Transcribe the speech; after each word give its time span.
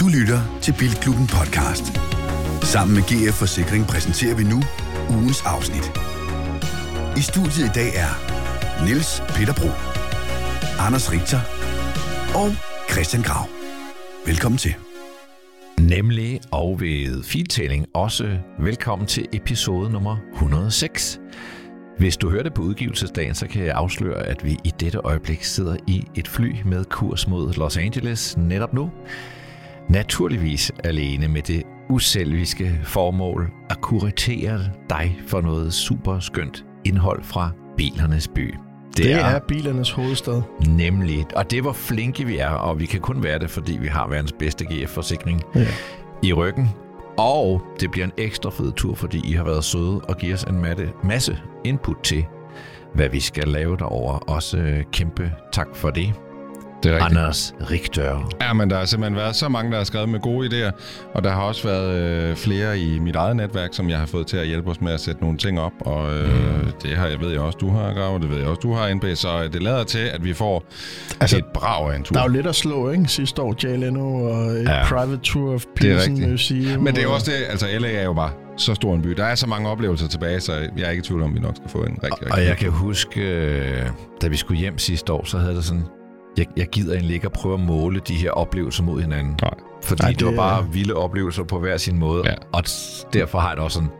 Du 0.00 0.08
lytter 0.08 0.40
til 0.62 0.74
Bilklubben 0.78 1.26
podcast. 1.26 1.84
Sammen 2.62 2.94
med 2.96 3.02
GF 3.02 3.34
Forsikring 3.34 3.86
præsenterer 3.86 4.36
vi 4.36 4.44
nu 4.44 4.62
ugens 5.10 5.42
afsnit. 5.46 5.92
I 7.16 7.20
studiet 7.20 7.66
i 7.70 7.72
dag 7.74 7.90
er 8.04 8.12
Niels 8.84 9.22
Peter 9.28 9.54
Bro, 9.54 9.70
Anders 10.86 11.12
Richter 11.12 11.40
og 12.34 12.48
Christian 12.90 13.22
Grav. 13.22 13.48
Velkommen 14.26 14.58
til. 14.58 14.74
Nemlig 15.80 16.40
og 16.50 16.80
ved 16.80 17.22
filtælling 17.22 17.86
også 17.94 18.38
velkommen 18.58 19.08
til 19.08 19.26
episode 19.32 19.90
nummer 19.92 20.16
106. 20.34 21.20
Hvis 21.98 22.16
du 22.16 22.30
hører 22.30 22.42
det 22.42 22.54
på 22.54 22.62
udgivelsesdagen, 22.62 23.34
så 23.34 23.46
kan 23.46 23.64
jeg 23.64 23.74
afsløre, 23.74 24.26
at 24.26 24.44
vi 24.44 24.56
i 24.64 24.72
dette 24.80 24.98
øjeblik 24.98 25.44
sidder 25.44 25.76
i 25.86 26.04
et 26.14 26.28
fly 26.28 26.54
med 26.64 26.84
kurs 26.84 27.28
mod 27.28 27.52
Los 27.52 27.76
Angeles 27.76 28.36
netop 28.36 28.74
nu. 28.74 28.90
Naturligvis 29.88 30.72
alene 30.84 31.28
med 31.28 31.42
det 31.42 31.62
uselviske 31.88 32.80
formål 32.84 33.50
at 33.70 33.80
kuratere 33.80 34.60
dig 34.90 35.18
for 35.26 35.40
noget 35.40 35.72
super 35.72 36.18
skønt 36.18 36.64
indhold 36.84 37.24
fra 37.24 37.50
bilernes 37.76 38.28
by. 38.28 38.54
Det, 38.96 39.04
det 39.04 39.12
er, 39.12 39.18
er 39.18 39.40
bilernes 39.48 39.90
hovedstad. 39.90 40.42
Nemlig. 40.68 41.26
Og 41.36 41.50
det 41.50 41.64
var 41.64 41.72
flinke 41.72 42.24
vi 42.24 42.38
er, 42.38 42.50
og 42.50 42.80
vi 42.80 42.86
kan 42.86 43.00
kun 43.00 43.22
være 43.22 43.38
det, 43.38 43.50
fordi 43.50 43.78
vi 43.80 43.86
har 43.86 44.08
verdens 44.08 44.32
bedste 44.32 44.64
GF-forsikring 44.64 45.42
ja. 45.54 45.66
i 46.22 46.32
ryggen. 46.32 46.68
Og 47.18 47.62
det 47.80 47.90
bliver 47.90 48.04
en 48.04 48.12
ekstra 48.16 48.50
fed 48.50 48.72
tur, 48.72 48.94
fordi 48.94 49.30
I 49.30 49.32
har 49.32 49.44
været 49.44 49.64
søde 49.64 50.00
og 50.00 50.16
giver 50.16 50.34
os 50.34 50.42
en 50.42 50.60
masse, 50.60 50.92
masse 51.04 51.38
input 51.64 51.96
til, 52.02 52.24
hvad 52.94 53.08
vi 53.08 53.20
skal 53.20 53.48
lave 53.48 53.76
derover. 53.76 54.12
Også 54.12 54.58
øh, 54.58 54.84
kæmpe 54.92 55.32
tak 55.52 55.68
for 55.74 55.90
det. 55.90 56.14
Det 56.82 56.90
er 56.90 56.94
rigtigt. 56.94 57.18
Anders 57.18 57.54
Richter. 57.70 58.32
Ja, 58.40 58.52
men 58.52 58.70
der 58.70 58.78
har 58.78 58.84
simpelthen 58.84 59.16
været 59.16 59.36
så 59.36 59.48
mange, 59.48 59.70
der 59.70 59.76
har 59.76 59.84
skrevet 59.84 60.08
med 60.08 60.20
gode 60.20 60.48
idéer, 60.48 60.70
og 61.14 61.24
der 61.24 61.30
har 61.30 61.42
også 61.42 61.68
været 61.68 61.94
øh, 61.96 62.36
flere 62.36 62.78
i 62.78 62.98
mit 62.98 63.16
eget 63.16 63.36
netværk, 63.36 63.68
som 63.72 63.90
jeg 63.90 63.98
har 63.98 64.06
fået 64.06 64.26
til 64.26 64.36
at 64.36 64.46
hjælpe 64.46 64.70
os 64.70 64.80
med 64.80 64.92
at 64.92 65.00
sætte 65.00 65.20
nogle 65.20 65.38
ting 65.38 65.60
op, 65.60 65.72
og 65.80 66.14
øh, 66.14 66.64
mm. 66.64 66.72
det 66.82 66.96
har 66.96 67.06
jeg 67.06 67.20
ved 67.20 67.30
jeg 67.30 67.40
også, 67.40 67.58
du 67.58 67.70
har, 67.70 67.92
Grav, 67.94 68.18
det 68.22 68.30
ved 68.30 68.38
jeg 68.38 68.46
også, 68.46 68.60
du 68.60 68.72
har, 68.72 68.94
NB, 68.94 69.04
så 69.14 69.42
øh, 69.44 69.52
det 69.52 69.62
lader 69.62 69.84
til, 69.84 69.98
at 69.98 70.24
vi 70.24 70.32
får 70.32 70.64
altså, 71.20 71.36
et 71.36 71.44
brag 71.54 71.92
af 71.92 71.96
en 71.96 72.02
tur. 72.02 72.14
Der 72.14 72.20
er 72.20 72.24
jo 72.24 72.32
lidt 72.32 72.46
at 72.46 72.54
slå, 72.54 72.90
ikke? 72.90 73.04
Sidste 73.08 73.42
år, 73.42 73.54
Jay 73.64 73.78
Leno 73.78 74.24
og 74.24 74.62
ja. 74.62 74.84
Private 74.84 75.20
Tour 75.22 75.54
of 75.54 75.64
Pilsen 75.76 76.30
Museum. 76.30 76.82
Men 76.82 76.94
det 76.94 77.04
er 77.04 77.08
også 77.08 77.30
det, 77.30 77.46
altså 77.50 77.66
LA 77.78 77.92
er 77.92 78.04
jo 78.04 78.12
bare 78.12 78.30
så 78.56 78.74
stor 78.74 78.94
en 78.94 79.02
by. 79.02 79.08
Der 79.08 79.24
er 79.24 79.34
så 79.34 79.46
mange 79.46 79.68
oplevelser 79.68 80.08
tilbage, 80.08 80.40
så 80.40 80.52
jeg 80.52 80.86
er 80.86 80.90
ikke 80.90 81.00
i 81.00 81.04
tvivl 81.04 81.22
om, 81.22 81.30
at 81.30 81.34
vi 81.34 81.40
nok 81.40 81.56
skal 81.56 81.70
få 81.70 81.78
en 81.78 81.98
rigtig, 82.02 82.12
rigtig 82.12 82.32
Og 82.32 82.44
jeg 82.44 82.56
kan 82.56 82.70
huske, 82.70 83.20
øh, 83.20 83.86
da 84.22 84.28
vi 84.28 84.36
skulle 84.36 84.60
hjem 84.60 84.78
sidste 84.78 85.12
år, 85.12 85.24
så 85.24 85.38
havde 85.38 85.54
det 85.54 85.64
sådan, 85.64 85.84
jeg, 86.38 86.46
jeg 86.56 86.66
gider 86.66 86.94
egentlig 86.94 87.14
ikke 87.14 87.26
at 87.26 87.32
prøve 87.32 87.54
at 87.54 87.60
måle 87.60 88.00
de 88.08 88.14
her 88.14 88.30
oplevelser 88.30 88.82
mod 88.82 89.00
hinanden. 89.00 89.38
Nej. 89.42 89.54
Fordi 89.82 90.02
Nej, 90.02 90.10
det, 90.10 90.18
det 90.18 90.26
var 90.26 90.34
bare 90.34 90.72
vilde 90.72 90.94
oplevelser 90.94 91.44
på 91.44 91.58
hver 91.58 91.76
sin 91.76 91.98
måde. 91.98 92.22
Ja. 92.24 92.34
Og 92.52 92.62
derfor 93.12 93.38
har 93.38 93.48
jeg 93.48 93.56
det 93.56 93.64
også 93.64 93.74
sådan, 93.74 93.90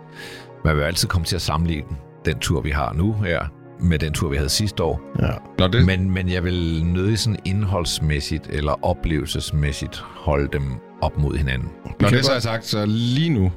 man 0.65 0.77
vil 0.77 0.83
altid 0.83 1.09
komme 1.09 1.25
til 1.25 1.37
at 1.37 1.43
sammenligne 1.43 1.89
den 2.25 2.39
tur, 2.39 2.61
vi 2.61 2.71
har 2.71 2.93
nu 2.93 3.13
her, 3.13 3.47
med 3.81 3.99
den 3.99 4.13
tur, 4.13 4.29
vi 4.29 4.37
havde 4.37 4.49
sidste 4.49 4.83
år. 4.83 5.01
Ja. 5.23 5.31
Nå, 5.59 5.69
det... 5.69 5.87
men, 5.87 6.11
men 6.11 6.29
jeg 6.29 6.45
vil 6.45 6.85
nødig 6.85 7.19
sådan 7.19 7.39
indholdsmæssigt 7.45 8.47
eller 8.47 8.85
oplevelsesmæssigt 8.85 9.99
holde 9.99 10.49
dem 10.53 10.63
op 11.03 11.19
mod 11.19 11.37
hinanden. 11.37 11.69
Når 12.01 12.09
det 12.09 12.25
så 12.25 12.33
er 12.33 12.39
sagt, 12.39 12.65
så 12.65 12.87
lige 12.87 13.31
nu, 13.31 13.53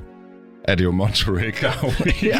er 0.69 0.75
det 0.75 0.83
jo 0.83 0.91
Monterey 0.91 1.51
Car 1.51 1.85
Week. 2.05 2.23
ja. 2.23 2.39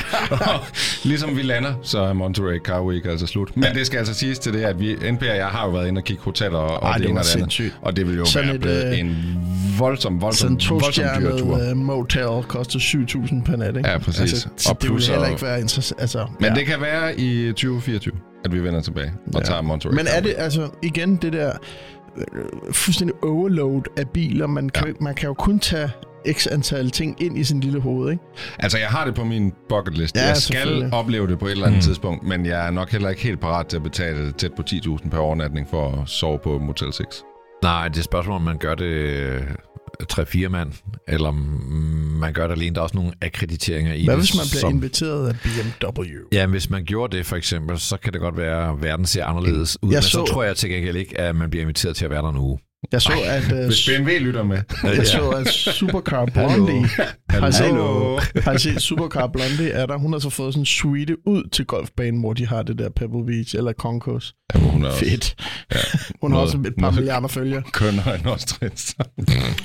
ligesom 1.10 1.38
vi 1.38 1.42
lander, 1.42 1.74
så 1.82 2.00
er 2.00 2.14
Monterey 2.14 2.60
Car 2.60 2.82
Week 2.82 3.06
altså 3.06 3.28
slut. 3.28 3.58
Men 3.58 3.64
ja. 3.64 3.74
det 3.74 3.86
skal 3.86 3.98
altså 3.98 4.14
siges 4.14 4.40
til 4.40 4.54
det, 4.54 4.62
at 4.62 4.80
vi, 4.80 4.96
NP 5.12 5.22
og 5.22 5.28
jeg 5.28 5.48
har 5.48 5.66
jo 5.66 5.72
været 5.72 5.88
inde 5.88 6.00
og 6.00 6.04
kigge 6.04 6.24
hoteller 6.24 6.58
og, 6.58 6.88
Ej, 6.88 6.90
og 6.90 6.94
det, 6.94 7.04
det 7.04 7.10
ene 7.10 7.20
og 7.20 7.26
det 7.26 7.60
andet. 7.60 7.74
Og 7.82 7.96
det 7.96 8.08
vil 8.08 8.18
jo 8.18 8.26
sådan 8.26 8.48
være 8.48 8.56
et, 8.56 8.62
blevet 8.62 8.86
øh, 8.86 9.00
en 9.00 9.40
voldsom, 9.80 10.22
voldsom, 10.22 10.60
sådan 10.60 10.82
voldsom 10.82 11.06
dyr 11.20 11.38
tur. 11.38 11.58
Sådan 11.58 11.78
motel 11.78 12.44
koster 12.48 12.80
7.000 12.80 13.44
per 13.44 13.56
nat, 13.56 13.78
ikke? 13.78 13.90
Ja, 13.90 13.98
præcis. 13.98 14.22
Altså, 14.22 14.70
og 14.70 14.82
det 14.82 14.94
vil 14.94 15.04
heller 15.04 15.28
ikke 15.28 15.42
være 15.42 15.62
interessant. 15.62 16.02
Altså, 16.02 16.26
Men 16.40 16.50
ja. 16.50 16.56
det 16.56 16.66
kan 16.66 16.82
være 16.82 17.20
i 17.20 17.48
2024, 17.48 18.14
at 18.46 18.54
vi 18.54 18.64
vender 18.64 18.82
tilbage 18.82 19.14
og 19.34 19.42
ja. 19.42 19.46
tager 19.46 19.62
Monterey 19.62 19.94
Men 19.94 20.08
er 20.08 20.22
det, 20.22 20.34
altså, 20.38 20.70
igen 20.82 21.16
det 21.16 21.34
der 21.34 21.52
øh, 22.18 22.74
fuldstændig 22.74 23.16
overload 23.24 23.82
af 23.98 24.10
biler. 24.10 24.48
Man 24.48 24.70
kan, 24.70 24.88
ja. 24.88 24.94
man 25.00 25.16
kan 25.16 25.28
jo 25.28 25.34
kun 25.34 25.60
tage 25.60 25.90
x 26.32 26.48
antal 26.52 26.90
ting 26.90 27.22
ind 27.22 27.38
i 27.38 27.44
sin 27.44 27.60
lille 27.60 27.80
hoved, 27.80 28.12
ikke? 28.12 28.24
Altså, 28.60 28.78
jeg 28.78 28.88
har 28.88 29.06
det 29.06 29.16
på 29.16 29.24
min 29.24 29.54
bucket 29.70 29.98
list. 29.98 30.16
Ja, 30.16 30.28
jeg 30.28 30.38
skal 30.38 30.90
opleve 30.94 31.28
det 31.28 31.40
på 31.40 31.46
et 31.46 31.52
eller 31.52 31.66
andet 31.66 31.78
mm. 31.78 31.82
tidspunkt, 31.82 32.24
men 32.24 32.46
jeg 32.46 32.68
er 32.68 32.72
nok 32.72 32.92
heller 32.92 33.10
ikke 33.10 33.22
helt 33.22 33.40
parat 33.40 33.68
til 33.68 33.78
at 33.78 33.84
betale 33.84 34.32
tæt 34.32 34.54
på 34.54 34.64
10.000 34.70 35.10
per 35.10 35.18
overnatning 35.18 35.68
for 35.70 36.02
at 36.02 36.10
sove 36.10 36.40
på 36.44 36.60
Motel 36.60 36.94
6. 36.94 37.24
Nej, 37.64 37.88
det 37.88 37.98
er 37.98 38.04
spørgsmål, 38.04 38.36
om 38.36 38.42
man 38.42 38.58
gør 38.58 38.76
det 38.76 39.42
3-4 40.14 40.44
øh, 40.44 40.52
mand, 40.52 40.72
eller 41.08 41.32
man 42.20 42.34
gør 42.34 42.48
det 42.48 42.56
alene. 42.56 42.76
Der 42.76 42.82
er 42.82 42.84
også 42.84 42.98
nogle 42.98 43.12
akkrediteringer 43.22 43.94
i 43.94 44.06
Hvad 44.06 44.16
det. 44.16 44.24
hvis 44.24 44.36
man 44.36 44.46
bliver 44.50 44.60
som... 44.60 44.74
inviteret 44.74 45.28
af 45.28 45.36
BMW? 45.82 46.04
Ja, 46.32 46.46
hvis 46.46 46.70
man 46.70 46.86
gjorde 46.86 47.18
det 47.18 47.26
for 47.26 47.36
eksempel, 47.36 47.80
så 47.80 47.98
kan 47.98 48.14
det 48.14 48.22
godt 48.22 48.38
være, 48.38 48.70
at 48.70 48.84
verden 48.84 49.06
ser 49.06 49.26
anderledes 49.26 49.78
ud. 49.84 49.90
Jeg 49.90 49.96
men 49.96 50.04
så... 50.04 50.10
så 50.10 50.26
tror 50.26 50.44
jeg 50.44 50.56
til 50.56 50.70
gengæld 50.70 50.96
ikke, 50.96 51.20
at 51.20 51.36
man 51.36 51.50
bliver 51.50 51.62
inviteret 51.62 51.96
til 51.96 52.06
at 52.06 52.12
være 52.12 52.22
der 52.22 52.30
en 52.30 52.38
uge. 52.38 52.60
Jeg 52.92 53.02
så, 53.02 53.12
at... 53.26 53.52
Uh, 53.52 53.66
Hvis 53.66 53.90
BMW 53.90 54.10
lytter 54.10 54.44
med. 54.44 54.62
Jeg 54.84 55.08
så, 55.08 55.30
at 55.30 55.48
Supercar 55.48 56.26
Blondie... 56.26 56.90
Har 57.30 57.52
set, 57.52 58.44
har 58.44 58.58
set 58.58 58.82
Supercar 58.82 59.28
Blondie 59.28 59.70
er 59.70 59.86
der. 59.86 59.98
Hun 59.98 60.12
har 60.12 60.20
så 60.20 60.30
fået 60.30 60.54
sådan 60.54 60.62
en 60.62 60.66
suite 60.66 61.28
ud 61.28 61.50
til 61.50 61.66
golfbanen, 61.66 62.20
hvor 62.20 62.34
de 62.34 62.48
har 62.48 62.64
det 62.64 62.78
der 62.78 62.90
Pebble 62.90 63.26
Beach 63.26 63.56
eller 63.56 63.74
Concourse. 63.74 64.34
Ja, 64.56 64.60
hun 64.60 64.86
er 64.86 64.92
Fedt. 64.92 65.36
Ja. 65.74 65.78
Hun 66.22 66.32
har 66.32 66.40
også 66.40 66.58
et 66.58 66.74
par 66.80 66.92
milliarder 66.92 67.28
følgere. 67.28 67.64
Kønner 67.74 68.14
end 68.14 68.26
også 68.26 68.56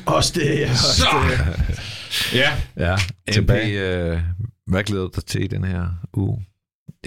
Også 0.07 0.33
det, 0.35 0.61
ja. 0.61 0.71
Også 0.71 0.97
så. 0.97 1.07
det. 1.31 2.35
Ja. 2.35 2.53
Ja. 2.77 2.97
MP, 3.41 3.51
øh, 3.51 4.19
hvad 4.67 4.83
glæder 4.83 5.03
du 5.03 5.11
dig 5.15 5.25
til 5.25 5.45
i 5.45 5.47
den 5.47 5.65
her 5.65 5.87
uge? 6.15 6.45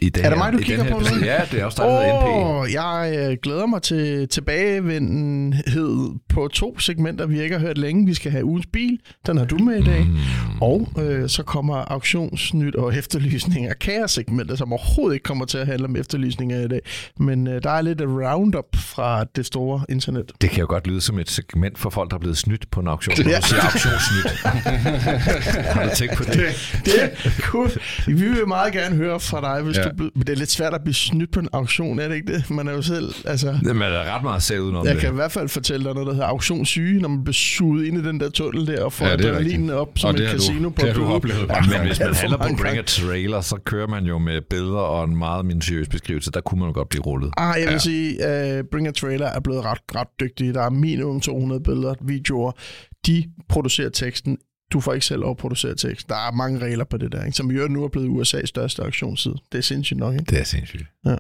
I 0.02 0.10
den 0.10 0.26
er 0.26 0.30
det 0.30 0.38
mig, 0.38 0.54
du 0.54 0.58
kigger 0.58 0.84
på 0.84 1.00
nu? 1.00 1.26
Ja, 1.26 1.42
det 1.52 1.62
er 1.62 1.66
også 1.66 1.84
dig, 1.84 1.92
der 1.92 2.64
NP. 2.64 2.74
Jeg 2.74 3.16
øh, 3.18 3.38
glæder 3.44 3.66
mig 3.66 3.82
til 3.82 4.28
tilbagevendenhed 4.28 6.20
på 6.30 6.48
to 6.54 6.80
segmenter, 6.80 7.26
vi 7.26 7.42
ikke 7.42 7.58
har 7.58 7.66
hørt 7.66 7.78
længe. 7.78 8.06
Vi 8.06 8.14
skal 8.14 8.32
have 8.32 8.46
ugens 8.46 8.66
bil, 8.74 9.00
den 9.28 9.38
har 9.38 9.46
du 9.46 9.58
med 9.58 9.80
i 9.80 9.84
dag. 9.84 10.06
Mm. 10.06 10.18
Og 10.62 10.88
øh, 11.00 11.30
så 11.30 11.44
kommer 11.44 11.76
auktionsnyt 11.76 12.76
og 12.76 12.96
efterlysning 12.96 13.66
af 13.66 13.80
kaos-segmentet, 13.80 14.58
som 14.58 14.74
overhovedet 14.74 15.16
ikke 15.16 15.24
kommer 15.24 15.46
til 15.46 15.58
at 15.58 15.68
handle 15.68 15.86
om 15.86 15.96
efterlysninger 15.96 16.66
i 16.66 16.68
dag. 16.68 16.80
Men 17.20 17.48
øh, 17.48 17.64
der 17.64 17.70
er 17.70 17.82
lidt 17.82 18.02
roundup 18.02 18.76
fra 18.76 19.24
det 19.36 19.46
store 19.46 19.86
internet. 19.90 20.32
Det 20.42 20.50
kan 20.50 20.60
jo 20.60 20.66
godt 20.70 20.88
lyde 20.88 21.02
som 21.02 21.20
et 21.20 21.30
segment 21.30 21.80
for 21.80 21.90
folk, 21.90 22.12
der 22.12 22.16
er 22.16 22.20
blevet 22.20 22.38
snydt 22.38 22.72
på 22.72 22.80
en 22.80 22.88
auktion. 22.88 23.16
Ja. 23.18 23.38
Du 23.38 23.48
siger 23.48 23.62
auktionsnyt. 23.62 24.32
har 25.74 25.84
du 25.84 25.90
tænkt 25.96 26.16
på 26.16 26.24
det? 26.24 26.34
Det, 26.34 26.94
det 27.24 27.34
cool. 27.40 27.70
Vi 28.08 28.14
vil 28.14 28.48
meget 28.48 28.74
gerne 28.74 28.96
høre 28.96 29.20
fra 29.20 29.42
dig, 29.42 29.64
hvis 29.64 29.78
ja 29.78 29.87
du, 29.92 30.10
det 30.20 30.30
er 30.30 30.36
lidt 30.36 30.52
svært 30.52 30.74
at 30.74 30.82
blive 30.84 30.94
snydt 30.96 31.32
på 31.32 31.40
en 31.40 31.50
auktion, 31.54 32.00
er 32.00 32.08
det 32.08 32.16
ikke 32.16 32.34
det? 32.34 32.50
Man 32.50 32.68
er 32.68 32.74
jo 32.74 32.82
selv, 32.82 33.14
altså... 33.26 33.48
Det 33.64 33.70
er 33.70 34.16
ret 34.16 34.24
meget 34.24 34.44
selv 34.44 34.60
udenom 34.60 34.86
Jeg 34.86 34.94
det. 34.94 35.02
kan 35.02 35.12
i 35.12 35.16
hvert 35.16 35.32
fald 35.32 35.50
fortælle 35.50 35.86
dig 35.86 35.94
noget, 35.94 36.08
der 36.08 36.14
hedder 36.14 36.28
auktionssyge, 36.28 37.02
når 37.02 37.10
man 37.10 37.24
bliver 37.24 37.34
suget 37.34 37.86
ind 37.86 37.98
i 37.98 38.04
den 38.04 38.20
der 38.20 38.30
tunnel 38.30 38.68
der, 38.68 38.84
og 38.84 38.94
får 38.94 39.06
ja, 39.06 39.14
adrenalinen 39.14 39.70
op 39.70 39.90
som 39.96 40.16
et 40.16 40.30
casino 40.32 40.64
du, 40.64 40.70
på 40.70 40.82
det 40.82 40.94
har 40.94 41.00
du 41.00 41.06
oplevet. 41.06 41.50
Ja, 41.50 41.78
men 41.78 41.88
hvis 41.88 42.00
man 42.00 42.14
handler 42.14 42.38
på 42.38 42.48
Bring 42.62 42.78
a 42.78 42.82
Trailer, 42.82 43.42
så 43.42 43.58
kører 43.66 43.88
man 43.88 44.06
jo 44.06 44.18
med 44.18 44.42
billeder 44.50 44.80
og 44.80 45.04
en 45.04 45.18
meget 45.18 45.46
minutiøs 45.46 45.88
beskrivelse. 45.88 46.32
Der 46.32 46.42
kunne 46.42 46.60
man 46.60 46.70
jo 46.70 46.74
godt 46.74 46.90
blive 46.90 47.04
rullet. 47.04 47.32
Ah, 47.38 47.56
jeg 47.60 47.68
vil 47.68 47.72
ja. 47.72 47.78
sige, 47.78 48.60
uh, 48.60 48.66
Bring 48.72 48.88
a 48.88 48.92
Trailer 48.92 49.28
er 49.28 49.40
blevet 49.40 49.66
ret, 49.66 49.80
ret 49.96 50.08
dygtige. 50.20 50.54
Der 50.54 50.62
er 50.62 50.70
minimum 50.70 51.22
200 51.22 51.62
billeder, 51.64 51.94
videoer. 52.02 52.52
De 53.08 53.24
producerer 53.50 53.90
teksten 53.90 54.38
du 54.74 54.80
får 54.80 54.94
ikke 54.94 55.06
selv 55.06 55.20
lov 55.20 55.32
at 55.32 55.38
producere 55.38 55.76
tekst. 55.76 56.10
Der 56.10 56.28
er 56.28 56.32
mange 56.32 56.60
regler 56.60 56.86
på 56.86 56.98
det 56.98 57.12
der, 57.12 57.24
ikke? 57.24 57.38
som 57.38 57.52
jo 57.52 57.68
nu 57.68 57.84
er 57.84 57.88
blevet 57.88 58.08
USA's 58.08 58.46
største 58.46 58.84
auktionsside. 58.84 59.36
Det 59.52 59.58
er 59.58 59.62
sindssygt 59.62 60.00
nok, 60.00 60.14
ikke? 60.14 60.26
Det 60.26 60.40
er 60.40 60.44
sindssygt. 60.44 60.86
Ja. 61.06 61.16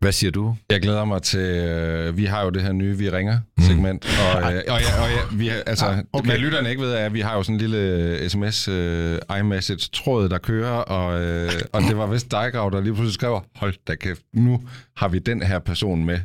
Hvad 0.00 0.12
siger 0.12 0.30
du? 0.30 0.56
Jeg 0.70 0.80
glæder 0.80 1.04
mig 1.04 1.22
til, 1.22 1.40
øh, 1.40 2.16
vi 2.16 2.24
har 2.24 2.44
jo 2.44 2.50
det 2.50 2.62
her 2.62 2.72
nye 2.72 2.98
Vi 2.98 3.10
Ringer-segment, 3.10 4.04
mm. 4.04 4.36
og, 4.36 4.54
øh, 4.54 4.62
og, 4.68 4.80
ja, 4.80 5.02
og 5.02 5.10
ja, 5.10 5.36
vi, 5.36 5.48
altså, 5.66 5.86
ah, 5.86 5.98
okay. 6.12 6.30
hvad 6.30 6.38
lytterne 6.38 6.70
ikke 6.70 6.82
ved, 6.82 6.92
er, 6.92 7.06
at 7.06 7.14
vi 7.14 7.20
har 7.20 7.36
jo 7.36 7.42
sådan 7.42 7.54
en 7.54 7.60
lille 7.60 8.28
sms 8.28 8.68
øh, 8.68 9.18
iMessage-tråd, 9.38 10.28
der 10.28 10.38
kører, 10.38 10.70
og, 10.70 11.20
øh, 11.22 11.50
og 11.72 11.82
det 11.82 11.96
var 11.96 12.06
vist 12.06 12.30
dig, 12.30 12.52
Grav, 12.52 12.70
der 12.70 12.80
lige 12.80 12.94
pludselig 12.94 13.14
skrev, 13.14 13.40
hold 13.54 13.74
da 13.88 13.94
kæft, 13.94 14.22
nu 14.32 14.62
har 14.96 15.08
vi 15.08 15.18
den 15.18 15.42
her 15.42 15.58
person 15.58 16.04
med 16.04 16.18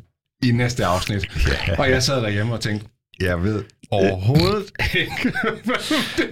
i 0.44 0.52
næste 0.52 0.86
afsnit. 0.86 1.28
Yeah. 1.68 1.80
Og 1.80 1.90
jeg 1.90 2.04
sad 2.04 2.22
derhjemme 2.22 2.54
og 2.54 2.60
tænkte, 2.60 2.88
jeg 3.20 3.44
ved 3.44 3.64
overhovedet 3.92 4.72
ikke. 5.02 5.34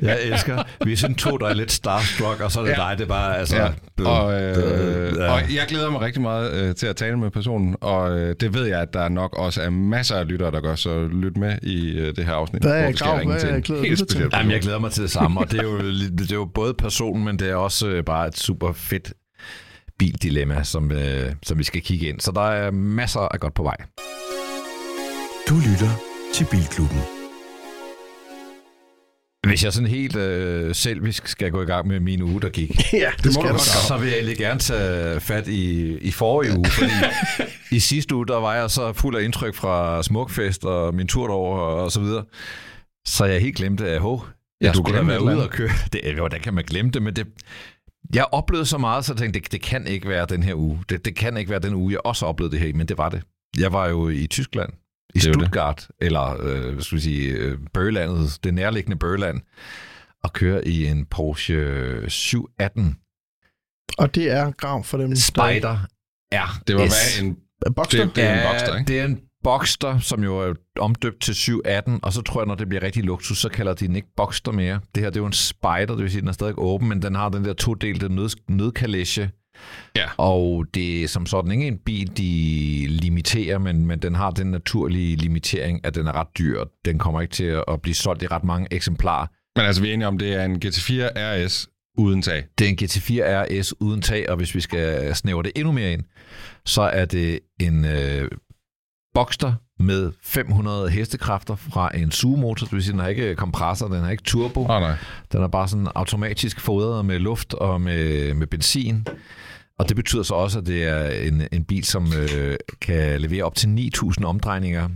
jeg 0.02 0.18
elsker. 0.24 0.64
Vi 0.86 0.92
er 0.92 0.98
sådan 0.98 1.16
to, 1.16 1.38
der 1.38 1.48
er 1.48 1.54
lidt 1.54 1.72
starstruck, 1.72 2.42
og 2.42 2.52
så 2.52 2.60
er 2.60 2.64
det 2.64 2.72
ja. 2.72 2.76
dig, 2.76 2.98
det 2.98 3.04
er 3.04 3.08
bare... 3.08 3.38
Altså, 3.38 3.58
ja. 3.58 3.70
og, 4.06 4.42
øh, 4.42 5.18
ja. 5.18 5.32
og 5.32 5.42
jeg 5.56 5.66
glæder 5.68 5.90
mig 5.90 6.02
rigtig 6.02 6.22
meget 6.22 6.54
øh, 6.54 6.76
til 6.76 6.88
at 6.88 6.96
tale 6.96 7.18
med 7.18 7.32
personen, 7.32 7.76
og 7.82 8.20
øh, 8.20 8.36
det 8.40 8.54
ved 8.54 8.66
jeg, 8.66 8.82
at 8.82 8.94
der 8.94 9.10
nok 9.10 9.36
også 9.38 9.62
er 9.62 9.70
masser 9.70 10.16
af 10.16 10.28
lyttere, 10.28 10.52
der 10.52 10.62
gør, 10.62 10.76
så 10.76 11.08
lyt 11.08 11.38
med 11.38 11.58
i 11.62 11.90
øh, 11.90 12.16
det 12.16 12.26
her 12.26 12.34
afsnit. 12.34 12.62
Hvad 12.62 12.72
er 12.72 12.92
Grav? 12.92 13.26
Hvad 13.26 13.44
er 13.44 13.60
glæder 13.60 14.06
til? 14.06 14.30
Jamen, 14.34 14.52
jeg 14.52 14.62
glæder 14.62 14.80
mig 14.80 14.92
til 14.92 15.04
det 15.04 15.12
samme, 15.12 15.40
og 15.40 15.52
det 15.52 15.60
er 15.60 15.64
jo, 15.64 15.78
det 16.18 16.32
er 16.32 16.36
jo 16.36 16.46
både 16.46 16.74
personen, 16.74 17.26
men 17.26 17.40
det 17.40 17.50
er 17.50 17.56
også 17.56 17.88
øh, 17.88 18.04
bare 18.04 18.28
et 18.28 18.38
super 18.38 18.74
fedt 18.74 19.14
bildilemma, 20.00 20.64
som, 20.64 20.92
øh, 20.92 21.32
som 21.44 21.58
vi 21.58 21.64
skal 21.64 21.82
kigge 21.82 22.08
ind. 22.08 22.20
Så 22.20 22.32
der 22.32 22.42
er 22.42 22.72
masser 22.72 23.20
af 23.20 23.40
godt 23.40 23.54
på 23.54 23.64
vej. 23.64 23.76
Du 25.50 25.56
lytter 25.56 25.90
til 26.34 26.48
Bilklubben. 26.52 27.19
Hvis 29.50 29.64
jeg 29.64 29.74
sådan 29.74 29.90
helt 29.90 30.16
øh, 30.16 30.76
selvisk 30.76 31.28
skal 31.28 31.52
gå 31.52 31.62
i 31.62 31.66
gang 31.66 31.88
med 31.88 32.00
min 32.00 32.22
uge, 32.22 32.42
der 32.42 32.50
gik, 32.50 32.70
ja, 32.94 33.12
det, 33.18 33.24
det 33.24 33.34
skal 33.34 33.54
du 33.54 33.58
så 33.88 33.98
vil 33.98 34.08
jeg 34.08 34.16
egentlig 34.16 34.38
gerne 34.38 34.60
tage 34.60 35.20
fat 35.20 35.48
i, 35.48 35.98
i 35.98 36.12
forrige 36.12 36.58
uge, 36.58 36.70
fordi 36.70 36.92
i 37.78 37.80
sidste 37.80 38.16
uge, 38.16 38.28
der 38.28 38.36
var 38.38 38.56
jeg 38.56 38.72
så 38.72 38.94
fuld 38.94 39.16
af 39.16 39.24
indtryk 39.24 39.56
fra 39.56 40.04
Smukfest 40.04 40.66
og 40.66 40.96
min 40.96 41.08
tur 41.08 41.28
derover 41.28 41.58
og 41.60 41.92
så 41.92 42.00
videre. 42.00 42.24
Så 43.08 43.26
jeg 43.26 43.42
helt 43.42 43.56
glemte, 43.56 43.88
at 43.88 44.02
ho, 44.02 44.20
jeg 44.62 44.76
skulle 44.76 44.98
da 44.98 45.04
være 45.04 45.24
ude 45.24 45.44
og 45.44 45.50
køre. 45.50 45.70
Det, 45.94 46.16
hvordan 46.16 46.42
kan 46.42 46.54
man 46.54 46.64
glemme 46.64 46.92
det, 46.92 47.02
men 47.02 47.16
det, 47.16 47.28
jeg 48.14 48.26
oplevede 48.32 48.66
så 48.66 48.78
meget, 48.78 49.06
så 49.06 49.14
jeg 49.14 49.18
tænkte, 49.18 49.40
det, 49.40 49.52
det 49.52 49.62
kan 49.62 49.88
ikke 49.88 50.10
være 50.10 50.26
den 50.30 50.44
her 50.44 50.54
uge. 50.56 50.84
Det, 50.90 51.06
det 51.06 51.16
kan 51.16 51.38
ikke 51.38 51.52
være 51.52 51.60
den 51.60 51.74
uge, 51.74 51.92
jeg 51.92 52.00
også 52.04 52.26
oplevede 52.26 52.52
det 52.52 52.60
her 52.60 52.74
men 52.74 52.88
det 52.88 52.98
var 52.98 53.10
det. 53.10 53.22
Jeg 53.58 53.74
var 53.74 53.88
jo 53.88 54.10
i 54.10 54.28
Tyskland, 54.28 54.70
i 55.16 55.20
Stuttgart, 55.20 55.88
det. 55.88 56.06
eller 56.06 56.42
øh, 56.42 56.74
hvad 56.74 56.84
skal 56.84 56.96
vi 56.96 57.02
sige, 57.02 57.32
øh, 57.32 57.58
Børlandet, 57.74 58.40
det 58.44 58.54
nærliggende 58.54 58.98
Børland, 58.98 59.42
og 60.24 60.34
køre 60.34 60.68
i 60.68 60.86
en 60.86 61.06
Porsche 61.06 62.10
718. 62.10 62.98
Og 63.98 64.16
det 64.16 64.32
er 64.32 64.52
grav 64.52 64.84
for 64.84 64.98
dem. 64.98 65.16
Spider 65.16 65.78
R. 66.34 66.62
Det 66.68 66.76
var 66.76 66.82
hvad, 66.82 67.24
en 67.24 67.38
Boxster? 67.76 68.06
Det, 68.06 68.16
det 68.16 68.24
er 68.24 68.34
en 68.34 68.52
Boxster, 68.52 68.78
ikke? 68.78 68.88
Det 68.88 69.00
er 69.00 69.06
en 69.06 69.20
Boxster, 69.44 70.00
som 70.00 70.24
jo 70.24 70.38
er 70.38 70.54
omdøbt 70.80 71.22
til 71.22 71.36
718, 71.36 72.00
og 72.04 72.14
så 72.14 72.22
tror 72.22 72.42
jeg, 72.42 72.48
når 72.48 72.56
det 72.56 72.70
bliver 72.70 72.84
rigtig 72.84 73.04
luksus, 73.04 73.38
så 73.38 73.50
kalder 73.50 73.74
de 73.74 73.88
den 73.88 73.96
ikke 73.96 74.08
Boxster 74.18 74.52
mere. 74.52 74.80
Det 74.96 75.04
her 75.04 75.10
det 75.10 75.18
er 75.18 75.22
jo 75.22 75.26
en 75.26 75.34
Spider, 75.34 75.86
det 75.88 75.98
vil 75.98 76.12
sige, 76.12 76.22
den 76.22 76.28
er 76.28 76.34
stadig 76.34 76.54
åben, 76.58 76.90
men 76.90 77.02
den 77.02 77.16
har 77.16 77.30
den 77.30 77.46
der 77.46 77.54
todelte 77.54 78.10
nød, 78.10 78.30
nødkalesje. 78.48 79.32
Ja. 79.96 80.06
Og 80.18 80.66
det 80.74 81.04
er 81.04 81.08
som 81.08 81.26
sådan 81.26 81.52
ikke 81.52 81.68
en 81.68 81.78
bil, 81.78 82.18
de 82.18 82.86
limiterer, 82.88 83.58
men, 83.58 83.86
men 83.86 84.00
den 84.00 84.16
har 84.16 84.32
den 84.32 84.48
naturlige 84.48 85.16
limitering, 85.16 85.86
at 85.86 85.96
den 85.96 86.08
er 86.08 86.12
ret 86.12 86.28
dyr. 86.38 86.64
Den 86.86 87.00
kommer 87.00 87.22
ikke 87.22 87.34
til 87.34 87.62
at 87.68 87.82
blive 87.82 87.96
solgt 87.96 88.24
i 88.24 88.28
ret 88.28 88.44
mange 88.44 88.68
eksemplarer. 88.72 89.28
Men 89.56 89.66
altså, 89.66 89.82
vi 89.82 89.90
er 89.90 89.94
enige 89.94 90.08
om, 90.08 90.18
det 90.18 90.34
er 90.34 90.46
en 90.46 90.62
GT4 90.66 90.94
RS 91.16 91.68
uden 91.98 92.22
tag. 92.22 92.46
Det 92.60 92.66
er 92.66 92.70
en 92.70 92.78
GT4 92.82 93.24
RS 93.24 93.74
uden 93.82 94.02
tag, 94.02 94.30
og 94.30 94.38
hvis 94.38 94.56
vi 94.56 94.62
skal 94.62 95.16
snævre 95.16 95.44
det 95.44 95.52
endnu 95.56 95.72
mere 95.72 95.94
ind, 95.94 96.04
så 96.66 96.82
er 96.82 97.06
det 97.06 97.40
en 97.60 97.86
øh, 97.86 98.30
Boxster 99.14 99.54
med 99.80 100.12
500 100.24 100.90
hestekræfter 100.90 101.56
fra 101.56 101.98
en 101.98 102.12
sugemotor, 102.12 102.66
det 102.66 102.74
vil 102.74 102.84
sige, 102.84 102.92
den 102.92 103.00
har 103.00 103.08
ikke 103.08 103.36
kompressor, 103.36 103.88
den 103.88 104.04
har 104.04 104.12
ikke 104.12 104.24
turbo. 104.24 104.62
Oh, 104.62 104.68
nej. 104.68 104.96
Den 105.32 105.44
er 105.44 105.48
bare 105.48 105.68
sådan 105.68 105.88
automatisk 105.96 106.60
fodret 106.60 107.06
med 107.06 107.20
luft 107.20 107.54
og 107.54 107.82
med, 107.82 108.34
med 108.34 108.48
benzin. 108.48 109.08
Og 109.80 109.90
det 109.90 109.96
betyder 109.96 110.24
så 110.24 110.34
også, 110.34 110.60
at 110.60 110.66
det 110.66 110.84
er 110.84 111.10
en, 111.10 111.48
en 111.52 111.64
bil, 111.64 111.84
som 111.84 112.14
øh, 112.14 112.58
kan 112.82 113.22
levere 113.22 113.44
op 113.44 113.56
til 113.56 113.92
9.000 113.96 114.26
omdrejninger. 114.26 114.90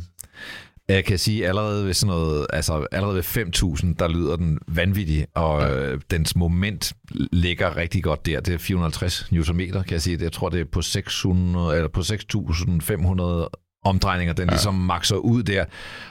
Jeg 0.88 1.06
kan 1.06 1.18
sige, 1.18 1.47
allerede 1.47 1.85
ved, 1.85 1.94
sådan 1.94 2.15
noget, 2.15 2.47
altså 2.50 2.88
allerede 2.91 3.15
ved 3.15 3.24
5.000, 3.24 3.95
der 4.00 4.07
lyder 4.07 4.35
den 4.35 4.59
vanvittig, 4.68 5.27
og 5.35 5.71
øh, 5.71 6.01
dens 6.12 6.35
moment 6.35 6.94
ligger 7.31 7.77
rigtig 7.77 8.03
godt 8.03 8.25
der. 8.25 8.39
Det 8.39 8.53
er 8.53 8.57
450 8.57 9.31
Nm, 9.31 9.59
kan 9.59 9.83
jeg 9.89 10.01
sige. 10.01 10.18
Jeg 10.21 10.31
tror, 10.31 10.50
det 10.50 10.59
er 10.59 10.65
på 10.71 10.81
600 10.81 11.75
eller 11.75 11.89
på 11.89 12.00
6.500 12.00 13.59
omdrejninger, 13.83 14.33
den 14.33 14.45
ja. 14.45 14.51
ligesom 14.51 14.74
makser 14.74 15.15
ud 15.15 15.44
der. 15.44 15.65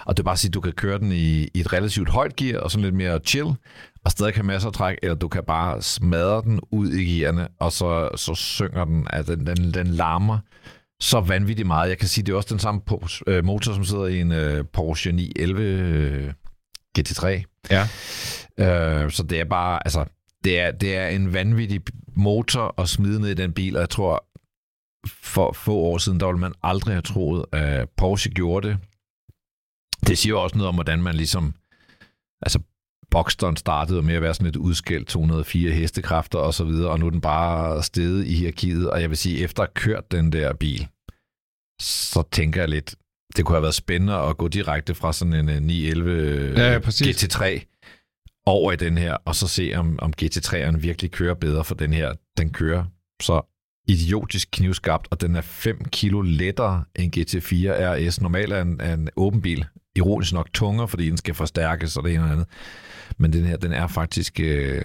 Og 0.06 0.16
det 0.16 0.22
er 0.22 0.24
bare 0.24 0.32
at 0.32 0.38
sige, 0.38 0.50
at 0.50 0.54
du 0.54 0.60
kan 0.60 0.72
køre 0.72 0.98
den 0.98 1.12
i, 1.12 1.42
i 1.54 1.60
et 1.60 1.72
relativt 1.72 2.08
højt 2.08 2.36
gear, 2.36 2.60
og 2.60 2.70
sådan 2.70 2.84
lidt 2.84 2.94
mere 2.94 3.20
chill, 3.26 3.48
og 4.04 4.10
stadig 4.10 4.34
kan 4.34 4.44
masser 4.44 4.68
af 4.68 4.74
træk, 4.74 4.98
eller 5.02 5.14
du 5.14 5.28
kan 5.28 5.44
bare 5.44 5.82
smadre 5.82 6.42
den 6.42 6.60
ud 6.70 6.92
i 6.92 7.04
gearne, 7.04 7.48
og 7.58 7.72
så, 7.72 8.08
så 8.16 8.34
synger 8.34 8.84
den, 8.84 9.06
at 9.10 9.26
den, 9.26 9.46
den, 9.46 9.74
den 9.74 9.86
larmer 9.86 10.38
så 11.00 11.20
vanvittigt 11.20 11.66
meget. 11.66 11.88
Jeg 11.88 11.98
kan 11.98 12.08
sige, 12.08 12.24
det 12.24 12.32
er 12.32 12.36
også 12.36 12.48
den 12.54 12.58
samme 12.58 12.80
øh, 13.26 13.44
motor, 13.44 13.72
som 13.72 13.84
sidder 13.84 14.06
i 14.06 14.20
en 14.20 14.32
uh, 14.32 14.66
Porsche 14.72 15.12
911 15.12 16.26
uh, 16.26 16.32
GT3. 16.98 17.26
Ja. 17.70 17.82
Uh, 19.04 19.10
så 19.10 19.22
det 19.22 19.40
er 19.40 19.44
bare, 19.44 19.86
altså, 19.86 20.04
det 20.44 20.60
er, 20.60 20.70
det 20.70 20.96
er 20.96 21.08
en 21.08 21.32
vanvittig 21.32 21.80
motor 22.16 22.80
at 22.80 22.88
smide 22.88 23.20
ned 23.20 23.28
i 23.28 23.34
den 23.34 23.52
bil, 23.52 23.76
og 23.76 23.80
jeg 23.80 23.90
tror, 23.90 24.26
for 25.22 25.52
få 25.52 25.74
år 25.74 25.98
siden, 25.98 26.20
der 26.20 26.26
ville 26.26 26.40
man 26.40 26.52
aldrig 26.62 26.94
have 26.94 27.02
troet, 27.02 27.44
at 27.52 27.88
Porsche 27.96 28.30
gjorde 28.30 28.68
det. 28.68 28.78
Det 30.06 30.18
siger 30.18 30.34
også 30.34 30.56
noget 30.56 30.68
om, 30.68 30.74
hvordan 30.74 31.02
man 31.02 31.14
ligesom... 31.14 31.54
Altså, 32.42 32.60
Boxsteren 33.12 33.56
startede 33.56 34.02
med 34.02 34.14
at 34.14 34.22
være 34.22 34.34
sådan 34.34 34.46
et 34.46 34.56
udskældt 34.56 35.08
204 35.08 35.70
hestekræfter 35.70 36.38
og 36.38 36.54
så 36.54 36.64
videre, 36.64 36.90
og 36.90 37.00
nu 37.00 37.06
er 37.06 37.10
den 37.10 37.20
bare 37.20 37.82
steget 37.82 38.26
i 38.26 38.34
hierarkiet, 38.34 38.90
og 38.90 39.00
jeg 39.00 39.10
vil 39.10 39.18
sige, 39.18 39.38
efter 39.38 39.62
at 39.62 39.68
have 39.68 39.82
kørt 39.82 40.12
den 40.12 40.32
der 40.32 40.52
bil, 40.52 40.88
så 41.80 42.22
tænker 42.32 42.60
jeg 42.60 42.68
lidt, 42.68 42.94
det 43.36 43.44
kunne 43.44 43.56
have 43.56 43.62
været 43.62 43.74
spændende 43.74 44.14
at 44.14 44.36
gå 44.36 44.48
direkte 44.48 44.94
fra 44.94 45.12
sådan 45.12 45.48
en 45.48 45.62
911 45.62 46.60
ja, 46.60 46.72
ja, 46.72 46.78
GT3 46.78 47.44
over 48.46 48.72
i 48.72 48.76
den 48.76 48.98
her, 48.98 49.16
og 49.24 49.34
så 49.34 49.48
se, 49.48 49.72
om, 49.76 49.98
om 50.02 50.12
GT3'eren 50.22 50.76
virkelig 50.78 51.10
kører 51.10 51.34
bedre, 51.34 51.64
for 51.64 51.74
den 51.74 51.92
her, 51.92 52.12
den 52.38 52.50
kører 52.50 52.84
så 53.22 53.40
idiotisk 53.88 54.48
knivskabt, 54.52 55.08
og 55.10 55.20
den 55.20 55.36
er 55.36 55.40
5 55.40 55.84
kilo 55.84 56.20
lettere 56.20 56.84
end 56.96 57.16
GT4 57.16 57.70
RS. 57.70 58.20
Normalt 58.20 58.52
er 58.52 58.62
en, 58.62 58.80
er 58.80 58.94
en 58.94 59.08
åben 59.16 59.42
bil 59.42 59.66
ironisk 59.96 60.32
nok 60.32 60.52
tungere, 60.54 60.88
fordi 60.88 61.08
den 61.08 61.16
skal 61.16 61.34
forstærkes 61.34 61.96
og 61.96 62.04
det 62.04 62.14
ene 62.14 62.24
og 62.24 62.30
andet. 62.30 62.46
Men 63.18 63.32
den 63.32 63.44
her, 63.44 63.56
den 63.56 63.72
er 63.72 63.86
faktisk 63.86 64.40
øh, 64.40 64.82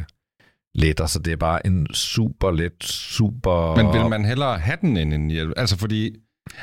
lettere, 0.75 1.07
så 1.07 1.19
det 1.19 1.33
er 1.33 1.37
bare 1.37 1.67
en 1.67 1.93
super 1.93 2.51
let, 2.51 2.83
super... 2.83 3.75
Men 3.75 3.93
vil 3.93 4.09
man 4.09 4.25
hellere 4.25 4.59
have 4.59 4.77
den 4.81 4.97
end 4.97 5.13
en 5.13 5.29
hjælp? 5.29 5.53
Altså 5.57 5.77
fordi... 5.77 6.15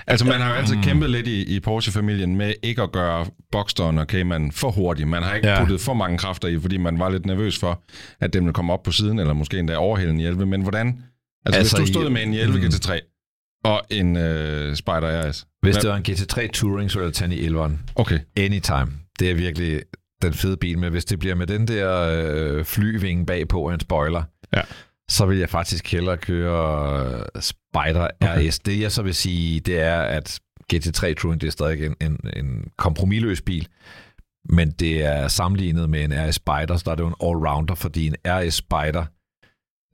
Altså, 0.06 0.26
man 0.26 0.40
har 0.40 0.48
jo 0.48 0.54
altid 0.54 0.76
kæmpet 0.82 1.10
lidt 1.10 1.26
i, 1.26 1.56
i 1.56 1.60
Porsche-familien 1.60 2.36
med 2.36 2.54
ikke 2.62 2.82
at 2.82 2.92
gøre 2.92 3.26
Boxsteren 3.52 3.98
og 3.98 4.06
Cayman 4.06 4.52
for 4.52 4.70
hurtigt. 4.70 5.08
Man 5.08 5.22
har 5.22 5.34
ikke 5.34 5.48
ja. 5.48 5.60
puttet 5.60 5.80
for 5.80 5.94
mange 5.94 6.18
kræfter 6.18 6.48
i, 6.48 6.58
fordi 6.58 6.76
man 6.76 6.98
var 6.98 7.08
lidt 7.08 7.26
nervøs 7.26 7.58
for, 7.58 7.82
at 8.20 8.32
den 8.32 8.44
ville 8.44 8.54
komme 8.54 8.72
op 8.72 8.82
på 8.82 8.92
siden, 8.92 9.18
eller 9.18 9.32
måske 9.32 9.58
endda 9.58 9.76
overhælde 9.76 10.12
en 10.12 10.20
hjælpe. 10.20 10.46
Men 10.46 10.62
hvordan 10.62 10.98
Altså, 11.46 11.58
altså 11.58 11.76
hvis 11.76 11.90
du 11.90 11.92
stod 11.92 12.10
i, 12.10 12.12
med 12.12 12.22
en 12.22 12.34
11 12.34 12.58
mm. 12.58 12.64
GT3 12.64 13.00
og 13.64 13.82
en 13.90 14.16
uh, 14.16 14.74
Spider 14.74 15.30
RS. 15.30 15.46
Hvis 15.62 15.76
det 15.76 15.90
var 15.90 15.96
en 15.96 16.04
GT3 16.08 16.48
Touring, 16.48 16.90
så 16.90 16.98
ville 16.98 17.06
jeg 17.06 17.14
tage 17.14 17.32
en 17.32 17.54
i 17.54 17.56
11'eren. 17.56 17.92
Okay. 17.94 18.18
Anytime. 18.36 18.86
Det 19.18 19.30
er 19.30 19.34
virkelig 19.34 19.82
den 20.24 20.34
fede 20.34 20.56
bil, 20.56 20.78
men 20.78 20.90
hvis 20.90 21.04
det 21.04 21.18
bliver 21.18 21.34
med 21.34 21.46
den 21.46 21.68
der 21.68 22.08
øh, 22.12 22.64
flyvinge 22.64 23.26
bagpå 23.26 23.68
en 23.68 23.80
spoiler, 23.80 24.22
ja. 24.56 24.62
så 25.08 25.26
vil 25.26 25.38
jeg 25.38 25.48
faktisk 25.48 25.92
hellere 25.92 26.16
køre 26.16 27.06
øh, 27.06 27.42
Spider 27.42 28.08
okay. 28.20 28.48
RS. 28.48 28.58
Det 28.58 28.80
jeg 28.80 28.92
så 28.92 29.02
vil 29.02 29.14
sige, 29.14 29.60
det 29.60 29.80
er, 29.80 30.00
at 30.00 30.40
GT3 30.74 31.14
Touring, 31.14 31.40
det 31.40 31.46
er 31.46 31.50
stadig 31.50 31.86
en, 31.86 31.96
en, 32.00 32.18
en 32.36 32.70
kompromilløs 32.78 33.42
bil, 33.42 33.68
men 34.48 34.70
det 34.70 35.04
er 35.04 35.28
sammenlignet 35.28 35.90
med 35.90 36.04
en 36.04 36.28
RS 36.28 36.34
Spider, 36.34 36.76
så 36.76 36.82
der 36.84 36.90
er 36.90 36.94
det 36.94 37.02
jo 37.02 37.08
en 37.08 37.14
allrounder, 37.22 37.74
fordi 37.74 38.06
en 38.06 38.16
RS 38.26 38.54
Spider, 38.54 39.04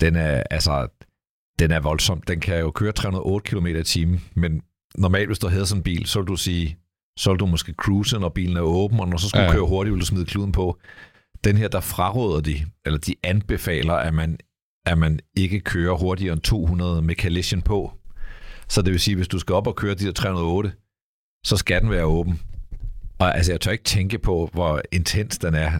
den 0.00 0.16
er, 0.16 0.42
altså, 0.50 0.88
den 1.58 1.70
er 1.70 1.80
voldsom. 1.80 2.22
Den 2.22 2.40
kan 2.40 2.58
jo 2.58 2.70
køre 2.70 2.92
308 2.92 3.50
km 3.50 3.66
i 3.66 3.82
timen, 3.82 4.24
men 4.34 4.62
normalt, 4.94 5.28
hvis 5.28 5.38
du 5.38 5.48
havde 5.48 5.66
sådan 5.66 5.78
en 5.78 5.82
bil, 5.82 6.06
så 6.06 6.20
vil 6.20 6.28
du 6.28 6.36
sige, 6.36 6.76
så 7.18 7.30
vil 7.30 7.40
du 7.40 7.46
måske 7.46 7.72
cruise, 7.72 8.18
når 8.18 8.28
bilen 8.28 8.56
er 8.56 8.60
åben, 8.60 9.00
og 9.00 9.08
når 9.08 9.16
så 9.16 9.28
skal 9.28 9.40
ja. 9.40 9.46
du 9.46 9.52
køre 9.52 9.66
hurtigt, 9.66 9.92
vil 9.92 10.00
du 10.00 10.06
smide 10.06 10.24
kluden 10.24 10.52
på. 10.52 10.78
Den 11.44 11.56
her, 11.56 11.68
der 11.68 11.80
fraråder 11.80 12.40
de, 12.40 12.66
eller 12.86 12.98
de 12.98 13.14
anbefaler, 13.22 13.94
at 13.94 14.14
man, 14.14 14.38
at 14.86 14.98
man 14.98 15.20
ikke 15.36 15.60
kører 15.60 15.94
hurtigere 15.94 16.32
end 16.32 16.42
200 16.42 17.02
med 17.02 17.14
collision 17.14 17.62
på. 17.62 17.92
Så 18.68 18.82
det 18.82 18.92
vil 18.92 19.00
sige, 19.00 19.16
hvis 19.16 19.28
du 19.28 19.38
skal 19.38 19.54
op 19.54 19.66
og 19.66 19.76
køre 19.76 19.94
de 19.94 20.06
der 20.06 20.12
308, 20.12 20.72
så 21.44 21.56
skal 21.56 21.82
den 21.82 21.90
være 21.90 22.04
åben. 22.04 22.40
Og 23.18 23.36
altså, 23.36 23.52
jeg 23.52 23.60
tør 23.60 23.70
ikke 23.70 23.84
tænke 23.84 24.18
på, 24.18 24.50
hvor 24.52 24.82
intens 24.92 25.38
den 25.38 25.54
er, 25.54 25.78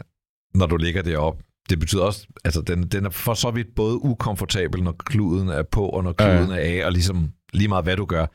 når 0.55 0.67
du 0.67 0.77
ligger 0.77 1.03
deroppe 1.03 1.43
det 1.71 1.79
betyder 1.79 2.03
også, 2.03 2.27
altså 2.45 2.61
den, 2.61 2.89
den 2.89 3.07
er 3.07 3.11
for 3.11 3.35
så 3.35 3.51
vidt 3.51 3.75
både 3.77 4.05
ukomfortabel, 4.05 4.83
når 4.83 4.93
kluden 4.93 5.49
er 5.49 5.63
på, 5.63 5.89
og 5.89 6.05
når 6.05 6.13
kluden 6.13 6.51
ja. 6.51 6.57
er 6.57 6.83
af, 6.83 6.87
og 6.87 6.93
ligesom 6.93 7.33
lige 7.53 7.69
meget 7.69 7.85
hvad 7.85 7.97
du 7.97 8.05
gør. 8.05 8.27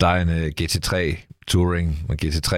Der 0.00 0.06
er 0.06 0.22
en 0.22 0.28
uh, 0.28 0.36
øh, 0.36 0.52
GT3 0.60 1.16
Touring, 1.48 2.06
en 2.10 2.18
GT3, 2.24 2.56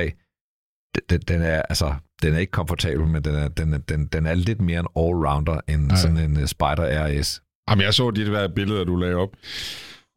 den, 1.11 1.21
den 1.21 1.43
er 1.43 1.63
altså, 1.63 1.95
den 2.23 2.35
er 2.35 2.39
ikke 2.39 2.51
komfortabel, 2.51 3.07
men 3.07 3.25
den 3.25 3.35
er, 3.35 3.49
den, 3.49 3.85
den, 3.89 4.07
den 4.07 4.27
er 4.27 4.35
lidt 4.35 4.61
mere 4.61 4.81
en 4.81 4.87
all-rounder 4.97 5.61
end 5.69 5.91
ja. 5.91 5.97
sådan 5.97 6.17
en 6.17 6.37
uh, 6.37 6.47
Spider 6.47 7.07
RS. 7.07 7.43
Jamen, 7.71 7.85
jeg 7.85 7.95
så 7.95 8.11
de 8.11 8.25
der 8.25 8.49
billeder, 8.49 8.85
du 8.85 8.97
lagde 8.97 9.15
op. 9.15 9.37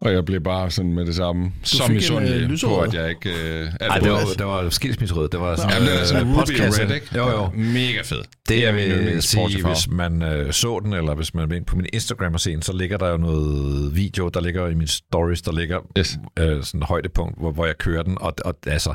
Og 0.04 0.14
jeg 0.14 0.26
blev 0.26 0.42
bare 0.42 0.72
sådan 0.72 0.94
med 0.94 1.06
det 1.06 1.16
samme, 1.16 1.46
du 1.46 1.52
som 1.64 1.96
i 1.96 2.02
sundhed, 2.02 2.68
på 2.68 2.80
at 2.80 2.94
jeg 2.94 3.10
ikke... 3.10 3.30
Øh, 3.30 3.70
Ej, 3.80 4.00
det 4.00 4.12
var, 4.12 4.20
det 4.38 4.46
var 4.46 4.70
skilsmisserød. 4.70 5.30
Det 5.30 5.40
var 5.40 5.56
sådan, 5.56 5.72
Jamen, 5.72 5.88
det 5.88 6.02
er 6.02 6.06
sådan 6.06 6.28
en 6.28 6.34
Ruby 6.34 6.52
Red, 6.52 6.96
ikke? 6.96 7.08
Jo, 7.16 7.30
jo. 7.30 7.50
Mega 7.56 8.02
fed. 8.04 8.24
Det, 8.50 8.62
jeg 8.62 8.76
vil 8.76 9.22
sige, 9.22 9.64
hvis 9.68 9.90
man 9.90 10.22
øh, 10.22 10.54
så 10.54 10.80
den, 10.84 10.94
eller 10.94 11.16
hvis 11.16 11.34
man 11.34 11.52
er 11.52 11.64
på 11.68 11.76
min 11.76 11.86
Instagram 11.94 12.34
og 12.34 12.40
se 12.40 12.52
den, 12.52 12.62
så 12.62 12.74
ligger 12.74 12.98
der 12.98 13.10
jo 13.10 13.18
noget 13.18 13.96
video, 13.96 14.28
der 14.30 14.42
ligger 14.42 14.68
i 14.68 14.76
min 14.76 14.88
stories, 14.88 15.42
der 15.42 15.52
ligger 15.52 15.80
yes. 15.98 16.18
øh, 16.40 16.64
sådan 16.64 16.82
et 16.82 16.88
højdepunkt, 16.88 17.40
hvor, 17.40 17.52
hvor 17.52 17.66
jeg 17.66 17.78
kører 17.78 18.04
den, 18.04 18.18
og, 18.22 18.34
og 18.46 18.56
altså, 18.68 18.94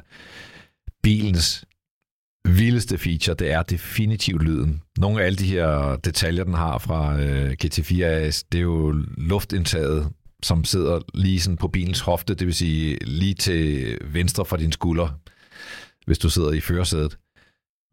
bilens 1.02 1.64
vildeste 2.48 2.98
feature, 2.98 3.36
det 3.38 3.52
er 3.52 3.62
definitivt 3.62 4.42
lyden. 4.42 4.80
Nogle 4.98 5.20
af 5.20 5.26
alle 5.26 5.36
de 5.36 5.46
her 5.46 5.96
detaljer, 6.04 6.44
den 6.44 6.54
har 6.54 6.78
fra 6.78 7.20
øh, 7.20 7.56
GT4 7.64 8.02
AS, 8.02 8.44
det 8.52 8.58
er 8.58 8.62
jo 8.62 8.94
luftindtaget 9.16 10.08
som 10.42 10.64
sidder 10.64 11.00
lige 11.14 11.40
sådan 11.40 11.56
på 11.56 11.68
bilens 11.68 12.00
hofte, 12.00 12.34
det 12.34 12.46
vil 12.46 12.54
sige 12.54 12.98
lige 13.04 13.34
til 13.34 13.98
venstre 14.04 14.44
for 14.44 14.56
din 14.56 14.72
skulder. 14.72 15.08
hvis 16.06 16.18
du 16.18 16.30
sidder 16.30 16.52
i 16.52 16.60
førersædet. 16.60 17.18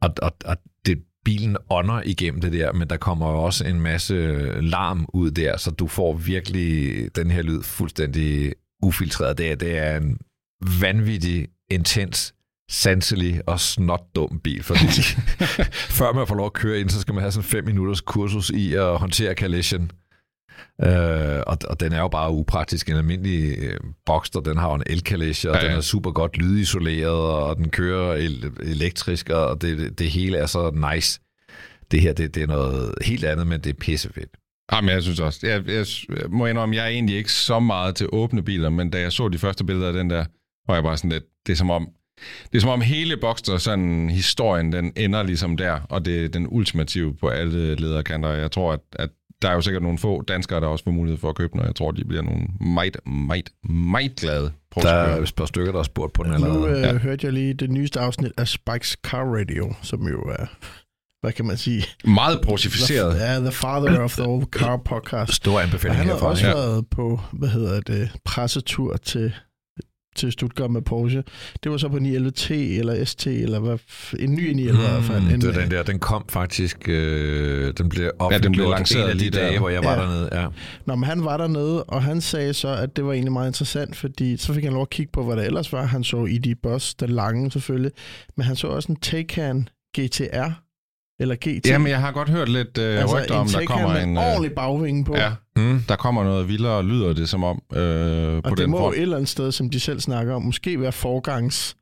Og, 0.01 0.13
og, 0.21 0.31
og 0.45 0.57
det, 0.85 1.03
bilen 1.25 1.57
ånder 1.69 2.01
igennem 2.05 2.41
det 2.41 2.53
der, 2.53 2.73
men 2.73 2.87
der 2.89 2.97
kommer 2.97 3.25
også 3.25 3.65
en 3.65 3.79
masse 3.79 4.15
larm 4.61 5.05
ud 5.13 5.31
der, 5.31 5.57
så 5.57 5.71
du 5.71 5.87
får 5.87 6.13
virkelig 6.13 7.09
den 7.15 7.31
her 7.31 7.41
lyd 7.41 7.63
fuldstændig 7.63 8.53
ufiltreret. 8.83 9.37
Det 9.37 9.51
er, 9.51 9.55
det 9.55 9.77
er 9.77 9.97
en 9.97 10.17
vanvittig, 10.81 11.47
intens, 11.71 12.33
sanselig 12.69 13.41
og 13.47 13.59
snot 13.59 14.03
dum 14.15 14.39
bil, 14.43 14.63
fordi 14.63 14.85
før 15.99 16.13
man 16.13 16.27
får 16.27 16.35
lov 16.35 16.45
at 16.45 16.53
køre 16.53 16.79
ind, 16.79 16.89
så 16.89 17.01
skal 17.01 17.13
man 17.13 17.21
have 17.21 17.31
sådan 17.31 17.49
fem 17.49 17.65
minutters 17.65 18.01
kursus 18.01 18.49
i 18.49 18.73
at 18.73 18.97
håndtere 18.97 19.33
collision. 19.33 19.91
Øh, 20.83 21.43
og, 21.47 21.57
og 21.67 21.79
den 21.79 21.93
er 21.93 21.99
jo 21.99 22.07
bare 22.07 22.31
upraktisk. 22.31 22.89
En 22.89 22.95
almindelig 22.95 23.57
øh, 23.57 23.79
Boxster, 24.05 24.39
den 24.39 24.57
har 24.57 24.69
jo 24.69 24.75
en 24.75 24.83
elkalesje, 24.85 25.49
og 25.49 25.55
ja, 25.55 25.63
ja. 25.63 25.69
den 25.69 25.77
er 25.77 25.81
super 25.81 26.11
godt 26.11 26.37
lydisoleret, 26.37 27.11
og 27.33 27.57
den 27.57 27.69
kører 27.69 28.13
el- 28.13 28.51
elektrisk, 28.63 29.29
og 29.29 29.61
det, 29.61 29.77
det, 29.77 29.99
det 29.99 30.09
hele 30.09 30.37
er 30.37 30.45
så 30.45 30.91
nice. 30.93 31.19
Det 31.91 32.01
her, 32.01 32.13
det, 32.13 32.35
det 32.35 32.43
er 32.43 32.47
noget 32.47 32.93
helt 33.01 33.23
andet, 33.23 33.47
men 33.47 33.59
det 33.61 33.69
er 33.69 33.79
pissefedt. 33.79 34.29
Jamen, 34.71 34.89
jeg 34.89 35.03
synes 35.03 35.19
også. 35.19 35.47
Jeg, 35.47 35.67
jeg, 35.67 35.85
jeg 36.09 36.29
må 36.29 36.45
indrømme, 36.45 36.75
jeg 36.75 36.85
er 36.85 36.89
egentlig 36.89 37.15
ikke 37.17 37.31
så 37.31 37.59
meget 37.59 37.95
til 37.95 38.07
åbne 38.11 38.43
biler, 38.43 38.69
men 38.69 38.89
da 38.89 38.99
jeg 38.99 39.11
så 39.11 39.29
de 39.29 39.37
første 39.37 39.63
billeder 39.63 39.87
af 39.87 39.93
den 39.93 40.09
der, 40.09 40.25
var 40.67 40.73
jeg 40.73 40.83
bare 40.83 40.97
sådan 40.97 41.11
lidt, 41.11 41.23
det 41.47 41.53
er 41.53 41.57
som 41.57 41.69
om, 41.69 41.89
det 42.51 42.57
er 42.57 42.61
som 42.61 42.69
om 42.69 42.81
hele 42.81 43.17
Boxster, 43.17 43.57
sådan 43.57 44.09
historien, 44.09 44.71
den 44.71 44.93
ender 44.95 45.23
ligesom 45.23 45.57
der, 45.57 45.79
og 45.89 46.05
det 46.05 46.25
er 46.25 46.29
den 46.29 46.47
ultimative 46.49 47.15
på 47.15 47.27
alle 47.27 47.75
lederkanter. 47.75 48.29
Jeg 48.29 48.51
tror, 48.51 48.73
at, 48.73 48.79
at 48.93 49.09
der 49.41 49.49
er 49.49 49.53
jo 49.53 49.61
sikkert 49.61 49.83
nogle 49.83 49.97
få 49.97 50.21
danskere, 50.21 50.59
der 50.59 50.67
også 50.67 50.83
får 50.83 50.91
mulighed 50.91 51.19
for 51.19 51.29
at 51.29 51.35
købe 51.35 51.51
den, 51.51 51.59
og 51.59 51.65
jeg 51.65 51.75
tror, 51.75 51.91
de 51.91 52.05
bliver 52.05 52.21
nogle 52.21 52.47
meget, 52.59 52.97
meget, 53.05 53.49
meget 53.69 54.15
glade. 54.15 54.51
Der 54.75 54.89
er 54.89 55.21
et 55.21 55.33
par 55.37 55.45
stykker, 55.45 55.71
der 55.71 55.79
har 55.79 55.83
spurgt 55.83 56.13
på 56.13 56.23
den. 56.23 56.33
Eller... 56.33 56.47
Nu 56.47 56.67
øh, 56.67 56.81
ja. 56.81 56.97
hørte 56.97 57.25
jeg 57.25 57.33
lige 57.33 57.53
det 57.53 57.69
nyeste 57.69 57.99
afsnit 57.99 58.31
af 58.37 58.47
Spikes 58.47 58.97
Car 59.03 59.23
Radio, 59.23 59.73
som 59.81 60.07
jo 60.07 60.21
er 60.21 60.45
hvad 61.25 61.33
kan 61.33 61.45
man 61.45 61.57
sige? 61.57 61.83
Meget 62.03 62.41
porsificeret. 62.41 63.19
Ja, 63.19 63.39
the 63.39 63.51
father 63.51 63.99
of 63.99 64.15
the 64.15 64.23
old 64.23 64.45
car 64.45 64.77
podcast. 64.77 65.33
Stor 65.33 65.59
anbefaling 65.59 65.97
Han 65.97 66.07
har 66.07 66.15
også 66.15 66.47
ja. 66.47 66.53
været 66.53 66.87
på, 66.87 67.19
hvad 67.33 67.49
hedder 67.49 67.79
det, 67.79 68.11
pressetur 68.25 68.97
til 68.97 69.33
til 70.15 70.31
Stuttgart 70.31 70.71
med 70.71 70.81
Porsche. 70.81 71.23
Det 71.63 71.71
var 71.71 71.77
så 71.77 71.89
på 71.89 71.97
911T 71.97 72.53
eller 72.53 73.05
ST, 73.05 73.27
eller 73.27 73.59
hvad, 73.59 73.77
en 74.19 74.33
ny 74.33 74.51
911 74.51 74.71
mm, 74.73 74.79
i 74.79 74.91
hvert 74.91 75.03
fald. 75.03 75.33
En, 75.33 75.41
det 75.41 75.55
den 75.55 75.71
der, 75.71 75.83
den 75.83 75.99
kom 75.99 76.25
faktisk, 76.29 76.89
øh, 76.89 77.73
den 77.77 77.89
blev 77.89 78.11
offentliggjort 78.19 78.31
ja, 78.31 78.37
den 78.37 78.51
blev 78.51 78.69
lanceret 78.69 79.11
en 79.11 79.19
de 79.19 79.29
dage, 79.29 79.53
der. 79.53 79.59
hvor 79.59 79.69
jeg 79.69 79.83
var 79.83 79.93
ja. 79.93 80.01
dernede. 80.01 80.29
Ja. 80.31 80.47
Nå, 80.85 80.95
men 80.95 81.03
han 81.03 81.25
var 81.25 81.37
dernede, 81.37 81.83
og 81.83 82.03
han 82.03 82.21
sagde 82.21 82.53
så, 82.53 82.67
at 82.67 82.95
det 82.95 83.05
var 83.05 83.13
egentlig 83.13 83.33
meget 83.33 83.49
interessant, 83.49 83.95
fordi 83.95 84.37
så 84.37 84.53
fik 84.53 84.63
han 84.63 84.73
lov 84.73 84.81
at 84.81 84.89
kigge 84.89 85.11
på, 85.11 85.23
hvad 85.23 85.35
der 85.35 85.43
ellers 85.43 85.73
var. 85.73 85.85
Han 85.85 86.03
så 86.03 86.25
i 86.25 86.37
de 86.37 86.55
Boss, 86.55 86.95
den 86.95 87.09
lange 87.09 87.51
selvfølgelig, 87.51 87.91
men 88.37 88.45
han 88.45 88.55
så 88.55 88.67
også 88.67 88.91
en 88.91 88.95
Taycan 88.95 89.67
GTR, 89.99 90.64
eller 91.19 91.35
GT. 91.35 91.67
Jamen, 91.67 91.87
jeg 91.87 91.99
har 91.99 92.11
godt 92.11 92.29
hørt 92.29 92.49
lidt 92.49 92.77
øh, 92.77 92.99
altså, 92.99 93.17
rygter 93.17 93.35
om, 93.35 93.47
der 93.47 93.65
kommer 93.65 93.95
en... 93.95 94.17
Øh, 94.17 94.23
ordentlig 94.23 94.51
bagvinge 94.51 95.05
på. 95.05 95.15
Ja, 95.15 95.31
mm, 95.55 95.83
der 95.89 95.95
kommer 95.95 96.23
noget 96.23 96.47
vildere, 96.47 96.83
lyder 96.83 97.13
det 97.13 97.29
som 97.29 97.43
om. 97.43 97.61
Øh, 97.73 98.35
og 98.35 98.43
på 98.43 98.49
det 98.49 98.57
den 98.57 98.69
må 98.69 98.77
form. 98.77 98.93
et 98.93 99.01
eller 99.01 99.15
andet 99.15 99.29
sted, 99.29 99.51
som 99.51 99.69
de 99.69 99.79
selv 99.79 99.99
snakker 99.99 100.33
om, 100.33 100.41
måske 100.41 100.81
være 100.81 100.91
forgangs 100.91 101.75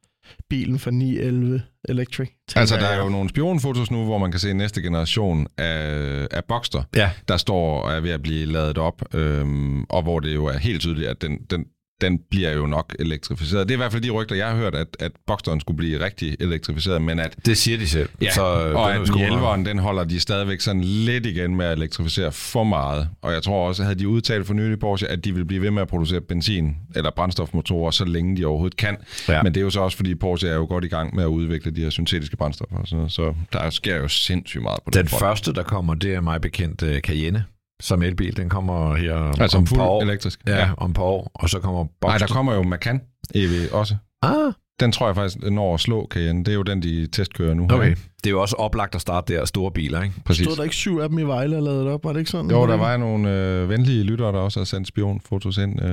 bilen 0.50 0.80
fra 0.80 0.92
911 0.92 1.62
Electric. 1.90 2.30
Altså, 2.56 2.75
der 2.75 2.86
er 2.86 3.04
jo 3.04 3.10
nogle 3.10 3.30
spionfotos 3.30 3.92
nu, 3.92 4.04
hvor 4.04 4.18
man 4.18 4.32
kan 4.32 4.40
se 4.40 4.54
næste 4.54 4.82
generation 4.82 5.48
af, 5.58 6.28
af 6.32 6.44
Boxster, 6.46 6.84
ja. 6.96 7.10
der 7.28 7.38
står 7.38 7.82
og 7.82 7.94
er 7.94 8.00
ved 8.00 8.12
at 8.12 8.22
blive 8.22 8.46
lavet 8.46 8.78
op, 8.78 9.02
øhm, 9.13 9.84
og 9.84 10.04
hvor 10.04 10.20
det 10.20 10.36
jo 10.36 10.46
er 10.46 10.58
helt 10.58 10.82
tydeligt, 10.82 11.08
at 11.08 11.22
den, 11.22 11.38
den, 11.50 11.66
den 12.03 12.19
bliver 12.29 12.51
jo 12.51 12.65
nok 12.65 12.95
elektrificeret. 13.00 13.67
Det 13.67 13.74
er 13.74 13.77
i 13.77 13.77
hvert 13.77 13.91
fald 13.91 14.03
de 14.03 14.10
rygter, 14.10 14.36
jeg 14.36 14.48
har 14.48 14.55
hørt, 14.55 14.75
at, 14.75 14.88
at 15.00 15.12
Boxsteren 15.27 15.60
skulle 15.60 15.77
blive 15.77 16.05
rigtig 16.05 16.38
elektrificeret, 16.39 17.01
men 17.01 17.19
at... 17.19 17.36
Det 17.45 17.57
siger 17.57 17.77
de 17.77 17.88
selv. 17.88 18.10
Ja, 18.22 18.31
så, 18.31 18.41
og 18.41 18.95
at 18.95 19.10
11'eren, 19.10 19.65
den 19.65 19.79
holder 19.79 20.03
de 20.03 20.19
stadigvæk 20.19 20.62
sådan 20.62 20.81
lidt 20.81 21.25
igen 21.25 21.55
med 21.55 21.65
at 21.65 21.77
elektrificere 21.77 22.31
for 22.31 22.63
meget. 22.63 23.10
Og 23.22 23.33
jeg 23.33 23.43
tror 23.43 23.67
også, 23.67 23.81
at 23.81 23.86
havde 23.86 24.00
de 24.00 24.07
udtalt 24.07 24.48
for 24.48 24.53
nylig 24.53 24.79
Porsche, 24.79 25.07
at 25.07 25.25
de 25.25 25.36
vil 25.36 25.45
blive 25.45 25.62
ved 25.62 25.72
med 25.72 25.81
at 25.81 25.88
producere 25.88 26.22
benzin- 26.22 26.75
eller 26.95 27.12
brændstofmotorer, 27.15 27.91
så 27.91 28.05
længe 28.05 28.38
de 28.38 28.45
overhovedet 28.45 28.77
kan. 28.77 28.98
Ja. 29.29 29.43
Men 29.43 29.53
det 29.53 29.60
er 29.60 29.63
jo 29.63 29.69
så 29.69 29.81
også, 29.81 29.98
fordi 29.98 30.15
Porsche 30.15 30.50
er 30.50 30.55
jo 30.55 30.65
godt 30.65 30.83
i 30.83 30.88
gang 30.88 31.15
med 31.15 31.24
at 31.24 31.27
udvikle 31.27 31.72
de 31.72 31.81
her 31.81 31.89
syntetiske 31.89 32.38
brændstoffer. 32.38 32.86
Så, 32.86 33.05
så 33.10 33.33
der 33.53 33.69
sker 33.69 33.98
jo 33.98 34.07
sindssygt 34.07 34.63
meget 34.63 34.79
på 34.86 34.91
den 34.93 35.01
Den 35.01 35.07
første, 35.07 35.53
der 35.53 35.63
kommer, 35.63 35.93
det 35.93 36.13
er 36.13 36.22
mig 36.22 36.41
bekendt 36.41 36.83
uh, 36.83 36.98
Cayenne 36.98 37.45
som 37.82 38.01
elbil. 38.01 38.38
Den 38.38 38.50
kommer 38.50 38.96
her 38.96 39.42
altså 39.42 39.58
om, 39.58 39.68
fuld 39.68 39.80
par 39.80 39.88
år. 39.88 40.01
elektrisk? 40.01 40.39
Ja, 40.48 40.58
ja, 40.58 40.74
om 40.77 40.94
par 40.94 41.03
år. 41.03 41.32
Og 41.34 41.50
så 41.50 41.60
kommer 41.60 41.84
Boxster. 41.84 42.08
Nej, 42.08 42.18
der 42.18 42.27
kommer 42.27 42.53
jo 42.53 42.63
Macan 42.63 43.01
EV 43.36 43.50
også. 43.72 43.96
Ah. 44.22 44.53
Den 44.80 44.92
tror 44.92 45.08
jeg 45.08 45.15
faktisk 45.15 45.51
når 45.51 45.74
at 45.74 45.80
slå 45.80 46.08
Cayenne. 46.12 46.44
Det 46.44 46.51
er 46.51 46.56
jo 46.56 46.63
den, 46.63 46.84
de 46.84 47.08
testkører 47.08 47.53
nu. 47.53 47.63
Okay. 47.63 47.89
Her. 47.89 47.96
Det 48.24 48.30
er 48.30 48.32
jo 48.32 48.42
også 48.42 48.56
oplagt 48.56 48.96
at 48.96 49.01
starte 49.01 49.34
der 49.34 49.46
store 49.46 49.72
biler, 49.72 50.01
ikke? 50.03 50.15
Præcis. 50.25 50.46
Stod 50.46 50.56
der 50.56 50.63
ikke 50.63 50.75
syv 50.75 50.98
af 50.98 51.10
dem 51.10 51.20
i 51.20 51.24
Vejle 51.24 51.58
og 51.58 51.63
lavet 51.63 51.88
op? 51.88 52.03
Var 52.03 52.13
det 52.13 52.20
ikke 52.20 52.32
sådan? 52.32 52.51
Jo, 52.51 52.68
der 52.68 52.77
var 52.77 52.98
nogle 52.98 53.32
øh, 53.32 53.70
venlige 53.70 54.03
lyttere, 54.03 54.32
der 54.32 54.39
også 54.39 54.60
har 54.60 54.65
sendt 54.65 54.88
spionfotos 54.88 55.58
ind. 55.58 55.82
Øh, 55.84 55.89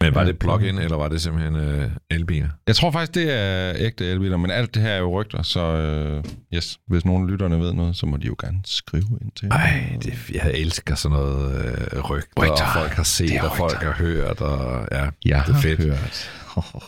Men 0.00 0.14
var 0.14 0.24
det 0.24 0.38
plug-in, 0.38 0.78
eller 0.78 0.96
var 0.96 1.08
det 1.08 1.20
simpelthen 1.20 1.56
øh, 1.56 1.90
elbiler? 2.10 2.48
Jeg 2.66 2.76
tror 2.76 2.90
faktisk, 2.90 3.14
det 3.14 3.32
er 3.32 3.72
ægte 3.76 4.06
elbiler, 4.10 4.36
men 4.36 4.50
alt 4.50 4.74
det 4.74 4.82
her 4.82 4.90
er 4.90 4.98
jo 4.98 5.20
rygter, 5.20 5.42
så 5.42 5.60
øh, 5.60 6.24
yes, 6.54 6.78
hvis 6.88 7.04
nogen 7.04 7.24
af 7.24 7.30
lytterne 7.30 7.60
ved 7.60 7.72
noget, 7.72 7.96
så 7.96 8.06
må 8.06 8.16
de 8.16 8.26
jo 8.26 8.36
gerne 8.40 8.58
skrive 8.64 9.18
ind 9.22 9.32
til. 9.36 9.48
Ej, 9.50 9.98
det, 10.02 10.30
jeg 10.34 10.50
elsker 10.54 10.94
sådan 10.94 11.16
noget 11.18 11.54
øh, 11.64 12.00
rygter, 12.00 12.28
rygter, 12.42 12.64
og 12.64 12.72
folk 12.74 12.90
har 12.90 13.02
set, 13.02 13.40
og 13.42 13.56
folk 13.56 13.82
har 13.82 13.92
hørt, 13.92 14.40
og 14.40 14.88
ja, 14.92 15.08
jeg 15.24 15.44
det 15.46 15.54
er 15.54 15.58
fedt. 15.60 15.80
Hørt. 15.80 16.30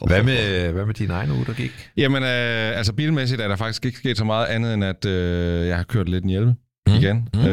hvad, 0.07 0.23
med, 0.23 0.73
hvad 0.73 0.87
med 0.87 0.95
din 0.95 1.11
egen 1.11 1.31
uge, 1.31 1.45
der 1.47 1.53
gik? 1.53 1.91
Jamen, 1.97 2.23
øh, 2.23 2.79
altså 2.79 2.93
bilmæssigt 2.93 3.41
er 3.41 3.49
der 3.49 3.57
faktisk 3.57 3.85
ikke 3.85 3.99
sket 3.99 4.19
så 4.19 4.25
meget 4.25 4.52
andet, 4.53 4.75
end 4.75 4.85
at 4.85 5.05
øh, 5.05 5.67
jeg 5.69 5.77
har 5.77 5.85
kørt 5.85 6.09
lidt 6.09 6.25
en 6.25 6.31
hjælpe 6.31 6.55
mm. 6.87 6.95
igen. 6.95 7.29
Mm. 7.35 7.41
Øh, 7.41 7.49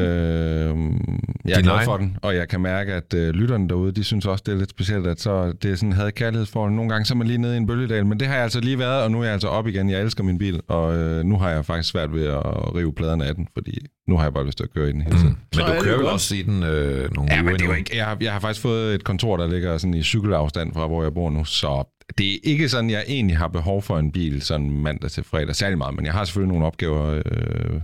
jeg 1.45 1.57
er 1.57 1.61
glad 1.61 1.85
for 1.85 1.97
den, 1.97 2.17
og 2.21 2.35
jeg 2.35 2.47
kan 2.47 2.61
mærke, 2.61 2.93
at 2.93 3.13
øh, 3.13 3.29
lytterne 3.29 3.69
derude, 3.69 3.91
de 3.91 4.03
synes 4.03 4.25
også, 4.25 4.43
det 4.45 4.53
er 4.53 4.57
lidt 4.57 4.69
specielt, 4.69 5.07
at 5.07 5.21
så 5.21 5.51
det 5.51 5.71
er 5.71 5.75
sådan, 5.75 5.93
havde 5.93 6.11
kærlighed 6.11 6.45
for 6.45 6.69
Nogle 6.69 6.91
gange 6.91 7.05
så 7.05 7.13
er 7.13 7.17
man 7.17 7.27
lige 7.27 7.37
nede 7.37 7.53
i 7.53 7.57
en 7.57 7.67
bølgedal, 7.67 8.05
men 8.05 8.19
det 8.19 8.27
har 8.27 8.35
jeg 8.35 8.43
altså 8.43 8.59
lige 8.59 8.79
været, 8.79 9.03
og 9.03 9.11
nu 9.11 9.19
er 9.19 9.23
jeg 9.23 9.33
altså 9.33 9.47
op 9.47 9.67
igen. 9.67 9.89
Jeg 9.89 10.01
elsker 10.01 10.23
min 10.23 10.37
bil, 10.37 10.59
og 10.67 10.97
øh, 10.97 11.23
nu 11.23 11.37
har 11.37 11.49
jeg 11.49 11.65
faktisk 11.65 11.89
svært 11.89 12.13
ved 12.13 12.27
at 12.27 12.75
rive 12.75 12.93
pladerne 12.93 13.25
af 13.25 13.35
den, 13.35 13.47
fordi 13.53 13.85
nu 14.07 14.17
har 14.17 14.23
jeg 14.23 14.33
bare 14.33 14.45
lyst 14.45 14.57
til 14.57 14.63
at 14.63 14.73
køre 14.73 14.89
i 14.89 14.91
den 14.91 15.01
hele 15.01 15.17
tiden. 15.17 15.29
Mm. 15.29 15.37
Men 15.55 15.65
du 15.65 15.83
kører 15.83 15.97
vel 15.97 16.05
også 16.05 16.35
i 16.35 16.41
den 16.41 16.63
øh, 16.63 17.15
nogle 17.15 17.33
ja, 17.33 17.41
men 17.41 17.53
det 17.53 17.61
er 17.61 17.65
jo 17.65 17.73
ikke, 17.73 17.97
jeg, 17.97 18.05
har, 18.05 18.17
jeg 18.21 18.33
har 18.33 18.39
faktisk 18.39 18.61
fået 18.61 18.95
et 18.95 19.03
kontor, 19.03 19.37
der 19.37 19.47
ligger 19.47 19.77
sådan 19.77 19.93
i 19.93 20.03
cykelafstand 20.03 20.73
fra, 20.73 20.87
hvor 20.87 21.03
jeg 21.03 21.13
bor 21.13 21.29
nu, 21.29 21.45
så 21.45 21.83
det 22.17 22.33
er 22.33 22.39
ikke 22.43 22.69
sådan, 22.69 22.89
jeg 22.89 23.03
egentlig 23.07 23.37
har 23.37 23.47
behov 23.47 23.81
for 23.81 23.99
en 23.99 24.11
bil 24.11 24.41
sådan 24.41 24.69
mandag 24.69 25.11
til 25.11 25.23
fredag, 25.23 25.55
særlig 25.55 25.77
meget, 25.77 25.95
men 25.95 26.05
jeg 26.05 26.13
har 26.13 26.25
selvfølgelig 26.25 26.53
nogle 26.53 26.65
opgaver, 26.65 27.21
øh, 27.25 27.81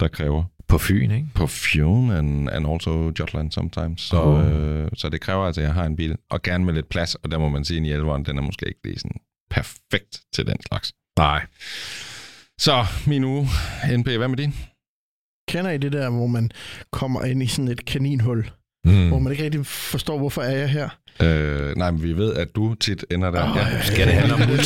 der 0.00 0.08
kræver. 0.08 0.44
På 0.68 0.78
Fyn, 0.78 1.10
ikke? 1.10 1.26
På 1.34 1.46
Fyn, 1.46 2.10
and, 2.10 2.50
and 2.50 2.66
also 2.66 3.12
Jutland 3.18 3.52
sometimes. 3.52 4.00
Så, 4.00 4.22
oh. 4.22 4.52
øh, 4.52 4.88
så 4.94 5.08
det 5.08 5.20
kræver 5.20 5.44
altså, 5.44 5.60
at 5.60 5.64
jeg 5.64 5.74
har 5.74 5.84
en 5.84 5.96
bil, 5.96 6.16
og 6.30 6.42
gerne 6.42 6.64
med 6.64 6.74
lidt 6.74 6.88
plads, 6.88 7.14
og 7.14 7.30
der 7.30 7.38
må 7.38 7.48
man 7.48 7.64
sige, 7.64 7.94
at 7.94 8.00
i 8.00 8.22
den 8.26 8.38
er 8.38 8.42
måske 8.42 8.66
ikke 8.66 8.80
lige 8.84 8.98
sådan 8.98 9.20
perfekt 9.50 10.20
til 10.32 10.46
den 10.46 10.56
slags. 10.68 10.92
Nej. 11.18 11.46
Så 12.58 12.84
min 13.06 13.24
uge, 13.24 13.46
NP, 13.96 14.08
hvad 14.08 14.28
med 14.28 14.36
din? 14.36 14.54
Kender 15.48 15.70
I 15.70 15.78
det 15.78 15.92
der, 15.92 16.10
hvor 16.10 16.26
man 16.26 16.50
kommer 16.92 17.24
ind 17.24 17.42
i 17.42 17.46
sådan 17.46 17.68
et 17.68 17.84
kaninhul, 17.84 18.50
mm. 18.86 19.08
hvor 19.08 19.18
man 19.18 19.32
ikke 19.32 19.44
rigtig 19.44 19.66
forstår, 19.66 20.18
hvorfor 20.18 20.42
er 20.42 20.58
jeg 20.58 20.68
her? 20.68 20.88
Øh, 21.22 21.76
nej, 21.76 21.90
men 21.90 22.02
vi 22.02 22.16
ved, 22.16 22.34
at 22.34 22.56
du 22.56 22.74
tit 22.74 23.04
ender 23.10 23.30
der. 23.30 23.50
Oh, 23.50 23.56
ja. 23.56 23.82
Skal 23.82 24.06
det 24.06 24.14
handle 24.14 24.34
om 24.34 24.40
igen? 24.40 24.56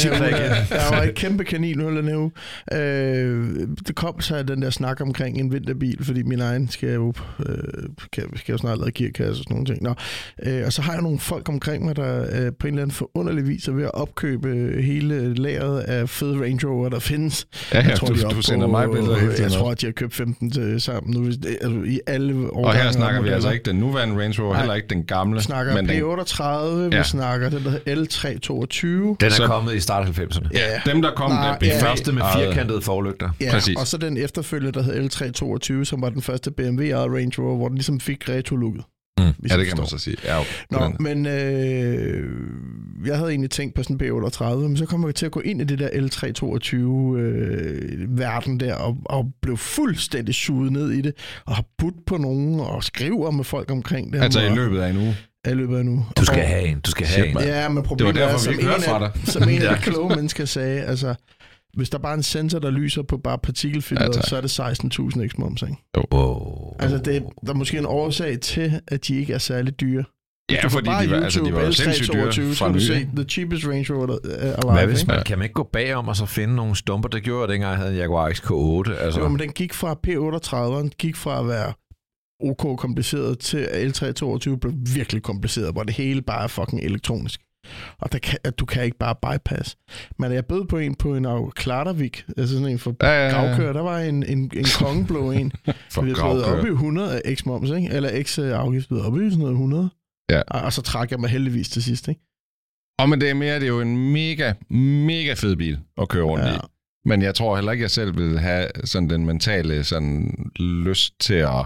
Der 0.69 0.97
var 0.97 1.03
et 1.03 1.15
kæmpe 1.15 1.45
kaninhul 1.45 2.05
nu. 2.05 2.33
Øh, 2.73 3.69
det 3.87 3.95
kom 3.95 4.21
så 4.21 4.43
den 4.43 4.63
der 4.63 4.71
snak 4.71 5.01
omkring 5.01 5.39
en 5.39 5.53
vinterbil, 5.53 6.05
fordi 6.05 6.23
min 6.23 6.41
egen 6.41 6.69
skal 6.69 6.95
jo, 6.95 7.13
øh, 7.47 7.57
skal, 7.99 8.25
skal 8.37 8.53
jo 8.53 8.59
snart 8.59 8.79
lade 8.79 8.93
gearkasse 8.93 9.31
og 9.31 9.37
sådan 9.37 9.55
nogle 9.55 9.67
ting. 9.67 9.83
Nå. 9.83 9.95
Øh, 10.43 10.63
og 10.67 10.73
så 10.73 10.83
har 10.83 10.93
jeg 10.93 11.03
nogle 11.03 11.19
folk 11.19 11.49
omkring 11.49 11.85
mig, 11.85 11.97
der 11.97 12.23
øh, 12.23 12.53
på 12.59 12.67
en 12.67 12.73
eller 12.73 12.83
anden 12.83 12.95
forunderlig 12.95 13.49
vis 13.49 13.69
er 13.69 13.73
ved 13.73 13.85
at 13.85 13.95
opkøbe 13.95 14.83
hele 14.83 15.35
lageret 15.35 15.40
af 15.91 16.09
fede 16.09 16.43
Range 16.43 16.67
Rover, 16.67 16.89
der 16.89 16.99
findes. 16.99 17.47
Ja, 17.73 17.79
ja 17.79 17.89
jeg 17.89 17.99
tror, 17.99 18.07
du, 18.07 18.15
de 18.15 18.23
du 18.23 18.43
sender 18.43 18.67
på, 18.67 18.71
mig 18.71 18.91
billeder 18.91 19.19
hele 19.19 19.33
tiden. 19.33 19.43
Jeg 19.43 19.53
tror, 19.53 19.71
at 19.71 19.81
de 19.81 19.87
har 19.87 19.93
købt 19.93 20.15
15 20.15 20.51
til 20.51 20.81
sammen 20.81 21.15
nu, 21.15 21.27
altså, 21.27 21.83
i 21.87 22.01
alle 22.07 22.53
år. 22.53 22.67
Og 22.67 22.75
her 22.75 22.93
snakker 22.93 23.23
vi 23.23 23.29
altså 23.29 23.51
ikke 23.51 23.65
den 23.65 23.77
nuværende 23.77 24.23
Range 24.23 24.43
Rover, 24.43 24.53
Nej, 24.53 24.61
heller 24.61 24.75
ikke 24.75 24.89
den 24.89 25.05
gamle. 25.05 25.43
Snakker 25.43 25.75
men 25.75 25.89
den, 25.89 26.25
30, 26.27 26.89
ja. 26.93 26.99
vi 26.99 27.05
snakker. 27.05 27.49
Den 27.49 27.65
der 27.65 27.71
hedder 27.71 28.05
L322. 28.05 28.87
Den 28.87 29.17
er 29.21 29.31
så, 29.31 29.47
kommet 29.47 29.75
i 29.75 29.81
start 29.81 30.07
90'erne. 30.07 30.49
Ja, 30.55 30.93
dem 30.93 31.03
der 31.03 31.11
kom, 31.15 31.31
Nej, 31.31 31.59
der 31.61 31.67
ja, 31.67 31.83
første 31.83 32.13
med 32.13 32.23
firkantede 32.37 32.83
forlygter. 32.83 33.31
Ja, 33.41 33.51
Præcis. 33.51 33.77
og 33.77 33.87
så 33.87 33.97
den 33.97 34.17
efterfølgende, 34.17 34.73
der 34.73 34.83
hedder 34.83 35.81
L322, 35.81 35.85
som 35.85 36.03
var 36.03 36.11
den 36.11 36.23
første 36.23 36.51
BMW 36.51 36.83
Range 36.95 37.33
Rover, 37.39 37.57
hvor 37.57 37.69
den 37.69 37.77
ligesom 37.77 38.01
fik 38.01 38.29
retro-looket. 38.29 39.00
Mm. 39.27 39.35
Ja, 39.51 39.57
det 39.57 39.67
kan 39.67 39.77
man 39.77 39.87
så 39.87 39.99
sige. 39.99 40.17
Ja, 40.25 40.41
okay. 40.41 40.51
Nå, 40.71 40.93
men 41.01 41.27
øh, 41.27 42.31
jeg 43.07 43.17
havde 43.17 43.31
egentlig 43.31 43.51
tænkt 43.51 43.75
på 43.75 43.83
sådan 43.83 44.01
en 44.03 44.11
B38, 44.11 44.55
men 44.55 44.77
så 44.77 44.87
kommer 44.87 45.07
vi 45.07 45.13
til 45.13 45.27
at 45.27 45.33
gå 45.33 45.41
ind 45.41 45.61
i 45.61 45.65
det 45.65 45.79
der 45.79 45.89
L322-verden 45.89 48.55
øh, 48.55 48.61
der, 48.61 48.75
og, 48.75 48.97
og 49.05 49.33
blev 49.43 49.57
fuldstændig 49.57 50.35
suget 50.35 50.73
ned 50.73 50.91
i 50.91 51.01
det, 51.01 51.15
og 51.47 51.55
har 51.55 51.65
budt 51.79 52.07
på 52.07 52.17
nogen, 52.17 52.61
og 52.61 52.85
skriver 52.85 53.31
med 53.31 53.45
folk 53.45 53.71
omkring 53.71 54.13
det. 54.13 54.23
Altså 54.23 54.41
i 54.41 54.55
løbet 54.55 54.81
af 54.81 54.91
en 54.91 54.97
uge? 54.97 55.17
i 55.49 55.51
løbet 55.51 55.79
af 55.79 55.85
nu. 55.85 56.07
Du 56.17 56.25
skal 56.25 56.43
og, 56.43 56.49
have 56.49 56.63
en, 56.63 56.81
du 56.81 56.91
skal 56.91 57.07
have 57.07 57.27
en. 57.27 57.39
Ja, 57.41 57.69
men 57.69 57.83
problemet 57.83 58.15
det 58.15 58.23
var 58.23 58.29
derfor, 58.29 58.39
er, 58.39 58.53
som, 58.53 58.59
vi 58.59 58.63
en 58.63 58.69
af, 58.69 59.11
som 59.25 59.49
en 59.49 59.63
af 59.63 59.71
de 59.77 59.83
kloge 59.83 60.17
mennesker 60.17 60.45
sagde, 60.45 60.83
altså, 60.83 61.15
hvis 61.77 61.91
der 61.91 61.99
bare 61.99 62.13
er 62.13 62.17
en 62.17 62.23
sensor, 62.23 62.59
der 62.59 62.71
lyser 62.71 63.03
på 63.03 63.19
bare 63.19 63.39
partikelfilteret, 63.39 64.09
Ja, 64.09 64.17
ja, 64.17 64.21
tak. 64.21 64.29
så 64.29 64.37
er 64.37 64.41
det 64.41 64.61
16.000 64.61 65.29
x 65.29 65.63
ikke? 65.63 65.77
Oh. 66.11 66.73
Altså, 66.79 66.99
det, 66.99 67.23
der 67.47 67.53
er 67.53 67.57
måske 67.57 67.79
en 67.79 67.87
årsag 67.87 68.41
til, 68.41 68.81
at 68.89 69.07
de 69.09 69.17
ikke 69.17 69.33
er 69.33 69.39
særlig 69.39 69.81
dyre. 69.81 70.05
Ja, 70.53 70.67
fordi 70.67 70.87
bare 70.87 71.05
de 71.05 71.11
var, 71.11 71.17
altså, 71.17 71.45
de 71.45 71.53
var 71.55 71.61
jo 71.61 71.67
L322, 71.69 71.73
sindssygt 71.73 72.13
dyre 72.13 72.33
så 72.33 72.55
fra 72.55 72.73
nye. 72.73 72.81
se 72.81 73.09
the 73.17 73.25
cheapest 73.29 73.67
Range 73.67 73.87
Rover 73.95 74.19
alive. 74.35 74.73
Hvad 74.73 74.87
hvis 74.87 75.01
ikke? 75.01 75.13
man, 75.13 75.23
kan 75.25 75.39
man 75.39 75.45
ikke 75.45 75.55
gå 75.55 75.63
bagom 75.73 76.09
og 76.09 76.17
så 76.17 76.27
finde 76.27 76.55
nogle 76.55 76.77
stumper? 76.77 77.09
Det 77.09 77.23
gjorde 77.23 77.41
jeg 77.41 77.49
dengang, 77.49 77.71
jeg 77.71 77.79
havde 77.79 77.93
en 77.93 77.99
Jaguar 77.99 78.31
XK8. 78.31 78.93
Altså, 79.05 79.21
Jo, 79.21 79.29
men 79.29 79.39
den 79.39 79.51
gik 79.53 79.75
fra 79.75 79.93
P38'eren, 80.07 80.89
gik 80.99 81.17
fra 81.17 81.41
at 81.41 81.49
være 81.49 81.73
OK 82.49 82.79
kompliceret 82.79 83.39
til 83.39 83.59
at 83.59 84.03
L322 84.03 84.57
blev 84.57 84.73
virkelig 84.95 85.23
kompliceret, 85.23 85.73
hvor 85.73 85.83
det 85.83 85.95
hele 85.95 86.23
bare 86.23 86.43
er 86.45 86.49
fucking 86.49 86.83
elektronisk. 86.83 87.41
Og 87.99 88.13
der 88.13 88.19
kan, 88.19 88.39
at 88.45 88.59
du 88.59 88.65
kan 88.67 88.85
ikke 88.85 88.99
bare 88.99 89.15
bypass. 89.15 89.77
Men 90.19 90.33
jeg 90.33 90.47
bød 90.47 90.65
på 90.65 90.79
en 90.79 90.95
på 90.95 91.15
en 91.15 91.25
af 91.27 91.51
Klartervik, 91.55 92.25
altså 92.37 92.55
sådan 92.55 92.69
en 92.69 92.79
for 92.79 92.97
Ja, 93.03 93.09
ja, 93.09 93.27
ja. 93.27 93.33
gravkør, 93.33 93.73
der 93.73 93.81
var 93.81 93.99
en, 93.99 94.23
en, 94.23 94.39
en 94.57 94.65
kongeblå 94.81 95.31
en. 95.31 95.53
For 95.91 96.03
vi 96.03 96.13
blev 96.13 96.25
op 96.25 96.43
gravkør. 96.43 96.65
i 96.65 96.73
100 96.73 97.21
af 97.21 97.37
x-moms, 97.37 97.71
ikke? 97.77 97.91
Eller 97.91 98.23
x-afgift, 98.23 98.89
blev 98.89 99.03
op 99.03 99.17
i 99.17 99.19
sådan 99.19 99.39
noget 99.39 99.53
100. 99.53 99.91
Ja. 100.31 100.43
Og, 100.49 100.61
og 100.61 100.73
så 100.73 100.83
trak 100.83 101.11
jeg 101.11 101.21
mig 101.21 101.31
heldigvis 101.31 101.69
til 101.69 101.83
sidst, 101.83 102.09
ikke? 102.09 102.21
Og 102.99 103.09
men 103.09 103.21
det 103.21 103.31
er 103.31 103.35
mere, 103.35 103.55
det 103.55 103.63
er 103.63 103.69
jo 103.69 103.81
en 103.81 104.13
mega, 104.13 104.53
mega 105.07 105.35
fed 105.35 105.57
bil 105.57 105.79
at 106.01 106.09
køre 106.09 106.25
rundt 106.25 106.45
ja. 106.45 106.55
i. 106.55 106.59
Men 107.05 107.23
jeg 107.23 107.35
tror 107.35 107.57
heller 107.57 107.73
ikke, 107.73 107.83
jeg 107.83 107.91
selv 107.91 108.17
vil 108.17 108.39
have 108.39 108.67
sådan 108.85 109.11
den 109.11 109.27
mentale 109.27 109.85
sådan 109.85 110.35
lyst 110.59 111.21
til 111.21 111.35
at 111.35 111.65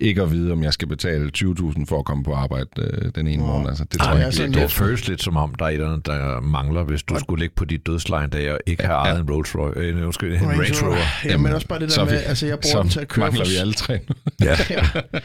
ikke 0.00 0.22
at 0.22 0.30
vide, 0.30 0.52
om 0.52 0.62
jeg 0.62 0.72
skal 0.72 0.88
betale 0.88 1.30
20.000 1.38 1.84
for 1.86 1.98
at 1.98 2.04
komme 2.04 2.24
på 2.24 2.34
arbejde 2.34 2.66
øh, 2.78 3.10
den 3.14 3.26
ene 3.26 3.36
Nå. 3.36 3.46
morgen. 3.46 3.66
Altså, 3.68 3.84
det 3.84 4.00
Ej, 4.00 4.06
tror 4.06 4.16
jeg 4.16 4.32
ja, 4.38 4.44
ikke. 4.44 4.60
det, 4.60 4.70
føles 4.72 5.08
lidt 5.08 5.22
som 5.22 5.36
om, 5.36 5.54
der 5.54 5.64
er 5.64 5.68
et 5.68 5.74
eller 5.74 5.88
andet, 5.90 6.06
der 6.06 6.40
mangler, 6.40 6.82
hvis 6.84 7.02
du 7.02 7.18
skulle 7.18 7.42
ligge 7.42 7.54
på 7.54 7.64
dit 7.64 7.86
dødsleje 7.86 8.24
en 8.24 8.30
dag 8.30 8.52
og 8.52 8.58
ikke 8.66 8.82
have 8.82 8.94
ejet 8.96 9.20
en 9.20 9.30
Rolls 9.30 9.54
Royce, 9.54 9.80
øh, 9.80 10.04
undskyld, 10.06 10.34
en 10.36 10.48
Range 10.48 10.86
Rover. 10.86 10.96
Ja, 11.24 11.36
men 11.36 11.52
også 11.52 11.66
bare 11.68 11.78
det 11.80 11.92
så 11.92 12.00
der 12.00 12.06
er 12.06 12.10
med, 12.10 12.18
vi- 12.20 12.24
altså 12.26 12.46
jeg 12.46 12.58
bruger 12.58 12.82
den 12.82 12.90
til 12.90 12.92
Så 12.94 13.00
at 13.00 13.08
køre 13.08 13.24
mangler 13.26 13.44
for, 13.44 13.50
vi 13.50 13.56
alle 13.56 13.72
tre. 13.72 13.98
Ja. 14.42 14.56
ja. 14.70 14.82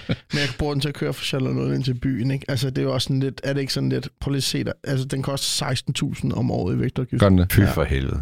Men 0.07 0.39
jeg 0.39 0.49
bruger 0.59 0.73
den 0.73 0.81
til 0.81 0.89
at 0.89 0.95
køre 0.95 1.13
fra 1.13 1.23
Charlotte 1.25 1.75
ind 1.75 1.83
til 1.83 1.93
byen, 1.93 2.31
ikke? 2.31 2.45
Altså 2.47 2.69
det 2.69 2.77
er 2.77 2.83
jo 2.83 2.93
også 2.93 3.05
sådan 3.05 3.19
lidt, 3.19 3.41
er 3.43 3.53
det 3.53 3.61
ikke 3.61 3.73
sådan 3.73 3.89
lidt, 3.89 4.09
prøv 4.21 4.31
lige 4.31 4.37
at 4.37 4.43
se 4.43 4.63
der, 4.63 4.71
altså 4.83 5.05
den 5.05 5.21
koster 5.23 5.65
16.000 6.25 6.33
om 6.37 6.51
året 6.51 6.75
i 6.75 6.79
vægtafgift. 6.79 7.19
Gør 7.21 7.29
den 7.29 7.37
det? 7.37 7.53
Fy 7.53 7.59
Ja. 7.59 7.71
for 7.71 7.83
helvede. 7.83 8.21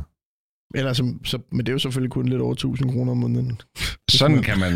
Eller 0.75 0.93
så, 0.93 1.13
så, 1.25 1.37
men 1.51 1.59
det 1.59 1.69
er 1.69 1.73
jo 1.73 1.79
selvfølgelig 1.79 2.11
kun 2.11 2.25
lidt 2.25 2.41
over 2.41 2.51
1000 2.53 2.91
kroner 2.91 3.11
om 3.11 3.17
måneden. 3.17 3.61
Sådan 4.17 4.41
kan 4.41 4.59
man 4.59 4.73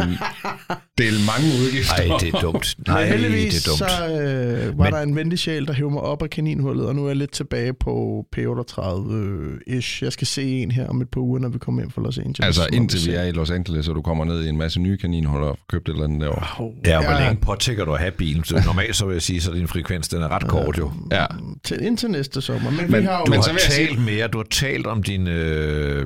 dele 0.98 1.17
mange 1.27 1.48
udgifter. 1.63 2.08
Nej, 2.08 2.17
det 2.19 2.34
er 2.34 2.39
dumt. 2.39 2.75
Nej, 2.88 3.01
Men 3.01 3.10
heldigvis 3.12 3.53
det 3.63 3.67
er 3.67 3.72
dumt. 3.72 3.91
så 3.91 4.22
øh, 4.22 4.77
var 4.77 4.84
Men- 4.84 4.93
der 4.93 5.01
en 5.01 5.15
venlig 5.15 5.39
sjæl, 5.39 5.67
der 5.67 5.74
hævde 5.74 5.93
mig 5.93 6.01
op 6.01 6.24
af 6.24 6.29
kaninhullet, 6.29 6.86
og 6.86 6.96
nu 6.96 7.03
er 7.03 7.08
jeg 7.10 7.15
lidt 7.17 7.31
tilbage 7.31 7.74
på 7.74 8.25
P38-ish. 8.38 10.03
Jeg 10.03 10.12
skal 10.13 10.27
se 10.27 10.43
en 10.43 10.72
her 10.72 10.88
om 10.88 11.01
et 11.01 11.08
par 11.10 11.22
uger, 11.22 11.39
når 11.39 11.50
vi 11.50 11.58
kommer 11.60 11.81
hjem 11.81 11.91
fra 11.91 12.01
Los 12.01 12.17
Angeles. 12.17 12.39
Altså 12.46 12.67
indtil 12.74 13.10
vi 13.12 13.15
er 13.15 13.24
i 13.24 13.31
Los 13.31 13.51
Angeles, 13.51 13.88
og 13.88 13.96
du 13.96 14.01
kommer 14.01 14.25
ned 14.25 14.43
i 14.46 14.50
en 14.50 14.58
masse 14.58 14.79
nye 14.79 14.98
kaninhuller 14.98 15.48
og 15.48 15.58
købt 15.69 15.89
et 15.89 15.93
eller 15.93 16.03
andet 16.05 16.22
derovre. 16.22 16.63
Oh, 16.65 16.72
Ja, 16.86 17.01
hvor 17.01 17.19
længe 17.19 17.41
påtænker 17.41 17.86
du 17.86 17.93
at 17.93 18.00
have 18.00 18.12
bilen? 18.12 18.43
Så 18.43 18.62
normalt 18.65 18.96
så 18.96 19.05
vil 19.05 19.13
jeg 19.13 19.22
sige, 19.22 19.41
så 19.41 19.53
din 19.53 19.67
frekvens 19.67 20.08
den 20.08 20.22
er 20.22 20.27
ret 20.27 20.48
kort 20.48 20.77
jo. 20.77 20.91
Ja. 21.12 21.25
Til, 21.63 21.86
indtil 21.86 22.10
næste 22.12 22.41
sommer. 22.41 22.72
Men, 22.72 22.91
men 22.91 23.01
vi 23.01 23.05
har 23.05 23.19
jo... 23.19 23.25
Du 23.25 23.31
men 23.31 23.39
har 23.41 23.58
sige- 23.60 23.88
talt 23.88 24.05
mere, 24.05 24.27
du 24.27 24.38
har 24.38 24.46
talt 24.51 24.88
om 24.88 25.03
din 25.03 25.27
øh, 25.27 26.05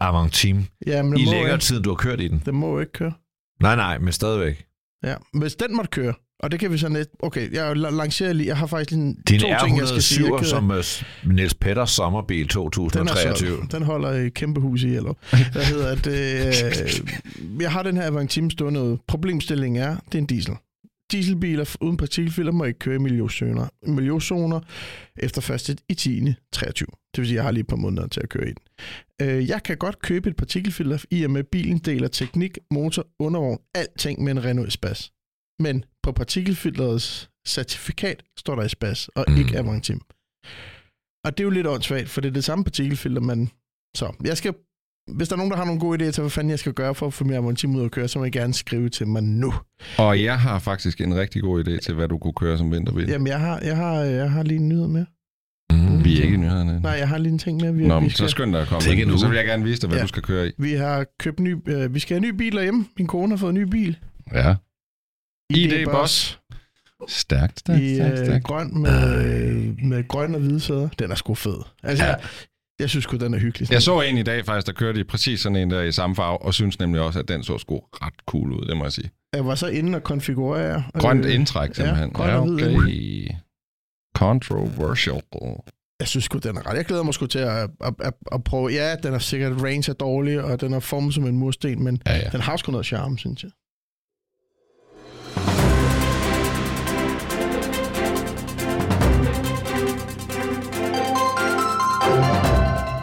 Avantime 0.00 0.66
ja, 0.86 1.02
men 1.02 1.18
i 1.20 1.24
længere 1.24 1.52
ikke, 1.54 1.62
tid, 1.64 1.76
end 1.76 1.84
du 1.84 1.90
har 1.90 1.96
kørt 1.96 2.20
i 2.20 2.28
den. 2.28 2.42
det 2.46 2.54
må 2.54 2.72
jo 2.72 2.80
ikke 2.80 2.92
køre. 2.92 3.12
Nej, 3.62 3.76
nej, 3.76 3.98
men 3.98 4.12
stadigvæk. 4.12 4.64
Ja, 5.04 5.14
hvis 5.34 5.54
den 5.54 5.76
måtte 5.76 5.90
køre, 5.90 6.14
og 6.42 6.50
det 6.50 6.60
kan 6.60 6.72
vi 6.72 6.78
sådan 6.78 6.96
lidt... 6.96 7.08
Okay, 7.22 7.52
jeg 7.52 7.72
la- 7.72 7.90
lancerer 7.96 8.32
lige... 8.32 8.46
Jeg 8.46 8.56
har 8.56 8.66
faktisk 8.66 8.90
lige 8.90 9.02
en, 9.02 9.16
Din 9.28 9.40
to 9.40 9.46
ting, 9.64 9.78
jeg 9.78 9.88
skal 9.88 10.02
sige. 10.02 10.28
R107 10.28 10.38
af. 10.38 10.44
som 10.44 10.70
uh, 10.70 11.32
Niels 11.34 11.54
Petters 11.54 11.90
sommerbil 11.90 12.36
Den, 12.38 12.44
er 12.44 12.48
2023. 12.48 13.48
så, 13.70 13.76
den 13.78 13.82
holder 13.82 14.12
i 14.12 14.28
kæmpe 14.28 14.60
hus 14.60 14.82
i 14.82 14.88
Hello. 14.88 15.14
Hvad 15.52 15.64
hedder 15.64 15.94
det? 15.94 16.10
Øh, 17.56 17.62
jeg 17.62 17.72
har 17.72 17.82
den 17.82 17.96
her 17.96 18.06
Avantime 18.06 18.50
stående 18.50 18.82
ude. 18.82 18.98
Problemstillingen 19.08 19.82
er, 19.82 19.96
det 20.06 20.14
er 20.14 20.18
en 20.18 20.26
diesel. 20.26 20.54
Dieselbiler 21.12 21.76
uden 21.80 21.96
partikelfilter 21.96 22.52
må 22.52 22.64
ikke 22.64 22.78
køre 22.78 22.94
i 22.94 22.98
miljøzoner, 22.98 23.68
miljøzoner 23.86 24.60
efter 25.16 25.40
først 25.40 25.70
i 25.88 25.94
10. 25.94 26.34
23. 26.52 26.86
Det 26.86 27.18
vil 27.18 27.26
sige, 27.26 27.34
at 27.34 27.36
jeg 27.36 27.44
har 27.44 27.50
lige 27.50 27.60
et 27.60 27.66
par 27.66 27.76
måneder 27.76 28.06
til 28.08 28.20
at 28.20 28.28
køre 28.28 28.48
i 28.48 28.52
den. 28.52 29.28
Øh, 29.28 29.48
jeg 29.48 29.62
kan 29.62 29.76
godt 29.76 29.98
købe 30.02 30.28
et 30.30 30.36
partikelfilter, 30.36 31.04
i 31.10 31.22
og 31.24 31.30
med 31.30 31.44
bilen 31.44 31.78
deler 31.78 32.08
teknik, 32.08 32.58
motor, 32.70 33.06
undervogn, 33.18 33.58
alting 33.74 34.22
med 34.24 34.32
en 34.32 34.44
Renault 34.44 34.68
Espace. 34.68 35.12
Men 35.58 35.84
på 36.02 36.12
partikelfilterets 36.12 37.30
certifikat 37.48 38.22
står 38.38 38.54
der 38.54 38.62
Espace, 38.62 39.10
og 39.16 39.24
Mm. 39.28 39.36
ikke 39.38 39.58
Avantime. 39.58 40.00
Og 41.24 41.38
det 41.38 41.40
er 41.40 41.44
jo 41.44 41.50
lidt 41.50 41.66
åndssvagt, 41.66 42.08
for 42.08 42.20
det 42.20 42.28
er 42.28 42.32
det 42.32 42.44
samme 42.44 42.64
partikelfilter, 42.64 43.20
man... 43.20 43.48
Så 43.96 44.12
jeg 44.24 44.36
skal... 44.36 44.54
Hvis 45.08 45.28
der 45.28 45.34
er 45.34 45.36
nogen, 45.36 45.50
der 45.50 45.56
har 45.56 45.64
nogle 45.64 45.80
gode 45.80 46.04
idéer 46.08 46.10
til, 46.12 46.20
hvad 46.20 46.30
fanden 46.30 46.50
jeg 46.50 46.58
skal 46.58 46.72
gøre 46.72 46.94
for 46.94 47.06
at 47.06 47.12
få 47.14 47.24
mere 47.24 47.36
Avantime 47.36 47.78
ud 47.78 47.84
at 47.84 47.90
køre, 47.90 48.08
så 48.08 48.18
må 48.18 48.24
I 48.24 48.30
gerne 48.30 48.54
skrive 48.54 48.88
til 48.88 49.08
mig 49.08 49.22
nu. 49.22 49.54
Og 49.98 50.22
jeg 50.22 50.40
har 50.40 50.58
faktisk 50.58 51.00
en 51.00 51.16
rigtig 51.16 51.42
god 51.42 51.64
idé 51.64 51.78
til, 51.78 51.94
hvad 51.94 52.08
du 52.08 52.18
kunne 52.18 52.32
køre 52.32 52.58
som 52.58 52.72
vinterbil. 52.72 53.08
Jamen, 53.08 53.26
jeg 53.26 53.40
har, 53.40 53.60
jeg 53.60 53.76
har, 53.76 53.94
jeg 53.94 54.30
har 54.30 54.42
lige 54.42 54.58
en 54.58 54.68
nyhed 54.68 54.86
med. 54.88 55.04
Mm. 55.72 56.04
Vi 56.04 56.18
er 56.18 56.22
ikke 56.24 56.34
i 56.34 56.38
nyhederne. 56.38 56.80
Nej, 56.80 56.92
jeg 56.92 57.08
har 57.08 57.18
lige 57.18 57.32
en 57.32 57.38
ting 57.38 57.60
med. 57.60 57.72
Vi, 57.72 57.86
Nå, 57.86 57.94
vi, 57.94 58.00
men 58.00 58.10
så 58.10 58.16
skal, 58.16 58.28
skynd 58.28 58.52
dig 58.52 58.60
at 58.62 58.68
komme. 58.68 58.80
Tænk. 58.80 59.18
Så 59.18 59.28
vil 59.28 59.36
jeg 59.36 59.44
gerne 59.46 59.64
vise 59.64 59.80
dig, 59.80 59.88
hvad 59.88 59.98
Ja. 59.98 60.02
du 60.02 60.08
skal 60.08 60.22
køre 60.22 60.48
i. 60.48 60.52
vi 60.58 60.72
har 60.72 61.06
købt 61.20 61.40
ny... 61.40 61.56
Øh, 61.66 61.94
vi 61.94 61.98
skal 62.00 62.14
have 62.20 62.32
ny 62.32 62.36
bil 62.36 62.52
derhjemme. 62.56 62.86
Min 62.98 63.06
kone 63.06 63.32
har 63.32 63.36
fået 63.36 63.50
en 63.50 63.54
ny 63.60 63.62
bil. 63.62 63.96
Ja. 64.34 64.54
ID 65.50 65.72
ID 65.72 65.84
Boss. 65.86 66.40
Stærkt, 67.08 67.58
stærkt, 67.60 67.80
I 67.82 67.94
stærkt, 67.94 68.18
øh, 68.18 68.26
stærkt. 68.26 68.44
grøn 68.44 68.78
med, 68.82 69.24
øh, 69.26 69.74
med 69.84 70.08
grøn 70.08 70.34
og 70.34 70.40
hvide 70.40 70.60
sæder. 70.60 70.88
Den 70.98 71.10
er 71.10 71.14
sgu 71.14 71.34
fed. 71.34 71.56
Altså, 71.82 72.04
Ja. 72.04 72.14
Ja. 72.80 72.82
jeg 72.82 72.90
synes 72.90 73.04
sgu, 73.04 73.16
den 73.16 73.34
er 73.34 73.38
hyggelig. 73.38 73.72
Jeg 73.72 73.82
så 73.82 74.00
en 74.00 74.18
i 74.18 74.22
dag 74.22 74.44
faktisk, 74.44 74.66
der 74.66 74.72
kørte 74.72 75.00
i 75.00 75.04
præcis 75.04 75.40
sådan 75.40 75.56
en 75.56 75.70
der 75.70 75.82
i 75.82 75.92
samme 75.92 76.16
farve, 76.16 76.42
og 76.42 76.54
synes 76.54 76.78
nemlig 76.78 77.00
også, 77.00 77.18
at 77.18 77.28
den 77.28 77.42
så 77.42 77.58
sgu 77.58 77.80
ret 77.92 78.14
cool 78.26 78.52
ud, 78.52 78.66
det 78.66 78.76
må 78.76 78.84
jeg 78.84 78.92
sige. 78.92 79.10
Jeg 79.34 79.46
var 79.46 79.54
så 79.54 79.66
inde 79.66 79.96
og 79.96 80.02
konfigurere... 80.02 80.84
Grønt 80.98 81.24
øh, 81.24 81.34
indtræk 81.34 81.74
simpelthen. 81.74 82.10
grøn 82.10 82.30
og 82.30 82.44
hvid 82.44 82.76
okay. 82.76 83.28
Controversial. 84.16 85.22
Jeg 86.00 86.08
synes 86.08 86.24
sgu, 86.24 86.38
den 86.38 86.56
er 86.56 86.70
ret. 86.70 86.76
Jeg 86.76 86.84
glæder 86.84 87.02
mig 87.02 87.14
sgu 87.14 87.26
til 87.26 87.38
at, 87.38 87.70
at, 87.80 87.94
at, 88.00 88.14
at 88.32 88.44
prøve. 88.44 88.68
Ja, 88.68 88.96
den 89.02 89.14
er 89.14 89.18
sikkert 89.18 89.62
range 89.62 89.90
er 89.90 89.94
dårlig, 89.94 90.42
og 90.42 90.60
den 90.60 90.72
er 90.72 90.80
formet 90.80 91.14
som 91.14 91.26
en 91.26 91.38
mursten, 91.38 91.84
men 91.84 92.02
Ja, 92.06 92.16
ja. 92.16 92.28
den 92.32 92.40
har 92.40 92.56
sgu 92.56 92.72
noget 92.72 92.86
charme, 92.86 93.18
synes 93.18 93.42
jeg. 93.42 93.50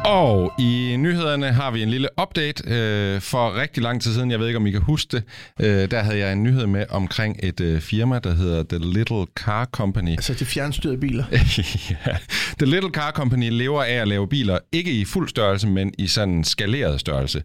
Og 0.08 0.54
i 0.60 0.96
nyhederne 1.00 1.52
har 1.52 1.72
vi 1.72 1.84
en 1.84 1.90
lille 1.90 2.08
update. 2.22 2.64
Øh, 2.68 3.22
for 3.22 3.56
rigtig 3.62 3.84
lang 3.84 4.02
tid 4.02 4.14
siden, 4.14 4.32
jeg 4.32 4.40
ved 4.40 4.48
ikke, 4.48 4.58
om 4.58 4.68
I 4.68 4.72
kan 4.72 4.82
huske 4.82 5.18
det, 5.18 5.24
øh, 5.60 5.92
der 5.92 6.00
havde 6.00 6.18
jeg 6.18 6.34
en 6.34 6.44
nyhed 6.44 6.68
med 6.68 6.86
omkring 6.90 7.40
et 7.44 7.60
øh, 7.60 7.82
firma, 7.82 8.20
der 8.20 8.34
hedder 8.36 8.64
The 8.64 8.78
Little 8.78 9.26
Car 9.36 9.66
Company. 9.66 10.10
Altså 10.10 10.34
de 10.34 10.46
fjernstyrede 10.46 10.98
biler. 10.98 11.24
ja. 12.06 12.18
The 12.60 12.66
Little 12.66 12.90
Car 12.90 13.12
Company 13.12 13.50
lever 13.52 13.84
af 13.84 13.94
at 13.94 14.08
lave 14.08 14.28
biler, 14.28 14.60
ikke 14.72 14.92
i 14.92 15.06
fuld 15.06 15.30
størrelse, 15.30 15.68
men 15.68 15.94
i 15.98 16.08
sådan 16.08 16.34
en 16.34 16.44
skaleret 16.44 17.00
størrelse. 17.00 17.44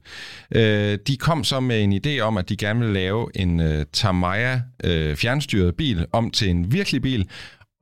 Øh, 0.54 0.98
de 1.06 1.16
kom 1.16 1.44
så 1.44 1.60
med 1.60 1.82
en 1.82 2.00
idé 2.06 2.20
om, 2.20 2.36
at 2.36 2.48
de 2.48 2.56
gerne 2.56 2.80
vil 2.80 2.88
lave 2.88 3.28
en 3.34 3.60
øh, 3.60 3.84
Tamiya 3.92 4.60
øh, 4.84 5.16
fjernstyret 5.16 5.74
bil 5.74 6.06
om 6.12 6.30
til 6.30 6.50
en 6.50 6.72
virkelig 6.72 7.02
bil, 7.02 7.28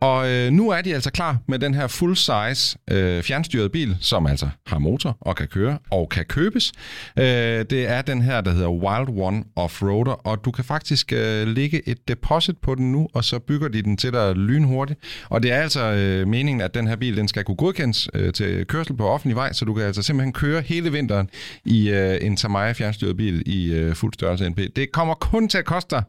og 0.01 0.31
øh, 0.31 0.53
nu 0.53 0.71
er 0.71 0.81
de 0.81 0.95
altså 0.95 1.11
klar 1.11 1.39
med 1.49 1.59
den 1.59 1.75
her 1.75 1.87
full-size 1.87 2.79
øh, 2.91 3.23
fjernstyrede 3.23 3.69
bil, 3.69 3.97
som 4.01 4.27
altså 4.27 4.49
har 4.67 4.79
motor 4.79 5.17
og 5.21 5.37
kan 5.37 5.49
køre 5.49 5.79
og 5.91 6.09
kan 6.09 6.25
købes. 6.25 6.73
Øh, 7.19 7.25
det 7.71 7.89
er 7.89 8.03
den 8.03 8.23
her, 8.23 8.41
der 8.41 8.51
hedder 8.51 8.69
Wild 8.69 9.09
One 9.21 9.45
Offroader, 9.57 10.13
og 10.13 10.45
du 10.45 10.51
kan 10.51 10.65
faktisk 10.65 11.13
øh, 11.13 11.47
lægge 11.47 11.89
et 11.89 12.09
deposit 12.09 12.59
på 12.59 12.75
den 12.75 12.93
nu, 12.93 13.09
og 13.15 13.25
så 13.25 13.39
bygger 13.39 13.69
de 13.69 13.83
den 13.83 13.97
til 13.97 14.13
dig 14.13 14.35
lynhurtigt. 14.35 15.01
Og 15.29 15.43
det 15.43 15.53
er 15.53 15.57
altså 15.57 15.81
øh, 15.81 16.29
meningen, 16.29 16.61
at 16.61 16.75
den 16.75 16.87
her 16.87 16.97
bil 16.97 17.17
den 17.17 17.29
skal 17.29 17.45
kunne 17.45 17.57
godkendes 17.57 18.09
øh, 18.15 18.33
til 18.33 18.67
kørsel 18.67 18.97
på 18.97 19.09
offentlig 19.09 19.37
vej, 19.37 19.53
så 19.53 19.65
du 19.65 19.75
kan 19.75 19.85
altså 19.85 20.03
simpelthen 20.03 20.33
køre 20.33 20.61
hele 20.61 20.93
vinteren 20.93 21.31
i 21.65 21.91
øh, 21.91 22.19
en 22.21 22.37
Tamaya 22.37 22.73
fjernstyret 22.73 23.17
bil 23.17 23.43
i 23.47 23.73
øh, 23.73 23.95
fuld 23.95 24.15
størrelse 24.15 24.49
NP. 24.49 24.61
Det 24.77 24.93
kommer 24.93 25.15
kun 25.15 25.49
til 25.49 25.59
at 25.59 25.65
koste 25.65 25.97
dig 25.97 26.03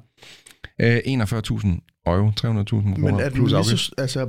øh, 0.82 0.98
41.000 1.08 1.91
euro, 2.08 2.32
300.000 2.40 2.76
Men 2.76 2.96
kroner 2.96 3.20
er 3.20 3.24
den 3.24 3.34
plus 3.34 3.50
lige 3.50 3.58
afgift. 3.58 3.82
så, 3.82 3.92
altså, 3.98 4.28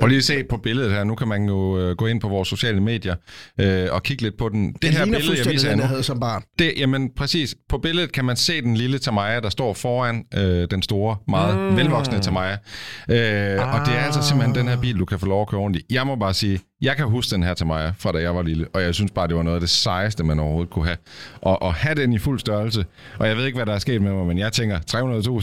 Prøv 0.00 0.08
lige 0.08 0.18
at 0.18 0.24
se 0.24 0.44
på 0.44 0.56
billedet 0.56 0.92
her. 0.92 1.04
Nu 1.04 1.14
kan 1.14 1.28
man 1.28 1.44
jo 1.44 1.78
øh, 1.78 1.96
gå 1.96 2.06
ind 2.06 2.20
på 2.20 2.28
vores 2.28 2.48
sociale 2.48 2.80
medier 2.80 3.14
øh, 3.60 3.88
og 3.90 4.02
kigge 4.02 4.22
lidt 4.22 4.38
på 4.38 4.48
den. 4.48 4.72
Det 4.72 4.82
den 4.82 4.92
her 4.92 5.04
billede, 5.04 5.38
jeg 5.44 5.52
viser 5.52 5.70
den, 5.70 5.78
jeg 5.78 5.88
havde 5.88 6.02
som 6.02 6.20
barn. 6.20 6.42
det, 6.58 6.72
jamen 6.76 7.10
præcis. 7.16 7.54
På 7.68 7.78
billedet 7.78 8.12
kan 8.12 8.24
man 8.24 8.36
se 8.36 8.62
den 8.62 8.76
lille 8.76 8.98
Tamaya, 8.98 9.40
der 9.40 9.48
står 9.48 9.74
foran 9.74 10.24
øh, 10.34 10.68
den 10.70 10.82
store, 10.82 11.16
meget 11.28 11.70
mm. 11.70 11.76
velvoksne 11.76 12.20
Tamaya. 12.20 12.52
Øh, 12.52 13.74
Og 13.74 13.86
det 13.86 13.94
er 13.94 14.04
altså 14.04 14.22
simpelthen 14.22 14.54
den 14.54 14.68
her 14.68 14.80
bil, 14.80 14.98
du 14.98 15.04
kan 15.04 15.18
få 15.18 15.26
lov 15.26 15.42
at 15.42 15.48
køre 15.48 15.72
i. 15.74 15.80
Jeg 15.94 16.06
må 16.06 16.16
bare 16.16 16.34
sige, 16.34 16.60
jeg 16.82 16.96
kan 16.96 17.06
huske 17.06 17.30
den 17.34 17.42
her 17.42 17.54
Tamaya 17.54 17.92
fra 17.98 18.12
da 18.12 18.18
jeg 18.18 18.34
var 18.34 18.42
lille, 18.42 18.66
og 18.74 18.82
jeg 18.82 18.94
synes 18.94 19.10
bare, 19.10 19.28
det 19.28 19.36
var 19.36 19.42
noget 19.42 19.56
af 19.56 19.60
det 19.60 19.70
sejeste, 19.70 20.24
man 20.24 20.38
overhovedet 20.38 20.70
kunne 20.72 20.84
have. 20.84 20.96
Og, 21.42 21.62
og 21.62 21.74
have 21.74 21.94
den 21.94 22.12
i 22.12 22.18
fuld 22.18 22.38
størrelse. 22.38 22.84
Og 23.18 23.28
jeg 23.28 23.36
ved 23.36 23.46
ikke, 23.46 23.56
hvad 23.56 23.66
der 23.66 23.74
er 23.74 23.78
sket 23.78 24.02
med 24.02 24.12
mig, 24.12 24.26
men 24.26 24.38
jeg 24.38 24.52
tænker, 24.52 24.78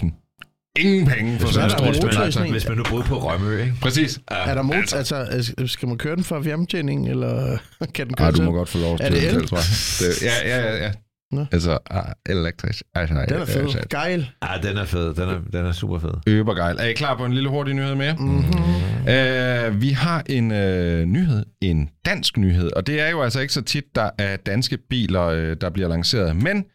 300.000, 0.01 0.22
ingen 0.79 1.07
penge 1.07 1.39
for 1.39 1.45
Hvis 1.45 1.55
sådan 1.55 1.69
en 1.69 2.39
er 2.39 2.43
en- 2.45 2.51
Hvis 2.51 2.67
man 2.67 2.77
nu 2.77 2.83
boede 2.89 3.03
på 3.03 3.17
Rømø, 3.19 3.59
ikke? 3.61 3.73
Præcis. 3.81 4.19
Er 4.27 4.53
der 4.53 4.61
motor, 4.61 4.97
altså, 4.97 5.15
altså, 5.15 5.53
skal 5.65 5.87
man 5.87 5.97
køre 5.97 6.15
den 6.15 6.23
for 6.23 6.41
fjernbetjening, 6.43 7.09
eller 7.09 7.57
kan 7.95 8.07
den 8.07 8.15
køre 8.15 8.25
Ej, 8.27 8.31
du 8.31 8.35
selv? 8.37 8.45
må 8.45 8.51
godt 8.51 8.69
få 8.69 8.77
lov 8.77 8.97
til 8.97 9.11
det 9.11 9.21
det 9.33 9.47
tror 9.49 9.57
jeg. 9.57 9.65
Det, 9.99 10.21
ja, 10.21 10.47
ja, 10.57 10.71
ja. 10.75 10.83
ja. 10.85 10.91
Nå. 11.33 11.45
Altså, 11.51 11.77
ah, 11.89 12.05
elektrisk. 12.25 12.83
Altså, 12.95 13.25
Den 13.29 13.41
er 13.41 13.45
fed. 13.45 13.89
Geil. 13.89 14.29
Ja, 14.43 14.67
den 14.67 14.77
er 14.77 14.85
fed. 14.85 15.13
Den 15.13 15.29
er, 15.29 15.39
den 15.53 15.65
er 15.65 15.71
super 15.71 15.99
fed. 15.99 16.13
Øbergejl. 16.27 16.75
Er 16.79 16.85
I 16.85 16.93
klar 16.93 17.17
på 17.17 17.25
en 17.25 17.33
lille 17.33 17.49
hurtig 17.49 17.73
nyhed 17.73 17.95
mere? 17.95 18.15
Mm-hmm. 18.19 18.43
Uh, 19.01 19.81
vi 19.81 19.89
har 19.89 20.23
en 20.29 20.51
uh, 20.51 21.09
nyhed, 21.09 21.45
en 21.61 21.89
dansk 22.05 22.37
nyhed, 22.37 22.71
og 22.75 22.87
det 22.87 23.01
er 23.01 23.09
jo 23.09 23.21
altså 23.21 23.39
ikke 23.39 23.53
så 23.53 23.61
tit, 23.61 23.83
der 23.95 24.09
er 24.17 24.35
danske 24.35 24.77
biler, 24.77 25.27
uh, 25.27 25.57
der 25.61 25.69
bliver 25.69 25.89
lanceret. 25.89 26.35
Men 26.35 26.65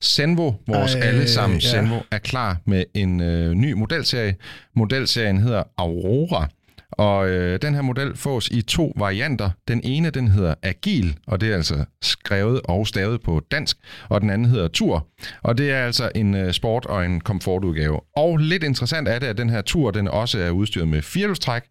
Senvo, 0.00 0.52
vores 0.68 0.94
Ej, 0.94 1.00
Ej, 1.00 1.06
alle 1.06 1.28
sammen 1.28 1.58
ja. 1.58 1.68
Senvo, 1.68 2.00
er 2.10 2.18
klar 2.18 2.56
med 2.64 2.84
en 2.94 3.20
uh, 3.20 3.52
ny 3.52 3.72
modelserie. 3.72 4.36
Modelserien 4.76 5.38
hedder 5.38 5.62
Aurora. 5.78 6.48
Og 6.92 7.28
øh, 7.28 7.62
den 7.62 7.74
her 7.74 7.82
model 7.82 8.16
fås 8.16 8.48
i 8.48 8.62
to 8.62 8.92
varianter. 8.96 9.50
Den 9.68 9.80
ene, 9.84 10.10
den 10.10 10.28
hedder 10.28 10.54
Agil, 10.62 11.16
og 11.26 11.40
det 11.40 11.50
er 11.50 11.54
altså 11.54 11.84
skrevet 12.02 12.60
og 12.64 12.86
stavet 12.86 13.20
på 13.20 13.42
dansk, 13.50 13.76
og 14.08 14.20
den 14.20 14.30
anden 14.30 14.48
hedder 14.48 14.68
Tur, 14.68 15.08
og 15.42 15.58
det 15.58 15.70
er 15.70 15.84
altså 15.84 16.10
en 16.14 16.34
øh, 16.34 16.52
sport- 16.52 16.86
og 16.86 17.04
en 17.04 17.20
komfortudgave. 17.20 18.00
Og 18.16 18.36
lidt 18.36 18.62
interessant 18.62 19.08
er 19.08 19.18
det, 19.18 19.26
at 19.26 19.38
den 19.38 19.50
her 19.50 19.62
Tur, 19.62 19.90
den 19.90 20.08
også 20.08 20.38
er 20.38 20.50
udstyret 20.50 20.88
med 20.88 21.02
firehjulstræk, 21.02 21.62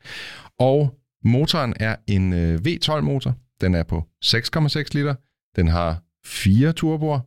og 0.60 1.00
motoren 1.24 1.74
er 1.80 1.96
en 2.08 2.34
øh, 2.34 2.60
V12-motor. 2.68 3.34
Den 3.62 3.76
er 3.76 3.84
på 3.84 4.04
6,6 4.26 4.84
liter. 4.92 5.16
Den 5.56 5.68
har 5.68 6.02
fire 6.26 6.72
turboer 6.72 7.20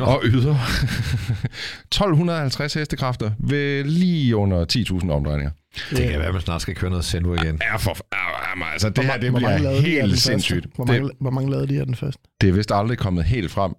og 0.00 0.20
yder 0.24 0.54
1250 1.92 2.74
hestekræfter 2.74 3.30
ved 3.38 3.84
lige 3.84 4.36
under 4.36 4.64
10.000 5.02 5.10
omdrejninger. 5.10 5.50
Det 5.90 5.98
kan 6.10 6.18
være, 6.18 6.26
at 6.28 6.32
man 6.32 6.42
snart 6.42 6.62
skal 6.62 6.74
køre 6.74 6.90
noget 6.90 7.04
Senvo 7.04 7.34
igen. 7.34 7.60
Ja, 7.62 7.76
for, 7.76 7.96
ja, 8.12 8.72
altså, 8.72 8.88
det 8.88 8.96
Hvor 8.98 9.04
her 9.04 9.20
det 9.20 9.30
hvor 9.30 9.38
bliver 9.38 9.58
de 9.58 9.80
helt 9.80 10.02
første? 10.12 10.20
sindssygt. 10.20 10.66
Hvor 10.74 10.84
Det, 10.84 11.00
mange, 11.02 11.14
hvor 11.20 11.30
mange 11.30 11.50
lavede 11.50 11.68
de 11.68 11.80
af 11.80 11.86
den 11.86 11.94
første? 11.94 12.22
det 12.40 12.48
er 12.48 12.52
vist 12.52 12.72
aldrig 12.72 12.98
kommet 12.98 13.24
helt 13.24 13.50
frem, 13.50 13.72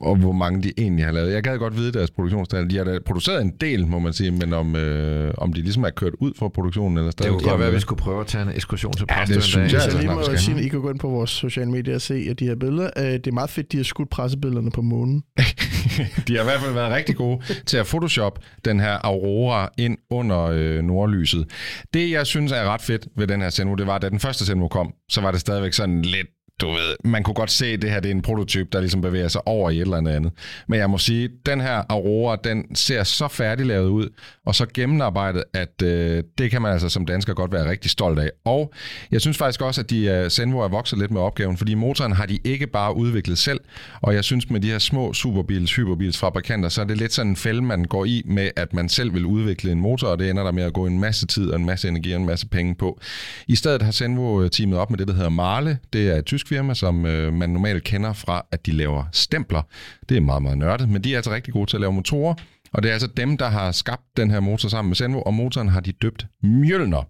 og 0.00 0.16
hvor 0.16 0.32
mange 0.32 0.62
de 0.62 0.72
egentlig 0.78 1.04
har 1.04 1.12
lavet. 1.12 1.32
Jeg 1.32 1.42
gad 1.42 1.58
godt 1.58 1.76
vide 1.76 1.92
deres 1.92 2.10
produktionstal. 2.10 2.70
De 2.70 2.76
har 2.76 2.84
da 2.84 2.98
produceret 3.06 3.42
en 3.42 3.52
del, 3.60 3.86
må 3.86 3.98
man 3.98 4.12
sige, 4.12 4.30
men 4.30 4.52
om, 4.52 4.76
øh, 4.76 5.34
om 5.38 5.52
de 5.52 5.60
ligesom 5.62 5.84
er 5.84 5.90
kørt 5.90 6.12
ud 6.20 6.32
fra 6.38 6.48
produktionen 6.48 6.96
eller 6.98 7.04
Det 7.10 7.12
stadig. 7.12 7.32
kunne 7.32 7.48
godt 7.50 7.58
være, 7.58 7.68
at 7.68 7.74
vi 7.74 7.80
skulle 7.80 7.98
prøve 7.98 8.20
at 8.20 8.26
tage 8.26 8.42
en 8.42 8.48
ekskursion 8.54 8.92
til 8.92 9.06
Ja, 9.10 9.14
Præstø 9.18 9.34
det 9.34 9.38
en 9.38 9.42
synes 9.42 9.72
jeg 9.72 9.80
Så 9.80 9.84
altså 9.84 9.98
lige 10.00 10.10
må 10.14 10.30
jeg 10.30 10.38
sige, 10.40 10.64
I 10.64 10.68
kan 10.68 10.80
gå 10.80 10.90
ind 10.90 10.98
på 10.98 11.08
vores 11.08 11.30
sociale 11.30 11.70
medier 11.70 11.94
og 11.94 12.00
se 12.00 12.26
at 12.30 12.38
de 12.40 12.44
her 12.46 12.54
billeder. 12.54 12.90
Øh, 12.98 13.04
Det 13.04 13.26
er 13.26 13.32
meget 13.32 13.50
fedt, 13.50 13.72
de 13.72 13.76
har 13.76 13.84
skudt 13.84 14.10
pressebillederne 14.10 14.70
på 14.70 14.82
månen. 14.82 15.22
De 16.28 16.34
har 16.34 16.40
i 16.40 16.44
hvert 16.44 16.60
fald 16.60 16.72
været 16.74 16.92
rigtig 16.94 17.16
gode 17.16 17.40
til 17.66 17.76
at 17.76 17.86
photoshop 17.86 18.38
den 18.64 18.80
her 18.80 18.92
Aurora 19.06 19.68
ind 19.78 19.98
under 20.10 20.42
øh, 20.42 20.82
nordlyset. 20.84 21.46
Det, 21.94 22.10
jeg 22.10 22.26
synes 22.26 22.52
er 22.52 22.64
ret 22.64 22.80
fedt 22.82 23.06
ved 23.16 23.26
den 23.26 23.40
her 23.40 23.50
Senvo, 23.50 23.74
det 23.74 23.86
var, 23.86 23.94
at 23.94 24.02
da 24.02 24.08
den 24.08 24.20
første 24.20 24.46
Senvo 24.46 24.68
kom, 24.68 24.92
så 25.10 25.20
var 25.20 25.30
det 25.30 25.40
stadigvæk 25.40 25.72
sådan 25.72 26.02
lidt 26.02 26.26
du 26.60 26.70
ved, 26.70 26.96
man 27.04 27.22
kunne 27.22 27.34
godt 27.34 27.50
se, 27.50 27.66
at 27.66 27.82
det 27.82 27.90
her 27.90 28.00
det 28.00 28.10
er 28.10 28.14
en 28.14 28.22
prototyp, 28.22 28.72
der 28.72 28.80
ligesom 28.80 29.00
bevæger 29.00 29.28
sig 29.28 29.48
over 29.48 29.70
i 29.70 29.76
et 29.76 29.80
eller 29.80 29.96
andet. 29.96 30.32
Men 30.68 30.78
jeg 30.78 30.90
må 30.90 30.98
sige, 30.98 31.28
den 31.46 31.60
her 31.60 31.82
Aurora, 31.88 32.36
den 32.44 32.74
ser 32.74 33.04
så 33.04 33.28
færdiglavet 33.28 33.88
ud, 33.88 34.08
og 34.46 34.54
så 34.54 34.66
gennemarbejdet, 34.74 35.44
at 35.54 35.82
øh, 35.82 36.22
det 36.38 36.50
kan 36.50 36.62
man 36.62 36.72
altså 36.72 36.88
som 36.88 37.06
dansker 37.06 37.34
godt 37.34 37.52
være 37.52 37.70
rigtig 37.70 37.90
stolt 37.90 38.18
af. 38.18 38.30
Og 38.44 38.72
jeg 39.10 39.20
synes 39.20 39.38
faktisk 39.38 39.62
også, 39.62 39.80
at 39.80 39.90
de 39.90 40.22
uh, 40.24 40.30
Senvo 40.30 40.58
er 40.58 40.68
vokset 40.68 40.98
lidt 40.98 41.10
med 41.10 41.20
opgaven, 41.20 41.56
fordi 41.56 41.74
motoren 41.74 42.12
har 42.12 42.26
de 42.26 42.38
ikke 42.44 42.66
bare 42.66 42.96
udviklet 42.96 43.38
selv, 43.38 43.60
og 44.00 44.14
jeg 44.14 44.24
synes 44.24 44.50
med 44.50 44.60
de 44.60 44.70
her 44.70 44.78
små 44.78 45.12
superbils, 45.12 45.76
hyperbils 45.76 46.18
fabrikanter, 46.18 46.68
så 46.68 46.80
er 46.80 46.84
det 46.84 46.96
lidt 46.96 47.12
sådan 47.12 47.30
en 47.30 47.36
fælde, 47.36 47.62
man 47.62 47.84
går 47.84 48.04
i 48.04 48.22
med, 48.24 48.50
at 48.56 48.74
man 48.74 48.88
selv 48.88 49.14
vil 49.14 49.24
udvikle 49.24 49.72
en 49.72 49.80
motor, 49.80 50.08
og 50.08 50.18
det 50.18 50.30
ender 50.30 50.44
der 50.44 50.52
med 50.52 50.62
at 50.62 50.72
gå 50.72 50.86
en 50.86 51.00
masse 51.00 51.26
tid 51.26 51.50
og 51.50 51.58
en 51.60 51.66
masse 51.66 51.88
energi 51.88 52.12
og 52.12 52.20
en 52.20 52.26
masse 52.26 52.48
penge 52.48 52.74
på. 52.74 53.00
I 53.46 53.56
stedet 53.56 53.82
har 53.82 53.90
Senvo 53.90 54.42
øh, 54.42 54.50
teamet 54.50 54.78
op 54.78 54.90
med 54.90 54.98
det, 54.98 55.08
der 55.08 55.14
hedder 55.14 55.28
Marle. 55.28 55.78
Det 55.92 56.10
er 56.10 56.16
et 56.16 56.24
tysk 56.24 56.45
firma, 56.46 56.74
som 56.74 57.06
øh, 57.06 57.32
man 57.32 57.50
normalt 57.50 57.84
kender 57.84 58.12
fra, 58.12 58.46
at 58.52 58.66
de 58.66 58.72
laver 58.72 59.04
stempler. 59.12 59.62
Det 60.08 60.16
er 60.16 60.20
meget, 60.20 60.42
meget 60.42 60.58
nørdet, 60.58 60.88
men 60.88 61.04
de 61.04 61.12
er 61.12 61.16
altså 61.16 61.30
rigtig 61.30 61.52
gode 61.52 61.70
til 61.70 61.76
at 61.76 61.80
lave 61.80 61.92
motorer. 61.92 62.34
Og 62.72 62.82
det 62.82 62.88
er 62.88 62.92
altså 62.92 63.08
dem, 63.16 63.36
der 63.36 63.48
har 63.48 63.72
skabt 63.72 64.02
den 64.16 64.30
her 64.30 64.40
motor 64.40 64.68
sammen 64.68 64.88
med 64.90 64.96
Senvo, 64.96 65.22
og 65.22 65.34
motoren 65.34 65.68
har 65.68 65.80
de 65.80 65.92
døbt 65.92 66.26
Mjølner. 66.42 67.02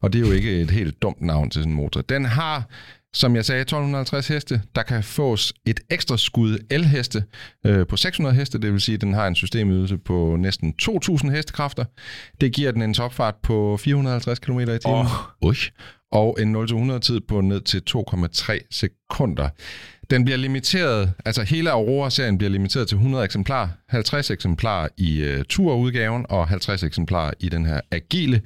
Og 0.00 0.12
det 0.12 0.22
er 0.22 0.28
jo 0.28 0.32
ikke 0.32 0.60
et 0.60 0.70
helt 0.70 1.02
dumt 1.02 1.20
navn 1.20 1.50
til 1.50 1.60
sådan 1.60 1.72
en 1.72 1.76
motor. 1.76 2.00
Den 2.00 2.24
har 2.24 2.68
som 3.14 3.36
jeg 3.36 3.44
sagde, 3.44 3.60
1250 3.60 4.28
heste. 4.28 4.62
Der 4.74 4.82
kan 4.82 5.04
fås 5.04 5.52
et 5.66 5.80
ekstra 5.90 6.16
skud 6.16 6.58
elheste 6.70 7.24
øh, 7.66 7.86
på 7.86 7.96
600 7.96 8.36
heste, 8.36 8.58
det 8.58 8.72
vil 8.72 8.80
sige, 8.80 8.94
at 8.94 9.00
den 9.00 9.14
har 9.14 9.26
en 9.26 9.34
systemydelse 9.34 9.98
på 9.98 10.36
næsten 10.38 10.72
2000 10.72 11.30
hestekræfter. 11.30 11.84
Det 12.40 12.52
giver 12.52 12.72
den 12.72 12.82
en 12.82 12.94
topfart 12.94 13.34
på 13.42 13.76
450 13.76 14.38
km 14.38 14.58
i 14.58 14.64
timen. 14.64 14.78
Oh. 14.84 15.06
Og 16.12 16.36
en 16.40 16.56
0-100 16.56 16.98
tid 16.98 17.20
på 17.20 17.40
ned 17.40 17.60
til 17.60 17.82
2,3 17.90 18.58
sekunder. 18.70 19.48
Den 20.10 20.24
bliver 20.24 20.36
limiteret, 20.38 21.12
altså 21.24 21.42
hele 21.42 21.70
Aurora-serien 21.70 22.38
bliver 22.38 22.50
limiteret 22.50 22.88
til 22.88 22.94
100 22.96 23.24
eksemplarer. 23.24 23.68
50 23.88 24.30
eksemplarer 24.30 24.88
i 24.96 25.34
uh, 25.34 25.42
turudgaven 25.48 26.26
og 26.28 26.48
50 26.48 26.82
eksemplarer 26.82 27.30
i 27.40 27.48
den 27.48 27.66
her 27.66 27.80
agile. 27.90 28.40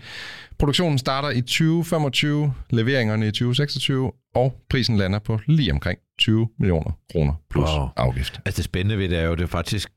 Produktionen 0.58 0.98
starter 0.98 1.30
i 1.30 1.40
2025, 1.40 2.54
leveringerne 2.70 3.26
i 3.26 3.30
2026, 3.30 4.12
og 4.34 4.54
prisen 4.70 4.96
lander 4.96 5.18
på 5.18 5.40
lige 5.46 5.72
omkring 5.72 5.98
20 6.18 6.48
millioner 6.58 6.90
kroner 7.12 7.34
plus 7.50 7.68
Wow. 7.70 7.88
afgift. 7.96 8.40
Altså 8.44 8.56
det 8.58 8.64
spændende 8.64 8.98
ved 8.98 9.08
det 9.08 9.18
er 9.18 9.22
jo, 9.24 9.34
det 9.34 9.42
er 9.42 9.46
faktisk 9.46 9.88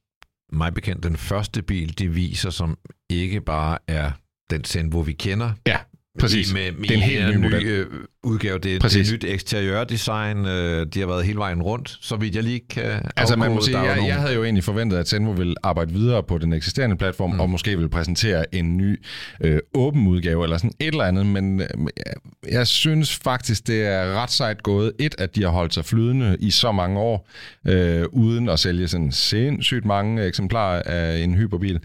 mig 0.54 0.74
bekendt 0.74 1.04
den 1.04 1.18
første 1.18 1.62
bil, 1.62 2.00
de 2.00 2.08
viser, 2.10 2.50
som 2.50 2.78
ikke 3.10 3.42
bare 3.42 3.78
er 3.88 4.12
den 4.50 4.64
Senvo, 4.64 5.00
vi 5.00 5.14
kender. 5.14 5.52
Ja, 5.68 5.78
præcis. 6.20 6.54
Med, 6.54 6.72
med 6.72 6.82
Det 6.88 6.92
er 6.92 6.96
en 6.96 7.02
helt 7.02 7.30
ny 7.40 7.44
model. 7.44 7.66
øh, 7.66 7.86
udgave. 8.24 8.60
Det, 8.60 8.84
er 8.84 9.00
et 9.00 9.12
nyt 9.14 9.24
eksteriørdesign. 9.24 10.46
Øh, 10.46 10.88
de 10.94 11.00
har 11.00 11.08
været 11.08 11.26
hele 11.26 11.38
vejen 11.40 11.62
rundt, 11.62 11.98
så 12.02 12.16
vidt 12.16 12.36
jeg 12.36 12.44
lige 12.44 12.62
kan 12.70 13.02
Altså 13.16 13.36
man 13.36 13.52
må 13.52 13.62
sige, 13.62 13.80
jeg, 13.80 13.96
nogle- 13.96 14.08
jeg 14.14 14.22
havde 14.22 14.34
jo 14.34 14.44
egentlig 14.44 14.64
forventet, 14.64 14.98
at 14.98 15.08
Zenvo 15.10 15.32
ville 15.32 15.56
arbejde 15.64 15.94
videre 15.94 16.24
på 16.24 16.38
den 16.38 16.54
eksisterende 16.54 16.98
platform, 16.98 17.32
mm. 17.34 17.40
og 17.40 17.50
måske 17.50 17.76
ville 17.76 17.90
præsentere 17.90 18.56
en 18.56 18.78
ny 18.78 19.02
øh, 19.42 19.60
åben 19.74 20.08
udgave, 20.08 20.44
eller 20.44 20.58
sådan 20.58 20.72
et 20.80 20.88
eller 20.88 21.04
andet, 21.04 21.26
men 21.26 21.62
øh, 21.62 21.68
jeg, 21.98 22.14
jeg 22.52 22.68
synes 22.68 23.16
faktisk, 23.16 23.68
det 23.68 23.86
er 23.86 24.14
ret 24.24 24.32
sejt 24.32 24.64
gået. 24.64 24.92
Et, 25.00 25.16
at 25.18 25.36
de 25.36 25.44
har 25.44 25.50
holdt 25.50 25.74
sig 25.74 25.86
flydende 25.86 26.38
i 26.40 26.52
så 26.52 26.72
mange 26.72 27.00
år, 27.00 27.30
øh, 27.68 28.06
uden 28.12 28.50
at 28.50 28.60
sælge 28.60 28.88
sådan 28.88 29.12
sindssygt 29.12 29.86
mange 29.86 30.24
eksemplarer 30.26 30.82
af 30.86 31.18
en 31.20 31.36
hyperbil. 31.36 31.80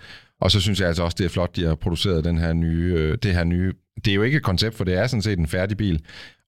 Og 0.44 0.50
så 0.50 0.60
synes 0.60 0.80
jeg 0.80 0.88
altså 0.88 1.02
også, 1.02 1.14
det 1.18 1.24
er 1.24 1.28
flot, 1.28 1.56
de 1.56 1.64
har 1.64 1.74
produceret 1.74 2.24
den 2.24 2.38
her 2.38 2.52
nye, 2.52 2.94
øh, 2.96 3.18
det 3.22 3.34
her 3.34 3.44
nye. 3.44 3.72
Det 4.04 4.10
er 4.10 4.14
jo 4.14 4.22
ikke 4.22 4.36
et 4.36 4.42
koncept, 4.42 4.76
for 4.76 4.84
det 4.84 4.94
er 4.94 5.06
sådan 5.06 5.22
set 5.22 5.38
en 5.38 5.46
færdig 5.46 5.76
bil. 5.76 6.04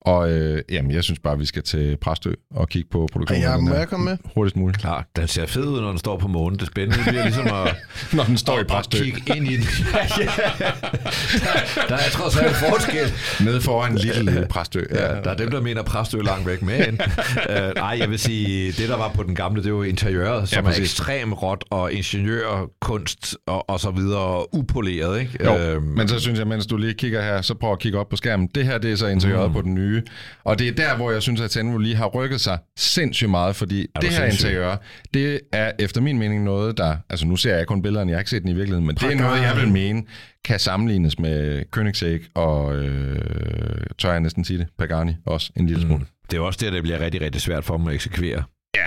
Og 0.07 0.31
øh, 0.31 0.61
jamen, 0.71 0.91
jeg 0.91 1.03
synes 1.03 1.19
bare, 1.19 1.37
vi 1.37 1.45
skal 1.45 1.63
til 1.63 1.97
Præstø 2.01 2.31
og 2.55 2.69
kigge 2.69 2.89
på 2.91 3.07
produktionen 3.11 3.43
Ja, 3.43 3.57
må 3.57 3.73
jeg 3.75 3.87
komme 3.87 4.05
med? 4.05 4.17
hurtigst 4.35 4.55
muligt. 4.57 4.79
Klar, 4.79 5.05
den 5.15 5.27
ser 5.27 5.45
fed 5.45 5.65
ud, 5.65 5.81
når 5.81 5.89
den 5.89 5.97
står 5.97 6.17
på 6.17 6.27
månen. 6.27 6.59
Det 6.59 6.67
spændende 6.67 7.03
bliver 7.07 7.23
ligesom 7.23 7.45
at, 7.47 7.75
Når 8.17 8.23
den 8.23 8.37
står 8.37 8.57
i 8.57 8.59
at 8.59 8.67
Præstø. 8.67 8.97
kigge 9.03 9.35
ind 9.37 9.47
i 9.47 9.55
den. 9.57 9.63
ja, 9.93 9.99
ja. 10.59 10.71
Der, 11.39 11.87
der 11.87 11.95
er 11.95 12.09
trods 12.11 12.37
alt 12.37 12.55
forskel. 12.55 13.11
Nede 13.45 13.61
foran 13.61 13.91
en 13.91 13.97
lille, 13.97 14.23
lille 14.23 14.47
Præstø. 14.49 14.81
Ja, 14.91 14.97
der 14.97 15.29
er 15.31 15.35
dem, 15.35 15.51
der 15.51 15.61
mener 15.61 15.83
Præstø 15.83 16.21
langt 16.21 16.47
væk, 16.47 16.61
men 16.61 16.99
øh, 17.49 17.71
nej, 17.75 17.97
jeg 17.99 18.09
vil 18.09 18.19
sige, 18.19 18.71
det 18.71 18.89
der 18.89 18.97
var 18.97 19.11
på 19.15 19.23
den 19.23 19.35
gamle, 19.35 19.63
det 19.63 19.73
var 19.73 19.83
interiøret, 19.83 20.49
som 20.49 20.65
Ja, 20.65 20.71
ja, 20.71 20.75
er 20.77 20.81
ekstremt 20.81 21.41
råt, 21.43 21.63
og 21.69 21.93
ingeniørkunst 21.93 23.37
og, 23.47 23.69
og 23.69 23.79
så 23.79 23.91
videre, 23.91 24.55
upoleret, 24.55 25.19
ikke? 25.19 25.31
Jo, 25.45 25.57
Øhm, 25.57 25.83
men 25.83 26.07
så 26.07 26.19
synes 26.19 26.39
jeg, 26.39 26.47
mens 26.47 26.65
du 26.67 26.77
lige 26.77 26.93
kigger 26.93 27.21
her, 27.21 27.41
så 27.41 27.53
prøv 27.53 27.71
at 27.71 27.79
kigge 27.79 27.99
op 27.99 28.09
på 28.09 28.15
skærmen. 28.15 28.49
Det 28.55 28.65
her, 28.65 28.77
det 28.77 28.91
er 28.91 28.95
så 28.95 29.07
interiøret 29.07 29.47
mm. 29.49 29.53
på 29.53 29.61
den 29.61 29.73
nye. 29.75 29.96
Og 30.43 30.59
det 30.59 30.67
er 30.67 30.71
der, 30.71 30.95
hvor 30.95 31.11
jeg 31.11 31.21
synes, 31.21 31.41
at 31.41 31.51
Tenvo 31.51 31.77
lige 31.77 31.95
har 31.95 32.07
rykket 32.07 32.41
sig 32.41 32.57
sindssygt 32.77 33.29
meget, 33.29 33.55
fordi 33.55 33.81
du 33.81 34.01
det 34.01 34.09
her 34.09 34.29
sindssyg? 34.29 34.47
interiør, 34.47 34.75
det 35.13 35.39
er 35.51 35.71
efter 35.79 36.01
min 36.01 36.19
mening 36.19 36.43
noget, 36.43 36.77
der... 36.77 36.97
Altså 37.09 37.25
nu 37.27 37.35
ser 37.35 37.55
jeg 37.57 37.67
kun 37.67 37.81
billederne, 37.81 38.11
jeg 38.11 38.15
har 38.17 38.19
ikke 38.21 38.29
set 38.29 38.41
den 38.41 38.49
i 38.49 38.53
virkeligheden, 38.53 38.85
men 38.87 38.95
det 38.95 39.03
er 39.11 39.15
noget, 39.15 39.41
jeg 39.41 39.55
vil 39.55 39.67
mene, 39.71 40.03
kan 40.45 40.59
sammenlignes 40.59 41.19
med 41.19 41.63
Koenigsegg 41.71 42.21
og, 42.35 42.75
øh, 42.75 43.85
tør 43.97 44.11
jeg 44.11 44.19
næsten 44.19 44.43
sige 44.45 44.59
det, 44.59 44.67
Pagani 44.79 45.15
også 45.25 45.51
en 45.55 45.67
lille 45.67 45.81
smule. 45.81 45.99
Mm. 45.99 46.05
det 46.31 46.37
er 46.37 46.41
også 46.41 46.59
det, 46.61 46.73
der 46.73 46.81
bliver 46.81 46.99
rigtig, 46.99 47.21
rigtig 47.21 47.41
svært 47.41 47.63
for 47.65 47.77
dem 47.77 47.87
at 47.87 47.93
eksekvere. 47.93 48.43
Ja, 48.75 48.85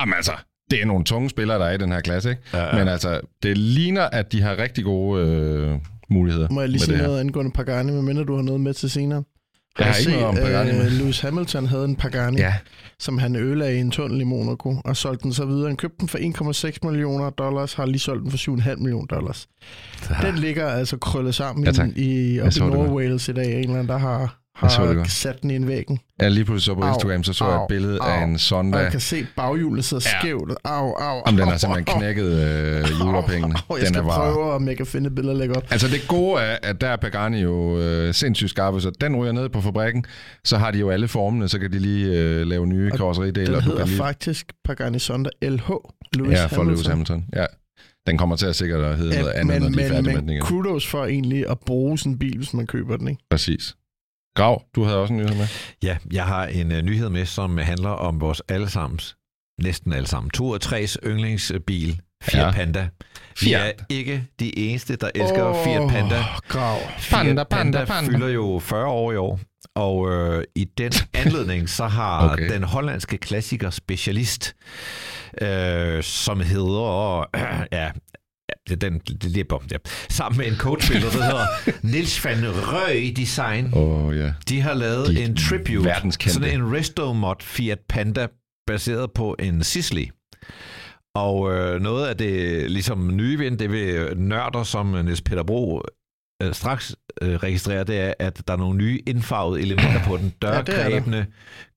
jamen 0.00 0.14
altså, 0.14 0.32
det 0.70 0.82
er 0.82 0.86
nogle 0.86 1.04
tunge 1.04 1.30
spillere, 1.30 1.58
der 1.58 1.64
er 1.64 1.72
i 1.72 1.78
den 1.78 1.92
her 1.92 2.00
klasse, 2.00 2.30
ikke? 2.30 2.42
Ja, 2.54 2.64
ja. 2.64 2.78
Men 2.78 2.88
altså, 2.88 3.20
det 3.42 3.58
ligner, 3.58 4.02
at 4.02 4.32
de 4.32 4.42
har 4.42 4.58
rigtig 4.58 4.84
gode 4.84 5.22
øh, 5.26 5.78
muligheder 6.10 6.48
Må 6.50 6.60
jeg 6.60 6.68
lige 6.68 6.80
sige 6.80 6.92
det 6.92 7.00
her. 7.00 7.06
noget 7.06 7.20
angående 7.20 7.50
Pagani, 7.52 7.92
medmindre 7.92 8.24
du 8.24 8.36
har 8.36 8.42
noget 8.42 8.60
med 8.60 8.74
til 8.74 8.90
senere? 8.90 9.22
Jeg 9.78 9.86
har 9.86 9.94
ikke 9.96 10.10
noget 10.12 10.26
om 10.26 10.34
Pagani. 10.34 10.70
Øh, 10.70 10.86
Lewis 10.92 11.20
Hamilton 11.20 11.66
havde 11.66 11.84
en 11.84 11.96
Pagani, 11.96 12.36
Ja, 12.38 12.54
som 12.98 13.18
han 13.18 13.36
ødelagde 13.36 13.76
i 13.76 13.80
en 13.80 13.90
tunnel 13.90 14.20
i 14.20 14.24
Monaco, 14.24 14.76
og 14.84 14.96
solgte 14.96 15.22
den 15.22 15.32
så 15.32 15.44
videre. 15.44 15.66
Han 15.68 15.76
købte 15.76 15.96
den 16.00 16.08
for 16.08 16.18
1,6 16.72 16.78
millioner 16.90 17.30
dollars, 17.30 17.74
har 17.74 17.86
lige 17.86 17.98
solgt 17.98 18.22
den 18.22 18.30
for 18.30 18.38
7,5 18.38 18.76
millioner 18.76 19.06
dollars. 19.06 19.48
Den 20.22 20.34
ligger 20.34 20.66
altså 20.68 20.96
krøllet 20.96 21.34
sammen 21.34 21.64
Ja, 21.64 21.72
tak. 21.72 21.88
i, 21.96 22.34
Jeg 22.34 22.42
op 22.42 22.48
i 22.48 22.52
så 22.52 22.64
det 22.64 22.72
Nordwales 22.72 23.28
i 23.28 23.32
dag. 23.32 23.46
En 23.52 23.58
eller 23.58 23.72
anden, 23.74 23.88
der 23.88 23.98
har, 23.98 24.38
har 24.62 25.04
sat 25.08 25.42
den 25.42 25.50
i 25.50 25.56
en 25.56 25.68
væggen. 25.68 25.98
Ja, 26.22 26.28
lige 26.28 26.44
pludselig 26.44 26.64
så 26.64 26.80
på 26.80 26.88
Instagram, 26.88 27.24
så 27.24 27.32
så 27.32 27.48
jeg 27.48 27.62
et 27.62 27.68
billede 27.68 27.98
au, 28.00 28.08
af 28.08 28.24
en 28.24 28.38
Sonda. 28.38 28.78
Og 28.78 28.82
jeg 28.82 28.90
kan 28.90 29.00
se 29.00 29.26
baghjulet 29.36 29.84
sidder 29.84 30.10
ja. 30.14 30.20
skævt. 30.20 30.52
Au, 30.64 30.92
au, 30.92 31.22
Jamen, 31.26 31.40
den 31.40 31.48
har 31.48 31.56
simpelthen 31.56 31.98
knækket 31.98 32.24
øh, 32.24 32.84
julepengene. 33.00 33.54
Jeg 33.70 33.78
den 33.78 33.86
skal 33.86 34.00
er 34.00 34.06
bare... 34.06 34.32
prøve, 34.32 34.52
om 34.52 34.68
jeg 34.68 34.76
kan 34.76 34.86
finde 34.86 35.06
et 35.06 35.14
billede 35.14 35.32
og 35.32 35.38
lægge 35.38 35.56
op. 35.56 35.62
Altså 35.70 35.88
det 35.88 36.08
gode 36.08 36.42
er, 36.42 36.58
at 36.62 36.80
der 36.80 36.88
er 36.88 36.96
Pagani 36.96 37.40
jo 37.40 37.78
øh, 37.78 38.14
sindssygt 38.14 38.50
skarpe, 38.50 38.80
så 38.80 38.90
den 39.00 39.16
ryger 39.16 39.32
ned 39.32 39.48
på 39.48 39.60
fabrikken, 39.60 40.04
så 40.44 40.58
har 40.58 40.70
de 40.70 40.78
jo 40.78 40.90
alle 40.90 41.08
formene, 41.08 41.48
så 41.48 41.58
kan 41.58 41.72
de 41.72 41.78
lige 41.78 42.06
øh, 42.06 42.46
lave 42.46 42.66
nye 42.66 42.90
karosseridele. 42.90 43.46
Den 43.46 43.54
og 43.54 43.62
hedder 43.62 43.86
lige... 43.86 43.96
faktisk 43.96 44.52
Pagani 44.64 44.98
Sonda 44.98 45.30
LH. 45.42 45.70
Lewis 46.14 46.38
ja, 46.38 46.46
for 46.46 46.56
Hamilton. 46.56 46.66
Lewis 46.66 46.86
Hamilton. 46.86 47.24
Ja. 47.36 47.46
Den 48.06 48.18
kommer 48.18 48.36
til 48.36 48.46
at 48.46 48.56
sikkert 48.56 48.98
hedde 48.98 49.18
noget 49.18 49.32
andet, 49.32 49.46
men, 49.46 49.62
når 49.62 49.68
de 49.78 49.84
er 49.84 49.88
færdige 49.88 50.16
men, 50.16 50.26
med 50.26 50.34
den 50.34 50.42
kudos 50.42 50.86
for 50.86 51.04
egentlig 51.04 51.50
at 51.50 51.58
bruge 51.66 51.98
sådan 51.98 52.12
en 52.12 52.18
bil, 52.18 52.36
hvis 52.36 52.54
man 52.54 52.66
køber 52.66 52.96
den, 52.96 53.08
ikke? 53.08 53.22
Præcis. 53.30 53.76
Grav, 54.34 54.62
du 54.74 54.84
havde 54.84 54.98
også 54.98 55.14
en 55.14 55.18
nyhed 55.18 55.34
med. 55.34 55.46
Ja, 55.82 55.96
jeg 56.12 56.24
har 56.24 56.46
en 56.46 56.72
uh, 56.72 56.78
nyhed 56.78 57.08
med, 57.08 57.26
som 57.26 57.58
handler 57.58 57.90
om 57.90 58.20
vores 58.20 58.42
allesammens, 58.48 59.16
næsten 59.62 59.92
allesammen, 59.92 60.30
to 60.30 60.48
og 60.48 60.60
tres 60.60 60.98
yndlingsbil, 61.06 62.00
Fiat 62.22 62.46
ja. 62.46 62.50
Panda. 62.50 62.88
Vi 63.40 63.46
Fiat. 63.46 63.60
er 63.60 63.84
ikke 63.88 64.24
de 64.40 64.58
eneste, 64.58 64.96
der 64.96 65.10
elsker 65.14 65.44
oh, 65.44 65.64
Fiat 65.64 65.90
Panda. 65.90 66.24
Grav. 66.48 66.78
Fiat 66.98 67.24
Panda, 67.24 67.44
Panda, 67.44 67.84
Panda 67.84 68.10
fylder 68.10 68.28
jo 68.28 68.58
40 68.58 68.86
år 68.86 69.12
i 69.12 69.16
år, 69.16 69.40
og 69.74 70.12
øh, 70.12 70.44
i 70.54 70.64
den 70.64 70.92
anledning, 71.24 71.68
så 71.68 71.86
har 71.86 72.32
okay. 72.32 72.52
den 72.52 72.62
hollandske 72.62 73.18
klassiker 73.18 73.70
specialist, 73.70 74.54
øh, 75.42 76.02
som 76.02 76.40
hedder, 76.40 77.18
øh, 77.36 77.66
ja, 77.78 77.90
Ja, 78.70 78.74
den, 78.74 79.00
bom, 79.48 79.62
ja. 79.70 79.76
Sammen 80.08 80.38
med 80.38 80.46
en 80.46 80.56
coachspiller, 80.56 81.10
der 81.10 81.22
hedder 81.22 81.46
Nils 81.92 82.24
van 82.24 82.38
Røy 82.44 83.12
Design. 83.16 83.70
Oh, 83.74 84.14
yeah. 84.14 84.32
De 84.48 84.60
har 84.60 84.74
lavet 84.74 85.06
De 85.08 85.24
en 85.24 85.36
tribute, 85.36 85.90
sådan 86.28 86.60
en 86.60 86.76
resto 86.76 87.12
mod 87.12 87.34
Fiat 87.40 87.78
Panda, 87.88 88.26
baseret 88.66 89.12
på 89.12 89.36
en 89.38 89.64
Sisley. 89.64 90.08
Og 91.14 91.52
øh, 91.52 91.80
noget 91.80 92.06
af 92.06 92.16
det 92.16 92.70
ligesom 92.70 93.16
nye 93.16 93.38
vind, 93.38 93.58
det 93.58 93.70
vil 93.70 94.16
nørder 94.16 94.62
som 94.62 94.86
Niels 94.86 95.22
Peter 95.22 95.42
Bro 95.42 95.82
øh, 96.42 96.54
straks 96.54 96.96
øh, 97.22 97.34
registrere, 97.34 97.84
det 97.84 98.00
er, 98.00 98.14
at 98.18 98.42
der 98.46 98.52
er 98.52 98.58
nogle 98.58 98.78
nye 98.78 99.00
indfarvede 99.06 99.60
elementer 99.60 100.04
på 100.04 100.16
den. 100.16 100.32
Dørgrebene, 100.42 101.16
ja, 101.16 101.24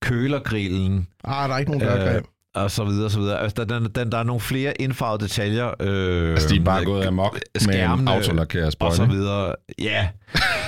kølergrillen. 0.01 1.07
Ah, 1.23 1.49
der 1.49 1.55
er 1.55 1.59
ikke 1.59 1.71
nogen 1.71 1.87
dørgreb. 1.87 2.23
Øh, 2.23 2.34
og 2.55 2.71
så 2.71 2.83
videre, 2.83 3.09
så 3.09 3.19
videre. 3.19 3.41
Altså, 3.41 3.63
der, 3.63 3.79
der, 3.79 4.03
der 4.03 4.17
er 4.17 4.23
nogle 4.23 4.39
flere 4.39 4.81
indfarvede 4.81 5.23
detaljer. 5.23 5.71
Øh, 5.79 6.31
altså, 6.31 6.49
de 6.49 6.59
er 6.59 6.63
bare 6.63 6.85
gået 6.85 7.05
amok 7.05 7.39
med 7.67 7.75
en 7.75 8.07
autolakeret 8.07 8.75
Og 8.79 8.93
så 8.93 9.05
videre. 9.05 9.55
Ja, 9.79 10.07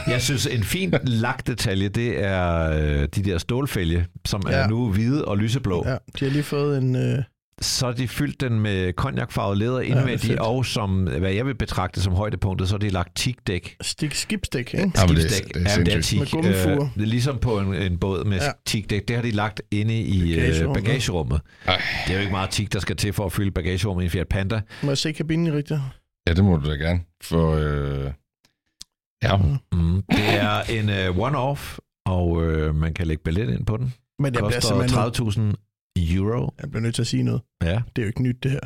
jeg 0.08 0.22
synes, 0.22 0.46
en 0.46 0.64
fin 0.64 0.94
lakdetalje, 1.24 1.90
det 1.90 2.24
er 2.24 2.72
øh, 2.72 3.08
de 3.16 3.24
der 3.24 3.38
stålfælge, 3.38 4.06
som 4.26 4.42
ja. 4.50 4.54
er 4.54 4.68
nu 4.68 4.92
hvide 4.92 5.26
og 5.26 5.38
lyseblå. 5.38 5.84
Ja, 5.88 5.98
de 6.20 6.26
har 6.26 6.30
lige 6.30 6.44
fået 6.44 6.78
en... 6.78 6.96
Øh 6.96 7.24
så 7.62 7.86
har 7.86 7.94
de 7.94 8.08
fyldt 8.08 8.42
den 8.42 8.60
med 8.60 8.94
konjakfarvet 8.94 9.58
læder 9.58 9.80
indvendigt, 9.80 10.34
ja, 10.34 10.42
og 10.42 10.66
som, 10.66 11.04
hvad 11.04 11.32
jeg 11.32 11.46
vil 11.46 11.56
betragte 11.56 12.02
som 12.02 12.14
højdepunktet, 12.14 12.68
så 12.68 12.74
har 12.74 12.80
de 12.80 12.90
lagt 12.90 13.16
tigdæk. 13.16 13.76
Stik, 13.82 14.14
skibsdæk, 14.14 14.74
ikke? 14.74 14.92
Skibsdæk, 14.96 15.56
ja, 15.56 15.76
det, 15.76 15.86
det, 15.86 15.96
er 15.96 16.02
tig. 16.02 16.20
Med 16.20 16.28
gummifure. 16.28 16.74
Øh, 16.74 16.90
det 16.96 17.02
er 17.02 17.06
ligesom 17.06 17.38
på 17.38 17.60
en, 17.60 17.74
en 17.74 17.98
båd 17.98 18.26
med 18.26 18.38
ja. 18.38 18.52
tigdæk. 18.66 19.08
Det 19.08 19.16
har 19.16 19.24
de 19.24 19.32
lagt 19.32 19.62
inde 19.72 20.02
i 20.02 20.34
øh, 20.34 20.42
bagagerummet. 20.42 20.84
bagagerummet. 20.84 21.42
Det 21.66 22.10
er 22.10 22.14
jo 22.14 22.20
ikke 22.20 22.32
meget 22.32 22.50
tig, 22.50 22.74
der 22.74 22.80
skal 22.80 22.96
til 22.96 23.14
for 23.14 23.26
at 23.26 23.32
fylde 23.32 23.52
bagagerummet 23.52 24.04
i 24.04 24.06
en 24.06 24.12
Fiat 24.12 24.28
Panda. 24.28 24.62
Må 24.84 24.92
jeg 24.92 24.98
se 24.98 25.12
kabinen 25.12 25.54
rigtigt? 25.54 25.80
Ja, 26.28 26.34
det 26.34 26.44
må 26.44 26.58
du 26.58 26.70
da 26.70 26.76
gerne. 26.76 27.00
For, 27.24 27.54
øh... 27.54 28.12
ja. 29.24 29.38
Mm, 29.72 30.04
det 30.12 30.30
er 30.30 30.62
en 30.62 30.90
uh, 30.90 31.28
one-off, 31.28 31.78
og 32.06 32.30
uh, 32.30 32.76
man 32.76 32.94
kan 32.94 33.08
lægge 33.08 33.24
billet 33.24 33.50
ind 33.50 33.66
på 33.66 33.78
den. 33.78 33.94
Men 34.20 34.34
det 34.34 34.42
koster 34.42 35.52
30.000 35.52 35.67
euro. 36.16 36.54
Jeg 36.62 36.70
bliver 36.72 36.82
nødt 36.82 36.96
til 36.96 37.02
at 37.02 37.08
sige 37.08 37.24
noget. 37.24 37.42
Ja. 37.64 37.82
Det 37.96 38.02
er 38.02 38.02
jo 38.02 38.08
ikke 38.08 38.24
nyt, 38.24 38.44
det 38.44 38.52
her. 38.52 38.60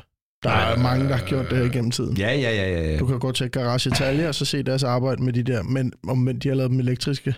Der 0.43 0.49
er 0.49 0.73
øh, 0.73 0.83
mange, 0.83 1.09
der 1.09 1.15
har 1.15 1.25
gjort 1.25 1.49
det 1.49 1.57
her 1.57 1.69
gennem 1.69 1.91
tiden. 1.91 2.17
Ja, 2.17 2.33
ja, 2.33 2.55
ja. 2.55 2.71
ja, 2.71 2.91
ja. 2.91 2.97
Du 2.97 3.05
kan 3.05 3.19
gå 3.19 3.31
til 3.31 3.51
Garage 3.51 3.89
Italia 3.89 4.27
og 4.27 4.35
så 4.35 4.45
se 4.45 4.63
deres 4.63 4.83
arbejde 4.83 5.23
med 5.23 5.33
de 5.33 5.43
der, 5.43 5.63
men 5.63 5.93
om 6.07 6.39
de 6.39 6.49
har 6.49 6.55
lavet 6.55 6.71
dem 6.71 6.79
elektriske. 6.79 7.35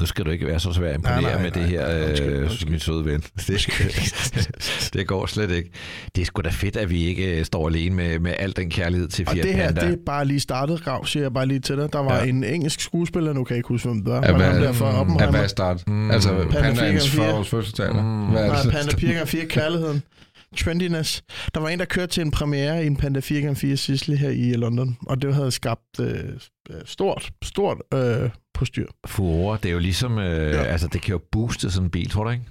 Nu 0.00 0.06
skal 0.06 0.24
du 0.24 0.30
ikke 0.30 0.46
være 0.46 0.60
så 0.60 0.72
svær 0.72 0.88
at 0.88 0.94
imponere 0.94 1.22
nej, 1.22 1.32
nej, 1.32 1.42
med 1.42 1.50
nej, 1.50 1.62
det 1.62 1.70
her, 1.70 1.86
nej, 1.86 2.08
undskyld, 2.08 2.32
øh, 2.32 2.42
undskyld. 2.42 2.70
min 2.70 2.80
søde 2.80 3.04
ven. 3.04 3.20
Det, 3.46 4.90
det 4.94 5.06
går 5.06 5.26
slet 5.26 5.50
ikke. 5.50 5.70
Det 6.14 6.20
er 6.20 6.24
sgu 6.24 6.42
da 6.42 6.48
fedt, 6.48 6.76
at 6.76 6.90
vi 6.90 7.04
ikke 7.04 7.38
øh, 7.38 7.44
står 7.44 7.68
alene 7.68 7.94
med, 7.94 8.18
med 8.18 8.34
al 8.38 8.56
den 8.56 8.70
kærlighed 8.70 9.08
til 9.08 9.26
Fiat 9.26 9.38
Og 9.38 9.42
det 9.42 9.54
her, 9.54 9.66
Panda. 9.66 9.80
det 9.80 9.92
er 9.92 9.96
bare 10.06 10.24
lige 10.24 10.40
startet, 10.40 10.86
Rav, 10.86 11.06
siger 11.06 11.24
jeg 11.24 11.32
bare 11.32 11.46
lige 11.46 11.60
til 11.60 11.76
dig. 11.76 11.92
Der 11.92 11.98
var 11.98 12.16
ja. 12.16 12.24
en 12.24 12.44
engelsk 12.44 12.80
skuespiller, 12.80 13.32
nu 13.32 13.44
kan 13.44 13.54
jeg 13.54 13.58
ikke 13.58 13.68
huske, 13.68 13.88
hvem 13.88 14.04
det 14.04 14.12
var. 14.12 14.26
Ja, 14.26 14.36
hvad, 14.36 14.60
derfor 14.60 15.16
ja, 15.20 15.30
hvad 15.30 15.48
start? 15.48 15.88
Mm. 15.88 16.10
Altså, 16.10 16.28
Panda, 16.50 16.80
Panda 16.80 17.00
40 17.00 17.34
års 17.34 17.48
fødselsdag. 17.48 17.92
Mm. 17.92 17.98
Nej, 17.98 18.62
Panda 18.70 19.22
4x4 19.22 19.46
kærligheden 19.46 20.02
trendiness. 20.56 21.22
Der 21.54 21.60
var 21.60 21.68
en, 21.68 21.78
der 21.78 21.84
kørte 21.84 22.12
til 22.12 22.20
en 22.20 22.30
premiere 22.30 22.84
i 22.84 22.86
en 22.86 22.96
Panda 22.96 23.20
4x4 23.20 23.74
Sisley 23.74 24.16
her 24.16 24.30
i 24.30 24.52
London, 24.52 24.96
og 25.06 25.22
det 25.22 25.34
havde 25.34 25.50
skabt 25.50 26.00
øh, 26.00 26.18
stort, 26.84 27.30
stort 27.44 27.78
øh, 27.94 28.30
postyr. 28.56 28.86
Furore, 29.06 29.58
det 29.62 29.68
er 29.68 29.72
jo 29.72 29.78
ligesom, 29.78 30.18
øh, 30.18 30.52
ja. 30.52 30.62
altså 30.62 30.88
det 30.92 31.02
kan 31.02 31.12
jo 31.12 31.20
booste 31.32 31.70
sådan 31.70 31.86
en 31.86 31.90
bil, 31.90 32.10
tror 32.10 32.24
du 32.24 32.30
ikke? 32.30 32.44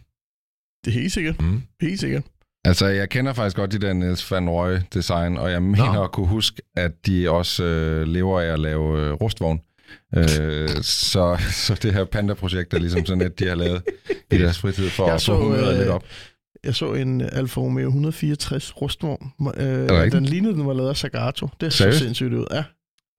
Det 0.86 0.96
er 0.96 1.00
helt 1.00 1.12
sikkert. 1.12 1.41
Mm. 1.41 1.62
Helt 1.82 2.00
sikkert. 2.00 2.24
Altså, 2.65 2.86
jeg 2.86 3.10
kender 3.10 3.34
faktisk 3.34 3.56
godt 3.56 3.72
de 3.72 3.80
der 3.80 3.94
Niels 3.94 4.32
van 4.32 4.50
Roy 4.50 4.76
design, 4.94 5.38
og 5.38 5.52
jeg 5.52 5.63
mener 5.63 5.94
Nå. 5.94 6.04
at 6.04 6.12
kunne 6.12 6.28
huske, 6.28 6.62
at 6.76 6.91
de 7.06 7.30
også 7.30 7.63
øh, 7.63 8.08
lever 8.08 8.41
af 8.41 8.46
at 8.46 8.60
lave 8.60 9.02
øh, 9.02 9.13
rustvogn. 9.13 9.62
Øh, 10.15 10.70
så, 10.82 11.38
så 11.65 11.80
det 11.82 11.94
her 11.94 12.06
Panda-projekt 12.06 12.74
er 12.74 12.80
ligesom 12.80 13.06
sådan 13.06 13.22
et, 13.22 13.39
de 13.39 13.48
har 13.48 13.56
lavet 13.56 13.84
i 14.34 14.38
deres 14.38 14.60
fritid 14.60 14.89
for 14.89 15.06
jeg 15.06 15.15
at 15.15 15.24
få 15.24 15.44
humøret 15.44 15.74
øh, 15.74 15.80
lidt 15.80 15.89
op. 15.89 16.04
Jeg 16.63 16.76
så 16.76 16.94
en 16.94 17.22
Alfa 17.22 17.62
Romeo 17.62 17.88
164 17.88 18.82
rustvogn. 18.82 19.32
Øh, 19.58 20.12
den 20.12 20.26
lignede, 20.26 20.54
den 20.54 20.68
var 20.68 20.74
lavet 20.74 20.89
af 20.89 20.98
Sagato. 20.98 21.48
Det 21.62 21.74
så 21.74 21.91
sindssygt 21.91 22.34
ud. 22.34 22.46
Ja. 22.52 22.63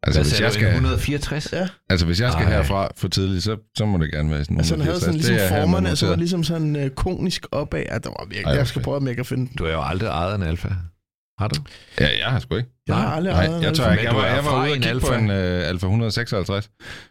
Altså, 0.06 0.20
Hvad 0.20 0.30
hvis 0.30 0.40
jeg 0.40 0.52
skal, 0.52 0.66
164? 0.66 1.52
Ja. 1.52 1.68
Altså, 1.90 2.06
hvis 2.06 2.20
jeg 2.20 2.32
skal 2.32 2.44
Ej. 2.44 2.52
herfra 2.52 2.88
for 2.96 3.08
tidligt, 3.08 3.44
så, 3.44 3.56
så 3.76 3.86
må 3.86 3.98
det 3.98 4.12
gerne 4.12 4.30
være 4.30 4.44
sådan 4.44 4.58
Altså, 4.58 4.74
den 4.74 4.82
havde 4.82 5.00
sådan 5.00 5.14
ligesom 5.14 5.36
formerne, 5.48 5.88
altså, 5.88 6.06
var 6.06 6.16
ligesom 6.16 6.44
sådan 6.44 6.76
uh, 6.76 6.88
konisk 6.88 7.46
opad. 7.52 7.82
Ja, 7.90 7.94
det 7.94 8.04
var 8.04 8.24
virkelig, 8.24 8.44
Ej, 8.44 8.56
jeg 8.56 8.66
skal 8.66 8.82
prøve, 8.82 8.96
at 8.96 9.02
jeg 9.02 9.16
kan 9.16 9.24
finde 9.24 9.50
Du 9.58 9.64
har 9.64 9.72
jo 9.72 9.82
aldrig 9.82 10.08
ejet 10.08 10.34
en 10.34 10.42
Alfa. 10.42 10.68
Har 11.38 11.48
du? 11.48 11.60
Ja, 12.00 12.08
jeg 12.22 12.26
har 12.26 12.38
sgu 12.38 12.56
ikke. 12.56 12.68
Jeg 12.88 12.96
har 12.96 13.08
aldrig 13.08 13.32
ejet 13.32 13.56
en 13.56 13.62
jeg, 13.62 13.74
tør 13.74 13.92
ikke. 13.92 14.04
Jeg, 14.04 14.14
var, 14.14 14.26
jeg 14.26 14.44
var 14.44 14.62
ude 14.62 14.72
og 14.72 14.76
kigge 14.76 15.00
på 15.00 15.12
en 15.12 15.30
uh, 15.30 15.68
Alfa 15.68 15.86
156, 15.86 16.70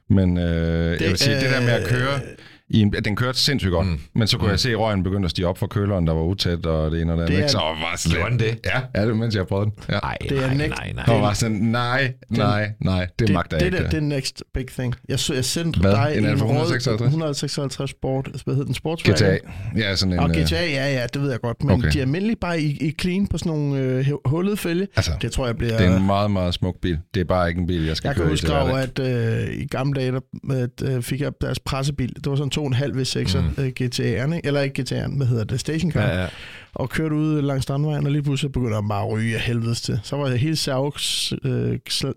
men 0.10 0.38
uh, 0.38 0.44
det, 0.44 1.02
jeg 1.02 1.10
vil 1.10 1.18
sige, 1.18 1.36
det 1.36 1.50
der 1.52 1.62
med 1.62 1.70
at 1.70 1.88
køre 1.88 2.20
i 2.70 2.82
en, 2.82 2.94
den 3.06 3.16
kørte 3.16 3.40
sindssygt 3.40 3.72
godt, 3.72 3.88
mm. 3.88 4.00
men 4.14 4.28
så 4.28 4.38
kunne 4.38 4.48
mm. 4.48 4.52
jeg 4.52 4.60
se, 4.60 4.70
at 4.70 4.80
røgen 4.80 5.04
begyndte 5.04 5.26
at 5.26 5.32
stige 5.32 5.48
op 5.48 5.58
for 5.58 5.68
køleren, 5.68 6.08
der 6.08 6.14
var 6.14 6.22
utæt, 6.22 6.66
og 6.66 6.92
det 6.92 7.02
ene 7.02 7.14
og 7.14 7.18
det 7.18 7.24
andet. 7.24 7.38
Det 7.38 7.44
er, 7.44 7.48
så 7.48 7.58
var 7.58 7.94
slet... 7.98 8.16
Gjorde 8.16 8.38
det? 8.38 8.60
Ja, 8.66 8.82
ja, 8.96 9.08
det 9.08 9.18
mens 9.18 9.36
jeg 9.36 9.48
prøvede 9.48 9.66
den. 9.66 9.74
Ja. 9.90 10.00
Ej, 10.00 10.18
det 10.22 10.44
er 10.44 10.54
nej, 10.54 10.68
nej, 10.68 10.92
nej. 10.96 11.16
Og 11.16 11.22
var 11.22 11.34
sådan, 11.34 11.58
nej, 11.58 12.14
nej, 12.30 12.72
nej, 12.80 13.08
det, 13.20 13.28
det 13.28 13.34
magter 13.34 13.58
jeg 13.58 13.66
ikke. 13.66 13.78
Det 13.78 13.86
er 13.86 13.90
det 13.90 14.04
next 14.04 14.44
big 14.54 14.68
thing. 14.68 14.96
Jeg, 15.10 15.20
så, 15.20 15.34
jeg 15.34 15.46
sendte 15.46 15.80
hvad? 15.80 15.92
dig 15.92 16.14
en, 16.18 16.26
en 16.26 16.34
156? 16.34 17.02
156 17.02 17.90
Sport, 17.90 18.30
hvad 18.46 18.54
hedder 18.54 18.66
den, 18.66 18.74
Sportswagen? 18.74 19.16
GTA. 19.16 19.38
Ja, 19.78 19.96
sådan 19.96 20.14
en... 20.14 20.20
Og 20.20 20.30
GTA, 20.30 20.66
ja, 20.66 20.94
ja, 20.94 21.08
det 21.14 21.22
ved 21.22 21.32
jeg 21.32 21.40
godt, 21.42 21.64
men 21.64 21.72
okay. 21.72 21.92
de 21.92 21.98
er 21.98 22.02
almindeligt 22.02 22.40
bare 22.40 22.62
i, 22.62 22.78
i 22.82 22.96
clean 23.02 23.28
på 23.28 23.38
sådan 23.38 23.52
nogle 23.52 23.80
øh, 23.80 24.08
hullede 24.26 24.58
fælge. 24.58 24.88
Altså, 24.96 25.12
det 25.22 25.32
tror 25.32 25.46
jeg 25.46 25.58
bliver... 25.58 25.78
Det 25.78 25.88
er 25.88 25.98
en 25.98 26.06
meget, 26.06 26.32
meget 26.32 26.54
smuk 26.54 26.76
bil. 26.82 27.00
Det 27.14 27.20
er 27.20 27.26
bare 27.26 27.50
ikke 27.50 27.62
en 27.62 27.68
bil, 27.68 27.86
jeg 27.86 27.98
skal 27.98 28.08
jeg 28.08 28.16
køre. 28.16 28.30
Jeg 28.30 28.40
kan 28.40 28.84
huske, 28.84 29.02
at 29.02 29.48
øh, 29.48 29.54
i 29.54 29.68
gamle 29.68 30.02
dage, 30.02 30.12
der, 30.12 30.68
øh, 30.84 31.02
fik 31.02 31.22
jeg 31.22 31.32
deres 31.42 31.60
pressebil. 31.60 32.16
Det 32.16 32.30
var 32.30 32.36
sådan 32.36 32.50
2,5 32.58 32.62
V6 32.64 33.40
mm. 33.40 33.64
Øh, 33.64 33.72
GTA'en, 33.82 34.40
eller 34.44 34.62
ikke 34.62 34.82
GTA'en, 34.82 35.18
hvad 35.18 35.28
hedder 35.28 35.44
det, 35.44 35.60
stationcar, 35.60 36.02
ja, 36.02 36.22
ja. 36.22 36.28
og 36.74 36.90
kørte 36.90 37.16
ud 37.16 37.42
langs 37.42 37.64
strandvejen, 37.64 38.06
og 38.06 38.12
lige 38.12 38.24
pludselig 38.24 38.52
begyndte 38.52 38.76
han 38.76 38.88
bare 38.88 39.06
at 39.06 39.12
ryge 39.12 39.36
af 39.36 39.42
helvedes 39.42 39.82
til. 39.82 40.00
Så 40.04 40.16
var 40.16 40.30
hele 40.30 40.56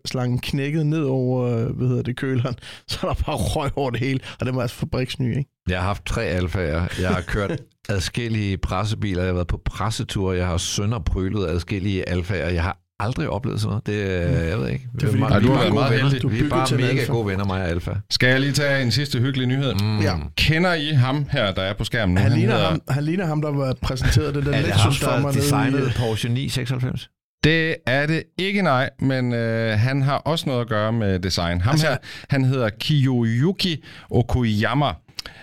slangen 0.07 0.37
øh, 0.37 0.41
knækket 0.41 0.87
ned 0.87 1.03
over, 1.03 1.43
øh, 1.43 1.77
hvad 1.77 1.89
hedder 1.89 2.03
det, 2.03 2.17
køleren, 2.17 2.55
så 2.89 2.99
der 3.03 3.15
bare 3.15 3.37
røg 3.37 3.71
over 3.77 3.91
det 3.91 4.01
hele, 4.01 4.21
og 4.41 4.47
det 4.47 4.55
var 4.55 4.63
altså 4.63 4.77
fabriksny, 4.77 5.39
ikke? 5.39 5.51
Jeg 5.69 5.79
har 5.79 5.87
haft 5.87 6.07
tre 6.07 6.25
alfaer. 6.25 6.87
Jeg 7.01 7.09
har 7.09 7.21
kørt 7.21 7.63
adskillige 7.89 8.59
pressebiler. 8.59 9.23
Jeg 9.23 9.29
har 9.29 9.35
været 9.35 9.47
på 9.47 9.61
pressetur. 9.65 10.33
Jeg 10.33 10.47
har 10.47 10.57
sønderprylet 10.57 11.47
adskillige 11.47 12.09
alfaer. 12.09 12.49
Jeg 12.49 12.63
har 12.63 12.79
aldrig 13.01 13.29
oplevet 13.29 13.61
sådan 13.61 13.69
noget. 13.69 13.87
Det, 13.87 14.31
mm. 14.31 14.49
jeg 14.49 14.59
ved 14.59 14.69
ikke. 14.69 14.89
Det 14.95 15.03
er 15.03 15.07
fordi, 15.07 15.23
du, 15.23 15.49
du 15.49 15.53
har 15.53 15.61
været 15.61 15.75
meget 15.75 16.01
heldig. 16.01 16.23
Du 16.23 16.29
vi 16.29 16.39
er 16.39 16.49
bare 16.49 16.77
mega 16.77 16.89
alfa. 16.89 17.13
gode 17.13 17.27
venner, 17.27 17.45
mig 17.45 17.63
og 17.63 17.69
Alfa. 17.69 17.91
Skal 18.11 18.29
jeg 18.29 18.41
lige 18.41 18.53
tage 18.53 18.83
en 18.83 18.91
sidste 18.91 19.21
hyggelig 19.21 19.47
nyhed? 19.47 19.75
Mm. 19.75 20.01
Ja. 20.01 20.15
Kender 20.37 20.75
I 20.75 20.93
ham 20.93 21.27
her, 21.31 21.53
der 21.53 21.63
er 21.63 21.73
på 21.73 21.85
skærmen 21.85 22.15
nu? 22.15 22.21
Han, 22.21 22.31
han, 22.31 22.39
ligner, 22.39 22.55
hedder... 22.55 22.69
ham, 22.69 22.81
han 22.89 23.05
ligner 23.05 23.27
ham, 23.27 23.43
der 23.43 23.51
var 23.51 23.75
præsenteret 23.83 24.35
det 24.35 24.47
der 24.47 24.53
er 24.59 24.63
det 24.63 24.73
ham, 24.73 24.93
der 25.23 25.31
designede 25.31 25.93
Porsche 25.97 26.29
996? 26.29 27.11
Det 27.45 27.77
er 27.87 28.07
det 28.07 28.23
ikke, 28.39 28.63
nej, 28.63 28.91
men 29.01 29.33
øh, 29.33 29.79
han 29.79 30.03
har 30.03 30.17
også 30.17 30.49
noget 30.49 30.61
at 30.61 30.69
gøre 30.69 30.93
med 30.93 31.19
design. 31.19 31.61
Ham 31.61 31.71
altså, 31.71 31.87
her, 31.87 31.97
han 32.31 32.45
hedder 32.45 32.71
Kiyoyuki 32.81 33.85
Okuyama. 34.11 34.93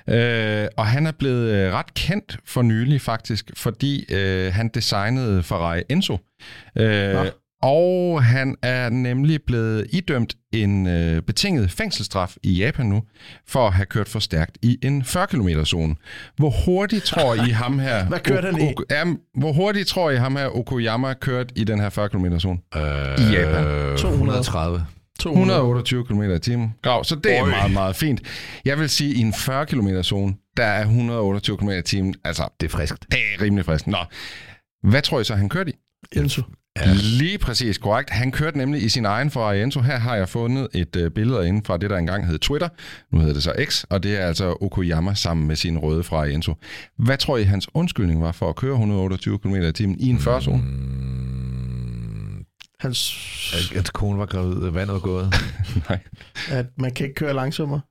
Øh, 0.09 0.67
og 0.77 0.85
han 0.85 1.07
er 1.07 1.11
blevet 1.11 1.51
øh, 1.51 1.73
ret 1.73 1.93
kendt 1.93 2.37
for 2.45 2.61
nylig 2.61 3.01
faktisk, 3.01 3.51
fordi 3.55 4.13
øh, 4.13 4.53
han 4.53 4.67
designede 4.67 5.43
Ferrari 5.43 5.81
Enzo. 5.89 6.17
Øh, 6.75 7.15
og 7.65 8.23
han 8.23 8.55
er 8.61 8.89
nemlig 8.89 9.39
blevet 9.47 9.87
idømt 9.93 10.35
en 10.53 10.87
øh, 10.87 11.21
betinget 11.21 11.71
fængselsstraf 11.71 12.35
i 12.43 12.51
Japan 12.53 12.85
nu, 12.85 13.03
for 13.47 13.67
at 13.67 13.73
have 13.73 13.85
kørt 13.85 14.07
for 14.09 14.19
stærkt 14.19 14.57
i 14.61 14.77
en 14.83 15.03
40 15.03 15.27
km 15.27 15.63
zone. 15.63 15.95
Hvor 16.37 16.53
hurtigt 16.65 17.03
tror 17.03 17.33
I 17.33 17.49
ham 17.63 17.79
her... 17.79 18.05
Hvad 18.05 18.19
kørte 18.19 18.51
han 18.51 18.61
i? 18.61 18.73
Ja, 18.89 19.03
hvor 19.39 19.53
hurtigt 19.53 19.87
tror 19.87 20.09
I 20.11 20.15
ham 20.17 20.35
her 20.35 20.47
Okoyama 20.57 21.13
kørt 21.13 21.51
i 21.55 21.63
den 21.63 21.79
her 21.79 21.89
40 21.89 22.09
km 22.09 22.37
zone? 22.37 22.59
Øh, 22.75 22.81
I 23.19 23.33
Japan. 23.35 23.97
230. 23.97 24.85
200. 25.19 25.57
128 25.57 26.05
km 26.05 26.21
i 26.21 26.39
timen. 26.39 26.73
Grav, 26.81 27.03
så 27.03 27.15
det 27.15 27.37
er 27.37 27.43
Oj. 27.43 27.49
meget, 27.49 27.71
meget 27.71 27.95
fint. 27.95 28.21
Jeg 28.65 28.79
vil 28.79 28.89
sige, 28.89 29.11
at 29.11 29.17
i 29.17 29.21
en 29.21 29.33
40 29.33 29.65
km 29.65 30.01
zone, 30.01 30.33
der 30.57 30.63
er 30.65 30.81
128 30.81 31.57
km 31.57 31.69
i 31.69 31.81
timen. 31.81 32.15
Altså, 32.23 32.47
Det 32.59 32.65
er 32.65 32.69
friskt. 32.77 33.05
det 33.11 33.19
er 33.19 33.41
rimelig 33.41 33.65
frisk. 33.65 33.87
Nå, 33.87 33.97
hvad 34.83 35.01
tror 35.01 35.19
I 35.19 35.23
så, 35.23 35.35
han 35.35 35.49
kørte 35.49 35.71
i? 35.71 35.75
Enzo. 36.19 36.41
Ja. 36.79 36.93
Lige 36.93 37.37
præcis 37.37 37.77
korrekt. 37.77 38.09
Han 38.09 38.31
kørte 38.31 38.57
nemlig 38.57 38.83
i 38.83 38.89
sin 38.89 39.05
egen 39.05 39.31
for 39.31 39.51
Enzo. 39.51 39.81
Her 39.81 39.97
har 39.97 40.15
jeg 40.15 40.29
fundet 40.29 40.67
et 40.73 40.95
øh, 40.95 41.11
billede 41.11 41.47
inde 41.47 41.61
fra 41.65 41.77
det, 41.77 41.89
der 41.89 41.97
engang 41.97 42.27
hed 42.27 42.39
Twitter. 42.39 42.69
Nu 43.11 43.19
hedder 43.19 43.33
det 43.33 43.43
så 43.43 43.53
X, 43.65 43.83
og 43.89 44.03
det 44.03 44.17
er 44.21 44.25
altså 44.27 44.57
Okoyama 44.61 45.13
sammen 45.13 45.47
med 45.47 45.55
sin 45.55 45.77
røde 45.77 46.03
fra 46.03 46.25
Enzo. 46.27 46.53
Hvad 46.97 47.17
tror 47.17 47.37
I, 47.37 47.43
hans 47.43 47.67
undskyldning 47.73 48.21
var 48.21 48.31
for 48.31 48.49
at 48.49 48.55
køre 48.55 48.71
128 48.73 49.39
km 49.39 49.55
i 49.55 49.71
timen 49.71 49.99
i 49.99 50.09
en 50.09 50.19
40 50.19 50.41
zone? 50.41 50.57
Mm, 50.57 52.45
Hans, 52.79 53.71
at 53.75 53.93
konen 53.93 54.19
var 54.19 54.25
gravid, 54.25 54.69
vandet 54.69 54.93
var 54.93 54.99
gået. 54.99 55.33
Nej. 55.89 55.99
at 56.49 56.65
man 56.77 56.93
kan 56.93 57.05
ikke 57.05 57.15
køre 57.15 57.33
langsommere. 57.33 57.81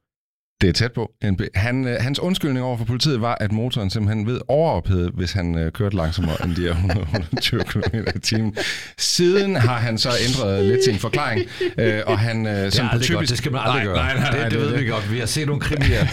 Det 0.60 0.68
er 0.68 0.72
tæt 0.72 0.92
på. 0.92 1.10
Han, 1.54 1.86
øh, 1.86 1.96
hans 2.00 2.18
undskyldning 2.18 2.66
over 2.66 2.76
for 2.76 2.84
politiet 2.84 3.20
var, 3.20 3.36
at 3.40 3.52
motoren 3.52 3.90
simpelthen 3.90 4.26
ved 4.26 4.40
overophedet, 4.48 5.10
hvis 5.14 5.32
han 5.32 5.58
øh, 5.58 5.72
kørte 5.72 5.96
langsommere 5.96 6.36
end 6.44 6.54
de 6.56 6.62
her 6.62 6.70
120 7.02 7.64
km 7.64 7.96
i 8.16 8.18
timen. 8.18 8.56
Siden 8.98 9.56
har 9.56 9.78
han 9.78 9.98
så 9.98 10.08
ændret 10.28 10.64
lidt 10.64 10.84
sin 10.84 10.98
forklaring, 10.98 11.42
øh, 11.78 12.00
og 12.06 12.18
han... 12.18 12.46
Øh, 12.46 12.52
Det 12.52 12.66
er 12.66 12.70
som 12.70 12.88
på 12.92 12.98
typisk, 12.98 13.12
godt, 13.12 13.28
det 13.28 13.38
skal 13.38 13.52
man 13.52 13.60
aldrig 13.64 13.76
nej, 13.76 13.84
gøre. 13.84 13.96
Nej, 13.96 14.14
nej, 14.14 14.30
nej, 14.30 14.42
det, 14.42 14.50
det, 14.52 14.60
ved 14.60 14.78
vi 14.78 14.86
godt. 14.86 15.12
Vi 15.12 15.18
har 15.18 15.26
set 15.26 15.46
nogle 15.46 15.60
krimier. 15.60 16.06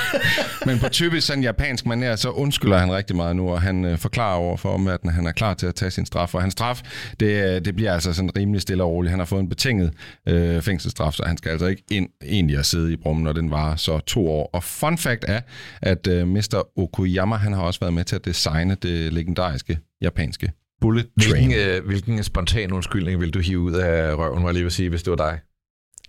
Men 0.66 0.78
på 0.78 0.88
typisk 0.88 1.26
sådan 1.26 1.42
japansk 1.42 1.86
manér, 1.86 2.16
så 2.16 2.30
undskylder 2.30 2.78
han 2.78 2.92
rigtig 2.92 3.16
meget 3.16 3.36
nu, 3.36 3.50
og 3.50 3.62
han 3.62 3.84
øh, 3.84 3.98
forklarer 3.98 4.36
over 4.36 4.56
for 4.56 4.68
omverdenen, 4.68 5.08
at 5.08 5.14
han 5.14 5.26
er 5.26 5.32
klar 5.32 5.54
til 5.54 5.66
at 5.66 5.74
tage 5.74 5.90
sin 5.90 6.06
straf. 6.06 6.34
Og 6.34 6.40
hans 6.40 6.52
straf, 6.52 6.80
det, 7.20 7.64
det 7.64 7.76
bliver 7.76 7.94
altså 7.94 8.12
sådan 8.12 8.30
rimelig 8.36 8.60
stille 8.60 8.82
og 8.82 8.90
roligt. 8.90 9.10
Han 9.10 9.18
har 9.18 9.26
fået 9.26 9.40
en 9.40 9.48
betinget 9.48 9.92
øh, 10.28 10.62
fængselsstraf, 10.62 11.12
så 11.12 11.22
han 11.26 11.36
skal 11.36 11.50
altså 11.50 11.66
ikke 11.66 11.82
ind 11.90 12.08
egentlig 12.22 12.58
at 12.58 12.66
sidde 12.66 12.92
i 12.92 12.96
brummen, 12.96 13.24
når 13.24 13.32
den 13.32 13.50
varer 13.70 13.76
så 13.76 13.98
to 13.98 14.28
år. 14.28 14.50
Og 14.52 14.64
fun 14.64 14.98
fact 14.98 15.24
er, 15.28 15.40
at 15.82 16.06
øh, 16.06 16.28
Mr. 16.28 16.68
Okuyama, 16.78 17.36
han 17.36 17.52
har 17.52 17.62
også 17.62 17.80
været 17.80 17.94
med 17.94 18.04
til 18.04 18.16
at 18.16 18.24
designe 18.24 18.76
det 18.82 19.12
legendariske 19.12 19.78
japanske 20.02 20.52
bullet 20.80 21.06
train. 21.22 21.46
Hvilken, 21.46 21.68
øh, 21.68 21.86
hvilken 21.86 22.22
spontan 22.22 22.72
undskyldning 22.72 23.20
vil 23.20 23.30
du 23.34 23.38
hive 23.40 23.58
ud 23.58 23.72
af 23.72 24.14
røven, 24.14 24.42
var 24.42 24.48
jeg 24.48 24.54
lige 24.54 24.62
vil 24.62 24.72
sige, 24.72 24.88
hvis 24.88 25.02
det 25.02 25.10
var 25.10 25.16
dig? 25.16 25.38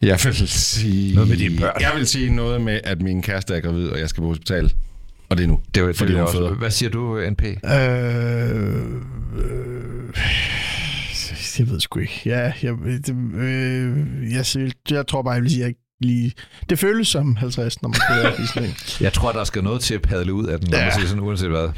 Jeg 0.01 0.19
vil 0.25 0.47
sige... 0.47 1.15
Noget 1.15 1.29
med 1.29 1.37
dine 1.37 1.59
børn. 1.59 1.81
Jeg 1.81 1.91
vil 1.95 2.07
sige 2.07 2.35
noget 2.35 2.61
med, 2.61 2.79
at 2.83 3.01
min 3.01 3.21
kæreste 3.21 3.53
er 3.55 3.59
gravid, 3.61 3.87
og 3.87 3.99
jeg 3.99 4.09
skal 4.09 4.21
på 4.21 4.27
hospital. 4.27 4.73
Og 5.29 5.37
det 5.37 5.43
er 5.43 5.47
nu. 5.47 5.59
Det 5.75 5.83
var, 5.83 5.93
Fordi 5.93 6.11
det 6.11 6.19
hun 6.19 6.27
også, 6.27 6.37
føder. 6.37 6.53
Hvad 6.55 6.71
siger 6.71 6.89
du, 6.89 7.29
NP? 7.29 7.43
Øh, 7.43 7.51
øh, 9.37 10.13
jeg 11.59 11.69
ved 11.69 11.79
sgu 11.79 11.99
ikke. 11.99 12.21
Ja, 12.25 12.53
jeg, 12.63 12.73
det, 13.05 13.15
øh, 13.35 13.97
jeg, 14.33 14.45
siger- 14.45 14.71
jeg 14.91 15.07
tror 15.07 15.21
bare, 15.21 15.33
jeg 15.33 15.41
vil 15.43 15.51
sige, 15.51 15.59
at 15.59 15.61
jeg 15.61 15.67
ikke 15.69 15.81
lige... 16.01 16.33
Det 16.69 16.79
føles 16.79 17.07
som 17.07 17.35
50, 17.35 17.81
når 17.81 17.89
man 17.89 17.99
kører 18.09 18.31
i 18.63 18.67
en. 18.67 18.75
Jeg 19.05 19.13
tror, 19.13 19.31
der 19.31 19.43
skal 19.43 19.63
noget 19.63 19.81
til 19.81 19.93
at 19.93 20.01
padle 20.01 20.33
ud 20.33 20.45
af 20.45 20.59
den, 20.59 20.69
Ja. 20.69 20.83
man 20.97 21.07
sådan, 21.07 21.23
uanset 21.23 21.49
hvad. 21.49 21.69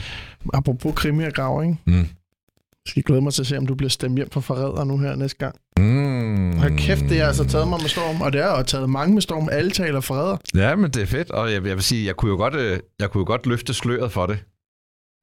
Apropos 0.54 0.94
krimi 0.96 1.24
og 1.24 1.34
grav, 1.34 1.64
ikke? 1.64 1.78
Mm. 1.86 1.94
Jeg 1.94 2.90
skal 2.90 3.04
glæde 3.04 3.22
mig 3.22 3.34
til 3.34 3.42
at 3.42 3.48
se, 3.48 3.58
om 3.58 3.68
du 3.68 3.76
bliver 3.76 3.90
stemt 3.90 4.16
hjem 4.16 4.30
for 4.32 4.42
forræder 4.42 4.84
nu 4.84 4.98
her 4.98 5.16
næste 5.16 5.38
gang. 5.38 5.56
Mm. 5.78 6.58
Hold 6.58 6.78
kæft, 6.78 7.02
det 7.10 7.20
har 7.20 7.28
altså 7.28 7.44
taget 7.48 7.68
mig 7.68 7.80
med 7.82 7.90
storm, 7.90 8.22
og 8.22 8.34
det 8.34 8.44
har 8.44 8.58
jo 8.58 8.64
taget 8.64 8.90
mange 8.90 9.14
med 9.14 9.22
storm. 9.22 9.50
Alle 9.52 9.72
taler 9.72 10.00
forræder. 10.00 10.38
Ja, 10.56 10.76
men 10.76 10.92
det 10.92 11.02
er 11.02 11.06
fedt, 11.06 11.32
og 11.32 11.52
jeg, 11.54 11.66
jeg 11.66 11.76
vil 11.76 11.84
sige, 11.84 12.06
jeg 12.06 12.16
kunne 12.16 12.32
jo 12.32 12.38
godt, 12.38 12.56
øh, 12.56 12.80
jeg 13.00 13.12
kunne 13.12 13.22
jo 13.22 13.26
godt 13.26 13.46
løfte 13.46 13.74
sløret 13.74 14.12
for 14.12 14.26
det. 14.26 14.40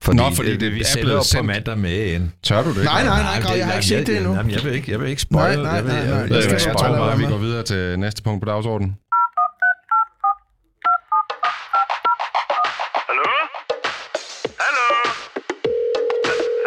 Fordi, 0.04 0.16
Nå, 0.16 0.30
fordi 0.36 0.56
det 0.56 0.74
vi 0.74 0.80
er 0.80 0.84
blevet 1.00 1.14
op 1.16 1.20
på 1.20 1.24
sendt. 1.24 1.46
mandag 1.46 1.78
med 1.78 2.14
en. 2.14 2.32
Tør 2.42 2.62
du 2.62 2.68
det? 2.74 2.84
Nej, 2.84 3.04
nej, 3.04 3.22
nej, 3.22 3.40
Grav, 3.42 3.56
jeg 3.56 3.66
har 3.66 3.72
ikke 3.74 3.86
set 3.86 4.06
det 4.06 4.16
endnu. 4.16 4.34
Jamen, 4.34 4.50
jeg 4.52 4.64
vil 4.64 4.72
ikke, 4.74 4.90
jeg 4.92 5.00
vil 5.00 5.08
ikke 5.08 5.22
spoil. 5.22 5.58
Nej, 5.62 5.62
nej, 5.62 5.72
jeg 5.72 5.82
nej, 5.84 5.94
jeg, 5.96 6.06
nej. 6.08 6.18
Jeg 6.18 6.30
Jeg, 6.30 6.50
jeg 6.50 6.60
bare 6.66 6.88
tror 6.88 6.96
bare, 6.96 7.18
vi 7.18 7.24
går 7.24 7.38
videre 7.38 7.62
til 7.62 7.98
næste 7.98 8.22
punkt 8.22 8.42
på 8.44 8.50
dagsordenen. 8.50 8.96
Hallo? 13.08 13.30
Hallo? 14.62 14.86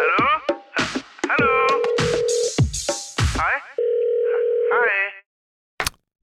Hallo? 0.00 0.26
Hallo? 1.30 1.52
Hej? 3.40 3.54
Hej? 4.72 4.88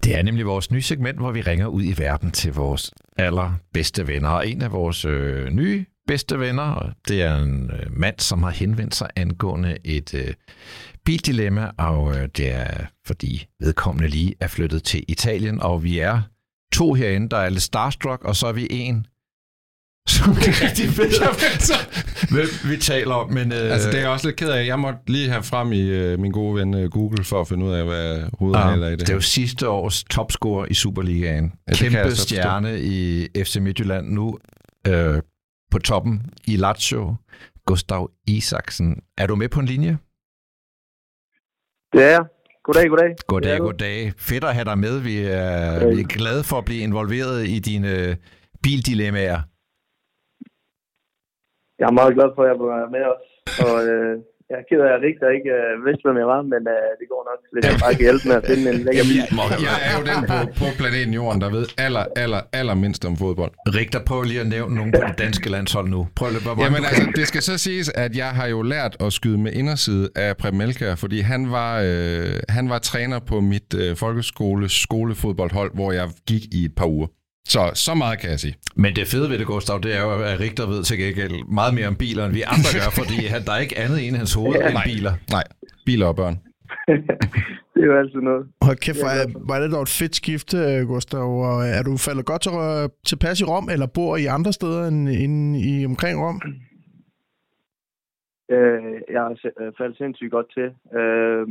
Det 0.03 0.17
er 0.17 0.21
nemlig 0.23 0.45
vores 0.45 0.71
nye 0.71 0.81
segment, 0.81 1.17
hvor 1.19 1.31
vi 1.31 1.41
ringer 1.41 1.67
ud 1.67 1.83
i 1.83 1.93
verden 1.97 2.31
til 2.31 2.53
vores 2.53 2.91
allerbedste 3.17 4.07
venner. 4.07 4.29
Og 4.29 4.47
en 4.47 4.61
af 4.61 4.71
vores 4.71 5.05
øh, 5.05 5.49
nye 5.49 5.85
bedste 6.11 6.39
venner, 6.39 6.89
det 7.07 7.21
er 7.21 7.35
en 7.37 7.71
øh, 7.73 7.99
mand, 7.99 8.19
som 8.19 8.43
har 8.43 8.49
henvendt 8.49 8.95
sig 8.95 9.07
angående 9.15 9.77
et 9.83 10.13
øh, 10.13 10.33
bildilemma, 11.05 11.71
og 11.77 12.15
øh, 12.15 12.29
det 12.37 12.53
er 12.53 12.85
fordi 13.07 13.45
vedkommende 13.59 14.07
lige 14.09 14.35
er 14.39 14.47
flyttet 14.47 14.83
til 14.83 15.03
Italien, 15.07 15.61
og 15.61 15.83
vi 15.83 15.99
er 15.99 16.21
to 16.73 16.93
herinde, 16.93 17.29
der 17.29 17.37
er 17.37 17.49
lidt 17.49 17.63
starstruck, 17.63 18.23
og 18.23 18.35
så 18.35 18.47
er 18.47 18.51
vi 18.51 18.67
en, 18.69 19.05
som 20.13 20.31
ikke 20.37 20.65
rigtig 20.65 20.87
ved, 20.97 21.11
hvem 22.31 22.71
vi 22.71 22.77
taler 22.77 23.13
om. 23.13 23.31
Men, 23.31 23.51
øh, 23.51 23.71
Altså, 23.73 23.87
det 23.89 23.95
er 23.97 24.01
jeg 24.01 24.09
også 24.09 24.27
lidt 24.27 24.37
ked 24.37 24.49
af. 24.49 24.65
Jeg 24.65 24.79
måtte 24.79 24.99
lige 25.07 25.29
have 25.29 25.43
frem 25.43 25.71
i 25.71 25.81
øh, 25.81 26.19
min 26.19 26.31
gode 26.31 26.55
ven 26.55 26.73
øh, 26.73 26.89
Google 26.89 27.23
for 27.23 27.41
at 27.41 27.47
finde 27.47 27.65
ud 27.65 27.73
af, 27.73 27.85
hvad 27.85 28.23
hovedet 28.39 28.59
Ah, 28.59 28.79
er 28.79 28.87
i 28.87 28.91
det 28.91 28.99
det 28.99 29.09
er 29.09 29.13
jo 29.13 29.21
sidste 29.21 29.69
års 29.69 30.03
topscorer 30.03 30.65
i 30.65 30.73
Superligaen. 30.73 31.53
Ja, 31.67 31.73
Kæmpe 31.73 32.15
stjerne 32.15 32.81
i 32.81 33.27
FC 33.43 33.55
Midtjylland. 33.55 34.09
Nu 34.09 34.37
øh, 34.87 35.21
på 35.71 35.79
toppen 35.79 36.15
i 36.47 36.55
Lazio. 36.55 37.15
Gustav 37.65 38.09
Isaksen. 38.27 39.03
Er 39.17 39.27
du 39.27 39.35
med 39.35 39.49
på 39.49 39.59
en 39.59 39.65
linje? 39.65 39.97
Det 41.93 42.03
er 42.03 42.11
jeg. 42.17 42.25
Goddag, 42.63 42.89
goddag. 42.89 43.15
Goddag, 43.27 43.59
goddag. 43.59 44.13
Fedt 44.17 44.43
at 44.43 44.53
have 44.53 44.65
dig 44.65 44.77
med. 44.77 44.99
Vi 44.99 45.15
er, 45.17 45.73
Goddag. 45.79 45.95
vi 45.95 46.01
er 46.01 46.07
glade 46.17 46.43
for 46.49 46.57
at 46.57 46.65
blive 46.65 46.83
involveret 46.83 47.47
i 47.55 47.59
dine 47.59 48.17
bildilemmaer. 48.63 49.39
Jeg 51.79 51.87
er 51.91 51.91
meget 51.99 52.13
glad 52.17 52.29
for, 52.35 52.41
at 52.43 52.49
jeg 52.51 52.59
var 52.59 52.89
med 52.95 53.03
os. 53.13 53.25
Og 53.65 53.75
øh, 53.87 54.15
jeg 54.51 54.57
er 54.61 54.65
ked 54.69 54.79
af, 54.83 54.87
at 54.87 54.91
jeg 54.93 54.99
rigtig 55.07 55.25
ikke 55.37 55.51
øh, 55.59 55.71
vidste, 55.85 56.03
hvem 56.07 56.17
jeg 56.23 56.29
var, 56.33 56.41
men 56.53 56.61
øh, 56.75 56.89
det 56.99 57.07
går 57.13 57.21
nok, 57.29 57.39
hvis 57.53 57.63
jeg 57.69 57.75
bare 57.83 57.93
kan 57.97 58.03
hjælpe 58.07 58.23
med 58.29 58.35
at 58.41 58.45
finde 58.49 58.63
en 58.73 58.79
lækker 58.87 59.05
bil. 59.11 59.23
Jeg 59.67 59.77
er 59.87 59.93
jo 59.99 60.03
den 60.11 60.19
på, 60.31 60.37
på 60.61 60.67
planeten 60.81 61.13
Jorden, 61.19 61.39
der 61.43 61.49
ved 61.57 61.65
aller, 61.85 62.05
aller, 62.23 62.41
aller 62.59 62.75
mindst 62.83 63.01
om 63.09 63.15
fodbold. 63.23 63.51
Rigter, 63.79 64.01
prøv 64.09 64.19
lige 64.31 64.41
at 64.45 64.49
nævne 64.55 64.73
nogen 64.79 64.91
på 64.97 65.01
det 65.09 65.17
danske 65.25 65.47
landshold 65.55 65.87
nu. 65.95 66.01
Prøv 66.19 66.27
lige, 66.33 66.43
hvor 66.45 66.63
Jamen 66.65 66.83
altså, 66.89 67.03
det 67.19 67.25
skal 67.31 67.41
så 67.49 67.55
siges, 67.67 67.87
at 68.03 68.11
jeg 68.21 68.31
har 68.39 68.47
jo 68.55 68.59
lært 68.73 68.93
at 69.05 69.09
skyde 69.17 69.39
med 69.45 69.51
inderside 69.61 70.05
af 70.25 70.29
Preben 70.41 70.57
Melker, 70.61 70.95
fordi 71.03 71.19
han 71.31 71.41
var, 71.57 71.71
øh, 71.87 72.35
han 72.57 72.65
var 72.73 72.79
træner 72.89 73.19
på 73.31 73.35
mit 73.51 73.69
øh, 73.81 73.95
folkeskoles 74.03 74.71
skolefodboldhold, 74.85 75.71
hvor 75.79 75.91
jeg 75.99 76.07
gik 76.31 76.43
i 76.59 76.65
et 76.65 76.75
par 76.79 76.89
uger. 76.95 77.07
Så, 77.45 77.71
så 77.73 77.93
meget 77.95 78.19
kan 78.19 78.29
jeg 78.29 78.39
sige. 78.39 78.55
Men 78.75 78.95
det 78.95 79.07
fede 79.07 79.29
ved 79.29 79.37
det, 79.39 79.47
Gustav, 79.47 79.79
det 79.83 79.97
er 79.97 80.01
jo, 80.01 80.11
at 80.31 80.39
Rigter 80.39 80.67
ved 80.67 80.83
til 80.83 80.97
gengæld 80.97 81.35
meget 81.59 81.73
mere 81.73 81.87
om 81.87 81.95
biler, 81.95 82.25
end 82.25 82.33
vi 82.33 82.43
andre 82.55 82.69
gør, 82.77 82.89
fordi 83.01 83.17
han, 83.33 83.41
der 83.47 83.53
er 83.53 83.61
ikke 83.65 83.77
andet 83.83 83.99
i 84.01 84.07
hans 84.21 84.33
hoved 84.33 84.55
end 84.55 84.73
Nej. 84.73 84.87
biler. 84.89 85.13
Nej, 85.37 85.45
biler 85.85 86.07
og 86.11 86.15
børn. 86.15 86.35
det 87.73 87.81
er 87.83 87.87
jo 87.91 87.97
altid 88.01 88.21
noget. 88.29 88.43
Hold 88.67 88.77
kæft, 88.85 88.99
hvor 89.01 89.11
er, 89.19 89.25
var 89.49 89.59
det 89.59 89.71
dog 89.71 89.81
et 89.81 89.97
fedt 90.01 90.15
skifte, 90.15 90.57
øh, 90.57 90.87
Gustav. 90.87 91.27
Og 91.49 91.57
er 91.77 91.83
du 91.83 91.91
faldet 92.07 92.25
godt 92.31 92.41
til, 92.45 92.51
tilpas 93.09 93.41
i 93.41 93.45
Rom, 93.51 93.69
eller 93.73 93.87
bor 93.95 94.17
i 94.17 94.25
andre 94.37 94.53
steder 94.53 94.81
end, 94.87 95.09
end 95.23 95.37
i 95.71 95.85
omkring 95.85 96.15
Rom? 96.23 96.39
Øh, 98.55 98.93
jeg 99.13 99.21
har 99.25 99.33
øh, 99.61 99.71
faldet 99.77 99.97
sindssygt 99.97 100.31
godt 100.31 100.49
til. 100.57 100.67
Øh, 100.99 101.43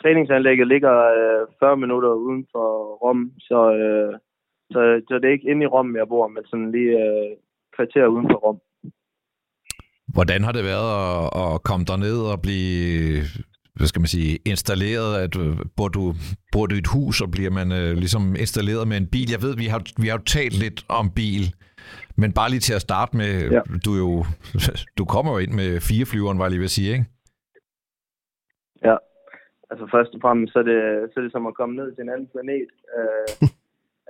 træningsanlægget 0.00 0.68
ligger 0.68 0.94
øh, 1.20 1.46
40 1.60 1.76
minutter 1.76 2.10
uden 2.24 2.46
for 2.52 2.66
Rom, 3.02 3.20
så, 3.48 3.60
øh, 3.82 4.12
så, 4.72 4.80
så 5.08 5.14
det 5.18 5.24
er 5.28 5.32
ikke 5.36 5.50
inde 5.50 5.62
i 5.64 5.66
Rom, 5.74 5.96
jeg 5.96 6.08
bor, 6.08 6.28
men 6.28 6.44
sådan 6.46 6.72
lige 6.72 6.92
øh, 7.04 7.30
kvarter 7.76 8.06
uden 8.06 8.26
for 8.32 8.38
Rom. 8.44 8.58
Hvordan 10.14 10.42
har 10.44 10.52
det 10.52 10.64
været 10.64 10.90
at, 11.00 11.24
at 11.44 11.62
komme 11.68 11.84
derned 11.90 12.18
og 12.32 12.38
blive 12.42 13.22
hvad 13.76 13.86
skal 13.86 14.00
man 14.00 14.06
sige, 14.16 14.38
installeret, 14.52 15.10
at 15.24 15.36
øh, 15.44 15.56
bor 15.76 15.88
du, 15.88 16.14
bor 16.52 16.66
du 16.66 16.74
i 16.74 16.78
et 16.78 16.92
hus, 16.94 17.20
og 17.20 17.30
bliver 17.30 17.50
man 17.50 17.72
øh, 17.72 17.92
ligesom 18.02 18.24
installeret 18.44 18.88
med 18.88 18.96
en 18.96 19.08
bil? 19.14 19.28
Jeg 19.30 19.42
ved, 19.42 19.56
vi 19.56 19.66
har, 19.72 19.80
vi 20.02 20.06
har 20.08 20.16
jo 20.18 20.24
talt 20.36 20.56
lidt 20.64 20.80
om 20.88 21.06
bil, 21.20 21.44
men 22.16 22.32
bare 22.38 22.50
lige 22.50 22.60
til 22.68 22.74
at 22.78 22.86
starte 22.88 23.16
med, 23.16 23.32
Ja. 23.50 23.60
du 23.86 23.92
jo, 24.02 24.10
du 24.98 25.04
kommer 25.14 25.32
jo 25.32 25.38
ind 25.38 25.52
med 25.60 25.80
fire 25.90 26.06
flyveren, 26.06 26.38
var 26.38 26.44
jeg 26.44 26.50
lige 26.50 26.64
ved 26.64 26.72
at 26.72 26.78
sige, 26.78 26.92
ikke? 26.92 27.06
Ja, 28.88 28.96
altså 29.70 29.84
først 29.94 30.10
og 30.14 30.20
fremmest, 30.24 30.52
så 30.52 30.58
er 30.58 30.66
det, 30.72 30.80
så 31.10 31.14
er 31.20 31.24
det 31.24 31.32
som 31.32 31.46
at 31.46 31.54
komme 31.54 31.74
ned 31.76 31.88
til 31.94 32.02
en 32.02 32.12
anden 32.14 32.28
planet. 32.34 32.70
Øh, 32.96 33.48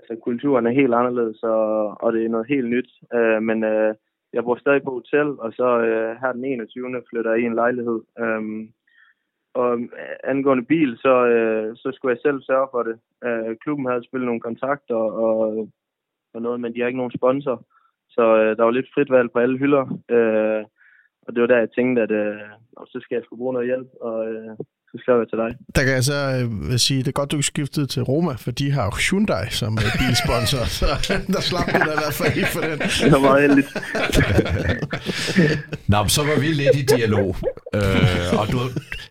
altså 0.03 0.23
kulturen 0.25 0.67
er 0.67 0.71
helt 0.71 0.95
anderledes, 0.95 1.43
og, 1.43 2.03
og 2.03 2.13
det 2.13 2.25
er 2.25 2.29
noget 2.29 2.47
helt 2.47 2.69
nyt. 2.69 2.91
Øh, 3.15 3.43
men 3.43 3.65
øh, 3.65 3.95
jeg 4.33 4.45
bor 4.45 4.57
stadig 4.57 4.83
på 4.83 4.91
hotel, 4.91 5.29
og 5.45 5.53
så 5.53 5.69
øh, 5.81 6.17
her 6.21 6.33
den 6.33 6.45
21. 6.45 7.03
flytter 7.11 7.31
jeg 7.31 7.41
i 7.41 7.47
en 7.47 7.55
lejlighed. 7.55 8.01
Øh, 8.19 8.69
og 9.55 9.81
øh, 9.81 9.89
angående 10.25 10.65
bil, 10.65 10.97
så, 10.99 11.27
øh, 11.27 11.77
så 11.77 11.93
skulle 11.93 12.13
jeg 12.15 12.21
selv 12.23 12.43
sørge 12.43 12.69
for 12.71 12.83
det. 12.83 12.99
Øh, 13.25 13.57
klubben 13.57 13.87
havde 13.87 14.05
spillet 14.05 14.27
nogle 14.27 14.41
kontakter 14.41 14.95
og, 14.95 15.69
og 16.35 16.43
noget, 16.43 16.61
men 16.61 16.75
de 16.75 16.81
har 16.81 16.87
ikke 16.87 17.03
nogen 17.03 17.19
sponsor. 17.19 17.65
Så 18.09 18.37
øh, 18.37 18.57
der 18.57 18.63
var 18.65 18.71
lidt 18.71 18.93
frit 18.95 19.11
valg 19.11 19.31
på 19.33 19.39
alle 19.39 19.59
hylder. 19.59 19.85
Øh, 20.09 20.65
og 21.27 21.35
det 21.35 21.41
var 21.41 21.47
der, 21.47 21.59
jeg 21.59 21.71
tænkte, 21.71 22.03
at 22.03 22.11
øh, 22.11 22.41
så 22.87 22.99
skal 23.01 23.15
jeg 23.15 23.25
skulle 23.25 23.39
bruge 23.39 23.53
noget 23.53 23.69
hjælp. 23.69 23.89
Og, 24.01 24.33
øh, 24.33 24.57
så 24.93 24.99
skrev 25.03 25.19
jeg 25.19 25.29
til 25.29 25.39
dig. 25.39 25.51
Der 25.77 25.83
kan 25.85 25.93
jeg 25.95 26.05
så 26.05 26.49
øh, 26.73 26.79
sige, 26.79 26.99
det 26.99 27.09
er 27.09 27.13
godt, 27.13 27.33
du 27.33 27.43
skiftede 27.43 27.87
til 27.87 28.03
Roma, 28.03 28.33
for 28.33 28.51
de 28.51 28.71
har 28.71 29.11
Hyundai 29.11 29.51
som 29.51 29.79
øh, 29.79 29.99
bilsponsor, 29.99 30.65
så 30.65 30.87
der 31.35 31.41
slap 31.41 31.67
du 31.67 31.79
da 31.79 31.93
i 31.99 32.01
hvert 32.03 32.15
fald 32.21 32.37
ikke 32.37 32.49
for 32.49 32.61
den. 32.61 32.79
Det 32.79 33.13
var 33.13 33.19
meget 33.19 33.43
heldigt. 33.43 33.69
Nå, 35.93 36.09
så 36.09 36.23
var 36.23 36.41
vi 36.41 36.47
lidt 36.47 36.77
i 36.77 36.83
dialog, 36.97 37.37
øh, 37.75 38.41
og 38.41 38.47
du, 38.53 38.59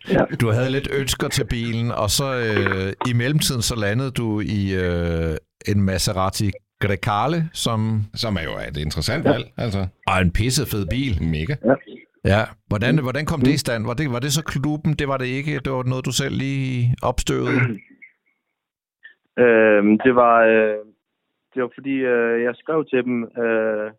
ja. 0.08 0.24
du 0.40 0.50
havde 0.50 0.70
lidt 0.70 0.88
ønsker 0.92 1.28
til 1.28 1.44
bilen, 1.44 1.90
og 1.90 2.10
så 2.10 2.34
øh, 2.34 2.92
i 3.10 3.12
mellemtiden 3.12 3.62
så 3.62 3.74
landede 3.76 4.10
du 4.10 4.40
i 4.40 4.74
øh, 4.74 5.36
en 5.68 5.82
Maserati 5.82 6.50
Grecale, 6.80 7.48
som... 7.52 8.04
Som 8.14 8.36
er 8.36 8.42
jo 8.42 8.50
et 8.68 8.76
interessant 8.76 9.24
valg, 9.24 9.44
altså. 9.56 9.86
Og 10.06 10.20
en 10.20 10.30
pissefed 10.30 10.86
bil. 10.86 11.22
Mega. 11.22 11.54
Ja. 11.64 11.74
Ja, 12.24 12.42
hvordan, 12.66 13.02
hvordan 13.02 13.26
kom 13.26 13.40
det 13.40 13.52
i 13.54 13.62
stand? 13.64 13.86
Var 13.86 13.94
det, 13.94 14.12
var 14.12 14.18
det 14.18 14.32
så 14.32 14.44
klubben? 14.44 14.92
Det 14.94 15.08
var 15.08 15.18
det 15.18 15.26
ikke? 15.26 15.60
Det 15.64 15.72
var 15.72 15.82
noget, 15.82 16.06
du 16.06 16.12
selv 16.12 16.34
lige 16.44 16.94
opstøvede? 17.02 17.58
øh, 19.42 19.82
det 20.04 20.14
var 20.14 20.36
øh, 20.52 20.78
det 21.54 21.62
var 21.62 21.70
fordi, 21.74 21.94
øh, 22.14 22.42
jeg 22.42 22.54
skrev 22.56 22.84
til 22.84 23.04
dem 23.04 23.24
øh, 23.24 23.90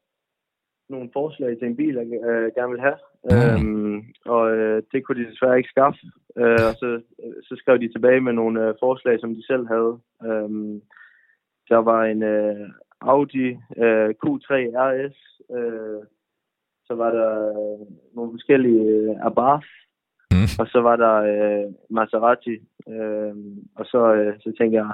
nogle 0.89 1.09
forslag 1.13 1.57
til 1.57 1.67
en 1.67 1.75
bil, 1.75 1.95
jeg 1.95 2.07
øh, 2.29 2.51
gerne 2.55 2.71
ville 2.71 2.87
have. 2.89 2.99
Mm. 3.31 3.95
Øh, 3.95 4.03
og 4.25 4.51
øh, 4.57 4.83
det 4.91 5.05
kunne 5.05 5.19
de 5.23 5.29
desværre 5.31 5.57
ikke 5.57 5.73
skaffe. 5.75 5.99
Øh, 6.37 6.61
og 6.69 6.73
så, 6.81 7.01
så 7.47 7.53
skrev 7.57 7.79
de 7.79 7.91
tilbage 7.91 8.21
med 8.21 8.33
nogle 8.33 8.67
øh, 8.67 8.73
forslag, 8.79 9.19
som 9.19 9.35
de 9.35 9.45
selv 9.47 9.67
havde. 9.67 9.93
Øh, 10.27 10.49
der 11.69 11.81
var 11.91 12.03
en 12.03 12.23
øh, 12.23 12.69
Audi 13.01 13.47
øh, 13.83 14.09
Q3 14.21 14.51
RS, 14.87 15.17
øh, 15.57 16.01
så 16.87 16.93
var 16.95 17.11
der 17.11 17.31
øh, 17.49 17.87
nogle 18.15 18.31
forskellige 18.31 18.83
øh, 18.83 19.25
Abarth, 19.27 19.67
mm. 20.31 20.47
og 20.59 20.67
så 20.67 20.79
var 20.81 20.95
der 20.95 21.15
øh, 21.33 21.73
Maserati, 21.89 22.55
øh, 22.93 23.35
og 23.75 23.85
så, 23.85 24.13
øh, 24.13 24.33
så 24.43 24.53
tænkte 24.57 24.77
jeg, 24.77 24.89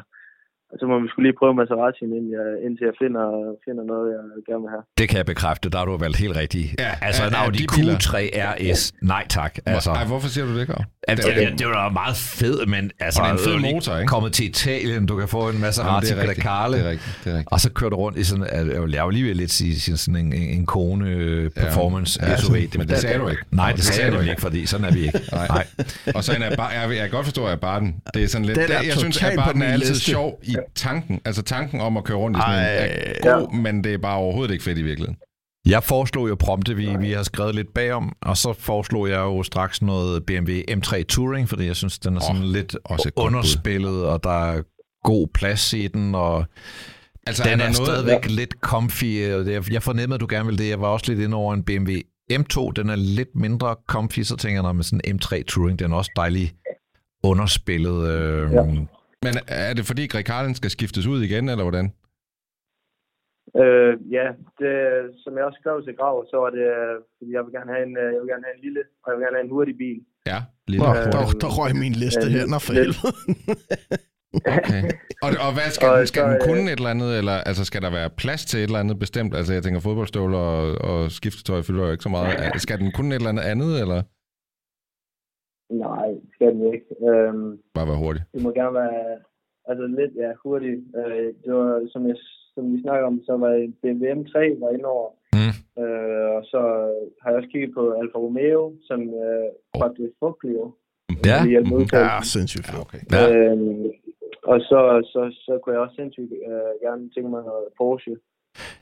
så 0.79 0.85
må 0.91 0.99
vi 1.03 1.07
skulle 1.09 1.25
lige 1.29 1.37
prøve 1.39 1.53
Maserati, 1.61 2.03
indtil 2.05 2.33
jeg, 2.39 2.47
indtil 2.65 2.83
jeg 2.89 2.95
finder, 3.03 3.25
finder 3.65 3.83
noget, 3.91 4.05
jeg 4.15 4.21
gerne 4.49 4.61
vil 4.65 4.71
have. 4.75 4.83
Det 4.97 5.05
kan 5.09 5.17
jeg 5.17 5.25
bekræfte, 5.25 5.69
der 5.69 5.77
har 5.77 5.85
du 5.85 5.97
valgt 5.97 6.17
helt 6.17 6.35
rigtigt. 6.35 6.67
Ja, 6.79 6.91
altså 7.01 7.21
en 7.27 7.33
Audi 7.43 7.63
Q3 7.73 8.13
RS, 8.51 8.81
nej 9.01 9.23
tak. 9.29 9.53
Altså, 9.65 9.89
Ej, 9.91 10.05
hvorfor 10.05 10.27
siger 10.27 10.45
du 10.45 10.59
det, 10.59 10.67
Gav? 10.67 10.75
Altså, 11.07 11.27
det, 11.29 11.47
det, 11.51 11.59
det 11.59 11.67
var 11.67 11.89
meget 11.89 12.15
fed, 12.15 12.65
men 12.65 12.91
altså, 12.99 13.21
og 13.21 13.31
en 13.31 13.37
fed 13.37 13.57
motor, 13.73 13.97
ikke? 13.97 14.07
kommet 14.07 14.33
til 14.33 14.45
Italien, 14.49 15.05
du 15.05 15.15
kan 15.17 15.27
få 15.27 15.49
en 15.49 15.59
Maserati 15.61 16.07
Jamen, 16.07 16.27
det 16.27 16.37
er 16.37 16.41
Grecale, 16.43 16.77
det 16.77 16.85
er 16.85 16.89
rigtigt, 16.89 17.19
det 17.23 17.31
er 17.31 17.37
rigtigt. 17.37 17.51
og 17.53 17.59
så 17.59 17.71
kører 17.71 17.89
du 17.89 17.95
rundt 17.95 18.17
i 18.17 18.23
sådan, 18.23 18.45
jeg 18.93 19.05
vil 19.05 19.13
lige 19.13 19.25
ved 19.27 19.35
lidt 19.35 19.51
sige, 19.51 19.97
sådan 19.97 20.25
en, 20.25 20.33
en, 20.33 20.41
en 20.59 20.65
kone 20.65 21.05
performance 21.55 22.19
Ja, 22.25 22.37
SUV. 22.37 22.55
men 22.77 22.87
det 22.87 22.97
sagde 22.97 23.19
du 23.19 23.27
ikke. 23.29 23.43
Nej, 23.51 23.67
det 23.69 23.75
Det 23.77 23.85
sagde 23.85 24.11
du 24.11 24.19
ikke, 24.19 24.41
fordi 24.41 24.65
sådan 24.65 24.85
er 24.85 24.91
vi 24.93 24.99
ikke. 25.01 25.19
Nej. 25.31 25.67
Og 26.15 26.23
så 26.23 26.33
en 26.33 26.41
bar, 26.57 26.71
jeg, 26.71 26.89
jeg 26.89 26.97
kan 26.99 27.09
godt 27.09 27.25
forstå, 27.25 27.45
at 27.45 27.59
Barden, 27.59 27.95
det 28.13 28.23
er 28.23 28.27
sådan 28.27 28.45
lidt, 28.45 28.55
Den 28.55 28.71
er 28.71 28.79
det, 28.79 28.87
jeg 28.87 28.97
synes, 28.97 29.23
at 29.23 29.35
Barden 29.35 29.61
er 29.61 29.67
altid 29.67 29.95
sjov 29.95 30.39
i 30.43 30.55
tanken. 30.75 31.21
Altså 31.25 31.41
tanken 31.41 31.81
om 31.81 31.97
at 31.97 32.03
køre 32.03 32.17
rundt 32.17 32.37
i 32.37 32.41
sådan 32.41 32.59
en, 32.59 32.65
Ej. 32.65 33.13
er 33.23 33.39
god, 33.39 33.53
men 33.53 33.83
det 33.83 33.93
er 33.93 33.97
bare 33.97 34.17
overhovedet 34.17 34.51
ikke 34.53 34.63
fedt 34.63 34.77
i 34.77 34.81
virkeligheden. 34.81 35.17
Jeg 35.65 35.83
foreslog 35.83 36.29
jo 36.29 36.35
prompte, 36.39 36.75
vi, 36.75 36.95
vi 36.99 37.11
har 37.11 37.23
skrevet 37.23 37.55
lidt 37.55 37.73
bagom, 37.73 38.15
og 38.21 38.37
så 38.37 38.53
foreslog 38.53 39.09
jeg 39.09 39.19
jo 39.19 39.43
straks 39.43 39.81
noget 39.81 40.25
BMW 40.25 40.51
M3 40.71 41.03
Touring, 41.03 41.49
fordi 41.49 41.65
jeg 41.65 41.75
synes, 41.75 41.99
den 41.99 42.15
er 42.15 42.19
sådan 42.19 42.41
oh, 42.41 42.47
lidt 42.47 42.77
også 42.85 43.11
underspillet, 43.15 44.05
og 44.05 44.23
der 44.23 44.45
er 44.51 44.61
god 45.03 45.27
plads 45.33 45.73
i 45.73 45.87
den, 45.87 46.15
og 46.15 46.45
Altså, 47.27 47.43
den 47.43 47.61
er, 47.61 47.65
er 47.65 47.71
stadigvæk 47.71 48.25
ja. 48.29 48.35
lidt 48.35 48.53
comfy. 48.61 49.31
og 49.33 49.45
det- 49.45 49.69
Jeg 49.71 49.83
fornemmede, 49.83 50.15
at 50.15 50.21
du 50.21 50.27
gerne 50.29 50.45
ville 50.45 50.63
det. 50.63 50.69
Jeg 50.69 50.81
var 50.81 50.87
også 50.87 51.05
lidt 51.11 51.19
inde 51.25 51.37
over 51.37 51.53
en 51.53 51.63
BMW 51.63 51.91
M2. 52.33 52.71
Den 52.75 52.89
er 52.89 52.95
lidt 52.95 53.35
mindre 53.35 53.75
comfy, 53.87 54.19
så 54.19 54.35
tænker 54.35 54.55
jeg, 54.55 54.63
når 54.63 54.71
med 54.73 54.83
sådan 54.83 55.01
en 55.03 55.19
M3 55.23 55.43
Touring, 55.43 55.79
den 55.79 55.91
er 55.91 55.95
også 55.95 56.11
dejlig 56.15 56.51
underspillet. 57.23 58.07
Øh, 58.09 58.51
Ja. 58.53 58.61
Men 59.25 59.33
er 59.47 59.73
det 59.73 59.85
fordi 59.85 60.03
Grekalen 60.07 60.55
skal 60.55 60.69
skiftes 60.69 61.05
ud 61.07 61.19
igen, 61.27 61.49
eller 61.49 61.65
hvordan? 61.67 61.87
Øh, 63.61 63.93
ja, 64.17 64.27
det, 64.59 64.73
som 65.23 65.31
jeg 65.37 65.43
også 65.45 65.59
skrev 65.61 65.77
til 65.83 65.95
Grav, 65.99 66.15
så 66.31 66.37
var 66.43 66.49
det, 66.57 66.65
øh, 66.77 66.95
fordi 67.17 67.31
jeg 67.35 67.41
vil 67.45 67.53
gerne 67.57 67.71
have 67.73 67.83
en, 67.87 67.97
øh, 68.03 68.09
jeg 68.13 68.19
vil 68.21 68.29
gerne 68.33 68.45
have 68.47 68.57
en 68.59 68.63
lille, 68.67 68.81
og 69.03 69.07
jeg 69.09 69.15
vil 69.17 69.23
gerne 69.25 69.37
have 69.37 69.45
en 69.49 69.55
hurtig 69.55 69.75
bil. 69.83 69.99
Ja, 70.31 70.39
lille. 70.71 70.85
Nå, 70.85 70.89
Øh, 70.97 71.05
der, 71.13 71.21
der 71.43 71.49
røg 71.59 71.71
min 71.85 71.95
liste 72.03 72.25
øh, 72.27 72.33
her, 72.35 72.45
Nå 72.53 72.59
for 72.65 72.73
helvede. 72.79 73.13
Okay. 74.57 74.81
Og, 75.25 75.29
og 75.45 75.51
hvad 75.57 75.69
skal, 75.75 75.89
Og 75.91 75.97
den, 75.97 76.07
skal 76.11 76.21
så, 76.23 76.27
den 76.27 76.39
øh, 76.41 76.47
kunne 76.47 76.65
et 76.73 76.79
eller 76.81 76.93
andet, 76.95 77.11
eller 77.19 77.35
altså, 77.49 77.63
skal 77.69 77.81
der 77.85 77.91
være 77.99 78.09
plads 78.21 78.41
til 78.45 78.57
et 78.59 78.63
eller 78.63 78.83
andet 78.83 78.97
bestemt? 79.05 79.31
Altså 79.39 79.51
jeg 79.53 79.63
tænker 79.63 79.79
fodboldstøvler 79.79 80.43
og, 80.53 80.61
og 80.89 81.11
skiftetøj 81.19 81.61
fylder 81.67 81.85
jo 81.85 81.91
ikke 81.91 82.07
så 82.07 82.13
meget. 82.17 82.61
Skal 82.65 82.77
den 82.83 82.91
kunne 82.95 83.11
et 83.15 83.19
eller 83.19 83.33
andet 83.33 83.47
andet, 83.53 83.71
eller 83.83 83.99
Nej, 85.87 86.09
skal 86.39 86.53
den 86.55 86.73
ikke. 86.73 86.89
Øhm, 87.09 87.49
bare 87.75 87.87
være 87.91 88.03
hurtig? 88.03 88.21
det 88.33 88.41
må 88.43 88.49
gerne 88.59 88.75
være 88.81 89.19
altså 89.69 89.85
lidt 89.99 90.13
ja, 90.23 90.31
hurtigt. 90.43 90.79
Øh, 90.99 91.27
det 91.43 91.51
var, 91.59 91.87
som, 91.93 92.01
jeg, 92.07 92.17
som 92.53 92.63
vi 92.73 92.81
snakker 92.81 93.05
om, 93.07 93.21
så 93.27 93.33
var 93.43 93.51
BMW 93.81 94.05
M3 94.19 94.35
var 94.63 94.69
inde 94.75 94.87
over. 94.95 95.09
Mm. 95.37 95.55
Øh, 95.81 96.29
og 96.37 96.43
så 96.51 96.59
har 97.21 97.29
jeg 97.29 97.37
også 97.39 97.49
kigget 97.51 97.71
på 97.77 97.83
Alfa 97.99 98.17
Romeo, 98.25 98.61
som 98.87 98.99
øh, 99.23 99.49
faktisk 99.83 100.13
Fuglio. 100.19 100.65
Ja. 101.29 101.37
Ja, 101.53 102.21
sindssygt 102.35 102.65
fedt. 102.67 102.81
okay. 102.85 103.01
Ja. 103.13 103.21
Øhm, 103.33 103.85
og 104.51 104.57
så, 104.69 104.79
så, 105.11 105.21
så 105.45 105.59
kunne 105.61 105.73
jeg 105.73 105.81
også 105.85 105.95
sindssygt 105.95 106.33
øh, 106.49 106.73
gerne 106.85 107.09
tænke 107.13 107.29
mig 107.29 107.43
noget 107.49 107.67
Porsche. 107.77 108.15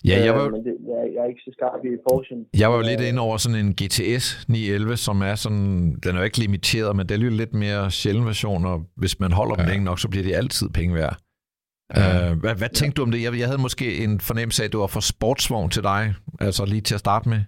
Ja, 0.06 0.24
jeg 0.26 0.34
var, 0.36 0.46
Øh, 0.46 0.52
men 0.52 0.62
det, 0.66 0.76
jeg, 0.92 1.02
jeg 1.14 1.22
er 1.26 1.30
ikke 1.34 1.42
så 1.48 1.52
skarp 1.58 1.86
i 1.86 1.90
Porsche. 2.10 2.36
Jeg 2.62 2.70
var 2.70 2.76
jo 2.76 2.84
lidt 2.92 3.02
inde 3.02 3.20
over 3.22 3.38
sådan 3.38 3.60
en 3.66 3.72
GTS 3.80 4.26
911, 4.50 4.98
som 4.98 5.22
er 5.22 5.36
sådan, 5.36 5.96
den 6.04 6.12
er 6.16 6.20
jo 6.20 6.24
ikke 6.24 6.38
limiteret, 6.40 6.96
men 6.96 7.08
det 7.08 7.20
er 7.20 7.26
jo 7.26 7.30
lidt 7.44 7.54
mere 7.54 7.92
sjælden 7.92 8.26
version, 8.26 8.66
og 8.66 8.78
hvis 8.96 9.20
man 9.20 9.32
holder 9.32 9.56
dem 9.56 9.66
Ja. 9.66 9.72
længe 9.72 9.86
nok, 9.86 10.00
så 10.00 10.10
bliver 10.10 10.24
de 10.24 10.36
altid 10.36 10.70
penge 10.70 10.96
værd. 10.96 11.18
Ja. 11.96 12.32
Uh, 12.32 12.40
hvad, 12.40 12.56
hvad 12.56 12.70
tænkte 12.70 12.96
du 12.98 13.02
om 13.04 13.12
det? 13.12 13.24
Jeg, 13.24 13.40
jeg 13.40 13.48
havde 13.48 13.62
måske 13.62 14.04
en 14.04 14.20
fornemmelse 14.20 14.64
af, 14.64 14.66
at 14.68 14.72
det 14.72 14.80
var 14.80 14.88
for 14.88 15.00
sportsvogn 15.14 15.70
til 15.70 15.84
dig, 15.84 16.14
altså 16.40 16.66
lige 16.66 16.82
til 16.82 16.94
at 16.94 17.00
starte 17.00 17.30
med. 17.30 17.42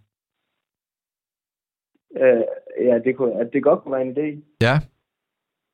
Øh, 2.24 2.44
ja, 2.88 2.96
det, 3.06 3.12
kunne, 3.18 3.34
at 3.42 3.48
det 3.54 3.64
godt 3.64 3.80
kunne 3.82 3.94
være 3.98 4.06
en 4.10 4.16
idé. 4.18 4.28
Ja, 4.62 4.76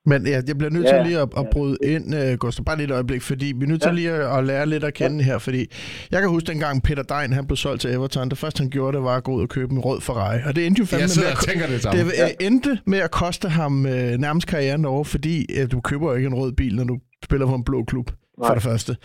Men 0.06 0.26
ja, 0.26 0.40
jeg 0.46 0.58
bliver 0.58 0.70
nødt 0.70 0.84
Ja, 0.84 0.96
til 0.96 1.06
lige 1.06 1.18
at, 1.18 1.28
at 1.36 1.42
ja. 1.44 1.50
bryde 1.52 1.76
ind, 1.82 2.14
uh, 2.14 2.32
Gustav, 2.38 2.64
bare 2.64 2.76
lige 2.76 2.84
et 2.84 2.90
øjeblik, 2.90 3.22
fordi 3.22 3.52
vi 3.56 3.64
er 3.64 3.68
nødt 3.68 3.82
til 3.82 3.88
Ja. 3.88 3.94
lige 3.94 4.10
at, 4.10 4.38
at 4.38 4.44
lære 4.46 4.66
lidt 4.66 4.84
at 4.84 4.94
kende 4.94 5.24
her, 5.24 5.38
fordi 5.38 5.66
jeg 6.10 6.20
kan 6.20 6.30
huske 6.30 6.46
dengang 6.46 6.82
Peter 6.82 7.02
Dein, 7.02 7.32
han 7.32 7.46
blev 7.46 7.56
solgt 7.56 7.80
til 7.80 7.90
Everton, 7.90 8.28
det 8.28 8.38
første 8.38 8.60
han 8.60 8.70
gjorde, 8.70 8.96
det 8.96 9.04
var 9.04 9.16
at 9.16 9.24
gå 9.24 9.32
ud 9.32 9.42
og 9.42 9.48
købe 9.48 9.72
en 9.72 9.78
rød 9.78 10.00
Ferrari, 10.00 10.38
og 10.46 10.56
det 10.56 10.66
endte 10.66 10.80
jo 10.80 10.86
fandme 10.86 11.08
med 11.16 11.62
at, 11.64 11.70
det 11.70 11.82
samme. 11.82 12.00
det 12.00 12.06
øh, 12.06 12.46
endte 12.46 12.78
med 12.86 12.98
at 12.98 13.10
koste 13.10 13.48
ham 13.48 13.86
øh, 13.86 14.12
nærmest 14.18 14.46
karrieren 14.46 14.84
over, 14.84 15.04
fordi 15.04 15.46
øh, 15.60 15.70
du 15.72 15.80
køber 15.80 16.10
jo 16.10 16.16
ikke 16.16 16.26
en 16.26 16.34
rød 16.34 16.52
bil, 16.52 16.76
når 16.76 16.84
du 16.84 16.98
spiller 17.24 17.46
for 17.46 17.56
en 17.56 17.64
blå 17.64 17.84
klub, 17.84 18.10
for 18.38 18.44
Nej. 18.44 18.54
det 18.54 18.62
første. 18.62 18.96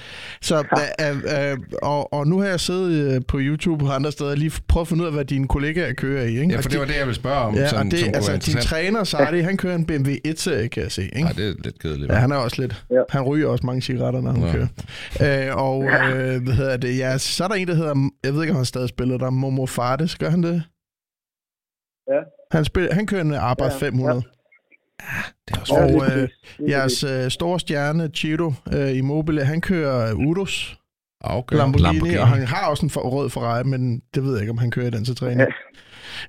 Så, 0.41 0.55
øh, 1.01 1.51
øh, 1.51 1.57
og, 1.81 2.13
og 2.13 2.27
nu 2.27 2.39
har 2.39 2.47
jeg 2.47 2.59
siddet 2.59 3.15
øh, 3.15 3.21
på 3.27 3.37
YouTube 3.41 3.85
og 3.85 3.95
andre 3.95 4.11
steder 4.11 4.29
og 4.31 4.37
lige 4.37 4.51
prøvet 4.67 4.83
at 4.85 4.87
finde 4.87 5.01
ud 5.01 5.07
af, 5.07 5.13
hvad 5.13 5.25
dine 5.25 5.47
kollegaer 5.47 5.93
kører 5.93 6.23
i. 6.23 6.39
Ikke? 6.39 6.47
Ja, 6.53 6.55
for 6.57 6.61
de- 6.61 6.69
det 6.69 6.79
var 6.79 6.85
det, 6.85 6.97
jeg 6.97 7.05
ville 7.05 7.15
spørge 7.15 7.37
om. 7.37 7.55
Ja, 7.55 7.67
som, 7.69 7.79
og 7.79 7.91
det, 7.91 7.99
som 7.99 8.09
altså 8.15 8.37
din 8.51 8.57
træner, 8.61 9.03
Sardi, 9.03 9.39
han 9.39 9.57
kører 9.57 9.75
en 9.75 9.85
BMW 9.85 10.11
1-serie, 10.27 10.67
kan 10.67 10.83
jeg 10.83 10.91
se. 10.91 11.03
Ikke? 11.03 11.21
Nej, 11.21 11.31
det 11.31 11.49
er 11.49 11.53
lidt 11.63 11.79
kedeligt. 11.79 12.11
Ja, 12.11 12.15
han 12.17 12.31
er 12.31 12.35
også 12.35 12.61
lidt. 12.61 12.85
Ja. 12.91 13.01
Han 13.09 13.21
ryger 13.21 13.47
også 13.47 13.65
mange 13.65 13.81
cigaretter, 13.81 14.21
når 14.21 14.31
han 14.31 14.43
Ja. 14.43 14.51
kører. 14.51 15.49
Øh, 15.49 15.55
og 15.57 15.83
øh, 15.83 16.43
hvad 16.43 16.53
hedder 16.53 16.77
det? 16.77 16.97
Ja, 16.97 17.17
så 17.17 17.43
er 17.43 17.47
der 17.47 17.55
en, 17.55 17.67
der 17.67 17.75
hedder, 17.75 18.09
jeg 18.23 18.33
ved 18.33 18.41
ikke, 18.41 18.51
om 18.51 18.55
han 18.55 18.65
stadig 18.65 18.89
spiller 18.89 19.17
der, 19.17 19.29
Momo 19.29 19.65
Fardes. 19.65 20.15
Gør 20.15 20.29
han 20.29 20.43
det? 20.43 20.63
Ja. 22.11 22.19
Han, 22.51 22.65
spiller, 22.65 22.93
han 22.93 23.07
kører 23.07 23.21
en 23.21 23.33
Abarth 23.33 23.73
Ja, 23.81 23.87
500. 23.87 24.21
Det 25.47 25.55
er 25.55 25.59
også 25.59 25.75
Og, 25.75 25.89
Ja, 25.89 25.95
øh, 25.95 25.99
præcis. 25.99 26.57
Lige 26.59 26.77
Jeres 26.77 27.03
øh, 27.03 27.29
store 27.29 27.59
stjerne, 27.59 28.07
Chito 28.07 28.53
øh, 28.75 28.97
Immobile, 28.97 29.43
han 29.43 29.61
kører 29.61 30.13
Udus 30.13 30.81
okay. 31.23 31.55
Lamborghini, 31.57 31.87
Lamborghini. 31.87 32.21
og 32.21 32.27
han 32.27 32.47
har 32.47 32.69
også 32.69 32.85
en 32.85 32.89
for, 32.89 33.01
rød 33.01 33.29
Ferrari, 33.29 33.63
men 33.63 34.01
det 34.15 34.23
ved 34.23 34.31
jeg 34.33 34.41
ikke, 34.41 34.51
om 34.51 34.57
han 34.57 34.71
kører 34.71 34.87
i 34.87 34.89
den 34.89 35.05
til 35.05 35.15
træning. 35.15 35.41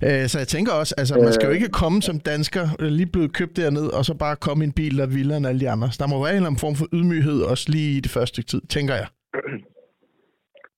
Øh, 0.07 0.25
så 0.31 0.37
jeg 0.43 0.47
tænker 0.47 0.71
også, 0.81 0.95
altså 0.97 1.13
man 1.27 1.33
skal 1.33 1.47
jo 1.47 1.53
ikke 1.53 1.69
komme 1.81 2.01
som 2.01 2.19
dansker, 2.19 2.65
øh, 2.81 2.87
lige 2.87 3.11
blevet 3.15 3.33
købt 3.39 3.57
derned, 3.57 3.87
og 3.97 4.05
så 4.05 4.13
bare 4.23 4.35
komme 4.35 4.63
i 4.63 4.67
en 4.67 4.73
bil, 4.81 4.97
der 4.97 5.03
er 5.03 5.13
vildere 5.17 5.37
end 5.37 5.47
alle 5.47 5.61
de 5.65 5.69
andre. 5.69 5.87
Så 5.91 5.97
der 6.03 6.07
må 6.11 6.17
være 6.23 6.31
en 6.33 6.35
eller 6.35 6.49
anden 6.51 6.63
form 6.65 6.75
for 6.75 6.87
ydmyghed, 6.97 7.37
også 7.51 7.65
lige 7.75 7.97
i 7.97 7.99
det 8.05 8.11
første 8.15 8.33
stykke 8.33 8.49
tid, 8.53 8.61
tænker 8.75 8.93
jeg. 9.01 9.07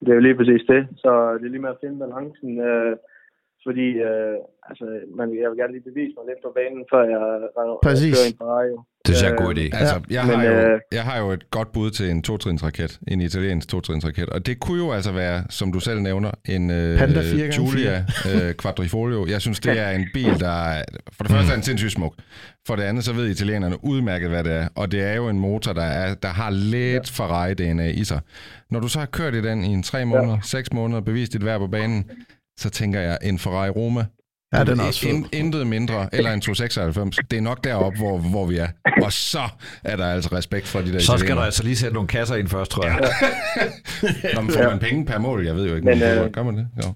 Det 0.03 0.09
er 0.11 0.17
jo 0.19 0.25
lige 0.27 0.37
præcis 0.39 0.63
det. 0.73 0.81
Så 1.03 1.11
det 1.39 1.45
er 1.45 1.53
lige 1.53 1.65
med 1.65 1.75
at 1.75 1.81
finde 1.83 1.97
balancen. 2.05 2.49
Øh, 2.69 2.93
fordi 3.67 3.87
øh, 4.09 4.35
altså, 4.69 4.85
man, 5.19 5.27
jeg 5.41 5.47
vil 5.49 5.57
gerne 5.61 5.73
lige 5.75 5.87
bevise 5.89 6.13
mig 6.17 6.25
lidt 6.29 6.41
på 6.45 6.51
banen, 6.57 6.81
før 6.91 7.01
jeg 7.13 7.21
Præcis. 7.87 8.13
kører 8.15 8.27
en 8.31 8.37
Ferrari. 8.41 8.71
Det 9.07 9.15
er 9.23 9.29
en 9.29 9.37
god 9.45 9.51
Øh, 9.57 9.63
idé. 9.63 9.65
Altså, 9.79 9.97
jeg, 10.09 10.23
Men, 10.27 10.35
har 10.35 10.45
jo, 10.45 10.53
øh, 10.53 10.79
jeg 10.91 11.03
har 11.03 11.17
jo 11.23 11.27
et 11.31 11.51
godt 11.51 11.71
bud 11.71 11.91
til 11.91 12.09
en 12.11 12.21
totrinsraket, 12.23 12.99
en 13.07 13.21
italiensk 13.21 13.67
totrinsraket, 13.69 14.29
og 14.29 14.45
det 14.45 14.59
kunne 14.59 14.83
jo 14.85 14.91
altså 14.91 15.11
være, 15.11 15.43
som 15.49 15.71
du 15.71 15.79
selv 15.79 15.99
nævner, 16.01 16.31
en 16.45 16.71
øh, 16.71 16.97
Panda 16.97 17.21
4x4. 17.21 17.55
Giulia 17.55 18.05
øh, 18.31 18.53
Quadrifoglio. 18.61 19.27
Jeg 19.27 19.41
synes, 19.41 19.59
det 19.59 19.79
er 19.79 19.89
en 19.89 20.05
bil, 20.13 20.39
der 20.39 20.63
er, 20.63 20.83
for 21.11 21.23
det 21.23 21.31
første 21.31 21.51
er 21.53 21.57
en 21.57 21.63
sindssygt 21.63 21.91
smuk. 21.91 22.13
For 22.67 22.75
det 22.75 22.83
andet, 22.83 23.03
så 23.03 23.13
ved 23.13 23.29
italienerne 23.29 23.75
udmærket, 23.83 24.29
hvad 24.29 24.43
det 24.43 24.51
er. 24.53 24.67
Og 24.75 24.91
det 24.91 25.03
er 25.03 25.13
jo 25.15 25.29
en 25.29 25.39
motor, 25.39 25.73
der, 25.73 25.83
er, 25.83 26.13
der 26.15 26.27
har 26.27 26.49
lidt 26.49 27.09
Ferrari-DNA 27.09 27.87
i 27.87 28.03
sig. 28.03 28.19
Når 28.71 28.79
du 28.79 28.87
så 28.87 28.99
har 28.99 29.05
kørt 29.05 29.33
i 29.35 29.41
den 29.41 29.63
i 29.63 29.67
en 29.67 29.83
tre 29.83 30.05
måneder, 30.05 30.37
seks 30.43 30.73
måneder, 30.73 31.01
bevist 31.01 31.33
dit 31.33 31.45
værd 31.45 31.59
på 31.59 31.67
banen, 31.67 32.11
så 32.57 32.69
tænker 32.69 32.99
jeg, 33.01 33.17
en 33.23 33.39
Ferrari 33.39 33.69
Roma, 33.69 34.05
Ja, 34.53 34.63
den 34.63 34.79
er 34.79 34.83
også 34.83 35.01
fed. 35.01 35.09
In, 35.09 35.27
intet 35.33 35.67
mindre, 35.67 36.09
eller 36.15 36.31
en 36.31 36.41
296. 36.41 37.17
Det 37.31 37.37
er 37.37 37.41
nok 37.41 37.63
deroppe, 37.63 37.97
hvor, 37.99 38.17
hvor 38.17 38.45
vi 38.45 38.57
er. 38.57 38.67
Og 39.01 39.13
så 39.13 39.39
er 39.83 39.95
der 39.95 40.05
altså 40.05 40.29
respekt 40.35 40.67
for 40.67 40.81
de 40.81 40.93
der 40.93 40.99
Så 40.99 41.05
skal 41.05 41.17
der 41.17 41.23
italienere. 41.23 41.45
altså 41.45 41.63
lige 41.63 41.75
sætte 41.75 41.93
nogle 41.93 42.07
kasser 42.07 42.35
ind 42.35 42.47
først, 42.47 42.71
tror 42.71 42.85
jeg. 42.85 42.99
Nå, 44.35 44.41
men 44.41 44.51
får 44.51 44.63
man 44.69 44.79
penge 44.79 45.05
per 45.05 45.17
mål? 45.17 45.45
Jeg 45.45 45.55
ved 45.55 45.67
jo 45.67 45.75
ikke, 45.75 45.85
Men, 45.85 45.99
men, 45.99 46.17
øh, 46.17 46.31
gør 46.31 46.43
man 46.43 46.57
det? 46.57 46.67
Jo. 46.85 46.93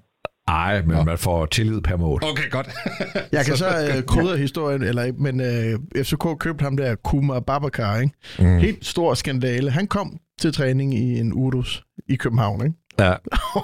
Nej, 0.47 0.81
men 0.81 1.05
man 1.05 1.17
får 1.17 1.45
tillid 1.45 1.81
per 1.81 1.97
mål. 1.97 2.21
Okay, 2.23 2.49
godt. 2.49 2.69
Jeg 3.31 3.45
kan 3.45 3.57
så 3.57 3.67
øh, 3.95 4.03
krydre 4.03 4.37
historien, 4.37 4.83
eller 4.83 5.11
men 5.17 5.41
øh, 5.41 6.03
FCK 6.03 6.25
købte 6.39 6.63
ham 6.63 6.77
der, 6.77 6.95
Kuma 6.95 7.39
Babacar, 7.39 7.97
ikke? 7.99 8.13
Mm. 8.39 8.57
Helt 8.59 8.85
stor 8.85 9.13
skandale. 9.13 9.71
Han 9.71 9.87
kom 9.87 10.17
til 10.41 10.53
træning 10.53 10.93
i 10.93 11.19
en 11.19 11.33
Urus 11.33 11.83
i 12.07 12.15
København, 12.15 12.65
ikke? 12.65 12.75
Ja. 12.99 13.13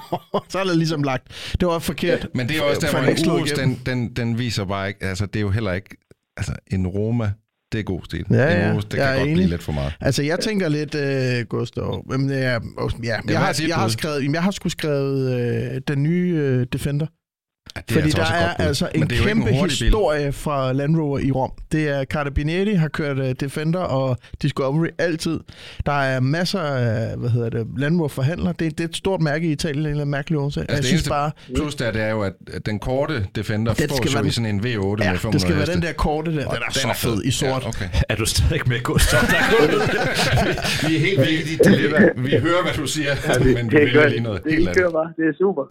så 0.49 0.59
er 0.59 0.63
det 0.63 0.77
ligesom 0.77 1.03
lagt. 1.03 1.53
Det 1.59 1.67
var 1.67 1.79
forkert. 1.79 2.27
Men 2.33 2.47
det 2.49 2.57
er 2.57 2.61
også 2.61 2.81
der, 2.81 2.91
hvor 2.91 2.99
en 2.99 3.39
Urus, 3.39 3.51
den, 3.51 3.81
den, 3.85 4.13
den 4.13 4.37
viser 4.37 4.65
bare 4.65 4.87
ikke... 4.87 5.05
Altså, 5.05 5.25
det 5.25 5.35
er 5.35 5.41
jo 5.41 5.49
heller 5.49 5.73
ikke... 5.73 5.97
Altså, 6.37 6.53
en 6.71 6.87
Roma, 6.87 7.31
det 7.71 7.79
er 7.79 7.83
god 7.83 8.01
stil. 8.05 8.25
Ja, 8.29 8.55
en 8.55 8.61
ja. 8.61 8.73
Urus, 8.73 8.85
det 8.85 8.97
Jeg 8.97 9.07
kan 9.07 9.17
godt 9.17 9.21
enig. 9.21 9.35
blive 9.35 9.49
lidt 9.49 9.63
for 9.63 9.71
meget. 9.71 9.93
Altså, 10.01 10.23
jeg 10.23 10.39
tænker 10.39 10.69
lidt, 10.69 10.95
øh, 10.95 11.45
Gustav, 11.45 12.03
men, 12.09 12.29
øh, 12.31 12.37
ja, 12.37 12.59
jeg, 13.03 13.21
hvad 13.25 13.35
har, 13.35 13.61
jeg, 13.67 13.75
har 13.75 13.87
skrevet, 13.87 14.33
jeg 14.33 14.43
har 14.43 14.51
sgu 14.51 14.69
skrevet 14.69 15.39
øh, 15.39 15.81
den 15.87 16.03
nye 16.03 16.33
øh, 16.35 16.67
Defender. 16.73 17.07
Ja, 17.77 17.81
det 17.81 17.93
Fordi 17.93 18.03
altså 18.05 18.17
der 18.21 18.25
er 18.39 18.47
godt 18.57 18.67
altså 18.67 18.89
en 18.95 19.07
det 19.09 19.19
er 19.19 19.23
kæmpe 19.23 19.45
bil. 19.49 19.61
historie 19.63 20.31
fra 20.31 20.71
Land 20.73 20.97
Rover 20.97 21.19
i 21.19 21.31
Rom. 21.31 21.51
Det 21.71 21.89
er 21.89 22.03
Carabinieri 22.05 22.73
har 22.73 22.87
kørt 22.87 23.19
uh, 23.19 23.25
Defender 23.39 23.79
og 23.79 24.17
Discovery 24.41 24.87
altid. 24.97 25.39
Der 25.85 25.91
er 26.01 26.19
masser 26.19 26.59
af, 26.59 27.17
hvad 27.17 27.29
hedder 27.29 27.49
det, 27.49 27.67
Land 27.77 27.97
Rover 27.97 28.07
forhandlere. 28.09 28.53
Det, 28.59 28.77
det 28.77 28.83
er 28.83 28.87
et 28.87 28.95
stort 28.95 29.21
mærke 29.21 29.47
i 29.47 29.51
Italien, 29.51 29.85
en 29.85 29.91
eller 29.91 30.05
mærkelig 30.05 30.39
årsag. 30.39 30.61
Altså, 30.61 30.71
jeg 30.73 30.77
det 30.77 30.85
synes 30.85 30.93
eneste 30.99 31.09
bare, 31.09 31.31
plus 31.55 31.75
der, 31.75 31.91
det 31.91 32.01
er 32.01 32.09
jo, 32.09 32.21
at 32.21 32.33
den 32.65 32.79
korte 32.79 33.25
Defender 33.35 33.73
Det 33.73 33.81
skal 33.83 33.89
fås 33.89 34.05
jo 34.05 34.17
være 34.17 34.21
i 34.21 34.23
den- 34.23 34.31
sådan 34.31 34.55
en 34.55 34.59
V8 34.59 35.03
ja, 35.03 35.11
med 35.11 35.19
500 35.19 35.33
det 35.33 35.41
skal 35.41 35.55
være 35.57 35.65
den 35.65 35.81
der 35.81 35.91
korte 35.93 36.31
der. 36.35 36.47
Den 36.49 36.57
er 36.67 36.71
så 36.71 36.91
fed 36.95 37.23
i 37.23 37.31
sort. 37.31 37.63
Ja, 37.63 37.67
okay. 37.67 37.85
Er 38.09 38.15
du 38.15 38.25
stadig 38.25 38.61
med, 38.65 38.83
Gustav? 38.83 39.19
Er 39.29 40.87
vi, 40.87 40.87
vi 40.87 40.95
er 40.95 40.99
helt 40.99 41.19
vildt 41.19 41.47
i 41.47 41.49
dit 41.51 41.59
dilemma. 41.65 41.97
Vi 42.17 42.29
hører, 42.31 42.63
hvad 42.63 42.73
du 42.73 42.87
siger, 42.87 43.15
det, 43.15 43.45
men 43.45 43.55
vi 43.55 43.61
det, 43.61 43.71
vælger 43.85 44.07
lige 44.09 44.21
noget 44.21 44.43
det, 44.43 44.51
helt 44.53 44.67
det 44.67 44.75
kører 44.75 44.87
andet. 44.87 44.93
bare. 44.93 45.13
Det 45.25 45.29
er 45.29 45.37
super. 45.37 45.63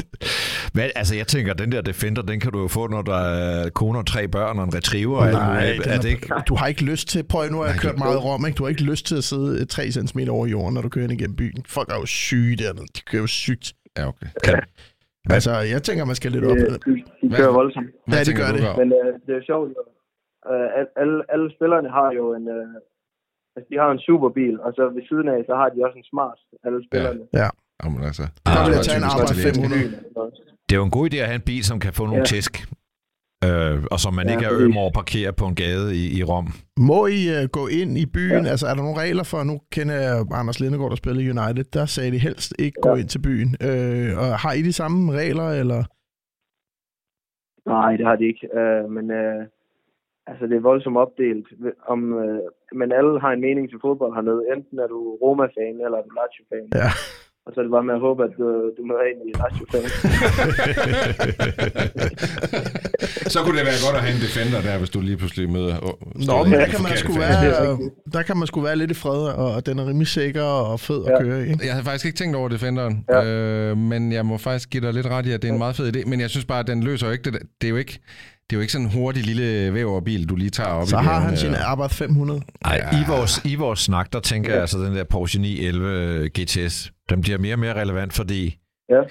Men, 0.77 0.91
altså, 0.95 1.15
jeg 1.15 1.27
tænker, 1.27 1.53
den 1.53 1.73
der 1.73 1.83
Defender, 1.95 2.23
den 2.31 2.39
kan 2.41 2.51
du 2.55 2.59
jo 2.65 2.69
få, 2.79 2.83
når 2.95 3.03
der 3.13 3.21
er 3.41 3.71
kone 3.81 3.99
og 4.03 4.07
tre 4.13 4.23
børn 4.37 4.55
og 4.61 4.65
en 4.69 4.75
retriever. 4.79 5.21
Nej, 5.31 5.67
den 5.83 5.89
er 5.95 5.99
det 6.05 6.09
ikke? 6.15 6.27
Du 6.49 6.55
har 6.61 6.67
ikke 6.73 6.85
lyst 6.93 7.07
til, 7.13 7.21
prøv 7.33 7.41
nu 7.55 7.59
har 7.61 7.67
jeg 7.73 7.79
kørt 7.85 7.99
meget 8.05 8.15
i 8.19 8.21
Rom, 8.27 8.43
ikke? 8.47 8.57
Du 8.59 8.63
har 8.65 8.69
ikke 8.75 8.87
lyst 8.93 9.05
til 9.11 9.17
at 9.23 9.25
sidde 9.33 9.65
3 9.65 9.83
cm 9.99 10.19
over 10.37 10.47
jorden, 10.47 10.73
når 10.77 10.83
du 10.87 10.89
kører 10.95 11.05
ind 11.07 11.13
igennem 11.19 11.37
byen. 11.43 11.61
Folk 11.77 11.89
er 11.95 11.99
jo 12.03 12.07
syge 12.27 12.57
dernede. 12.63 12.87
De 12.97 13.01
kører 13.11 13.23
jo 13.23 13.27
sygt. 13.47 13.67
Ja, 13.99 14.03
okay. 14.13 14.27
Altså, 15.37 15.51
jeg 15.75 15.81
tænker, 15.83 16.03
man 16.13 16.17
skal 16.21 16.31
lidt 16.33 16.45
op. 16.51 16.57
Det, 16.57 16.69
de, 16.87 16.91
de 17.23 17.29
Hvad- 17.29 17.39
kører 17.39 17.53
voldsomt. 17.61 17.91
Hvad 18.07 18.19
Ja, 18.19 18.19
det 18.21 18.27
tænker 18.27 18.43
gør 18.45 18.53
det. 18.57 18.63
Men 18.81 18.89
øh, 19.01 19.09
det 19.25 19.31
er 19.35 19.39
jo 19.41 19.45
sjovt. 19.53 19.69
jo. 19.77 19.83
Øh, 20.53 20.69
al- 20.79 20.93
alle, 21.03 21.17
alle 21.35 21.47
spillerne 21.57 21.89
har 21.99 22.09
jo 22.21 22.25
en... 22.39 22.45
Øh, 22.57 22.67
altså, 23.55 23.67
de 23.71 23.77
har 23.83 23.89
en 23.97 24.03
superbil, 24.09 24.55
og 24.65 24.71
så 24.77 24.83
ved 24.97 25.03
siden 25.11 25.27
af, 25.35 25.39
så 25.49 25.55
har 25.61 25.69
de 25.75 25.79
også 25.87 25.99
en 26.03 26.09
smart, 26.13 26.39
alle 26.67 26.81
spillerne. 26.89 27.21
Jamen, 27.83 28.01
altså, 28.11 28.25
Der 28.47 28.51
vil 28.67 28.73
Ah, 28.73 28.77
jeg 28.77 28.85
tage 28.89 28.99
en 29.03 29.07
arbejde 29.13 29.35
italiensk. 29.35 29.61
500. 29.61 30.54
Det 30.69 30.73
er 30.75 30.79
jo 30.81 30.85
en 30.85 30.91
god 30.99 31.07
idé 31.13 31.17
at 31.17 31.27
have 31.27 31.35
en 31.43 31.49
bil, 31.53 31.65
som 31.65 31.81
kan 31.81 31.93
få 31.93 32.03
nogle 32.07 32.19
Ja. 32.19 32.25
tæsk. 32.25 32.53
Øh, 33.47 33.77
og 33.93 33.99
som 34.05 34.15
man 34.15 34.27
Ja, 34.27 34.33
ikke 34.33 34.45
er 34.47 34.53
øm 34.65 34.77
over 34.77 34.87
at 34.93 34.99
parkere 35.03 35.33
på 35.33 35.45
en 35.47 35.55
gade 35.55 35.87
i, 36.01 36.03
i 36.19 36.23
Rom. 36.31 36.47
Må 36.91 37.07
I 37.07 37.21
uh, 37.37 37.45
gå 37.59 37.65
ind 37.81 37.99
i 38.05 38.07
byen? 38.17 38.45
Ja. 38.45 38.51
Altså, 38.53 38.67
er 38.67 38.75
der 38.75 38.83
nogle 38.83 39.01
regler 39.05 39.23
for, 39.33 39.39
nu 39.51 39.61
kender 39.73 39.95
jeg 39.95 40.15
Anders 40.41 40.61
Lindegaard, 40.61 40.91
der 40.91 40.97
spiller 41.03 41.23
i 41.23 41.31
United, 41.35 41.65
der 41.77 41.85
sagde 41.87 42.11
de 42.13 42.19
helst 42.19 42.51
ikke 42.59 42.79
gå 42.83 42.89
Ja. 42.89 43.01
ind 43.01 43.09
til 43.09 43.23
byen. 43.29 43.51
Øh, 43.69 44.11
og 44.23 44.29
har 44.43 44.53
I 44.53 44.63
de 44.63 44.73
samme 44.73 45.13
regler, 45.21 45.49
eller? 45.63 45.81
Nej, 47.75 47.91
det 47.99 48.07
har 48.07 48.17
de 48.21 48.25
ikke. 48.33 48.45
Øh, 48.61 48.85
men 48.97 49.11
øh, 49.21 49.41
altså, 50.31 50.45
det 50.47 50.57
er 50.57 50.69
voldsomt 50.71 50.97
opdelt. 51.05 51.47
Om, 51.93 52.01
øh, 52.23 52.41
men 52.81 52.89
alle 52.99 53.21
har 53.21 53.31
en 53.33 53.41
mening 53.49 53.65
til 53.71 53.79
fodbold 53.85 54.15
hernede. 54.15 54.43
Enten 54.57 54.79
er 54.85 54.87
du 54.95 54.99
Roma-fan, 55.23 55.77
eller 55.85 55.99
er 55.99 56.05
du 56.07 56.13
Lazio-fan. 56.19 56.67
Ja. 56.83 56.91
Og 57.47 57.53
så 57.55 57.61
er 57.61 57.65
det 57.65 57.71
bare 57.73 57.85
med 57.85 57.95
at 57.95 58.01
håbe, 58.01 58.25
at 58.25 58.31
du, 58.39 58.45
du 58.77 58.83
møder 58.89 59.03
en 59.11 59.19
i 59.29 59.33
Lazio-fan. 59.41 59.91
så 63.35 63.39
kunne 63.45 63.59
det 63.59 63.67
være 63.67 63.81
godt 63.87 63.97
at 63.97 64.03
have 64.03 64.15
en 64.17 64.21
Defender 64.23 64.61
der, 64.63 64.79
hvis 64.79 64.91
du 64.91 65.01
lige 65.01 65.17
pludselig 65.17 65.51
møder... 65.51 65.77
Oh, 65.83 65.93
Nå, 66.27 66.45
men 66.45 66.53
der 66.53 66.67
kan, 66.67 66.83
man 66.83 66.97
sgu 66.97 67.13
være, 67.13 67.79
der 68.13 68.23
kan 68.23 68.37
man 68.37 68.47
sgu 68.47 68.61
være 68.61 68.77
lidt 68.77 68.91
i 68.91 68.95
fred, 68.95 69.29
og 69.29 69.67
den 69.67 69.79
er 69.79 69.87
rimelig 69.87 70.09
sikker 70.09 70.43
og 70.43 70.81
fed 70.81 71.05
at 71.07 71.13
Ja. 71.13 71.23
køre 71.23 71.47
i. 71.47 71.51
ikke? 71.51 71.65
Jeg 71.65 71.73
havde 71.73 71.85
faktisk 71.85 72.07
ikke 72.07 72.17
tænkt 72.19 72.37
over 72.37 72.49
Defenderen, 72.49 73.05
Ja. 73.09 73.25
øh, 73.25 73.77
men 73.77 74.13
jeg 74.13 74.27
må 74.27 74.39
faktisk 74.39 74.71
give 74.71 74.87
dig 74.87 74.95
lidt 74.95 75.07
ret 75.07 75.27
i, 75.27 75.33
at 75.33 75.43
det 75.43 75.49
er 75.49 75.53
en 75.53 75.59
meget 75.59 75.77
fed 75.77 75.97
idé. 75.97 76.09
Men 76.09 76.21
jeg 76.21 76.31
synes 76.31 76.45
bare, 76.45 76.61
at 76.61 76.67
den 76.67 76.83
løser 76.83 77.07
jo 77.07 77.13
ikke 77.13 77.31
det. 77.31 77.43
Det 77.61 77.67
er 77.67 77.71
jo 77.71 77.77
ikke, 77.77 77.99
det 78.51 78.57
er 78.57 78.59
jo 78.59 78.61
ikke 78.61 78.73
sådan 78.73 78.87
en 78.87 78.93
hurtig 78.93 79.25
lille 79.25 79.75
væverbil, 79.75 80.29
du 80.29 80.37
lige 80.37 80.51
tager 80.51 80.69
op 80.71 80.87
Så 80.89 80.99
i 80.99 81.03
har 81.03 81.21
han 81.21 81.37
sin. 81.37 81.55
Arbejde 81.55 81.95
500. 81.95 82.41
Ej, 82.65 82.89
Ja. 82.93 83.01
i, 83.01 83.05
vores, 83.09 83.41
i 83.45 83.55
vores 83.55 83.81
snak, 83.81 84.13
der 84.13 84.21
tænker 84.21 84.53
jeg 84.53 84.61
altså, 84.61 84.79
den 84.79 84.97
der 84.97 85.05
Porsche 85.05 85.41
911 85.41 86.29
GTS, 86.29 86.93
den 87.11 87.21
bliver 87.21 87.39
mere 87.39 87.55
og 87.55 87.59
mere 87.59 87.81
relevant, 87.81 88.13
fordi 88.13 88.59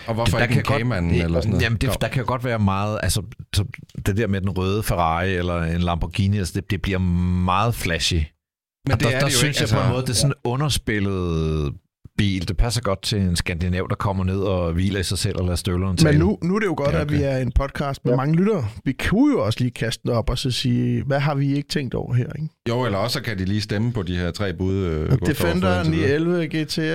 Og 0.07 0.13
hvorfor 0.13 0.37
der 0.37 0.45
ikke 0.45 0.59
en 0.59 0.65
Cayman 0.65 1.09
det, 1.09 1.23
eller 1.23 1.39
sådan 1.41 1.49
noget? 1.49 1.63
Jamen, 1.63 1.77
det, 1.77 2.01
der 2.01 2.07
kan 2.07 2.25
godt 2.25 2.43
være 2.43 2.59
meget, 2.59 2.99
altså 3.03 3.21
så 3.55 3.65
det 4.05 4.17
der 4.17 4.27
med 4.27 4.41
den 4.41 4.49
røde 4.49 4.83
Ferrari 4.83 5.33
eller 5.35 5.63
en 5.63 5.81
Lamborghini, 5.81 6.37
altså, 6.37 6.53
det, 6.55 6.71
det 6.71 6.81
bliver 6.81 6.99
meget 7.45 7.75
flashy. 7.75 8.13
men 8.13 8.93
Og 8.93 8.99
der, 8.99 9.07
er 9.07 9.11
der 9.11 9.19
det 9.19 9.25
jo 9.33 9.37
synes 9.37 9.61
ikke, 9.61 9.73
jeg 9.73 9.79
på 9.79 9.85
en 9.85 9.91
måde, 9.93 10.01
det 10.01 10.09
er 10.09 10.13
sådan 10.13 10.31
en 10.31 10.51
underspillet 10.51 11.73
bil. 12.17 12.47
Det 12.47 12.57
passer 12.57 12.81
godt 12.81 13.01
til 13.01 13.17
en 13.21 13.35
skandinav, 13.35 13.87
der 13.89 13.95
kommer 13.95 14.23
ned 14.23 14.39
og 14.39 14.73
hviler 14.73 14.99
i 14.99 15.03
sig 15.03 15.17
selv 15.17 15.37
og 15.39 15.45
lader 15.45 15.55
støvlerne 15.55 15.97
tale. 15.97 16.11
Men 16.11 16.27
nu, 16.27 16.37
nu 16.43 16.55
er 16.55 16.59
det 16.59 16.65
jo 16.65 16.73
godt, 16.77 16.91
Ja, 16.93 16.99
at 16.99 17.03
okay. 17.05 17.15
vi 17.17 17.23
er 17.23 17.37
en 17.37 17.51
podcast 17.51 18.05
med 18.05 18.11
Ja. 18.13 18.17
mange 18.17 18.35
lyttere. 18.35 18.65
Vi 18.85 18.91
kunne 19.09 19.33
jo 19.33 19.45
også 19.45 19.59
lige 19.59 19.71
kaste 19.71 20.01
den 20.03 20.11
op 20.11 20.29
og 20.29 20.37
så 20.37 20.51
sige, 20.51 21.03
hvad 21.03 21.19
har 21.19 21.35
vi 21.35 21.55
ikke 21.55 21.69
tænkt 21.69 21.93
over 21.93 22.13
her? 22.13 22.25
Ikke? 22.35 22.47
Jo, 22.69 22.85
eller 22.85 22.97
også 22.97 23.21
kan 23.21 23.37
de 23.39 23.45
lige 23.45 23.61
stemme 23.61 23.91
på 23.93 24.03
de 24.03 24.17
her 24.17 24.31
tre 24.31 24.53
bud. 24.53 24.73
Øh, 24.75 25.11
Defender, 25.25 25.77
indtil 25.79 25.93
videre. 25.97 26.19
911 26.19 26.47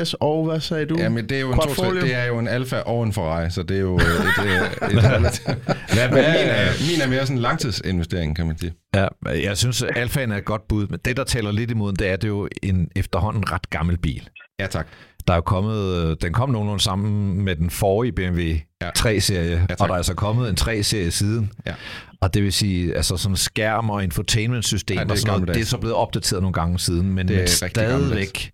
GTS, 0.03 0.15
og 0.21 0.45
hvad 0.45 0.61
sagde 0.61 0.87
du? 0.87 0.97
Ja, 0.99 1.09
men 1.09 1.29
det 1.29 1.37
er 1.37 1.41
jo 1.41 1.53
en, 1.53 1.59
to, 1.59 1.95
det 1.95 2.15
er 2.15 2.25
jo 2.25 2.39
en 2.39 2.49
Alfa 2.49 2.77
og 2.77 3.03
en 3.05 3.13
Ferrari, 3.13 3.51
så 3.51 3.63
det 3.63 3.77
er 3.77 3.81
jo 3.81 3.97
et, 3.97 4.03
et, 4.03 4.95
et 4.97 5.05
relativt... 5.05 5.49
Hvad, 5.95 6.09
Men 6.09 6.17
min 6.17 6.49
er, 6.49 6.91
min 6.93 7.01
er 7.01 7.09
mere 7.09 7.21
sådan 7.21 7.37
en 7.37 7.43
langtidsinvestering, 7.43 8.37
kan 8.37 8.47
man 8.47 8.59
sige. 8.59 8.73
Ja, 8.95 9.07
jeg 9.27 9.57
synes, 9.59 9.83
at 9.83 9.97
Alfaen 9.97 10.33
er 10.33 10.37
et 10.37 10.45
godt 10.45 10.69
bud, 10.69 10.87
men 10.87 10.99
det, 11.05 11.17
der 11.17 11.25
taler 11.25 11.53
lidt 11.53 11.71
imod, 11.71 11.93
det 11.93 12.09
er, 12.09 12.13
at 12.13 12.23
det 12.23 12.29
er 12.29 12.33
jo 12.33 12.49
en 12.63 12.89
efterhånden 12.97 13.53
ret 13.53 13.71
gammel 13.71 13.99
bil. 13.99 14.29
Ja, 14.61 14.67
tak. 14.67 14.87
Der 15.27 15.33
er 15.33 15.37
jo 15.39 15.43
kommet, 15.43 15.95
øh, 15.95 16.17
den 16.23 16.33
kom 16.33 16.51
nogenlunde 16.51 16.83
sammen 16.83 17.43
med 17.45 17.57
den 17.57 17.71
forrige 17.71 18.13
BMW 18.13 18.41
Ja. 18.83 18.91
3-serie, 18.99 19.51
ja, 19.51 19.67
tak. 19.67 19.81
og 19.81 19.89
der 19.89 19.95
er 19.95 19.97
altså 19.97 20.15
kommet 20.15 20.49
en 20.51 20.57
3-serie 20.61 21.11
siden. 21.11 21.53
Ja. 21.67 21.75
Og 22.21 22.35
det 22.35 22.43
vil 22.43 22.53
sige, 22.53 22.97
altså 22.97 23.17
sådan 23.17 23.37
skærm 23.37 23.91
og 23.91 24.05
infotainment-system 24.05 24.97
Ja, 24.99 25.03
det 25.05 25.09
er 25.09 25.13
og 25.13 25.19
sådan 25.19 25.41
noget, 25.41 25.55
det 25.55 25.63
er 25.63 25.67
så 25.67 25.79
blevet 25.79 25.97
opdateret 25.97 26.43
nogle 26.43 26.53
gange 26.53 26.79
siden, 26.79 27.13
men, 27.15 27.29
Det 27.29 27.37
er 27.37 27.41
men 27.41 27.49
stadigvæk. 27.49 28.53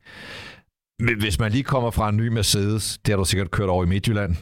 Men 0.98 1.20
Hvis 1.20 1.38
man 1.38 1.52
lige 1.52 1.64
kommer 1.64 1.90
fra 1.90 2.08
en 2.08 2.16
ny 2.16 2.28
Mercedes, 2.28 2.98
det 3.06 3.12
har 3.12 3.16
du 3.16 3.24
sikkert 3.24 3.50
kørt 3.50 3.68
over 3.68 3.84
i 3.84 3.86
Midtjylland. 3.88 4.36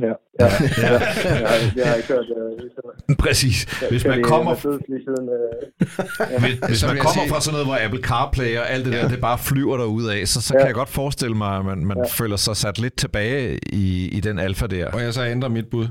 Ja, 0.00 0.06
ja, 0.40 0.46
ja. 0.82 0.92
ja, 0.92 0.94
det 1.76 1.84
har 1.86 1.94
jeg. 1.94 2.04
Øh, 2.10 2.58
lige 2.58 2.70
siden. 2.76 3.16
Præcis. 3.16 3.64
Hvis 3.90 4.04
man 4.04 4.22
kommer, 4.22 4.54
lige 4.88 5.00
siden, 5.06 5.28
øh, 5.28 6.42
hvis, 6.68 6.84
man 6.84 6.96
jeg 6.96 7.04
kommer 7.04 7.28
fra 7.28 7.40
sådan 7.40 7.52
noget, 7.52 7.66
hvor 7.66 7.78
Apple 7.84 8.02
CarPlay 8.02 8.58
og 8.58 8.70
alt 8.70 8.84
det 8.84 8.92
Ja. 8.92 9.02
der, 9.02 9.08
det 9.08 9.20
bare 9.20 9.38
flyver 9.38 9.76
derud 9.76 10.06
af, 10.08 10.28
så, 10.28 10.40
så 10.40 10.54
Ja. 10.54 10.58
kan 10.60 10.66
jeg 10.66 10.74
godt 10.74 10.88
forestille 10.88 11.36
mig, 11.36 11.56
at 11.58 11.64
man, 11.64 11.84
man 11.86 11.96
Ja. 11.96 12.04
føler 12.10 12.36
sig 12.36 12.56
sat 12.56 12.78
lidt 12.78 12.96
tilbage 12.96 13.58
i, 13.72 14.08
i 14.08 14.20
den 14.20 14.38
alfa 14.38 14.66
der. 14.66 14.86
Og 14.86 15.02
jeg 15.02 15.14
så 15.14 15.24
ændrer 15.24 15.48
mit 15.48 15.66
bud 15.70 15.86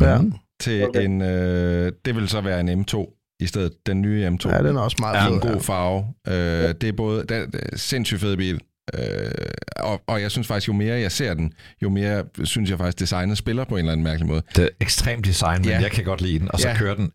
Ja. 0.00 0.18
til 0.60 0.84
Okay. 0.88 1.04
en... 1.04 1.22
Øh, 1.22 1.92
det 2.04 2.16
vil 2.16 2.28
så 2.28 2.40
være 2.40 2.60
en 2.60 2.84
M2 2.84 3.12
i 3.40 3.46
stedet. 3.46 3.72
Den 3.86 4.02
nye 4.02 4.28
M2. 4.28 4.48
ja, 4.48 4.58
den 4.62 4.76
er 4.76 4.80
også 4.80 4.96
meget 5.00 5.28
fed. 5.28 5.34
en 5.34 5.40
god 5.52 5.60
farve. 5.60 6.04
Øh, 6.28 6.74
det 6.80 6.84
er 6.88 6.92
både 6.96 7.24
det 7.28 7.36
er 7.36 7.46
sindssygt 7.76 8.20
fed 8.20 8.36
bil. 8.36 8.60
Øh, 8.94 9.30
og, 9.76 10.02
og 10.06 10.22
jeg 10.22 10.30
synes 10.30 10.46
faktisk, 10.46 10.68
jo 10.68 10.72
mere 10.72 11.00
jeg 11.00 11.12
ser 11.12 11.34
den, 11.34 11.52
jo 11.82 11.88
mere 11.88 12.24
synes 12.44 12.70
jeg 12.70 12.78
faktisk, 12.78 12.98
designet 13.00 13.38
spiller 13.38 13.64
på 13.64 13.74
en 13.74 13.78
eller 13.78 13.92
anden 13.92 14.04
mærkelig 14.04 14.26
måde. 14.28 14.42
Det 14.56 14.64
er 14.64 14.68
ekstremt 14.80 15.24
design, 15.24 15.60
men 15.60 15.68
Ja. 15.68 15.80
jeg 15.80 15.90
kan 15.90 16.04
godt 16.04 16.20
lide 16.20 16.38
den, 16.38 16.52
og 16.52 16.60
så 16.60 16.68
Ja. 16.68 16.76
kører 16.76 16.94
den 16.94 17.12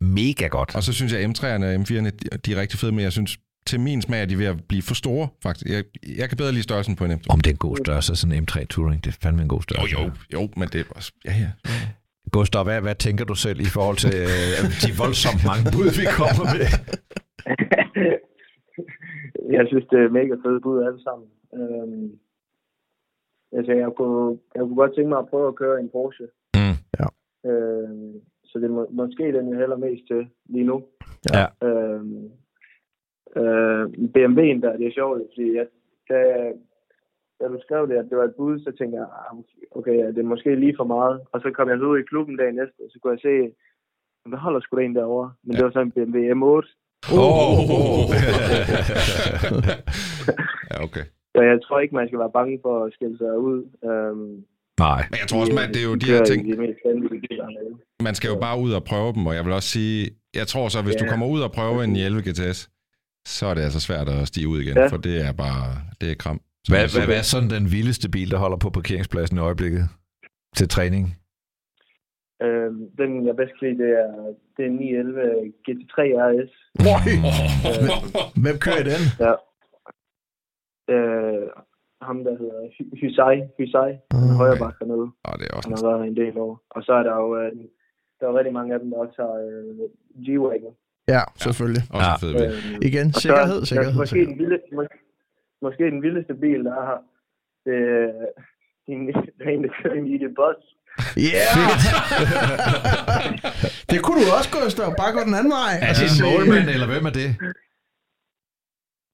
mega 0.00 0.46
godt. 0.46 0.74
Og 0.74 0.82
så 0.82 0.92
synes 0.92 1.12
jeg, 1.12 1.20
at 1.20 1.26
M3'erne 1.38 1.64
og 1.64 1.74
M4'erne, 1.74 2.10
de, 2.46 2.52
er 2.52 2.56
rigtig 2.60 2.78
fede, 2.78 2.92
men 2.92 3.00
jeg 3.04 3.12
synes, 3.12 3.38
til 3.66 3.80
min 3.80 4.02
smag 4.02 4.20
er 4.22 4.26
de 4.26 4.38
ved 4.38 4.46
at 4.46 4.56
blive 4.68 4.82
for 4.82 4.94
store, 4.94 5.28
faktisk. 5.42 5.66
Jeg, 5.70 5.84
jeg 6.16 6.28
kan 6.28 6.36
bedre 6.38 6.52
lide 6.52 6.62
størrelsen 6.62 6.96
på 6.96 7.04
en 7.04 7.12
M2. 7.12 7.18
Om 7.28 7.40
det 7.40 7.50
er 7.50 7.54
en 7.54 7.58
god 7.58 7.76
størrelse, 7.84 8.16
sådan 8.16 8.36
en 8.36 8.48
M3 8.50 8.64
Touring, 8.66 9.04
det 9.04 9.10
er 9.10 9.16
fandme 9.22 9.42
en 9.42 9.48
god 9.48 9.58
Jo, 9.58 9.62
størrelse. 9.62 9.96
jo, 10.00 10.10
jo, 10.32 10.48
men 10.56 10.68
det 10.68 10.80
er 10.80 10.84
også... 10.90 11.12
Ja, 11.24 11.34
ja. 11.38 11.48
Gustav, 12.32 12.64
hvad, 12.64 12.80
hvad 12.80 12.94
tænker 12.94 13.24
du 13.24 13.34
selv 13.34 13.60
i 13.60 13.64
forhold 13.64 13.96
til 13.96 14.14
øh, 14.14 14.88
de 14.88 14.96
voldsomt 14.96 15.44
mange 15.44 15.70
bud, 15.72 15.90
vi 15.90 16.04
kommer 16.10 16.44
med? 16.54 16.66
jeg 19.50 19.64
synes, 19.66 19.86
det 19.90 19.98
er 19.98 20.08
mega 20.08 20.34
fede 20.44 20.60
bud 20.60 20.82
alle 20.82 21.02
sammen. 21.02 21.28
Øhm, 21.54 22.18
altså, 23.52 23.72
jeg 23.72 23.92
kunne, 23.96 24.38
jeg 24.54 24.62
kunne 24.62 24.76
godt 24.76 24.94
tænke 24.94 25.08
mig 25.08 25.18
at 25.18 25.28
prøve 25.28 25.48
at 25.48 25.54
køre 25.54 25.80
en 25.80 25.88
Porsche. 25.88 26.28
Mm. 26.54 26.76
Ja. 26.98 27.06
Øhm, 27.50 28.20
så 28.44 28.58
det 28.58 28.64
er 28.64 28.68
må, 28.68 28.86
måske 28.90 29.32
den, 29.32 29.48
jeg 29.48 29.58
hælder 29.58 29.76
mest 29.76 30.06
til 30.06 30.28
lige 30.44 30.64
nu. 30.64 30.84
Ja. 31.34 31.46
Øhm, 31.68 32.30
øh, 33.36 33.84
BMW'en 34.14 34.60
der, 34.64 34.76
det 34.76 34.86
er 34.86 34.94
sjovt, 34.94 35.22
fordi 35.34 35.56
jeg, 35.56 35.66
da, 36.10 36.52
da 37.40 37.48
du 37.48 37.58
skrev 37.62 37.88
det, 37.88 37.96
at 37.96 38.08
det 38.10 38.16
var 38.16 38.24
et 38.24 38.34
bud, 38.34 38.58
så 38.58 38.72
tænkte 38.78 38.98
jeg, 38.98 39.06
ah, 39.06 39.38
okay, 39.70 39.96
ja, 39.98 40.06
det 40.06 40.18
er 40.18 40.32
måske 40.34 40.54
lige 40.54 40.76
for 40.76 40.84
meget. 40.84 41.20
Og 41.32 41.40
så 41.40 41.50
kom 41.50 41.68
jeg 41.68 41.82
ud 41.82 41.98
i 41.98 42.02
klubben 42.10 42.36
dagen 42.36 42.58
efter, 42.58 42.84
og 42.84 42.90
så 42.90 42.98
kunne 42.98 43.12
jeg 43.12 43.20
se, 43.20 43.54
der 44.30 44.36
holder 44.36 44.60
sgu 44.60 44.76
da 44.76 44.82
en 44.82 44.94
derovre. 44.94 45.32
Men 45.42 45.52
ja. 45.52 45.56
det 45.56 45.64
var 45.64 45.70
så 45.70 45.80
en 45.80 45.92
BMW 45.92 46.18
M8. 46.18 46.85
Oh. 47.12 48.10
ja, 50.70 50.76
okay. 50.86 51.04
Så 51.36 51.40
jeg 51.50 51.58
tror 51.64 51.78
ikke, 51.80 51.94
man 51.94 52.06
skal 52.08 52.18
være 52.18 52.32
bange 52.38 52.58
for 52.64 52.84
at 52.84 52.92
skille 52.96 53.16
sig 53.18 53.38
ud. 53.38 53.58
Øhm, 53.90 54.34
Nej. 54.78 55.06
Men 55.10 55.18
jeg 55.22 55.28
tror 55.28 55.40
også, 55.40 55.52
man, 55.52 55.68
det 55.68 55.76
er 55.80 55.84
jo 55.84 55.94
de 55.94 56.06
her 56.06 56.24
ting, 56.24 56.46
man 58.02 58.14
skal 58.14 58.28
jo 58.28 58.38
bare 58.40 58.60
ud 58.60 58.72
og 58.72 58.84
prøve 58.84 59.12
dem, 59.12 59.26
og 59.26 59.34
jeg 59.34 59.44
vil 59.44 59.52
også 59.52 59.68
sige, 59.68 60.10
jeg 60.34 60.46
tror 60.46 60.68
så, 60.68 60.82
hvis 60.82 60.94
Ja. 60.94 60.98
du 61.04 61.10
kommer 61.10 61.26
ud 61.26 61.40
og 61.40 61.52
prøver 61.52 61.82
en 61.82 61.96
11 61.96 62.22
GTS, 62.30 62.68
så 63.28 63.46
er 63.46 63.54
det 63.54 63.62
altså 63.62 63.80
svært 63.80 64.08
at 64.08 64.28
stige 64.28 64.48
ud 64.48 64.60
igen, 64.60 64.76
Ja. 64.76 64.86
for 64.86 64.96
det 64.96 65.26
er 65.26 65.32
bare, 65.32 65.76
det 66.00 66.10
er 66.10 66.14
kram. 66.14 66.40
Hvad, 66.68 66.92
hvad, 66.94 67.06
hvad 67.06 67.16
er 67.16 67.22
sådan 67.22 67.50
den 67.50 67.72
vildeste 67.72 68.10
bil, 68.10 68.30
der 68.30 68.38
holder 68.38 68.56
på 68.56 68.70
parkeringspladsen 68.70 69.36
i 69.36 69.40
øjeblikket 69.40 69.88
til 70.56 70.68
træning? 70.68 71.16
Øhm, 72.42 72.90
den, 72.98 73.26
jeg 73.26 73.36
bedst 73.36 73.52
kan 73.58 73.68
lide, 73.68 73.82
det 73.84 73.90
er, 74.04 74.34
det 74.56 74.64
er 74.66 74.70
911 74.70 75.52
GT3 75.68 75.96
RS. 76.28 76.52
Hvem 78.42 78.56
kører 78.66 78.84
den? 78.92 79.02
Ja. 79.26 79.32
Øh, 80.94 81.46
ham, 82.02 82.24
der 82.24 82.34
hedder 82.40 82.60
Hy- 82.76 82.94
Hysai. 83.00 83.36
Hysai. 83.58 83.90
Er 83.92 83.98
Okay. 84.16 84.36
højre 84.40 84.58
bak 84.64 84.74
dernede. 84.80 85.08
Og 85.28 85.34
det 85.38 85.44
er 85.50 85.54
også 85.56 85.68
Han 85.68 85.76
har 85.78 85.96
været 85.98 86.08
en 86.08 86.16
del 86.16 86.38
år. 86.38 86.52
Og 86.70 86.82
så 86.82 86.92
er 86.92 87.02
der 87.02 87.14
jo 87.22 87.36
øh, 87.40 87.52
der 88.20 88.24
er 88.28 88.34
rigtig 88.38 88.52
mange 88.52 88.74
af 88.74 88.80
dem, 88.80 88.90
der 88.90 88.98
også 88.98 89.16
har 89.22 89.34
øh, 89.46 89.88
G-Wagon. 90.26 90.74
Ja, 91.14 91.20
selvfølgelig. 91.44 91.82
også 91.90 92.06
Ja. 92.06 92.12
en 92.14 92.20
fed 92.24 92.32
bil. 92.40 92.48
Øhm, 92.74 92.82
Igen, 92.88 93.06
og 93.06 93.14
så- 93.14 93.20
sikkerhed, 93.26 93.58
er 93.60 93.66
sikkerhed, 93.70 93.94
Måske 94.00 94.08
sikkerhed. 94.10 94.30
den, 94.30 94.38
vilde, 94.42 94.58
måske, 94.78 94.94
måske 95.62 95.82
den 95.94 96.02
vildeste 96.02 96.34
bil, 96.44 96.60
der 96.68 96.74
er 96.80 96.84
her. 96.90 97.00
Det 97.66 97.76
er 97.92 98.26
en, 98.92 99.00
der 99.38 99.44
er 99.66 99.68
kører 99.82 99.94
en 100.00 100.06
i 100.14 100.18
det 100.24 100.32
Ja! 101.16 101.48
det 103.90 103.98
kunne 104.04 104.18
du 104.22 104.28
også, 104.38 104.50
Gustav. 104.56 104.88
Bare 105.00 105.12
gå 105.16 105.20
den 105.28 105.36
anden 105.40 105.52
vej. 105.60 105.72
Er 105.88 105.92
det 105.98 106.06
en 106.12 106.18
målmand, 106.26 106.66
eller 106.74 106.88
hvem 106.92 107.04
er 107.10 107.14
det? 107.20 107.28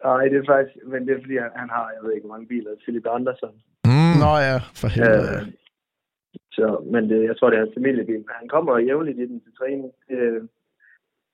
Nej, 0.09 0.25
det 0.31 0.39
er 0.43 0.47
faktisk, 0.55 0.75
men 0.93 1.01
det 1.07 1.13
er 1.15 1.21
fordi, 1.25 1.37
han, 1.45 1.53
han 1.63 1.69
har, 1.77 1.87
jeg 1.95 2.01
ved 2.03 2.13
ikke, 2.13 2.27
hvor 2.27 2.35
mange 2.37 2.49
biler. 2.53 2.71
Philip 2.85 3.07
Andersen. 3.17 3.53
Mm. 3.91 4.15
Nå 4.23 4.33
ja, 4.49 4.57
for 4.81 4.89
helvede. 4.95 5.37
Øh, 5.37 5.47
så, 6.57 6.67
men 6.93 7.03
det, 7.11 7.19
jeg 7.29 7.35
tror, 7.37 7.49
det 7.51 7.57
er 7.57 7.65
hans 7.65 7.79
familiebil. 7.79 8.23
Men 8.27 8.37
han 8.41 8.49
kommer 8.55 8.87
jævnligt 8.89 9.19
i 9.23 9.27
den 9.31 9.39
til 9.45 9.53
træning. 9.59 9.91
Det, 10.09 10.19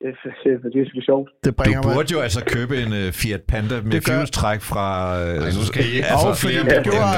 det, 0.02 0.12
det, 0.24 0.32
det, 0.62 0.72
det 0.72 0.80
er 0.82 0.88
sgu 0.90 1.00
sjovt. 1.00 1.28
Det 1.44 1.50
Du 1.50 1.62
bringer 1.62 1.82
mig... 1.82 1.94
burde 1.94 2.12
jo 2.12 2.20
altså 2.20 2.44
købe 2.44 2.74
en 2.82 2.92
uh, 2.92 3.12
Fiat 3.20 3.42
Panda 3.48 3.76
med 3.82 4.00
fjulstræk 4.08 4.60
fra... 4.60 4.86
Uh, 5.22 5.28
Ej, 5.28 5.50
nu 5.58 5.64
skal 5.70 5.84
I 5.84 5.90
ikke 5.96 6.08
fordi 6.18 6.38
flere 6.44 6.64
det 6.64 6.84
gjorde 6.84 7.08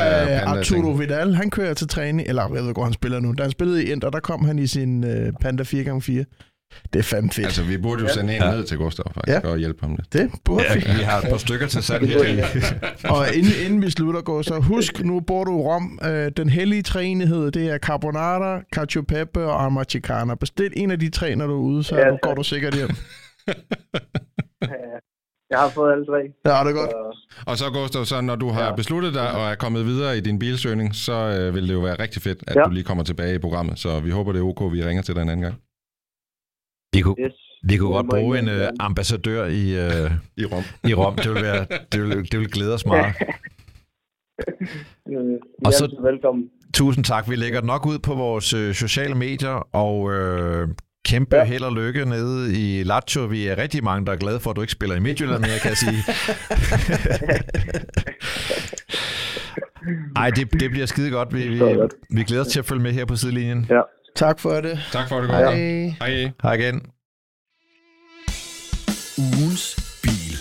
uh. 0.47 0.53
Arturo 0.53 0.91
Vidal, 0.91 1.35
han 1.35 1.51
kører 1.51 1.75
til 1.75 1.89
træning, 1.89 2.29
eller 2.29 2.43
jeg 2.43 2.51
ved 2.51 2.69
ikke, 2.69 2.73
hvor 2.81 2.85
han 2.85 2.93
spiller 2.93 3.21
nu. 3.21 3.33
Da 3.39 3.43
han 3.43 3.51
spillede 3.51 3.85
i 3.85 3.91
Inter, 3.93 4.11
der 4.11 4.21
kom 4.21 4.45
han 4.45 4.59
i 4.59 4.67
sin 4.67 5.05
uh, 5.05 5.11
Panda 5.41 5.63
4x4. 5.63 6.25
Det 6.93 6.99
er 6.99 7.03
fandme 7.03 7.31
fedt. 7.31 7.47
Altså, 7.47 7.63
vi 7.63 7.79
burde 7.79 8.03
jo 8.03 8.09
sende 8.09 8.37
en 8.37 8.43
Ja. 8.43 8.51
ned 8.51 8.65
til 8.65 8.79
Gustav, 8.79 9.13
faktisk, 9.15 9.45
og 9.45 9.59
hjælpe 9.59 9.79
ham 9.87 9.91
lidt. 9.97 10.13
det 10.13 10.31
burde 10.45 10.65
ja, 10.69 10.75
vi. 10.75 10.81
vi 10.81 11.03
har 11.03 11.19
et 11.21 11.29
par 11.31 11.37
stykker 11.37 11.67
til 11.67 11.83
salg 11.83 12.09
her. 12.09 12.47
Og 13.15 13.35
inden, 13.35 13.53
inden 13.67 13.83
vi 13.83 13.91
slutter, 13.91 14.21
går 14.21 14.43
så 14.43 14.59
husk, 14.59 15.05
nu 15.05 15.21
bor 15.21 15.45
du 15.45 15.51
i 15.59 15.63
Rom. 15.63 15.99
Øh, 16.05 16.31
den 16.37 16.49
hellige 16.49 16.83
træenighed, 16.83 17.51
det 17.51 17.71
er 17.71 17.79
carbonara, 17.79 18.61
cacio 18.75 19.01
e 19.01 19.05
pepe 19.05 19.45
og 19.45 19.63
armachicana. 19.65 20.35
Bestil 20.35 20.73
en 20.77 20.91
af 20.91 20.99
de 20.99 21.11
tre, 21.11 21.37
når 21.37 21.47
du 21.47 21.53
er 21.53 21.59
ude, 21.59 21.85
så 21.85 21.97
Ja, 21.97 22.07
ja, 22.09 22.17
går 22.23 22.35
du 22.35 22.43
sikkert 22.43 22.75
hjem. 22.75 22.91
Jeg 25.51 25.59
har 25.59 25.69
fået 25.69 25.93
alle 25.93 26.05
tre. 26.07 26.19
Ja, 26.55 26.65
det 26.65 26.71
er 26.71 26.81
godt. 26.81 26.91
Så, 26.91 27.45
Og 27.47 27.59
så, 27.59 27.65
Gustav, 27.71 28.05
så 28.05 28.21
når 28.21 28.37
du 28.37 28.49
har 28.49 28.65
Ja. 28.65 28.75
besluttet 28.75 29.15
dig 29.15 29.33
og 29.33 29.51
er 29.51 29.55
kommet 29.55 29.87
videre 29.87 30.17
i 30.19 30.21
din 30.21 30.39
bilsøgning, 30.39 30.95
så 30.95 31.13
øh, 31.13 31.55
vil 31.55 31.69
det 31.69 31.75
jo 31.75 31.81
være 31.81 31.95
rigtig 31.99 32.23
fedt, 32.23 32.39
at 32.47 32.57
Ja. 32.57 32.63
du 32.63 32.71
lige 32.71 32.85
kommer 32.85 33.05
tilbage 33.05 33.35
i 33.35 33.39
programmet. 33.39 33.79
Så 33.79 34.01
vi 34.01 34.11
håber, 34.11 34.33
det 34.33 34.39
er 34.41 34.45
ok, 34.45 34.73
vi 34.73 34.85
ringer 34.85 35.03
til 35.03 35.15
dig 35.15 35.23
en 35.23 35.29
anden 35.29 35.43
gang. 35.43 35.55
Vi 36.93 37.01
kunne, 37.01 37.17
yes. 37.25 37.33
vi 37.65 37.77
kunne 37.77 37.93
godt 37.93 38.07
bruge 38.11 38.39
en 38.39 38.49
uh, 38.49 38.55
være. 38.55 38.71
ambassadør 38.81 39.47
i, 39.47 39.87
uh, 39.87 40.11
I 40.37 40.45
Rom. 40.45 40.63
i 40.91 40.95
Rom. 40.95 41.17
Det 41.17 41.35
vil, 41.35 41.43
være, 41.43 41.67
det, 41.93 42.03
vil, 42.03 42.33
det 42.33 42.41
vil 42.41 42.51
glæde 42.51 42.75
os 42.75 42.87
meget. 42.87 43.15
Øh, 45.09 45.39
Og 45.65 45.73
så- 45.73 45.97
velkommen. 46.03 46.45
Tusind 46.75 47.05
tak. 47.05 47.31
Vi 47.31 47.37
lægger 47.37 47.61
nok 47.63 47.87
ud 47.87 47.99
på 47.99 48.15
vores 48.15 48.53
øh, 48.55 48.75
sociale 48.75 49.15
medier, 49.15 49.69
og 49.75 50.13
øh, 50.13 50.69
kæmpe 51.05 51.37
ja. 51.37 51.45
Held 51.45 51.63
og 51.63 51.73
lykke 51.73 52.05
nede 52.05 52.53
i 52.61 52.83
Lazio. 52.83 53.25
Vi 53.25 53.47
er 53.47 53.59
rigtig 53.59 53.85
mange, 53.85 54.07
der 54.07 54.13
er 54.13 54.17
glade 54.17 54.41
for, 54.41 54.51
at 54.51 54.57
du 54.57 54.61
ikke 54.61 54.73
spiller 54.73 54.97
i 54.97 55.01
Midtjylland 55.01 55.41
mere, 55.41 55.59
kan 55.63 55.69
jeg 55.69 55.77
sige. 55.77 55.97
Ej, 60.17 60.31
det, 60.31 60.61
det 60.61 60.71
bliver 60.71 60.87
skide 60.87 61.11
godt. 61.11 61.35
Vi, 61.35 61.49
vi, 61.49 61.63
vi 62.11 62.23
glæder 62.25 62.43
os 62.43 62.49
til 62.49 62.59
at 62.59 62.65
følge 62.65 62.83
med 62.83 62.93
her 62.93 63.05
på 63.05 63.17
sidelinjen. 63.17 63.67
Ja. 63.71 63.81
Tak 64.17 64.41
for 64.41 64.61
det. 64.61 64.79
Tak 64.93 65.09
for 65.09 65.21
det, 65.21 65.29
Gustav. 65.31 65.53
Hej. 65.55 65.95
Hej. 66.01 66.31
Hej 66.43 66.55
igen. 66.55 66.81
Ugens 69.19 69.77
bil. 70.03 70.37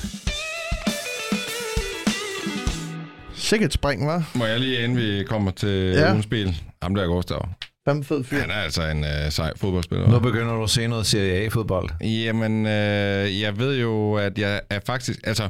Sikkert 3.36 3.74
spring, 3.74 4.07
var. 4.07 4.32
Må 4.36 4.45
jeg 4.45 4.59
lige, 4.59 4.84
inden 4.84 4.97
vi 4.97 5.24
kommer 5.24 5.51
til 5.51 5.70
Ja. 5.93 6.11
ugens 6.11 6.26
bil? 6.28 6.55
Ham 6.82 6.95
der 6.95 7.03
er 7.03 7.07
Gustav. 7.07 7.47
Fem 7.89 8.03
fed 8.03 8.24
fyr. 8.24 8.39
Han 8.41 8.49
er 8.49 8.53
altså 8.53 8.84
en 8.84 9.03
øh, 9.03 9.32
sej 9.32 9.51
fodboldspiller. 9.57 10.07
Nu 10.09 10.20
begynder 10.20 10.53
du 10.55 10.63
at 10.63 10.70
se 10.70 10.88
noget 10.88 11.05
Serie 11.05 11.45
A-fodbold. 11.45 11.89
Jamen, 12.01 12.65
øh, 12.65 13.41
jeg 13.41 13.57
ved 13.59 13.80
jo, 13.80 14.13
at 14.13 14.38
jeg 14.38 14.61
er 14.70 14.80
faktisk... 14.86 15.20
Altså, 15.24 15.49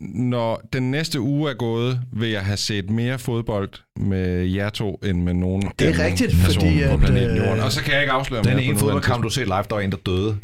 når 0.00 0.68
den 0.72 0.90
næste 0.90 1.20
uge 1.20 1.50
er 1.50 1.54
gået, 1.54 2.00
vil 2.12 2.28
jeg 2.30 2.44
have 2.44 2.56
set 2.56 2.90
mere 2.90 3.18
fodbold 3.18 3.70
med 3.96 4.44
jer 4.44 4.68
to, 4.68 5.00
end 5.04 5.22
med 5.22 5.34
nogen 5.34 5.62
Det 5.78 5.88
er 5.88 6.04
rigtigt, 6.04 6.34
fordi 6.34 6.82
på 6.86 6.92
at, 6.92 7.00
planeten 7.00 7.36
øh, 7.36 7.46
Jorden. 7.46 7.60
Og 7.62 7.72
så 7.72 7.82
kan 7.82 7.92
jeg 7.92 8.02
ikke 8.02 8.12
afsløre 8.12 8.42
Den 8.42 8.56
mere 8.56 8.64
ene 8.64 8.74
på 8.74 8.80
fodboldkamp, 8.80 9.22
du 9.22 9.28
ser 9.28 9.44
live, 9.44 9.56
der 9.56 9.74
var 9.74 9.80
en, 9.80 9.90
der 9.90 9.96
døde. 10.06 10.36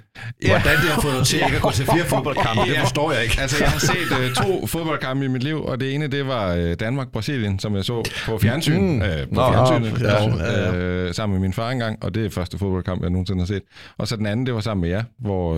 Hvordan 0.47 0.77
det 0.77 0.91
har 0.91 1.01
fået 1.01 1.15
dig 1.19 1.27
til 1.27 1.37
ikke 1.45 1.57
at 1.57 1.63
gå 1.63 1.71
til 1.71 1.85
fire 1.85 2.05
fodboldkampe, 2.05 2.63
det 2.71 2.79
forstår 2.79 3.13
jeg 3.13 3.23
ikke. 3.23 3.41
Altså, 3.41 3.57
jeg 3.61 3.71
har 3.71 3.79
set 3.79 4.19
øh, 4.21 4.35
to 4.35 4.67
fodboldkampe 4.67 5.25
i 5.25 5.29
mit 5.29 5.43
liv, 5.43 5.65
og 5.65 5.81
det 5.81 5.95
ene, 5.95 6.07
det 6.07 6.27
var 6.27 6.55
øh, 6.55 6.75
Danmark-Brasilien, 6.81 7.59
som 7.59 7.77
jeg 7.77 7.85
så 7.85 8.11
på 8.27 8.39
fjernsyn. 8.39 8.81
Mm. 8.81 9.03
Øh, 9.03 9.29
på 9.29 9.35
Nå, 9.35 9.53
fjernsynet, 9.53 9.93
på 9.93 9.99
fjernsyn, 9.99 10.33
og, 10.33 10.39
ja, 10.39 10.77
øh, 10.77 11.15
sammen 11.15 11.35
med 11.35 11.41
min 11.41 11.53
far 11.53 11.71
engang, 11.71 12.05
og 12.05 12.15
det 12.15 12.27
er 12.27 12.31
første 12.31 12.59
fodboldkamp, 12.59 13.03
jeg 13.03 13.11
nogensinde 13.11 13.41
har 13.41 13.47
set. 13.47 13.63
Og 13.99 14.09
så 14.09 14.17
den 14.17 14.27
anden, 14.27 14.47
det 14.47 14.55
var 14.55 14.61
sammen 14.61 14.81
med 14.81 14.91
jer, 14.91 15.03
hvor, 15.19 15.55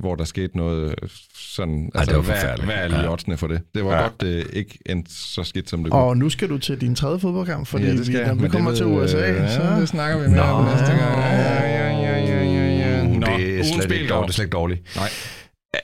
hvor 0.00 0.14
der 0.14 0.24
skete 0.24 0.56
noget 0.56 0.94
sådan... 1.34 1.90
Altså, 1.94 2.10
det 2.10 2.16
var 2.16 2.22
hvad, 2.22 2.34
forfærdeligt. 2.34 2.72
hvad 2.72 2.84
er 2.84 2.88
lige 2.88 3.08
Oddsene 3.24 3.36
for 3.36 3.46
det? 3.46 3.60
Det 3.74 3.84
var 3.84 3.96
Ja. 3.96 4.02
godt, 4.02 4.20
det 4.20 4.46
ikke 4.52 4.78
endte 4.86 5.10
så 5.14 5.44
skidt, 5.44 5.70
som 5.70 5.82
det 5.84 5.92
kunne. 5.92 6.02
Og 6.02 6.16
nu 6.16 6.30
skal 6.30 6.48
du 6.48 6.58
til 6.58 6.80
din 6.80 6.94
tredje 6.94 7.20
fodboldkamp, 7.20 7.66
fordi 7.66 7.84
Ja, 7.84 7.90
det 7.92 8.06
skal 8.06 8.20
vi, 8.20 8.26
når 8.26 8.34
vi 8.34 8.48
kommer 8.48 8.70
det 8.70 8.76
til 8.78 8.86
ved, 8.86 8.92
USA, 9.04 9.30
øh, 9.30 9.50
så... 9.50 9.62
Ja, 9.62 9.80
det 9.80 9.88
snakker 9.88 10.18
vi 10.22 10.28
mere 10.28 10.42
om 10.42 10.64
næste 10.64 10.86
gang. 10.86 11.00
Ja, 11.00 11.36
ja, 11.36 11.90
ja, 11.90 12.18
ja, 12.18 12.44
ja, 12.44 12.96
ja. 12.96 13.06
Nå, 13.06 13.26
det 13.36 13.60
er 13.60 13.64
slet 13.64 13.90
ikke 13.92 14.08
dårligt. 14.08 14.26
Det 14.26 14.28
er 14.28 14.32
slet 14.32 14.44
ikke 14.44 14.52
dårligt. 14.52 14.96
Nej. 14.96 15.08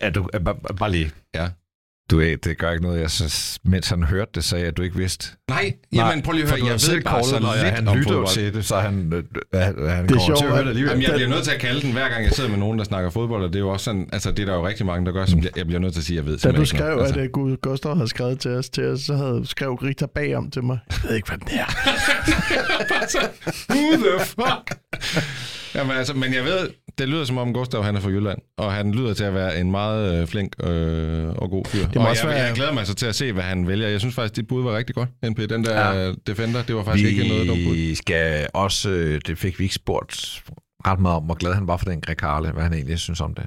Er 0.01 0.11
du, 0.11 0.29
er, 0.33 0.39
bare, 0.39 0.57
bare 0.79 0.91
lige. 0.91 1.11
Ja. 1.35 1.49
Du 2.11 2.17
ved, 2.17 2.37
det 2.37 2.59
gør 2.59 2.71
ikke 2.71 2.83
noget. 2.83 3.01
Jeg 3.01 3.11
synes, 3.11 3.59
mens 3.65 3.89
han 3.89 4.03
hørte 4.03 4.31
det, 4.35 4.45
sagde 4.45 4.63
jeg, 4.63 4.69
at 4.69 4.77
du 4.77 4.83
ikke 4.83 4.97
vidste. 4.97 5.29
Nej, 5.49 5.73
jamen 5.93 6.23
prøv 6.23 6.33
lige 6.33 6.43
at 6.45 6.51
høre, 6.51 6.67
jeg 6.67 6.75
ved 6.75 7.03
bare 7.03 7.25
så 7.25 7.39
når 7.39 7.55
jeg, 7.55 7.65
lidt 7.65 7.75
han 7.75 7.89
om 7.89 8.03
fodbold. 8.03 8.27
til 8.29 8.55
det, 8.55 8.65
så 8.65 8.77
han, 8.77 9.13
øh, 9.13 9.25
han, 9.55 9.63
han 9.65 9.75
Det 9.75 9.87
er 9.87 10.07
kommer 10.07 10.27
sjovt, 10.27 10.39
til 10.39 10.45
at 10.47 10.51
høre 10.53 10.63
det 10.63 10.69
alligevel. 10.69 10.91
Jamen, 10.91 11.03
jeg 11.03 11.13
bliver 11.15 11.29
nødt 11.29 11.45
til 11.45 11.51
at 11.51 11.61
kalde 11.61 11.81
den, 11.81 11.93
hver 11.93 12.09
gang 12.09 12.25
jeg 12.25 12.33
sidder 12.33 12.51
med 12.51 12.59
nogen, 12.59 12.79
der 12.79 12.85
snakker 12.85 13.11
fodbold, 13.11 13.43
og 13.45 13.49
det 13.49 13.57
er 13.57 13.61
jo 13.61 13.69
også 13.69 13.85
sådan, 13.85 14.09
altså 14.13 14.31
det 14.31 14.39
er 14.43 14.47
der 14.47 14.55
jo 14.55 14.67
rigtig 14.67 14.87
mange, 14.87 15.07
der 15.07 15.13
gør, 15.13 15.27
som 15.27 15.43
jeg, 15.43 15.51
jeg 15.57 15.67
bliver 15.67 15.81
nødt 15.81 15.93
til 15.93 16.01
at 16.01 16.05
sige, 16.05 16.19
at 16.19 16.25
jeg 16.25 16.33
ved 16.33 16.39
Da 16.39 16.53
du 16.53 16.65
skrev, 16.65 16.87
ikke 16.91 16.97
noget. 16.97 17.17
at 17.17 17.27
uh, 17.27 17.31
Gud 17.33 17.57
Gustav 17.57 17.95
havde 17.97 18.09
skrevet 18.09 18.41
til 18.41 18.51
os, 18.51 18.69
til 18.71 18.85
os, 18.85 19.01
så 19.01 19.17
havde 19.17 19.43
skrev 19.45 19.75
Rita 19.75 20.07
bagom 20.15 20.51
til 20.51 20.65
mig. 20.65 20.79
Jeg 20.91 20.99
ved 21.09 21.17
ikke, 21.17 21.29
hvad 21.29 21.39
den 21.39 21.49
er. 21.59 21.67
Who 23.71 23.97
the 23.97 24.25
fuck? 24.27 24.79
Jamen 25.75 25.97
altså, 25.97 26.15
men 26.15 26.35
jeg 26.35 26.45
ved, 26.45 26.69
det 26.99 27.09
lyder 27.09 27.25
som 27.25 27.39
om 27.39 27.53
Gustav 27.55 27.83
han 27.85 27.97
er 27.97 28.01
fra 28.01 28.09
Jylland, 28.09 28.39
og 28.59 28.73
han 28.73 28.93
lyder 28.93 29.15
til 29.15 29.25
at 29.25 29.35
være 29.35 29.61
en 29.61 29.71
meget 29.71 30.21
øh, 30.23 30.27
flink 30.29 30.53
øh, 30.63 31.29
og 31.29 31.51
god 31.51 31.65
fyr. 31.67 31.87
må 31.95 32.01
og 32.03 32.09
også 32.09 32.27
jeg, 32.29 32.37
være- 32.37 32.45
jeg 32.47 32.55
glæder 32.55 32.73
mig 32.73 32.87
så 32.87 32.95
til 32.95 33.07
at 33.07 33.15
se, 33.15 33.33
hvad 33.33 33.43
han 33.43 33.69
vælger. 33.69 33.89
Jeg 33.89 34.01
synes 34.01 34.15
faktisk, 34.15 34.37
dit 34.37 34.47
bud 34.47 34.63
var 34.63 34.77
rigtig 34.77 34.95
godt, 34.95 35.09
NP. 35.31 35.39
Den 35.51 35.65
der 35.65 35.93
Ja. 35.95 36.13
Defender, 36.27 36.63
det 36.63 36.75
var 36.77 36.85
faktisk 36.85 37.05
vi... 37.05 37.11
ikke 37.11 37.29
noget 37.29 37.49
dumt 37.49 37.65
bud. 37.67 37.75
Vi 37.75 37.95
skal 37.95 38.47
også, 38.55 38.91
øh, 38.91 39.21
det 39.27 39.39
fik 39.39 39.59
vi 39.59 39.65
ikke 39.65 39.75
spurgt 39.75 40.43
ret 40.87 41.01
meget 41.01 41.17
om, 41.17 41.23
hvor 41.23 41.35
glad 41.35 41.55
han 41.55 41.67
var 41.67 41.77
for 41.77 41.85
den 41.85 42.01
Greg 42.01 42.17
Carle, 42.17 42.51
hvad 42.51 42.63
han 42.63 42.73
egentlig 42.73 42.99
synes 42.99 43.21
om 43.21 43.35
det. 43.35 43.45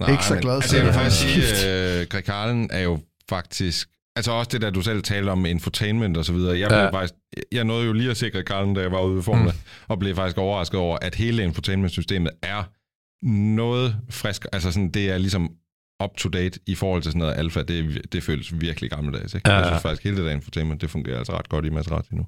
Nej, 0.00 0.10
Ikke 0.10 0.24
så 0.24 0.34
men- 0.34 0.42
glad 0.42 0.54
Altså, 0.54 0.68
for 0.70 0.76
jeg 0.76 0.84
vil 0.86 0.92
det. 0.92 1.00
faktisk 1.00 1.22
sige, 1.22 1.46
øh, 2.00 2.06
Greg 2.06 2.22
Carlen 2.24 2.68
er 2.72 2.80
jo 2.80 2.98
faktisk 3.28 3.88
Altså 4.16 4.32
også 4.32 4.48
det 4.52 4.62
der, 4.62 4.70
du 4.70 4.80
selv 4.82 5.02
talte 5.02 5.30
om 5.30 5.46
infotainment 5.46 6.16
og 6.16 6.24
så 6.24 6.32
videre. 6.32 6.58
Jeg, 6.58 6.68
blev 6.68 6.78
Ja. 6.78 6.90
faktisk, 6.90 7.14
jeg 7.52 7.64
nåede 7.64 7.86
jo 7.86 7.92
lige 7.92 8.10
at 8.10 8.16
sikre 8.16 8.42
Karlen, 8.42 8.74
da 8.74 8.80
jeg 8.80 8.92
var 8.92 9.00
ude 9.02 9.16
ved 9.16 9.22
Formula, 9.22 9.50
mm. 9.52 9.58
og 9.88 9.98
blev 9.98 10.14
faktisk 10.16 10.38
overrasket 10.38 10.80
over, 10.80 10.98
at 11.02 11.14
hele 11.14 11.42
infotainment-systemet 11.42 12.30
er 12.42 12.62
noget 13.22 14.00
frisk. 14.10 14.46
Altså 14.52 14.72
sådan, 14.72 14.90
det 14.90 15.10
er 15.10 15.18
ligesom 15.18 15.50
up-to-date 16.04 16.60
i 16.66 16.74
forhold 16.74 17.02
til 17.02 17.12
sådan 17.12 17.18
noget 17.18 17.34
alfa. 17.38 17.62
Det, 17.62 18.12
det 18.12 18.22
føles 18.22 18.60
virkelig 18.60 18.90
gammeldags. 18.90 19.34
Ikke? 19.34 19.50
Ja, 19.50 19.54
ja. 19.54 19.60
Jeg 19.60 19.68
synes 19.68 19.82
faktisk, 19.82 20.04
hele 20.04 20.16
det 20.16 20.24
der 20.24 20.30
infotainment, 20.30 20.80
det 20.80 20.90
fungerer 20.90 21.18
altså 21.18 21.38
ret 21.38 21.48
godt 21.48 21.64
i 21.64 21.70
Maserati 21.70 22.14
nu. 22.14 22.26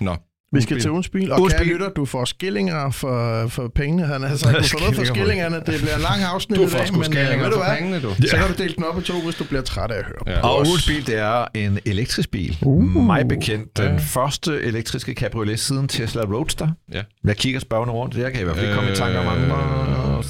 Nå. 0.00 0.16
Vi 0.52 0.60
skal 0.62 0.80
til 0.80 0.90
ugens 0.90 1.08
bil, 1.08 1.32
og 1.32 1.38
Ugens 1.40 1.54
kære 1.54 1.62
bil. 1.64 1.72
lytter, 1.72 1.88
du 1.90 2.04
får 2.04 2.24
skillinger 2.24 2.90
for, 2.90 3.46
for 3.48 3.68
pengene. 3.74 4.06
Han 4.06 4.22
har 4.22 4.36
sagt, 4.36 4.58
du 4.58 4.62
får 4.62 4.78
noget 4.78 4.94
for 4.94 5.04
Skillinger 5.04 5.04
for- 5.04 5.14
skillingerne. 5.14 5.56
Det 5.56 5.64
bliver 5.80 5.94
en 5.94 6.00
lang 6.00 6.22
afsnit 6.22 6.58
Du 6.58 6.64
i 6.64 6.68
får 6.68 6.78
dag, 6.78 6.92
men 6.92 7.02
øh, 7.16 7.40
ved 7.40 7.44
du 7.46 7.52
for 7.52 7.64
hvad? 7.64 7.76
pengene, 7.76 8.00
du. 8.02 8.14
Så 8.28 8.36
kan 8.36 8.48
du 8.48 8.62
dele 8.62 8.74
den 8.74 8.84
op 8.84 8.98
i 8.98 9.02
to, 9.02 9.20
hvis 9.20 9.34
du 9.34 9.44
bliver 9.44 9.62
træt 9.62 9.90
af 9.90 9.98
at 9.98 10.04
høre. 10.04 10.22
Ja. 10.36 10.40
Og 10.40 10.56
ugens 10.66 10.86
bil, 10.86 11.06
det 11.06 11.18
er 11.18 11.46
en 11.54 11.78
elektrisk 11.84 12.30
bil. 12.30 12.58
Uh. 12.62 12.84
Mig 13.06 13.28
bekendt 13.28 13.76
den 13.76 13.92
Ja. 13.92 13.96
første 13.98 14.60
elektriske 14.62 15.12
cabriolet 15.14 15.60
siden 15.60 15.88
Tesla 15.88 16.22
Roadster. 16.22 16.68
Ja. 16.92 17.02
Jeg 17.24 17.36
kigger 17.36 17.60
spørgende 17.60 17.92
rundt. 17.94 18.16
Jeg 18.16 18.32
kan 18.32 18.40
i 18.40 18.44
hvert 18.44 18.56
fald 18.56 18.66
ikke 18.66 18.76
komme 18.76 18.92
i 18.92 18.94
tanker 18.94 19.18
om 19.20 19.28
andre. 19.28 20.22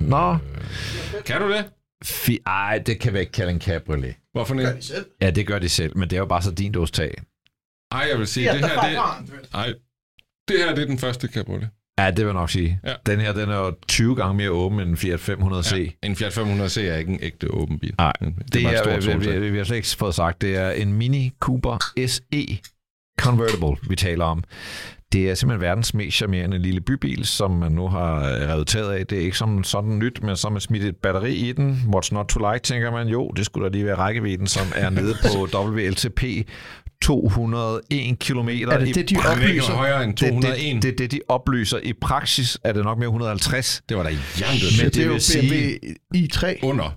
Nå. 0.00 0.36
Kan 1.26 1.40
du 1.40 1.52
det? 1.52 1.64
Fi- 2.04 2.42
Ej, 2.46 2.78
det 2.86 3.00
kan 3.00 3.14
vi 3.14 3.18
ikke 3.20 3.32
kalde 3.32 3.52
en 3.52 3.60
cabriolet. 3.60 4.14
Hvorfor 4.32 4.54
ikke? 4.54 4.72
Ja, 5.22 5.30
det 5.30 5.46
gør 5.46 5.58
de 5.58 5.68
selv, 5.68 5.96
men 5.98 6.10
det 6.10 6.16
er 6.16 6.20
jo 6.20 6.26
bare 6.26 6.42
så 6.42 6.50
din 6.50 6.72
dås 6.72 6.90
tag. 6.90 7.14
Ej, 7.92 8.06
jeg 8.10 8.18
vil 8.18 8.26
sige, 8.26 8.52
det 8.52 8.58
her, 8.58 8.80
det, 8.80 8.98
ej, 9.54 9.72
det 10.48 10.56
her 10.58 10.74
det 10.74 10.82
er 10.82 10.86
den 10.86 10.98
første 10.98 11.28
cabriolet. 11.28 11.68
Ja, 11.98 12.06
det 12.06 12.16
vil 12.18 12.24
jeg 12.24 12.32
nok 12.32 12.50
sige. 12.50 12.80
Ja. 12.86 12.92
Den 13.06 13.20
her, 13.20 13.32
den 13.32 13.48
er 13.50 13.56
jo 13.56 13.74
20 13.88 14.16
gange 14.16 14.34
mere 14.36 14.50
åben 14.50 14.80
end 14.80 14.90
en 14.90 14.96
Fiat 14.96 15.20
500C. 15.20 15.76
Ja. 15.76 15.86
En 16.02 16.16
Fiat 16.16 16.38
500C 16.38 16.80
er 16.80 16.96
ikke 16.96 17.12
en 17.12 17.18
ægte 17.22 17.50
åben 17.54 17.78
bil. 17.78 17.94
Nej, 17.98 18.12
det, 18.20 18.34
Det 18.52 18.62
er, 18.64 18.96
vi, 18.96 19.02
soltag. 19.02 19.40
vi, 19.40 19.50
vi 19.50 19.56
har 19.58 19.64
slet 19.64 19.76
ikke 19.76 19.88
fået 19.98 20.14
sagt, 20.14 20.42
det 20.42 20.56
er 20.56 20.70
en 20.70 20.92
Mini 20.92 21.32
Cooper 21.40 21.78
SE 22.06 22.58
Convertible, 23.20 23.88
vi 23.88 23.96
taler 23.96 24.24
om. 24.24 24.44
Det 25.12 25.30
er 25.30 25.34
simpelthen 25.34 25.60
verdens 25.60 25.94
mest 25.94 26.16
charmerende 26.16 26.58
lille 26.58 26.80
bybil, 26.80 27.24
som 27.24 27.50
man 27.50 27.72
nu 27.72 27.88
har 27.88 28.16
øh, 28.16 28.48
revet 28.48 28.66
taget 28.66 28.92
af. 28.92 29.06
Det 29.06 29.18
er 29.18 29.22
ikke 29.22 29.38
som 29.38 29.64
sådan 29.64 29.98
nyt, 29.98 30.22
men 30.22 30.36
så 30.36 30.48
har 30.48 30.52
man 30.52 30.60
smidt 30.60 30.84
et 30.84 30.96
batteri 30.96 31.34
i 31.34 31.52
den. 31.52 31.72
What's 31.96 32.08
not 32.12 32.26
to 32.26 32.52
like, 32.52 32.62
tænker 32.62 32.90
man. 32.90 33.08
Jo, 33.08 33.28
det 33.28 33.46
skulle 33.46 33.68
da 33.68 33.72
lige 33.72 33.86
være 33.86 33.94
rækkevidden, 33.96 34.46
som 34.46 34.66
er 34.74 34.90
nede 34.90 35.14
på 35.22 35.46
WLTP 35.68 36.22
201 37.02 38.18
km. 38.18 38.48
Er 38.48 38.78
det 38.78 38.94
det, 38.94 38.94
de 38.94 39.02
Det 39.02 39.24
er 39.24 39.30
ikke 39.30 39.30
oplyser? 39.30 39.72
højere 39.72 40.04
end 40.04 40.16
det, 40.16 40.28
201. 40.28 40.74
det, 40.74 40.82
det, 40.82 40.98
det, 40.98 41.10
de 41.12 41.20
oplyser. 41.28 41.78
I 41.82 41.92
praksis 41.92 42.58
er 42.64 42.72
det 42.72 42.84
nok 42.84 42.98
mere 42.98 43.08
150. 43.08 43.82
det 43.88 43.96
var 43.96 44.02
da 44.02 44.10
hjertet. 44.10 44.62
Men 44.62 44.76
Men 44.76 44.84
det 44.84 44.94
det 44.94 45.02
er 45.02 45.06
jo 45.06 45.18
sige- 45.18 45.78
BMW 46.12 46.22
i3. 46.22 46.58
under. 46.62 46.96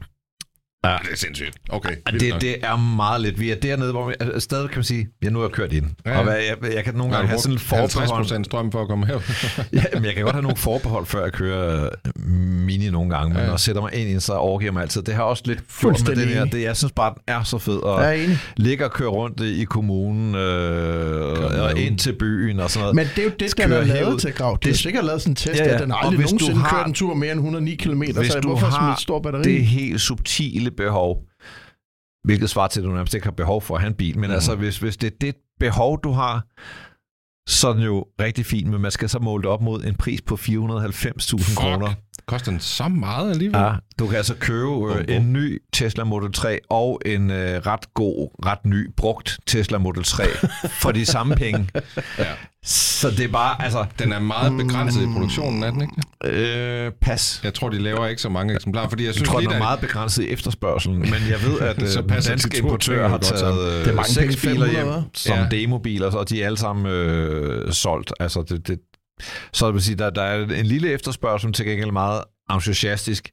Ja. 0.86 0.90
Ja. 0.92 0.98
Det 1.04 1.12
er 1.12 1.16
sindssygt. 1.18 1.58
Okay. 1.70 1.90
Og 2.06 2.12
vildt 2.14 2.22
det, 2.24 2.30
nok. 2.32 2.42
det 2.42 2.56
er 2.64 2.78
meget 2.96 3.22
lidt. 3.22 3.40
Vi 3.40 3.52
er 3.52 3.56
dernede, 3.56 3.92
hvor 3.92 4.08
vi 4.08 4.14
altså, 4.20 4.40
stadig 4.40 4.70
kan 4.70 4.78
man 4.78 4.84
sige, 4.84 5.08
ja, 5.24 5.30
nu 5.30 5.40
har 5.40 5.46
jeg 5.46 5.52
kørt 5.52 5.74
i 5.74 5.80
den. 5.80 5.92
Ja, 6.06 6.10
Ja, 6.12 6.16
ja. 6.16 6.20
Og 6.20 6.24
hvad, 6.26 6.36
jeg, 6.64 6.74
jeg 6.76 6.84
kan 6.84 6.94
nogle 6.96 7.14
gange 7.14 7.28
have 7.28 7.40
sådan 7.40 7.54
en 7.56 7.62
50 7.70 7.94
forbehold. 7.94 8.24
procent 8.24 8.46
strøm 8.46 8.72
for 8.72 8.82
at 8.82 8.88
komme 8.88 9.06
her. 9.08 9.20
Ja, 9.74 9.84
men 9.94 10.06
jeg 10.06 10.14
kan 10.14 10.24
godt 10.24 10.34
have 10.36 10.42
nogle 10.44 10.58
forbehold, 10.58 11.06
før 11.06 11.24
jeg 11.24 11.32
kører 11.34 11.84
øh, 11.86 12.22
mini 12.66 12.90
nogle 12.90 13.10
gange, 13.16 13.28
men 13.30 13.34
Ja, 13.34 13.40
ja. 13.40 13.44
ja. 13.44 13.48
når 13.48 13.54
jeg 13.54 13.60
sætter 13.60 13.82
mig 13.82 13.94
ind 13.94 14.10
i 14.10 14.20
så 14.20 14.34
overgiver 14.34 14.68
jeg 14.68 14.74
mig 14.74 14.82
altid. 14.82 15.02
Det 15.02 15.14
har 15.14 15.24
også 15.24 15.44
lidt 15.46 15.58
gjort 15.58 15.68
med 15.68 15.74
Fuldstændig 16.00 16.28
den 16.28 16.34
her. 16.34 16.46
Det, 16.46 16.62
jeg 16.62 16.78
synes 16.78 16.92
bare, 16.92 17.14
den 17.14 17.22
er 17.28 17.44
så 17.44 17.58
fed 17.58 17.80
at 17.86 18.04
Jeg 18.04 18.10
er 18.20 18.24
enig. 18.24 18.38
ligge 18.58 18.86
og 18.86 18.92
køre 18.92 19.10
rundt 19.10 19.42
i 19.42 19.64
kommunen 19.64 20.36
øh, 20.36 21.62
og 21.64 21.78
ind 21.80 21.98
til 21.98 22.14
byen 22.20 22.60
og 22.60 22.70
sådan 22.72 22.82
noget. 22.82 22.96
Men 22.96 23.06
det 23.16 23.20
er 23.20 23.24
jo 23.24 23.30
det, 23.40 23.40
den 23.58 23.64
er 23.64 23.68
Kører 23.68 23.84
lavet 23.86 24.22
til 24.22 24.32
grav. 24.34 24.58
Det 24.62 24.68
er 24.68 24.72
Det- 24.72 24.80
sikkert 24.80 25.06
lavet 25.06 25.22
sådan 25.22 25.32
en 25.32 25.36
test, 25.36 25.48
Ja, 25.60 25.64
ja, 25.64 25.70
ja. 25.70 25.76
at 25.76 25.82
den 25.82 25.92
Og 25.92 26.06
aldrig 26.06 26.20
nogensinde 26.20 26.56
har- 26.60 26.78
kørt 26.78 26.88
en 26.88 26.94
tur 26.94 27.14
mere 27.14 27.32
end 27.32 27.40
109 27.40 27.76
km, 27.76 28.02
Hvis 28.02 28.28
så 28.32 28.40
du 28.40 28.48
hvorfor 28.48 28.68
har 28.68 28.94
et 28.94 29.00
stort 29.00 29.22
batteri? 29.24 29.44
det 29.44 29.66
helt 29.66 30.02
subtile 30.02 30.72
behov, 30.74 31.24
hvilket 32.24 32.50
svarer 32.50 32.68
til, 32.68 32.80
at 32.80 32.86
du 32.86 32.92
nærmest 32.92 33.14
ikke 33.14 33.26
har 33.26 33.32
behov 33.32 33.62
for 33.62 33.76
at 33.76 33.82
have 33.82 33.88
en 33.90 33.96
bil, 33.96 34.20
men 34.20 34.30
mm. 34.30 34.34
altså 34.34 34.56
hvis, 34.56 34.78
hvis 34.78 34.98
det 34.98 35.14
er 35.14 35.18
det 35.22 35.36
behov, 35.60 36.00
du 36.04 36.12
har, 36.12 36.46
så 37.48 37.68
er 37.70 37.74
den 37.74 37.84
jo 37.84 38.06
rigtig 38.20 38.46
fin, 38.46 38.72
men 38.72 38.82
man 38.82 38.92
skal 38.92 39.10
så 39.10 39.20
måle 39.20 39.42
det 39.42 39.50
op 39.50 39.62
mod 39.62 39.84
en 39.84 39.96
pris 39.96 40.22
på 40.22 40.36
490.000 40.36 41.56
kroner. 41.56 41.94
Koster 42.28 42.52
den 42.52 42.60
så 42.60 42.88
meget 42.88 43.30
alligevel? 43.32 43.60
Ja, 43.60 43.72
du 44.00 44.08
kan 44.08 44.18
altså 44.18 44.36
købe 44.40 44.94
øh, 44.96 45.16
en 45.16 45.34
ny 45.34 45.62
Tesla 45.74 46.04
Model 46.04 46.32
3 46.34 46.60
og 46.70 47.02
en 47.06 47.32
øh, 47.32 47.62
ret 47.66 47.94
god, 47.94 48.30
ret 48.46 48.66
ny, 48.66 48.90
brugt 48.98 49.40
Tesla 49.48 49.78
Model 49.78 50.04
3 50.04 50.24
for 50.82 50.92
de 50.92 51.06
samme 51.06 51.36
penge. 51.44 51.68
Ja. 52.20 52.26
Så 52.66 53.10
det 53.12 53.20
er 53.20 53.28
bare, 53.28 53.62
altså, 53.64 53.86
Den 54.00 54.12
er 54.12 54.20
meget 54.20 54.58
begrænset 54.58 55.02
i 55.02 55.06
produktionen, 55.14 55.64
er 55.64 55.72
den 55.72 55.82
ikke? 55.82 56.86
øh, 56.86 56.92
pas. 57.02 57.42
Jeg 57.44 57.54
tror, 57.54 57.70
de 57.70 57.80
laver 57.80 58.08
ikke 58.08 58.22
så 58.22 58.30
mange 58.30 58.54
eksemplarer, 58.56 58.90
fordi 58.90 59.04
jeg 59.04 59.08
Jeg 59.08 59.16
synes 59.16 59.30
tror, 59.30 59.40
lige, 59.40 59.48
den 59.48 59.54
er 59.56 59.60
der- 59.60 59.66
meget 59.66 59.80
begrænset 59.80 60.24
i 60.24 60.28
efterspørgselen, 60.28 61.00
men 61.00 61.14
jeg 61.30 61.42
ved, 61.44 61.60
at 61.60 61.90
Så 61.92 62.00
øh, 62.02 62.08
passer 62.08 62.32
danske 62.32 62.58
importører 62.58 63.08
har 63.10 63.18
taget 63.18 63.56
Det 63.72 63.82
er 63.84 63.90
øh, 63.90 63.96
mange 63.96 64.10
seks 64.10 64.36
biler 64.42 64.66
500, 64.66 64.72
hjem 64.72 65.04
som 65.14 65.38
Ja. 65.38 65.48
demobiler, 65.52 66.12
og 66.12 66.30
de 66.30 66.42
er 66.42 66.46
alle 66.46 66.58
sammen 66.58 66.86
øh, 66.86 67.74
solgt. 67.74 68.14
Altså, 68.20 68.42
det, 68.50 68.68
det, 68.68 68.80
så 69.54 69.66
det 69.66 69.74
vil 69.74 69.84
sige, 69.84 69.96
der, 69.96 70.10
der 70.10 70.22
er 70.22 70.46
en 70.46 70.66
lille 70.66 70.92
efterspørgsel, 70.92 71.48
men 71.48 71.54
til 71.54 71.66
gengæld 71.66 71.92
meget 71.92 72.24
entusiastisk. 72.52 73.30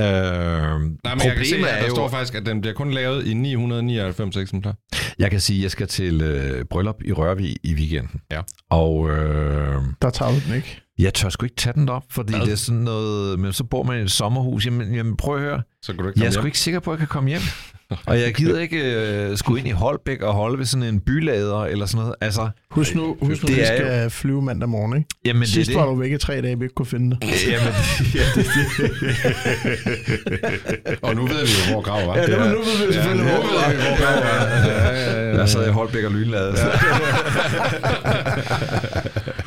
Øh, 0.00 0.06
Nej, 0.06 0.78
men 0.80 1.24
jeg 1.24 1.36
kan 1.36 1.44
se, 1.46 1.56
at 1.56 1.62
er 1.64 1.78
der 1.80 1.86
jo, 1.88 1.94
står 1.94 2.08
faktisk, 2.08 2.34
at 2.34 2.46
den 2.46 2.60
bliver 2.60 2.74
kun 2.74 2.90
lavet 2.90 3.26
i 3.26 3.34
999 3.34 4.36
eksemplarer. 4.36 4.74
jeg 5.18 5.30
kan 5.30 5.40
sige, 5.40 5.58
at 5.58 5.62
jeg 5.62 5.70
skal 5.70 5.86
til 5.88 6.20
øh, 6.22 6.64
bryllup 6.64 6.96
i 7.04 7.12
Rørvig 7.12 7.56
i 7.62 7.74
weekenden. 7.74 8.20
Ja. 8.32 8.40
Og 8.70 9.10
øh, 9.10 9.82
Der 10.02 10.10
tager 10.10 10.30
du 10.32 10.38
den 10.46 10.54
ikke. 10.56 10.80
jeg 10.98 11.14
tør 11.14 11.28
sgu 11.28 11.44
ikke 11.46 11.56
tage 11.56 11.72
den 11.74 11.88
op, 11.88 12.02
fordi 12.10 12.32
Hvad? 12.32 12.46
det 12.46 12.52
er 12.52 12.56
sådan 12.56 12.80
noget... 12.80 13.38
Men 13.40 13.52
så 13.52 13.64
bor 13.64 13.82
man 13.82 13.98
i 14.00 14.02
et 14.02 14.10
sommerhus. 14.10 14.66
Jamen, 14.66 14.94
jamen 14.94 15.16
prøv 15.16 15.34
at 15.36 15.40
høre. 15.42 15.62
Så 15.82 15.92
kan 15.92 16.02
du 16.02 16.08
ikke 16.08 16.20
Jeg 16.20 16.26
er 16.26 16.30
sgu 16.30 16.44
ikke 16.46 16.58
sikker 16.58 16.80
på, 16.80 16.90
at 16.92 16.94
jeg 16.94 16.98
kan 16.98 17.08
komme 17.08 17.28
hjem. 17.30 17.40
Og 18.06 18.20
jeg 18.20 18.34
gider 18.34 18.60
ikke 18.60 19.04
øh, 19.06 19.36
skulle 19.36 19.58
ind 19.60 19.68
i 19.68 19.70
Holbæk 19.70 20.22
og 20.22 20.32
holde 20.32 20.58
ved 20.58 20.66
sådan 20.66 20.82
en 20.82 21.00
bylader 21.00 21.64
eller 21.64 21.86
sådan 21.86 22.00
noget. 22.00 22.14
Altså, 22.20 22.48
Husk 22.70 22.94
nu, 22.94 23.16
husk 23.22 23.42
nu 23.42 23.46
Det 23.46 23.56
vi 23.56 23.60
er 23.60 23.66
skal 23.76 24.10
flyve 24.10 24.42
mandag 24.42 24.68
morgen, 24.68 24.96
ikke? 24.96 25.08
jamen 25.24 25.46
Sidst 25.46 25.68
det 25.70 25.76
var 25.76 25.82
det. 25.86 25.90
du 25.90 25.94
væk 26.00 26.12
i 26.12 26.18
tre 26.18 26.42
dage, 26.42 26.58
vi 26.58 26.64
ikke 26.64 26.74
kunne 26.74 26.86
finde 26.86 27.10
dig. 27.10 27.18
Jamen, 27.46 27.72
ja, 28.14 28.20
det, 28.34 28.46
Og 31.02 31.14
nu 31.16 31.26
ved 31.26 31.46
vi 31.46 31.52
jo, 31.68 31.72
hvor 31.72 31.82
grav 31.82 32.06
var. 32.06 32.16
Ja, 32.16 32.26
nu, 32.26 32.44
nu 32.44 32.50
ved 32.58 32.86
vi 32.86 32.92
selvfølgelig, 32.92 33.26
nu 33.26 33.32
hvor 33.32 33.42
ved 33.42 33.76
vi, 33.76 33.82
hvor 33.82 33.96
grav 34.04 34.14
var. 34.14 34.46
Ja, 34.46 34.68
ja, 34.68 35.12
ja, 35.12 35.30
ja. 35.30 35.36
Jeg 35.38 35.48
sad 35.48 35.68
i 35.68 35.70
Holbæk 35.70 36.04
og 36.04 36.10
lynlade. 36.10 36.54
Ja. 36.58 36.66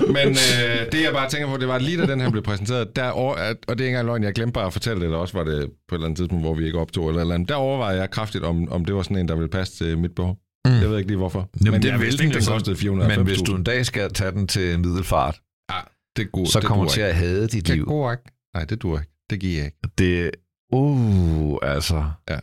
Men 0.07 0.27
øh, 0.27 0.91
det 0.91 1.01
jeg 1.03 1.11
bare 1.13 1.29
tænker 1.29 1.47
på, 1.47 1.57
det 1.57 1.67
var 1.67 1.77
lige 1.77 1.97
da 1.97 2.05
den 2.05 2.21
her 2.21 2.29
blev 2.31 2.43
præsenteret, 2.43 2.95
der 2.95 3.09
over, 3.09 3.35
at, 3.35 3.57
og 3.67 3.77
det 3.77 3.83
er 3.83 3.87
ikke 3.87 3.87
engang 3.87 4.05
løgn, 4.05 4.23
jeg 4.23 4.33
glemte 4.33 4.53
bare 4.53 4.65
at 4.65 4.73
fortælle 4.73 4.99
det, 4.99 5.05
eller 5.05 5.17
også 5.17 5.37
var 5.37 5.43
det 5.43 5.71
på 5.87 5.95
et 5.95 5.97
eller 5.97 6.05
andet 6.05 6.17
tidspunkt, 6.17 6.43
hvor 6.43 6.53
vi 6.53 6.65
ikke 6.65 6.79
optog 6.79 7.09
eller 7.09 7.21
eller 7.21 7.35
andet. 7.35 7.49
Der 7.49 7.55
overvejede 7.55 7.99
jeg 8.01 8.09
kraftigt, 8.11 8.43
om, 8.43 8.71
om 8.71 8.85
det 8.85 8.95
var 8.95 9.01
sådan 9.01 9.17
en, 9.17 9.27
der 9.27 9.35
ville 9.35 9.49
passe 9.49 9.77
til 9.85 9.97
mit 9.97 10.15
behov. 10.15 10.37
Mm. 10.65 10.71
Jeg 10.71 10.89
ved 10.89 10.97
ikke 10.97 11.09
lige 11.09 11.17
hvorfor. 11.17 11.49
Jamen, 11.59 11.71
men 11.71 11.81
det 11.81 11.89
jeg 11.89 11.99
vidste 11.99 12.23
ikke, 12.23 12.33
den 12.35 12.45
kostede 12.45 12.75
490 12.75 13.17
Men 13.17 13.25
hvis 13.27 13.41
du 13.41 13.55
en 13.55 13.63
dag 13.63 13.85
skal 13.85 14.13
tage 14.13 14.31
den 14.31 14.47
til 14.47 14.79
middelfart, 14.79 15.39
det 16.17 16.31
går, 16.31 16.45
så 16.45 16.59
det 16.59 16.67
kommer 16.67 16.85
du 16.85 16.91
til 16.91 16.99
ikke. 16.99 17.09
at 17.09 17.15
hade 17.15 17.47
dit 17.47 17.67
Det 17.67 17.75
liv. 17.75 17.85
går 17.85 18.11
ikke. 18.11 18.23
Nej, 18.55 18.65
det 18.65 18.81
duer 18.81 18.99
ikke. 18.99 19.11
Det 19.29 19.39
giver 19.39 19.57
jeg 19.57 19.65
ikke. 19.65 19.77
Det, 19.97 20.31
uh, 20.73 21.57
altså. 21.61 22.05
Ja. 22.29 22.37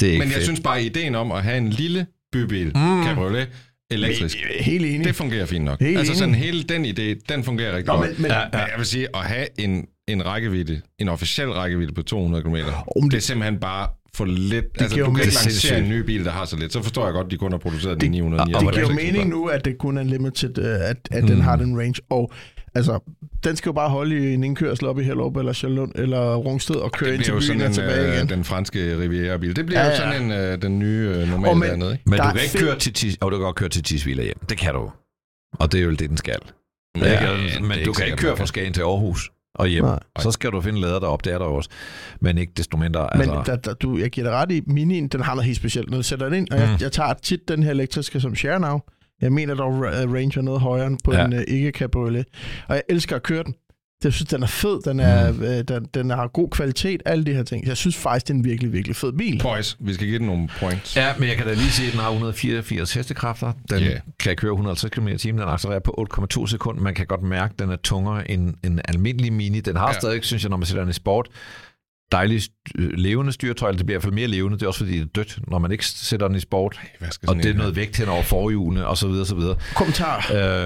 Det 0.00 0.08
er 0.08 0.12
ikke 0.12 0.18
Men 0.18 0.28
jeg 0.28 0.34
fedt. 0.34 0.44
synes 0.44 0.60
bare, 0.60 0.82
ideen 0.82 1.14
om 1.14 1.32
at 1.32 1.42
have 1.42 1.58
en 1.58 1.70
lille 1.70 2.06
bybil, 2.32 2.66
mm. 2.66 3.04
cabriolet, 3.04 3.48
elektrisk, 3.94 4.38
Helt 4.60 4.84
enig. 4.86 5.04
det 5.04 5.14
fungerer 5.16 5.46
fint 5.46 5.64
nok. 5.64 5.80
Helt 5.80 5.98
altså 5.98 6.14
sådan 6.14 6.28
enig. 6.28 6.40
hele 6.40 6.62
den 6.62 6.84
idé, 6.86 7.20
den 7.28 7.44
fungerer 7.44 7.76
rigtig 7.76 7.86
Nå, 7.94 7.96
godt. 7.98 8.08
men, 8.10 8.22
men, 8.22 8.30
Ja, 8.30 8.40
Men 8.52 8.60
jeg 8.60 8.74
vil 8.76 8.86
sige, 8.86 9.08
at 9.14 9.20
have 9.20 9.46
en, 9.60 9.86
en 10.08 10.26
rækkevidde, 10.26 10.80
en 10.98 11.08
officiel 11.08 11.48
rækkevidde 11.50 11.92
på 11.92 12.02
200 12.02 12.42
km, 12.44 12.56
Om 13.02 13.10
det 13.10 13.16
er 13.16 13.20
simpelthen 13.20 13.60
bare 13.60 13.88
for 14.14 14.24
lidt. 14.24 14.64
Altså, 14.80 14.94
giver 14.94 15.06
du 15.06 15.12
kan 15.12 15.24
ikke 15.24 15.34
lancere 15.44 15.78
en 15.78 15.88
ny 15.88 15.98
bil, 16.00 16.24
der 16.24 16.30
har 16.30 16.44
så 16.44 16.56
lidt. 16.56 16.72
Så 16.72 16.82
forstår 16.82 17.04
jeg 17.04 17.12
godt, 17.12 17.24
at 17.24 17.30
de 17.30 17.36
kun 17.36 17.50
har 17.52 17.58
produceret 17.58 18.00
den 18.00 18.12
Det- 18.12 18.18
i 18.18 18.20
999. 18.20 18.64
det 18.64 18.74
giver 18.74 18.80
jo 18.80 18.92
eksemplarer. 18.92 19.12
mening 19.12 19.30
nu, 19.30 19.46
at 19.46 19.64
det 19.64 19.78
kun 19.78 19.98
er 19.98 20.02
limited, 20.02 20.58
øh, 20.58 20.90
at, 20.90 20.96
at 21.10 21.22
mm. 21.22 21.28
den 21.28 21.40
har 21.40 21.56
den 21.56 21.78
range. 21.78 21.94
Og 22.10 22.32
altså, 22.74 22.98
den 23.44 23.56
skal 23.56 23.68
jo 23.68 23.72
bare 23.72 23.88
holde 23.90 24.30
i 24.30 24.34
en 24.34 24.44
indkørsel 24.44 24.86
op 24.86 24.98
i 24.98 25.02
Hellerup, 25.02 25.36
eller 25.36 25.52
Charlund, 25.52 25.92
eller 25.94 26.34
Rungsted, 26.34 26.74
og 26.76 26.92
køre 26.92 27.14
ind 27.14 27.22
til 27.22 27.32
jo 27.34 27.40
byen 27.50 27.60
og 27.60 27.72
tilbage 27.72 28.08
øh, 28.10 28.16
igen. 28.16 28.28
den 28.28 28.44
franske 28.44 28.98
Riviera-bil. 28.98 29.56
Det 29.56 29.66
bliver 29.66 29.80
Ja, 29.80 29.86
jo 29.86 29.90
ja. 29.92 29.96
sådan 29.96 30.22
en, 30.22 30.30
øh, 30.32 30.62
den 30.62 30.78
nye 30.78 31.08
øh, 31.16 31.28
normale 31.28 31.50
Og 31.50 31.56
men- 31.58 31.68
dernede, 31.70 31.92
ikke? 31.92 32.04
Men 32.10 32.18
Der 32.18 32.24
du 32.24 32.32
kan 32.32 32.40
ikke 32.42 32.52
fedt- 32.52 32.64
køre 32.64 32.78
til 32.78 32.92
tis, 32.92 33.16
og 33.20 33.30
du 33.32 33.36
kan 33.36 33.44
godt 33.44 33.56
køre 33.56 33.68
til 33.68 33.82
Tisvilder 33.82 34.22
hjem. 34.24 34.38
Det 34.48 34.58
kan 34.58 34.74
du. 34.74 34.90
Og 35.58 35.72
det 35.72 35.80
er 35.80 35.84
jo 35.84 35.90
det, 35.90 36.08
den 36.10 36.16
skal. 36.16 36.38
Ja, 36.98 37.12
Ja, 37.12 37.60
men 37.60 37.78
du 37.84 37.92
kan 37.92 38.04
ikke 38.06 38.16
køre 38.18 38.36
fra. 38.36 38.46
Skagen 38.46 38.72
til 38.72 38.80
Aarhus 38.82 39.30
og 39.54 39.66
hjem. 39.68 39.84
Nej. 39.84 39.98
Så 40.18 40.30
skal 40.30 40.50
du 40.50 40.60
finde 40.60 40.80
lader 40.80 41.00
derop, 41.00 41.24
det 41.24 41.32
er 41.32 41.38
der 41.38 41.44
også. 41.44 41.70
Men 42.20 42.38
ikke 42.38 42.52
desto 42.56 42.76
mindre. 42.76 43.08
Men 43.12 43.20
Altså, 43.20 43.42
der, 43.46 43.56
der, 43.56 43.74
du, 43.74 43.98
jeg 43.98 44.10
giver 44.10 44.26
dig 44.26 44.36
ret 44.36 44.52
i, 44.52 44.62
minien, 44.66 45.08
den 45.08 45.20
har 45.20 45.34
noget 45.34 45.44
helt 45.46 45.56
specielt. 45.56 45.90
Når 45.90 45.96
du 45.96 46.02
sætter 46.02 46.26
den 46.28 46.34
ind, 46.38 46.50
og 46.50 46.58
jeg, 46.58 46.68
Mm. 46.68 46.76
jeg 46.80 46.92
tager 46.92 47.14
tit 47.22 47.48
den 47.48 47.62
her 47.62 47.70
elektriske 47.70 48.20
som 48.20 48.34
share 48.36 48.60
now. 48.60 48.78
Jeg 49.20 49.32
mener 49.32 49.54
dog, 49.54 49.86
at 49.94 50.08
range 50.08 50.38
er 50.38 50.42
noget 50.42 50.60
højere 50.60 50.86
end 50.86 50.98
på 51.04 51.12
Ja. 51.12 51.24
en 51.24 51.32
uh, 51.32 51.40
ikke-cabriolet. 51.48 52.24
Og 52.68 52.74
jeg 52.74 52.82
elsker 52.88 53.16
at 53.16 53.22
køre 53.22 53.42
den. 53.44 53.54
Jeg 54.04 54.12
synes, 54.12 54.28
den 54.28 54.42
er 54.42 54.46
fed, 54.46 54.80
den, 54.84 55.00
er, 55.00 55.32
Mm. 55.32 55.42
øh, 55.42 55.62
den, 55.68 55.86
den 55.94 56.10
har 56.10 56.26
god 56.28 56.50
kvalitet, 56.50 57.02
alle 57.06 57.24
de 57.24 57.34
her 57.34 57.42
ting. 57.42 57.66
Jeg 57.66 57.76
synes 57.76 57.96
faktisk, 57.96 58.26
det 58.28 58.34
er 58.34 58.38
en 58.38 58.44
virkelig, 58.44 58.72
virkelig 58.72 58.96
fed 58.96 59.12
bil. 59.12 59.40
Boys, 59.42 59.76
vi 59.80 59.94
skal 59.94 60.06
give 60.06 60.18
den 60.18 60.26
nogle 60.26 60.48
points. 60.60 60.96
Ja, 60.96 61.12
men 61.18 61.28
jeg 61.28 61.36
kan 61.36 61.46
da 61.46 61.52
lige 61.52 61.70
sige, 61.70 61.86
at 61.86 61.92
den 61.92 62.00
har 62.00 62.10
184 62.10 62.94
hestekræfter. 62.94 63.52
Den 63.70 63.82
yeah. 63.82 64.00
kan 64.20 64.36
køre 64.36 64.52
150 64.52 64.90
km 64.90 65.08
i 65.08 65.18
timen. 65.18 65.40
Den 65.40 65.48
accelererer 65.48 65.80
på 65.80 66.06
8,2 66.40 66.46
sekunder. 66.46 66.82
Man 66.82 66.94
kan 66.94 67.06
godt 67.06 67.22
mærke, 67.22 67.52
at 67.52 67.58
den 67.58 67.70
er 67.70 67.76
tungere 67.76 68.30
end 68.30 68.54
en 68.64 68.80
almindelig 68.84 69.32
Mini. 69.32 69.60
Den 69.60 69.76
har 69.76 69.86
ja. 69.88 69.92
stadig, 70.00 70.24
synes 70.24 70.42
jeg, 70.42 70.50
når 70.50 70.56
man 70.56 70.66
sætter 70.66 70.82
den 70.82 70.90
i 70.90 70.92
sport, 70.92 71.28
dejligt 72.12 72.48
øh, 72.78 72.90
levende 72.92 73.32
styretøj, 73.32 73.72
det 73.72 73.86
bliver 73.86 73.92
i 73.92 73.94
hvert 73.96 74.02
fald 74.02 74.12
mere 74.14 74.26
levende, 74.26 74.56
det 74.58 74.62
er 74.62 74.66
også 74.66 74.78
fordi, 74.78 74.92
det 74.92 75.02
er 75.02 75.06
dødt, 75.14 75.38
når 75.48 75.58
man 75.58 75.72
ikke 75.72 75.86
sætter 75.86 76.28
den 76.28 76.36
i 76.36 76.40
sport. 76.40 76.80
Skal 77.10 77.28
Og 77.30 77.36
det 77.36 77.46
er 77.46 77.50
en 77.50 77.56
noget 77.56 77.76
vægt 77.76 77.96
hen 77.96 78.08
over 78.08 78.22
forhjulene, 78.22 78.86
og 78.86 78.96
så 78.98 79.08
videre, 79.08 79.26
så 79.26 79.34
videre. 79.34 79.56
Kommentar. 79.74 80.16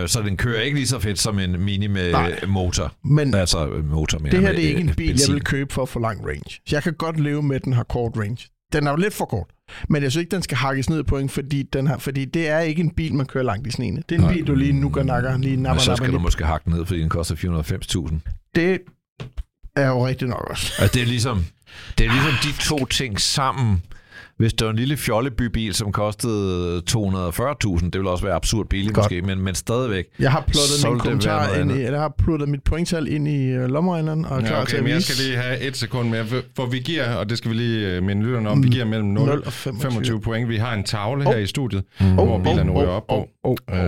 Øh, 0.02 0.08
så 0.08 0.22
den 0.22 0.36
kører 0.36 0.60
ikke 0.60 0.76
lige 0.76 0.86
så 0.86 0.98
fedt 0.98 1.18
som 1.18 1.38
en 1.38 1.60
Mini 1.64 1.86
med 1.86 2.12
Nej. 2.12 2.34
motor. 2.48 2.92
Men 3.04 3.34
Altså 3.34 3.66
motor 3.84 4.18
med 4.18 4.30
det 4.30 4.40
her 4.40 4.48
med, 4.48 4.56
det 4.56 4.64
er 4.64 4.68
ikke 4.68 4.80
en 4.80 4.88
øh, 4.88 4.94
bil, 4.94 5.06
jeg 5.06 5.12
benzin. 5.14 5.34
vil 5.34 5.44
købe 5.44 5.74
for 5.74 5.82
at 5.82 5.88
få 5.88 5.98
lang 5.98 6.26
range. 6.26 6.60
Så 6.66 6.76
jeg 6.76 6.82
kan 6.82 6.94
godt 6.94 7.20
leve 7.20 7.42
med, 7.42 7.56
at 7.56 7.64
den 7.64 7.72
har 7.72 7.82
kort 7.84 8.12
range. 8.16 8.46
Den 8.72 8.86
er 8.86 8.90
jo 8.90 8.96
lidt 8.96 9.14
for 9.14 9.24
kort. 9.24 9.46
Men 9.88 10.02
jeg 10.02 10.10
synes 10.10 10.22
ikke, 10.22 10.34
den 10.34 10.42
skal 10.42 10.56
hakkes 10.56 10.90
ned 10.90 11.00
i 11.00 11.02
point, 11.02 11.30
fordi, 11.32 11.62
den 11.62 11.86
har, 11.86 11.98
fordi 11.98 12.24
det 12.24 12.48
er 12.48 12.58
ikke 12.60 12.80
en 12.80 12.90
bil, 12.90 13.14
man 13.14 13.26
kører 13.26 13.44
langt 13.44 13.66
i 13.66 13.70
sneen. 13.70 13.96
Det 13.96 14.04
er 14.12 14.14
en 14.14 14.20
Nej. 14.20 14.32
bil, 14.32 14.46
du 14.46 14.54
lige 14.54 14.72
nu 14.72 14.88
nakker, 14.88 15.38
lige 15.38 15.50
Men 15.56 15.62
napper, 15.62 15.80
så 15.82 15.90
napper, 15.90 15.96
skal 15.96 16.06
du 16.06 16.16
lige. 16.16 16.22
måske 16.22 16.44
hakke 16.44 16.64
den 16.64 16.72
ned, 16.72 16.84
fordi 16.86 17.00
den 17.00 17.08
koster 17.08 17.34
490.000. 17.34 18.14
Det 18.54 18.78
er 19.82 19.88
jo 19.88 20.06
rigtigt 20.06 20.28
nok 20.28 20.46
også. 20.50 20.72
Altså, 20.78 20.94
det 20.94 21.02
er 21.02 21.06
ligesom, 21.06 21.44
det 21.98 22.06
er 22.06 22.10
ligesom 22.10 22.32
de 22.52 22.62
to 22.68 22.84
ting 22.86 23.20
sammen. 23.20 23.82
Hvis 24.38 24.52
det 24.52 24.64
var 24.64 24.70
en 24.70 24.76
lille 24.78 24.96
fjollebybil, 24.96 25.74
som 25.74 25.92
kostede 25.92 26.82
240.000, 26.90 27.84
det 27.84 27.94
ville 27.94 28.10
også 28.10 28.24
være 28.24 28.34
absurd 28.34 28.66
billigt 28.66 28.94
Godt. 28.94 29.04
måske, 29.04 29.22
men, 29.22 29.40
men 29.40 29.54
stadigvæk. 29.54 30.04
Jeg 30.18 30.32
har 30.32 30.40
plottet 30.40 30.90
min 30.90 30.98
kommentar 30.98 31.54
ind 31.54 31.72
i, 31.72 31.80
jeg 31.82 32.00
har 32.00 32.14
plottet 32.18 32.48
mit 32.48 32.62
pointtal 32.62 33.08
ind 33.08 33.28
i 33.28 33.56
uh, 33.58 33.64
lommeregneren 33.64 34.24
og 34.24 34.36
er 34.36 34.46
klar 34.46 34.58
Ja, 34.58 34.64
til 34.64 34.68
okay, 34.68 34.76
at 34.76 34.82
men 34.82 34.88
jeg 34.90 34.96
vise 34.96 35.14
skal 35.14 35.26
lige 35.26 35.36
have 35.38 35.60
et 35.60 35.76
sekund 35.76 36.08
mere, 36.08 36.26
for- 36.56 36.66
vi 36.66 36.78
giver, 36.78 37.14
og 37.14 37.30
det 37.30 37.38
skal 37.38 37.50
vi 37.50 37.56
lige 37.56 37.86
øh, 37.96 38.02
minde 38.02 38.22
lytterne 38.22 38.48
om, 38.50 38.62
vi 38.62 38.68
giver 38.68 38.84
mellem 38.84 39.08
0 39.08 39.26
0 39.28 39.38
og 39.40 39.46
og 39.46 39.52
25. 39.52 39.90
25 39.92 40.20
point. 40.20 40.48
Vi 40.48 40.56
har 40.56 40.74
en 40.74 40.84
tavle 40.84 41.26
Oh. 41.26 41.32
her 41.32 41.38
i 41.40 41.46
studiet, 41.46 41.84
Mm. 42.00 42.12
hvor 42.14 42.38
bilerne 42.38 42.70
ryger 42.72 42.88
op 42.90 43.06
på. 43.06 43.14
Oh, 43.14 43.24
oh, 43.44 43.56
oh, 43.68 43.78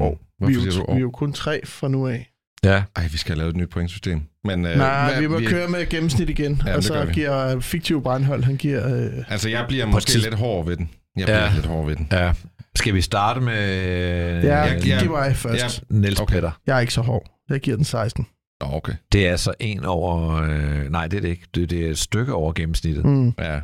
oh, 0.00 0.06
oh. 0.06 0.16
Vi, 0.48 0.54
er 0.54 0.56
jo, 0.78 0.84
vi 0.88 0.96
er 0.96 1.00
jo 1.00 1.10
kun 1.10 1.32
tre 1.32 1.60
fra 1.66 1.88
nu 1.88 2.08
af. 2.08 2.30
Ja, 2.64 2.82
Ej, 2.96 3.08
vi 3.12 3.18
skal 3.18 3.30
have 3.32 3.38
lavet 3.38 3.50
et 3.50 3.56
nyt 3.56 3.70
pointsystem. 3.70 4.20
Men, 4.44 4.66
øh, 4.66 4.76
Nej, 4.76 5.10
hvad- 5.12 5.20
vi 5.20 5.26
må 5.26 5.40
køre 5.46 5.68
med 5.68 5.88
gennemsnit 5.88 6.30
igen. 6.30 6.62
Ja, 6.66 6.76
og 6.76 6.82
så 6.84 7.04
vi. 7.04 7.12
giver 7.12 7.60
fiktiv 7.60 8.02
brandhold, 8.02 8.42
han 8.44 8.56
giver... 8.56 8.96
Øh, 9.04 9.12
Altså, 9.28 9.48
jeg 9.48 9.64
bliver 9.68 9.86
måske 9.86 10.08
tids- 10.10 10.24
lidt 10.24 10.34
hård 10.34 10.66
ved 10.66 10.76
den. 10.76 10.90
Jeg 11.16 11.28
Ja. 11.28 11.34
bliver 11.40 11.54
lidt 11.54 11.66
hård 11.66 11.86
ved 11.86 11.96
den. 11.96 12.08
ja. 12.12 12.32
Skal 12.76 12.94
vi 12.94 13.00
starte 13.00 13.40
med 13.40 13.54
ja, 14.42 14.56
jeg- 14.62 14.86
jeg- 14.86 15.00
giv 15.00 15.10
mig 15.10 15.36
først. 15.36 15.62
jeg- 15.90 15.98
Niels 16.00 16.20
Okay. 16.20 16.32
Petter? 16.34 16.50
Jeg 16.66 16.76
er 16.76 16.80
ikke 16.80 16.92
så 16.94 17.00
hård. 17.00 17.40
Jeg 17.50 17.60
giver 17.60 17.76
den 17.76 17.84
16. 17.84 18.26
Nå, 18.60 18.66
okay. 18.72 18.92
Det 19.12 19.26
er 19.26 19.30
altså 19.30 19.54
en 19.60 19.84
over... 19.84 20.32
Øh, 20.42 20.90
nej, 20.90 21.06
det 21.06 21.16
er 21.16 21.20
det 21.20 21.28
ikke. 21.28 21.46
Det, 21.54 21.70
det 21.70 21.86
er 21.86 21.90
et 21.90 21.98
stykke 21.98 22.32
over 22.34 22.52
gennemsnittet. 22.52 23.04
Mm. 23.04 23.32
Ja. 23.38 23.60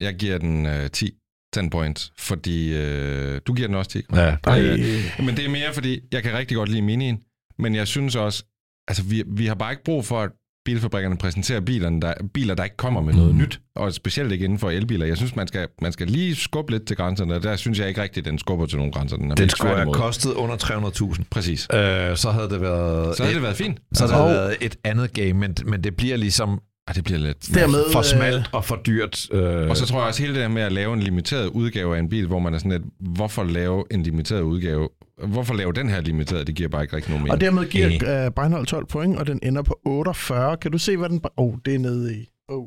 Jeg 0.00 0.14
giver 0.14 0.38
den 0.38 0.66
øh, 0.66 0.90
10. 0.90 1.10
10 1.54 1.68
points, 1.68 2.12
fordi 2.18 2.76
øh, 2.76 3.40
du 3.46 3.52
giver 3.54 3.68
den 3.68 3.76
også 3.76 3.90
10. 3.90 4.02
Ja. 4.14 4.36
Ej, 4.46 4.60
Øh, 4.60 4.78
Men 5.26 5.36
det 5.36 5.44
er 5.44 5.50
mere, 5.50 5.72
fordi 5.74 6.00
jeg 6.12 6.22
kan 6.22 6.32
rigtig 6.38 6.56
godt 6.56 6.68
lide 6.68 6.82
minien, 6.82 7.20
men 7.58 7.74
jeg 7.74 7.88
synes 7.88 8.16
også, 8.16 8.44
altså 8.88 9.02
vi, 9.02 9.24
vi 9.26 9.46
har 9.46 9.54
bare 9.54 9.72
ikke 9.72 9.84
brug 9.84 10.04
for, 10.04 10.20
at 10.20 10.30
bilfabrikkerne 10.64 11.16
præsenterer 11.16 11.60
bilerne, 11.60 12.00
der, 12.00 12.14
biler, 12.34 12.54
der 12.54 12.64
ikke 12.64 12.76
kommer 12.76 13.00
med 13.00 13.14
noget 13.14 13.34
Mm. 13.34 13.40
nyt, 13.40 13.60
og 13.76 13.94
specielt 13.94 14.32
ikke 14.32 14.44
inden 14.44 14.58
for 14.58 14.70
elbiler. 14.70 15.06
Jeg 15.06 15.16
synes, 15.16 15.36
man 15.36 15.46
skal, 15.48 15.68
man 15.82 15.92
skal 15.92 16.06
lige 16.06 16.34
skubbe 16.36 16.72
lidt 16.72 16.86
til 16.86 16.96
grænserne, 16.96 17.34
og 17.34 17.42
der 17.42 17.56
synes 17.56 17.78
jeg 17.78 17.88
ikke 17.88 18.02
rigtigt, 18.02 18.26
at 18.26 18.30
den 18.30 18.38
skubber 18.38 18.66
til 18.66 18.76
nogle 18.78 18.92
grænser. 18.92 19.16
Den, 19.16 19.30
Den 19.30 19.48
skulle 19.48 19.76
have 19.76 19.92
kostet 19.94 20.32
under 20.32 20.56
300.000. 20.56 21.22
Præcis. 21.30 21.68
Øh, 21.74 22.16
så 22.16 22.30
havde 22.30 22.48
det 22.48 22.60
været... 22.60 23.16
Så 23.16 23.22
havde 23.22 23.32
et, 23.32 23.34
det 23.34 23.42
været 23.42 23.56
fint. 23.56 23.78
så 23.94 24.06
havde 24.06 24.24
det 24.28 24.34
været 24.34 24.56
et 24.60 24.76
andet 24.84 25.12
game, 25.12 25.32
men, 25.32 25.56
men 25.66 25.84
det 25.84 25.96
bliver 25.96 26.16
ligesom 26.16 26.60
Ah, 26.86 26.94
det 26.94 27.04
bliver 27.04 27.18
lidt... 27.18 27.48
Dermed, 27.54 27.84
for 27.92 27.98
øh, 27.98 28.04
smalt 28.04 28.50
og 28.52 28.64
for 28.64 28.76
dyrt. 28.86 29.26
Øh, 29.32 29.68
Og 29.70 29.76
så 29.76 29.86
tror 29.86 29.98
jeg 29.98 30.08
også 30.08 30.22
hele 30.22 30.34
det 30.34 30.42
der 30.42 30.48
med 30.48 30.62
at 30.62 30.72
lave 30.72 30.94
en 30.94 31.00
limiteret 31.00 31.46
udgave 31.46 31.96
af 31.96 32.00
en 32.00 32.08
bil, 32.08 32.26
hvor 32.26 32.38
man 32.38 32.54
er 32.54 32.58
sådan 32.58 32.70
lidt, 32.72 32.82
hvorfor 33.00 33.44
lave 33.44 33.84
en 33.90 34.02
limiteret 34.02 34.40
udgave? 34.42 34.88
Hvorfor 35.26 35.54
lave 35.54 35.72
den 35.72 35.88
her 35.88 36.00
limiteret? 36.00 36.46
Det 36.46 36.54
giver 36.54 36.68
bare 36.68 36.82
ikke 36.82 36.96
rigtig 36.96 37.10
nogen 37.10 37.22
mening. 37.22 37.32
Og 37.34 37.40
dermed 37.40 37.66
giver 37.70 38.26
uh, 38.26 38.32
Breinholt 38.34 38.68
12 38.68 38.86
point, 38.86 39.18
og 39.18 39.26
den 39.26 39.40
ender 39.42 39.62
på 39.62 39.80
48. 39.84 40.56
Kan 40.56 40.70
du 40.72 40.78
se, 40.78 40.96
hvad 40.96 41.08
den... 41.08 41.20
Åh, 41.24 41.46
oh, 41.46 41.54
det 41.64 41.74
er 41.74 41.78
nede 41.78 42.14
i... 42.16 42.28
Oh. 42.48 42.66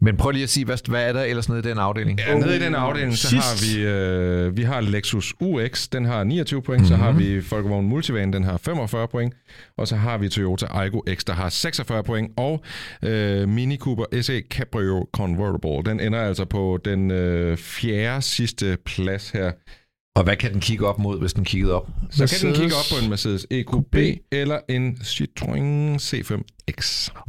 Men 0.00 0.16
prøv 0.16 0.30
lige 0.30 0.42
at 0.42 0.48
sige, 0.48 0.64
hvad, 0.64 0.88
hvad 0.88 1.08
er 1.08 1.12
der 1.12 1.22
ellers 1.22 1.48
nede 1.48 1.58
i 1.58 1.62
den 1.62 1.78
afdeling? 1.78 2.18
Ja, 2.18 2.38
nede 2.38 2.56
i 2.56 2.58
den 2.58 2.74
afdeling, 2.74 3.16
så 3.16 3.36
har 3.36 3.76
vi, 3.76 3.84
øh, 3.84 4.56
vi 4.56 4.62
har 4.62 4.80
Lexus 4.80 5.34
UX, 5.40 5.88
den 5.88 6.04
har 6.04 6.24
29 6.24 6.62
point, 6.62 6.80
mm-hmm. 6.80 6.88
så 6.88 6.96
har 6.96 7.12
vi 7.12 7.34
Volkswagen 7.50 7.88
Multivan, 7.88 8.32
den 8.32 8.44
har 8.44 8.56
45 8.56 9.08
point, 9.08 9.34
og 9.76 9.88
så 9.88 9.96
har 9.96 10.18
vi 10.18 10.28
Toyota 10.28 10.66
Aygo 10.70 11.00
X, 11.14 11.24
der 11.24 11.32
har 11.32 11.48
46 11.48 12.02
point, 12.02 12.30
og 12.36 12.62
øh, 13.02 13.48
Mini 13.48 13.76
Cooper 13.76 14.04
SE 14.22 14.42
Cabrio 14.50 15.06
Convertible, 15.12 15.90
den 15.90 16.00
ender 16.00 16.20
altså 16.20 16.44
på 16.44 16.78
den 16.84 17.10
øh, 17.10 17.56
fjerde 17.56 18.22
sidste 18.22 18.78
plads 18.84 19.30
her. 19.30 19.52
Og 20.16 20.24
hvad 20.24 20.36
kan 20.36 20.52
den 20.52 20.60
kigge 20.60 20.86
op 20.86 20.98
mod, 20.98 21.18
hvis 21.18 21.32
den 21.32 21.44
kiggede 21.44 21.74
op? 21.74 21.88
Så 22.10 22.26
kan 22.26 22.38
den 22.40 22.48
Mercedes 22.48 22.58
kigge 22.58 22.74
op 22.74 22.84
på 23.00 23.04
en 23.04 23.10
Mercedes 23.10 23.46
EQB 23.50 23.96
eller 24.32 24.60
en 24.68 24.94
Citroën 24.94 25.96
C5X. 26.02 26.82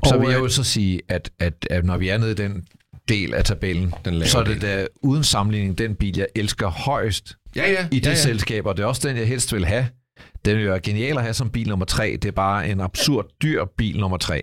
Så 0.05 0.17
vil 0.19 0.27
jeg 0.29 0.37
øh, 0.37 0.43
jo 0.43 0.49
så 0.49 0.63
sige, 0.63 1.01
at, 1.07 1.31
at, 1.39 1.67
at 1.69 1.85
når 1.85 1.97
vi 1.97 2.09
er 2.09 2.17
nede 2.17 2.31
i 2.31 2.35
den 2.35 2.65
del 3.09 3.33
af 3.33 3.43
tabellen, 3.45 3.93
Den 4.05 4.13
lave 4.13 4.27
så 4.29 4.39
er 4.39 4.43
det 4.43 4.61
da 4.61 4.87
uden 5.01 5.23
sammenligning 5.23 5.77
den 5.77 5.95
bil, 5.95 6.17
jeg 6.17 6.27
elsker 6.35 6.67
højst 6.69 7.37
Ja, 7.55 7.71
ja. 7.71 7.87
i 7.91 7.95
det 7.99 8.05
ja, 8.05 8.09
ja. 8.09 8.15
selskab, 8.15 8.65
og 8.65 8.77
det 8.77 8.83
er 8.83 8.87
også 8.87 9.07
den, 9.07 9.17
jeg 9.17 9.27
helst 9.27 9.53
vil 9.53 9.65
have. 9.65 9.87
Den 10.45 10.57
vil 10.57 10.67
være 10.67 10.79
genial 10.79 11.17
at 11.17 11.23
have 11.23 11.33
som 11.33 11.49
bil 11.49 11.67
nummer 11.69 11.85
tre. 11.85 12.11
Det 12.21 12.25
er 12.25 12.31
bare 12.31 12.69
en 12.69 12.79
absurd 12.81 13.27
dyr 13.41 13.65
bil 13.77 13.99
nummer 13.99 14.17
tre. 14.17 14.41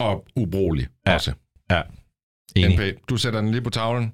Og 0.00 0.24
ubrugelig 0.36 0.86
Ja. 1.06 1.14
også. 1.14 1.32
Enig. 2.56 2.76
NP, 2.92 3.08
du 3.08 3.16
sætter 3.16 3.40
den 3.40 3.50
lige 3.50 3.62
på 3.62 3.70
tavlen. 3.70 4.12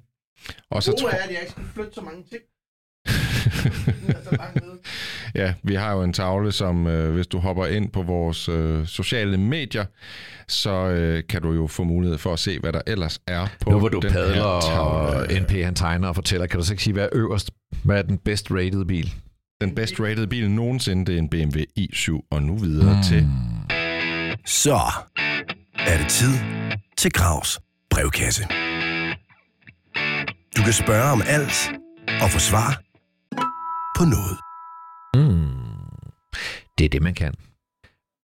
Og 0.71 0.83
så 0.83 0.91
tror 0.99 1.09
er, 1.09 1.13
at 1.15 1.29
jeg 1.31 1.39
ikke 1.41 1.51
skal 1.51 1.63
flytte 1.73 1.91
så 1.93 2.01
mange 2.01 2.23
ting. 2.29 2.41
Ja, 5.35 5.53
vi 5.63 5.75
har 5.75 5.93
jo 5.93 6.03
en 6.03 6.13
tavle, 6.13 6.51
som 6.51 6.87
øh, 6.87 7.13
hvis 7.13 7.27
du 7.27 7.39
hopper 7.39 7.65
ind 7.65 7.89
på 7.89 8.01
vores 8.01 8.49
øh, 8.49 8.87
sociale 8.87 9.37
medier, 9.37 9.85
så 10.47 10.71
øh, 10.71 11.23
kan 11.29 11.41
du 11.41 11.53
jo 11.53 11.67
få 11.67 11.83
mulighed 11.83 12.17
for 12.17 12.33
at 12.33 12.39
se, 12.39 12.59
hvad 12.59 12.73
der 12.73 12.81
ellers 12.87 13.19
er 13.27 13.47
på 13.61 13.69
Nu 13.69 13.79
hvor 13.79 13.89
du 13.89 13.99
den 13.99 14.11
padler, 14.11 14.43
og. 14.43 15.27
NP 15.41 15.51
han 15.51 15.75
tegner 15.75 16.07
og 16.07 16.15
fortæller, 16.15 16.47
kan 16.47 16.59
du 16.59 16.65
så 16.65 16.73
ikke 16.73 16.83
sige, 16.83 16.93
hvad 16.93 17.03
er 17.03 17.09
øverst? 17.11 17.51
Hvad 17.83 17.97
er 17.97 18.01
den 18.01 18.17
bedst 18.17 18.51
rated 18.51 18.85
bil? 18.85 19.13
Den 19.61 19.75
best 19.75 19.99
rated 19.99 20.27
bil 20.27 20.51
nogensinde, 20.51 21.05
det 21.05 21.15
er 21.15 21.19
en 21.19 21.29
BMW 21.29 21.59
i7, 21.79 22.27
og 22.31 22.43
nu 22.43 22.57
videre 22.57 22.95
mm. 22.95 23.03
til... 23.03 23.27
Så 24.45 24.79
er 25.79 25.97
det 25.97 26.07
tid 26.07 26.33
til 26.97 27.11
Gravs 27.11 27.59
brevkasse. 27.89 28.43
Du 30.57 30.63
kan 30.63 30.73
spørge 30.73 31.11
om 31.11 31.21
alt 31.27 31.71
og 32.21 32.29
få 32.29 32.39
svar 32.39 32.84
på 33.95 34.03
noget. 34.03 34.37
Mm. 35.15 35.51
Det 36.77 36.85
er 36.85 36.89
det, 36.89 37.01
man 37.01 37.13
kan. 37.13 37.33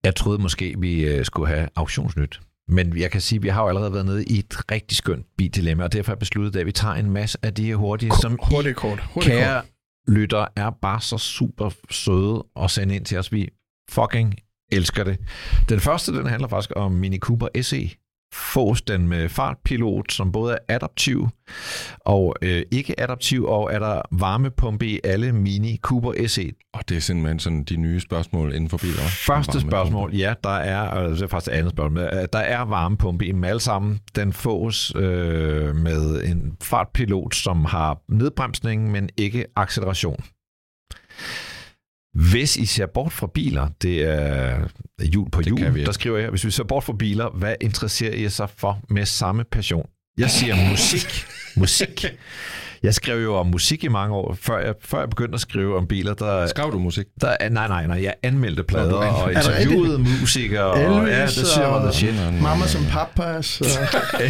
Jeg 0.04 0.16
troede 0.16 0.38
måske, 0.42 0.74
vi 0.78 1.04
øh, 1.04 1.24
skulle 1.24 1.48
have 1.48 1.68
auktionsnyt. 1.76 2.40
Men 2.68 2.98
jeg 2.98 3.10
kan 3.10 3.20
sige, 3.20 3.36
at 3.36 3.42
vi 3.42 3.48
har 3.48 3.62
jo 3.62 3.68
allerede 3.68 3.92
været 3.92 4.06
nede 4.06 4.24
i 4.24 4.38
et 4.38 4.70
rigtig 4.70 4.96
skønt 4.96 5.26
bildilemma, 5.38 5.84
og 5.84 5.92
derfor 5.92 6.10
har 6.10 6.14
jeg 6.14 6.18
besluttet, 6.18 6.60
at 6.60 6.66
vi 6.66 6.72
tager 6.72 6.94
en 6.94 7.10
masse 7.10 7.38
af 7.42 7.54
de 7.54 7.66
her 7.66 7.76
hurtige, 7.76 8.12
som 8.20 8.32
I, 8.32 8.36
Hurtigt 8.50 8.76
kort. 8.76 9.00
Hurtigt 9.14 9.34
kære 9.34 9.60
kort. 9.60 9.70
lytter, 10.08 10.46
er 10.56 10.70
bare 10.70 11.00
så 11.00 11.18
super 11.18 11.70
søde 11.90 12.44
at 12.62 12.70
sende 12.70 12.96
ind 12.96 13.04
til 13.04 13.18
os. 13.18 13.32
Vi 13.32 13.48
fucking 13.90 14.34
elsker 14.72 15.04
det. 15.04 15.18
Den 15.68 15.80
første, 15.80 16.12
den 16.12 16.26
handler 16.26 16.48
faktisk 16.48 16.72
om 16.76 16.92
Mini 16.92 17.18
Cooper 17.18 17.48
SE. 17.62 17.90
Fås 18.36 18.82
den 18.82 19.08
med 19.08 19.28
fartpilot, 19.28 20.12
som 20.12 20.32
både 20.32 20.52
er 20.52 20.74
adaptiv 20.74 21.28
og 22.00 22.36
øh, 22.42 22.62
ikke 22.70 23.00
adaptiv, 23.00 23.44
og 23.44 23.72
er 23.72 23.78
der 23.78 24.02
varmepumpe 24.10 24.86
i 24.86 25.00
alle 25.04 25.32
Mini 25.32 25.78
Cooper 25.82 26.28
SE. 26.28 26.52
Og 26.74 26.88
det 26.88 26.96
er 26.96 27.00
simpelthen 27.00 27.38
sådan 27.38 27.64
de 27.64 27.76
nye 27.76 28.00
spørgsmål 28.00 28.54
inden 28.54 28.70
for 28.70 28.76
biler. 28.76 29.02
Første 29.26 29.60
spørgsmål, 29.60 30.14
ja, 30.14 30.34
der 30.44 30.50
er, 30.50 30.88
og 30.88 31.10
det 31.10 31.22
er 31.22 31.26
faktisk 31.26 31.50
det 31.52 31.58
andet 31.58 31.72
spørgsmål, 31.72 31.98
øh, 31.98 32.28
der 32.32 32.38
er 32.38 32.64
varmepumpe 32.64 33.26
i 33.26 33.32
dem 33.32 33.44
alle 33.44 33.60
sammen. 33.60 34.00
Den 34.16 34.32
fås 34.32 34.92
øh, 34.96 35.76
med 35.76 36.22
en 36.24 36.56
fartpilot, 36.62 37.34
som 37.34 37.64
har 37.64 37.98
nedbremsning, 38.08 38.90
men 38.90 39.08
ikke 39.16 39.44
acceleration. 39.56 40.24
Hvis 42.30 42.56
I 42.56 42.66
ser 42.66 42.86
bort 42.86 43.12
fra 43.12 43.26
biler, 43.34 43.68
det 43.82 44.04
er 44.04 44.58
jul 45.14 45.30
på 45.30 45.42
Det 45.42 45.56
kan 45.58 45.74
vi 45.74 45.80
jul, 45.80 45.86
der 45.86 45.92
skriver 45.92 46.18
jeg, 46.18 46.30
hvis 46.30 46.44
vi 46.44 46.50
ser 46.50 46.64
bort 46.64 46.84
fra 46.84 46.92
biler, 46.98 47.28
hvad 47.34 47.54
interesserer 47.60 48.14
I 48.14 48.22
jer 48.22 48.28
så 48.28 48.46
for 48.58 48.78
med 48.90 49.06
samme 49.06 49.44
passion? 49.52 49.86
Jeg 50.18 50.30
siger 50.30 50.54
musik. 50.70 51.24
musik. 51.56 52.04
Jeg 52.82 52.94
skrev 52.94 53.22
jo 53.22 53.34
om 53.34 53.46
musik 53.46 53.84
i 53.84 53.88
mange 53.88 54.14
år, 54.14 54.36
før 54.40 54.58
jeg, 54.58 54.74
før 54.84 54.98
jeg 54.98 55.10
begyndte 55.10 55.34
at 55.34 55.40
skrive 55.40 55.76
om 55.76 55.86
biler, 55.86 56.14
der, 56.14 56.46
Skrev 56.46 56.72
du 56.72 56.78
musik? 56.78 57.06
der 57.20 57.36
er, 57.40 57.48
nej, 57.48 57.68
nej, 57.68 57.86
nej, 57.86 58.02
jeg 58.02 58.14
anmeldte 58.22 58.62
plader 58.62 58.90
Nå, 58.90 58.96
og 58.96 59.32
Er 59.34 59.38
interviewede 59.38 59.98
musikere, 59.98 60.64
og 60.64 60.80
Elvis 60.98 61.12
ja, 61.14 61.22
det 61.22 61.30
siger 61.46 61.66
og- 61.66 61.82
the 61.92 61.98
shit. 61.98 62.14
Mamma 62.42 62.66
som 62.66 62.84
pappas. 62.90 63.60
Og 63.60 63.66
ja, 64.20 64.26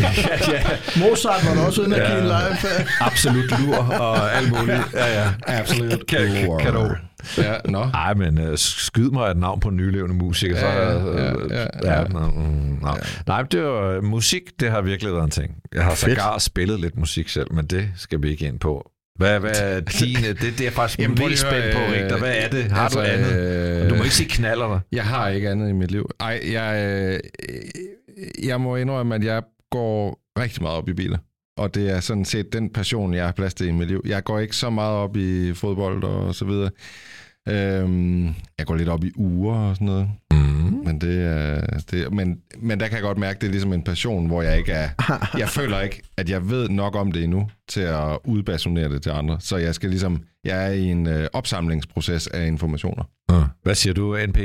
ja, 0.53 0.63
Mozart 0.97 1.47
var 1.49 1.55
der 1.55 1.67
også 1.67 1.83
inde 1.83 1.97
og 1.97 2.03
Ja. 2.03 2.19
en 2.19 2.25
live. 2.25 2.87
absolut 3.01 3.61
lur 3.61 3.77
og 3.77 4.35
alt 4.37 4.49
muligt. 4.51 4.83
Ja, 4.95 5.23
ja. 5.23 5.29
Absolut. 5.47 6.07
Kan, 6.09 6.19
kan, 6.33 6.59
kan 6.61 6.73
du? 6.75 6.91
Ja, 7.39 7.55
nå. 7.65 7.79
Ej, 7.79 8.15
men 8.15 8.39
uh, 8.39 8.57
skyd 8.57 9.11
mig 9.11 9.31
et 9.31 9.37
navn 9.37 9.61
på 9.61 9.69
en 9.69 9.77
nylevende 9.77 10.15
musiker, 10.15 10.57
så... 10.57 10.67
Ja, 10.67 10.95
øh, 10.95 11.51
ja, 11.51 11.67
ja, 11.85 12.01
ja. 12.01 12.09
nå, 12.09 12.27
mm, 12.27 12.79
nå. 12.83 12.89
Nej, 13.27 13.43
det 13.43 13.63
var, 13.63 14.01
musik, 14.01 14.43
det 14.61 14.71
har 14.71 14.81
virkelig 14.81 15.13
været 15.13 15.25
en 15.25 15.31
ting. 15.31 15.55
Jeg 15.75 15.85
har 15.85 15.95
sågar 15.95 16.39
spillet 16.39 16.81
lidt 16.81 16.97
musik 16.97 17.29
selv, 17.29 17.53
men 17.53 17.67
det 17.67 17.89
skal 17.97 18.23
vi 18.23 18.31
ikke 18.31 18.47
ind 18.47 18.59
på. 18.61 18.91
Hvad, 19.19 19.41
hvad 19.41 19.51
er 19.55 19.81
din... 19.81 20.17
Det, 20.17 20.41
det 20.41 20.61
er 20.61 20.65
jeg 20.65 20.73
faktisk 20.73 20.99
Jamen, 20.99 21.19
mest 21.29 21.43
spændt 21.43 21.77
på, 21.77 21.81
øh, 21.81 21.93
Rigter. 21.93 22.19
Hvad 22.19 22.35
er 22.37 22.49
det? 22.49 22.65
Har 22.65 22.83
altså, 22.85 22.99
du 23.01 23.05
andet? 23.05 23.83
øh, 23.85 23.91
Du 23.91 23.95
må 23.95 24.03
ikke 24.03 24.15
sige 24.15 24.29
knaller 24.29 24.69
dig. 24.69 24.81
Jeg 24.93 25.05
har 25.05 25.29
ikke 25.29 25.51
andet 25.51 25.69
i 25.69 25.73
mit 25.73 25.91
liv. 25.91 26.11
Ej, 26.21 26.41
jeg, 26.53 26.85
øh, 26.85 27.21
jeg 28.47 28.61
må 28.61 28.77
indrømme, 28.77 29.15
at 29.15 29.25
jeg 29.25 29.43
går 29.71 30.21
rigtig 30.39 30.63
meget 30.63 30.77
op 30.77 30.89
i 30.89 30.93
biler. 30.93 31.19
Og 31.57 31.75
det 31.75 31.91
er 31.91 32.01
sådan 32.01 32.25
set 32.25 32.53
den 32.53 32.71
passion, 32.71 33.15
jeg 33.15 33.25
har 33.25 33.33
plads 33.33 33.55
til 33.55 33.67
i 33.67 33.71
mit 33.71 33.89
liv. 33.89 34.03
Jeg 34.07 34.25
går 34.25 34.39
ikke 34.39 34.57
så 34.57 34.71
meget 34.71 34.97
op 34.97 35.17
i 35.17 35.55
fodbold 35.55 36.05
og 36.05 36.35
så 36.35 36.45
videre. 36.45 36.71
Øhm, 37.49 38.27
jeg 38.59 38.67
går 38.67 38.75
lidt 38.75 38.89
op 38.89 39.05
i 39.05 39.13
uger 39.17 39.55
og 39.55 39.77
sådan 39.77 39.87
noget. 39.87 40.11
Mm. 40.31 40.83
Men, 40.85 41.01
det 41.01 41.25
er, 41.25 41.61
det, 41.91 42.13
men, 42.13 42.39
men 42.59 42.81
der 42.81 42.87
kan 42.87 42.95
jeg 42.95 43.03
godt 43.03 43.19
mærke, 43.19 43.39
det 43.41 43.47
er 43.47 43.51
ligesom 43.51 43.73
en 43.73 43.83
passion, 43.83 44.27
hvor 44.27 44.43
jeg 44.43 44.59
ikke 44.59 44.73
er... 44.73 44.89
Jeg 45.39 45.49
føler 45.49 45.81
ikke, 45.81 46.03
at 46.17 46.31
jeg 46.31 46.51
ved 46.51 46.69
nok 46.69 46.97
om 46.97 47.13
det 47.13 47.25
endnu, 47.25 47.49
til 47.69 47.81
at 47.81 48.19
udbasonere 48.25 48.89
det 48.89 49.03
til 49.03 49.11
andre. 49.11 49.37
Så 49.41 49.57
jeg 49.57 49.75
skal 49.75 49.91
ligesom... 49.91 50.23
Jeg 50.45 50.67
er 50.67 50.73
i 50.73 50.85
en 50.85 51.07
øh, 51.07 51.29
opsamlingsproces 51.33 52.27
af 52.27 52.47
informationer. 52.47 53.05
Hvad 53.63 53.75
siger 53.75 53.95
du, 53.95 54.19
NP? 54.27 54.39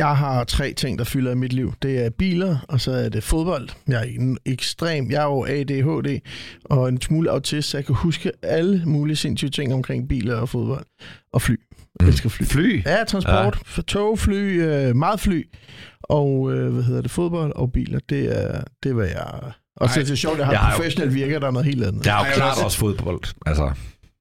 Jeg 0.00 0.16
har 0.16 0.44
tre 0.44 0.72
ting, 0.72 0.98
der 0.98 1.04
fylder 1.04 1.32
i 1.32 1.34
mit 1.34 1.52
liv. 1.52 1.72
Det 1.82 2.04
er 2.06 2.10
biler, 2.10 2.58
og 2.68 2.80
så 2.80 2.92
er 2.92 3.08
det 3.08 3.22
fodbold. 3.24 3.68
Jeg 3.88 3.98
er 4.00 4.04
en 4.20 4.38
ekstrem. 4.46 5.10
Jeg 5.10 5.20
er 5.22 5.26
jo 5.26 5.44
ADHD 5.48 6.20
og 6.64 6.88
en 6.88 7.00
smule 7.00 7.30
autist, 7.30 7.68
så 7.70 7.76
jeg 7.78 7.84
kan 7.86 7.94
huske 7.94 8.32
alle 8.42 8.82
mulige 8.86 9.16
sindssyge 9.16 9.50
ting 9.50 9.74
omkring 9.74 10.08
biler 10.08 10.34
og 10.36 10.48
fodbold. 10.48 10.84
Og 11.32 11.42
fly. 11.42 11.56
Jeg 12.00 12.08
elsker 12.08 12.28
fly. 12.28 12.44
Fly? 12.44 12.82
Ja, 12.86 13.04
transport. 13.04 13.58
Ja. 13.76 13.82
Tog, 13.82 14.18
fly, 14.18 14.62
øh, 14.62 14.96
meget 14.96 15.20
fly. 15.20 15.42
Og 16.02 16.52
øh, 16.52 16.72
hvad 16.72 16.82
hedder 16.82 17.02
det, 17.02 17.10
fodbold 17.10 17.52
og 17.56 17.72
biler. 17.72 17.98
Det 18.08 18.38
er, 18.42 18.60
det 18.82 18.88
er 18.90 18.94
hvad 18.94 19.06
jeg... 19.08 19.52
Og 19.76 19.90
så 19.90 20.00
er 20.00 20.04
det 20.04 20.18
sjovt, 20.18 20.34
at 20.34 20.38
jeg 20.38 20.46
har 20.46 20.52
Jeg 20.52 20.60
har 20.60 20.70
jo- 20.72 20.76
professionelt 20.76 21.14
virker, 21.14 21.38
der 21.38 21.46
er 21.46 21.50
noget 21.50 21.66
helt 21.66 21.84
andet. 21.84 22.04
Der 22.04 22.12
er 22.12 22.18
jo 22.18 22.24
jeg 22.24 22.34
klart 22.34 22.50
også- 22.52 22.64
også 22.64 22.78
fodbold. 22.78 23.20
Altså, 23.46 23.62
Jeg 23.64 23.72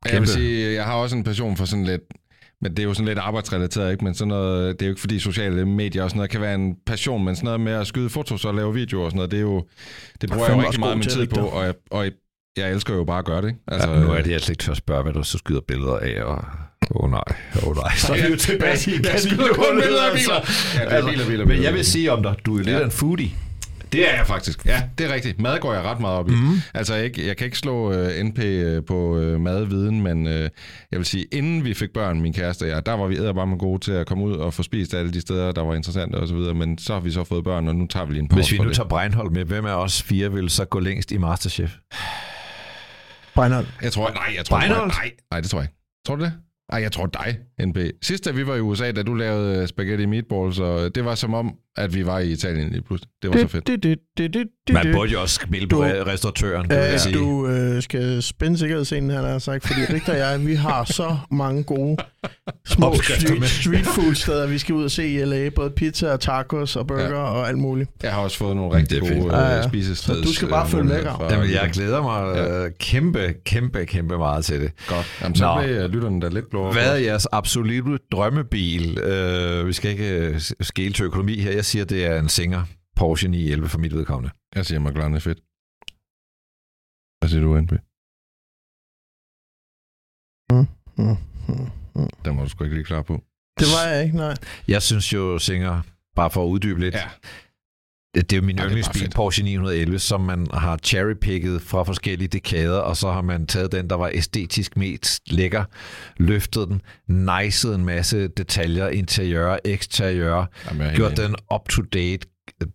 vil 0.06 0.12
Kæmpe. 0.12 0.28
sige, 0.28 0.74
jeg 0.76 0.86
har 0.86 0.94
også 0.94 1.16
en 1.16 1.24
passion 1.24 1.58
for 1.58 1.66
sådan 1.66 1.86
lidt, 1.86 2.02
men 2.62 2.72
det 2.72 2.80
er 2.80 2.84
jo 2.84 2.94
sådan 2.94 3.08
lidt 3.08 3.20
arbejdsrelateret, 3.20 3.92
ikke? 3.92 4.04
Men 4.04 4.14
sådan 4.14 4.28
noget, 4.28 4.80
det 4.80 4.86
er 4.86 4.88
jo 4.88 4.92
ikke 4.92 5.02
fordi 5.02 5.20
sociale 5.20 5.66
medier 5.66 6.04
og 6.04 6.10
sådan 6.10 6.18
noget 6.18 6.32
kan 6.32 6.42
være 6.42 6.56
en 6.56 6.76
passion, 6.86 7.26
men 7.26 7.36
sådan 7.36 7.46
noget 7.46 7.60
med 7.60 7.72
at 7.74 7.88
skyde 7.88 8.10
fotos 8.10 8.46
og 8.46 8.56
lave 8.56 8.74
videoer 8.74 9.06
og 9.06 9.12
sådan 9.12 9.16
noget, 9.18 9.32
det 9.32 9.38
er 9.38 9.42
jo, 9.42 9.66
det 10.22 10.30
bruger 10.30 10.48
jeg 10.48 10.56
jo 10.58 10.62
rigtig 10.62 10.80
meget 10.80 10.98
min 10.98 11.08
tid 11.08 11.28
på, 11.28 11.40
og 11.42 11.66
jeg, 11.66 11.74
og 11.92 12.04
jeg, 12.04 12.12
jeg 12.58 12.72
elsker 12.72 12.96
jo 12.96 13.04
bare 13.04 13.20
at 13.20 13.26
gøre 13.26 13.42
det, 13.42 13.48
ikke? 13.48 13.60
altså, 13.68 14.00
nu 14.00 14.12
er 14.12 14.22
det 14.22 14.34
altså 14.34 14.52
ikke 14.52 14.64
til 14.64 14.72
at 14.72 14.78
spørge, 14.78 15.04
hvad 15.04 15.14
du 15.14 15.24
så 15.24 15.38
skyder 15.38 15.62
billeder 15.68 15.98
af, 15.98 16.24
og... 16.24 16.46
Åh 16.96 17.04
oh, 17.04 17.12
nej, 17.12 17.24
åh 17.64 17.68
oh, 17.68 17.76
nej. 17.76 17.96
Så 17.96 18.14
er 18.14 18.18
vi 18.28 18.32
jo 18.32 18.38
tilbage 18.38 18.92
i 18.92 18.98
kun 19.54 19.82
billeder 19.82 20.04
af 20.04 20.14
biler. 20.18 20.34
Altså. 20.34 20.80
Ja, 20.80 20.86
det 20.98 21.04
er 21.04 21.10
biler, 21.12 21.26
biler, 21.26 21.38
Men 21.46 21.48
biler, 21.48 21.64
jeg 21.64 21.72
vil 21.74 21.78
biler. 21.78 21.84
sige 21.84 22.12
om 22.12 22.24
dig, 22.24 22.36
du 22.46 22.54
er 22.54 22.64
lidt 22.64 22.78
Ja. 22.78 22.84
en 22.84 22.92
foodie. 22.92 23.30
Det 23.92 24.10
er 24.12 24.16
jeg 24.18 24.28
faktisk. 24.28 24.66
Ja, 24.66 24.84
det 24.98 25.10
er 25.10 25.14
rigtigt. 25.14 25.42
Mad 25.42 25.60
går 25.60 25.74
jeg 25.74 25.84
ret 25.84 26.00
meget 26.00 26.18
op 26.18 26.30
i. 26.30 26.32
Mm. 26.32 26.62
Altså, 26.74 26.96
jeg, 26.96 27.06
ikke- 27.06 27.28
jeg 27.28 27.38
kan 27.38 27.46
ikke 27.46 27.58
slå 27.58 27.90
uh, 27.94 28.10
NP 28.24 28.40
øh, 28.40 28.86
på 28.86 29.18
uh, 29.18 29.42
madviden, 29.42 30.02
men 30.02 30.26
uh, 30.26 30.32
jeg 30.34 30.50
vil 30.92 31.06
sige, 31.06 31.26
inden 31.32 31.66
vi 31.66 31.74
fik 31.74 31.90
børn, 31.94 32.22
min 32.22 32.34
kæreste 32.34 32.64
og 32.64 32.70
jeg, 32.70 32.86
der 32.86 32.94
var 32.94 33.08
vi 33.08 33.16
bare 33.34 33.58
gode 33.58 33.80
til 33.84 33.92
at 33.92 34.08
komme 34.08 34.24
ud 34.26 34.34
og 34.34 34.54
få 34.54 34.64
spist 34.64 34.94
alle 34.94 35.12
de 35.14 35.22
steder, 35.22 35.52
der 35.52 35.62
var 35.64 35.76
interessante 35.76 36.16
og 36.16 36.28
så 36.28 36.34
videre. 36.36 36.54
Men 36.54 36.78
så 36.78 36.94
har 36.94 37.00
vi 37.00 37.12
så 37.12 37.24
fået 37.24 37.44
børn, 37.44 37.68
og 37.68 37.76
nu 37.76 37.88
tager 37.88 38.06
vi 38.06 38.14
lige 38.14 38.22
en 38.22 38.28
pause 38.28 38.40
Hvis 38.42 38.52
vi 38.52 38.58
nu 38.58 38.68
det. 38.68 38.76
tager 38.76 38.88
Breinholt 38.90 39.32
med, 39.32 39.46
hvem 39.46 39.66
af 39.66 39.74
os 39.76 40.02
fire 40.04 40.32
vil 40.32 40.50
så 40.50 40.66
gå 40.66 40.80
længst 40.80 41.12
i 41.12 41.18
Masterchef? 41.18 41.72
Breinholt. 43.36 43.68
Jeg 43.82 43.92
tror, 43.92 44.10
nej, 44.10 44.34
jeg 44.38 44.46
tror, 44.46 44.58
Breinholt? 44.58 44.88
nej, 44.94 45.12
nej, 45.32 45.42
det 45.42 45.50
tror 45.50 45.60
jeg 45.60 45.64
ikke. 45.64 45.76
Tror 46.08 46.16
du 46.16 46.24
det? 46.24 46.34
Nej, 46.72 46.82
jeg 46.82 46.92
tror 46.92 47.06
dig, 47.06 47.38
NB. 47.68 47.78
Sidst 48.02 48.26
da 48.26 48.32
vi 48.32 48.48
var 48.48 48.56
i 48.56 48.60
USA, 48.60 48.92
da 48.92 49.04
du 49.04 49.14
lavede 49.14 49.68
spaghetti 49.68 50.06
meatballs, 50.06 50.60
og 50.60 50.96
det 50.96 51.06
var 51.06 51.16
som 51.16 51.34
om, 51.34 51.54
at 51.78 51.96
vi 51.96 52.06
var 52.06 52.20
i 52.20 52.32
Italien 52.32 52.70
lige 52.70 52.82
pludselig. 52.82 53.10
Det 53.22 53.30
var 53.30 53.38
så 53.38 53.48
fedt. 53.48 53.68
Det, 53.68 53.84
det, 53.84 54.00
det, 54.18 54.34
det, 54.34 54.48
det, 54.68 54.74
Man 54.74 54.86
det. 54.86 54.96
burde 54.96 55.12
jo 55.12 55.22
også 55.22 55.40
spille 55.46 55.68
på 55.68 55.76
Du- 55.76 55.84
re- 55.84 56.08
restauratøren, 56.08 56.72
jeg 56.72 57.00
sige. 57.00 57.16
du 57.18 57.48
øh, 57.48 57.82
skal 57.82 58.22
spænde 58.22 58.58
sikkerhedsscenen, 58.58 59.10
han 59.10 59.24
har 59.24 59.40
sagt, 59.40 59.68
fordi 59.68 59.82
Rigtig 59.94 60.14
og 60.14 60.20
jeg, 60.20 60.46
vi 60.48 60.56
har 60.56 60.84
så 60.84 61.18
mange 61.32 61.64
gode 61.64 61.98
små 62.68 62.94
street, 62.96 63.46
street 63.46 63.86
food 63.86 64.16
steder, 64.16 64.48
vi 64.48 64.58
skal 64.58 64.76
ud 64.76 64.84
og 64.84 64.92
se 64.92 65.08
i 65.08 65.26
LA. 65.26 65.50
Både 65.50 65.70
pizza 65.70 66.12
og 66.14 66.20
tacos 66.20 66.76
og 66.76 66.88
burger 66.88 67.10
ja. 67.10 67.16
og 67.16 67.48
alt 67.48 67.58
muligt. 67.58 67.90
Jeg 68.04 68.14
har 68.14 68.22
også 68.22 68.38
fået 68.38 68.56
nogle 68.56 68.78
rigtig 68.78 69.02
Det 69.02 69.10
gode 69.10 69.22
fedt. 69.22 69.34
Ja, 69.34 69.80
ja. 69.90 69.94
Så 69.96 70.14
du 70.24 70.34
skal 70.34 70.48
bare 70.50 70.66
øh, 70.66 70.72
følge 70.72 70.84
med, 70.84 71.04
Jamen, 71.30 71.52
jeg 71.52 71.70
glæder 71.74 72.02
mig 72.02 72.36
Ja. 72.36 72.66
øh, 72.66 72.72
kæmpe, 72.80 73.34
kæmpe, 73.46 73.86
kæmpe 73.86 74.18
meget 74.18 74.46
til 74.46 74.62
det. 74.62 74.72
Godt. 74.88 75.18
Jamen, 75.22 75.36
så 75.36 75.56
Nå. 75.56 75.62
blev 75.62 75.76
øh, 75.76 75.90
lytterne 75.90 76.22
da 76.22 76.28
lidt 76.28 76.50
blåere. 76.50 76.74
Hvad 76.74 76.92
er 76.94 76.96
jeres 76.96 77.26
absolutte 77.26 78.00
drømmebil? 78.12 78.98
Øh, 79.00 79.68
vi 79.68 79.74
skal 79.74 79.92
ikke 79.92 80.18
øh, 80.18 80.42
skele 80.62 80.94
til 80.94 81.06
økonomi 81.06 81.40
her. 81.40 81.52
Jeg 81.52 81.66
siger, 81.66 81.86
det 81.86 82.06
er 82.06 82.20
en 82.20 82.30
Singer 82.30 82.64
Porsche 82.96 83.30
911 83.30 83.70
for 83.70 83.80
mit 83.80 83.94
vedkommende. 83.96 84.36
Jeg 84.56 84.66
siger, 84.66 84.80
McLaren 84.80 85.14
er 85.16 85.20
fedt. 85.20 85.40
Hvad 87.20 87.30
siger 87.30 87.42
du, 87.44 87.62
NP? 87.62 87.72
Mm, 90.52 90.68
mm, 90.98 91.18
mm. 91.48 91.79
Den 92.26 92.38
var 92.38 92.44
du 92.44 92.50
sgu 92.50 92.64
ikke 92.64 92.76
lige 92.76 92.86
klar 92.86 93.02
på. 93.02 93.24
Det 93.60 93.68
var 93.68 93.90
jeg 93.92 94.04
ikke, 94.04 94.18
nej. 94.18 94.36
Jeg 94.68 94.82
synes 94.82 95.14
jo, 95.14 95.40
Singer, 95.40 95.82
bare 96.16 96.30
for 96.30 96.44
at 96.44 96.48
uddybe 96.48 96.80
lidt, 96.80 96.96
Ja. 96.96 97.02
det, 98.16 98.30
det 98.30 98.36
er 98.38 98.42
jo 98.42 98.46
min 98.46 98.58
Ja, 98.58 98.66
yndlingsbil. 98.66 99.12
Porsche 99.16 99.44
911, 99.44 100.00
som 100.00 100.22
man 100.22 100.48
har 100.54 100.78
cherrypicket 100.84 101.62
fra 101.62 101.84
forskellige 101.84 102.28
dekader, 102.28 102.80
og 102.80 102.98
så 102.98 103.12
har 103.12 103.22
man 103.22 103.48
taget 103.48 103.72
den, 103.72 103.90
der 103.90 103.96
var 103.96 104.10
æstetisk 104.14 104.78
mest 104.78 105.32
lækker, 105.32 105.64
løftet 106.18 106.68
den, 106.68 106.82
nicet 107.08 107.76
en 107.76 107.86
masse 107.86 108.28
detaljer, 108.28 108.88
interiør, 108.88 109.58
eksteriør, 109.66 110.46
Jamen, 110.70 110.82
er 110.88 110.96
gjort 110.96 111.18
den 111.18 111.36
up-to-date. 111.54 112.28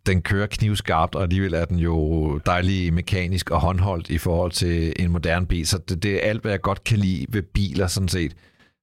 Den 0.06 0.22
kører 0.22 0.46
knivskarpt, 0.46 1.14
og 1.14 1.22
alligevel 1.22 1.54
er 1.54 1.64
den 1.64 1.78
jo 1.78 2.38
dejlig 2.46 2.92
mekanisk 2.94 3.50
og 3.50 3.60
håndholdt 3.60 4.10
i 4.10 4.18
forhold 4.18 4.52
til 4.52 4.92
en 4.98 5.10
moderne 5.10 5.46
bil. 5.46 5.66
Så 5.66 5.78
det, 5.88 6.02
det 6.02 6.14
er 6.14 6.28
alt, 6.28 6.42
hvad 6.42 6.50
jeg 6.52 6.60
godt 6.60 6.84
kan 6.84 6.98
lide 6.98 7.26
ved 7.28 7.42
biler, 7.42 7.86
sådan 7.86 8.08
set, 8.08 8.32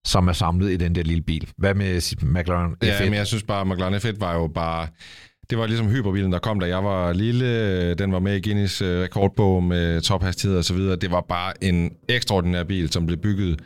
som 0.06 0.28
er 0.28 0.34
samlet 0.34 0.72
i 0.72 0.78
den 0.78 0.96
der 0.96 1.04
lille 1.04 1.24
bil. 1.24 1.50
Hvad 1.58 1.74
med 1.74 2.16
McLaren 2.26 2.72
F1? 2.84 2.88
Ja, 2.88 3.04
men 3.04 3.14
jeg 3.14 3.28
synes 3.28 3.44
bare, 3.44 3.62
at 3.62 3.68
McLaren 3.68 3.94
F1 3.94 4.20
var 4.20 4.36
jo 4.36 4.48
bare... 4.48 4.88
Det 5.50 5.58
var 5.58 5.68
ligesom 5.68 5.90
hyperbilen, 5.90 6.32
der 6.32 6.40
kom, 6.40 6.60
da 6.60 6.68
jeg 6.68 6.84
var 6.84 7.14
lille. 7.14 7.94
Den 7.94 8.12
var 8.12 8.20
med 8.20 8.36
i 8.36 8.42
Guinness 8.42 8.82
øh, 8.82 9.04
rekordbog 9.04 9.64
med 9.64 10.02
tophastighed 10.02 10.58
og 10.58 10.64
så 10.64 10.74
videre. 10.74 10.96
Det 10.96 11.12
var 11.12 11.22
bare 11.22 11.64
en 11.64 11.92
ekstraordinær 12.10 12.64
bil, 12.64 12.92
som 12.92 13.06
blev 13.06 13.18
bygget... 13.18 13.60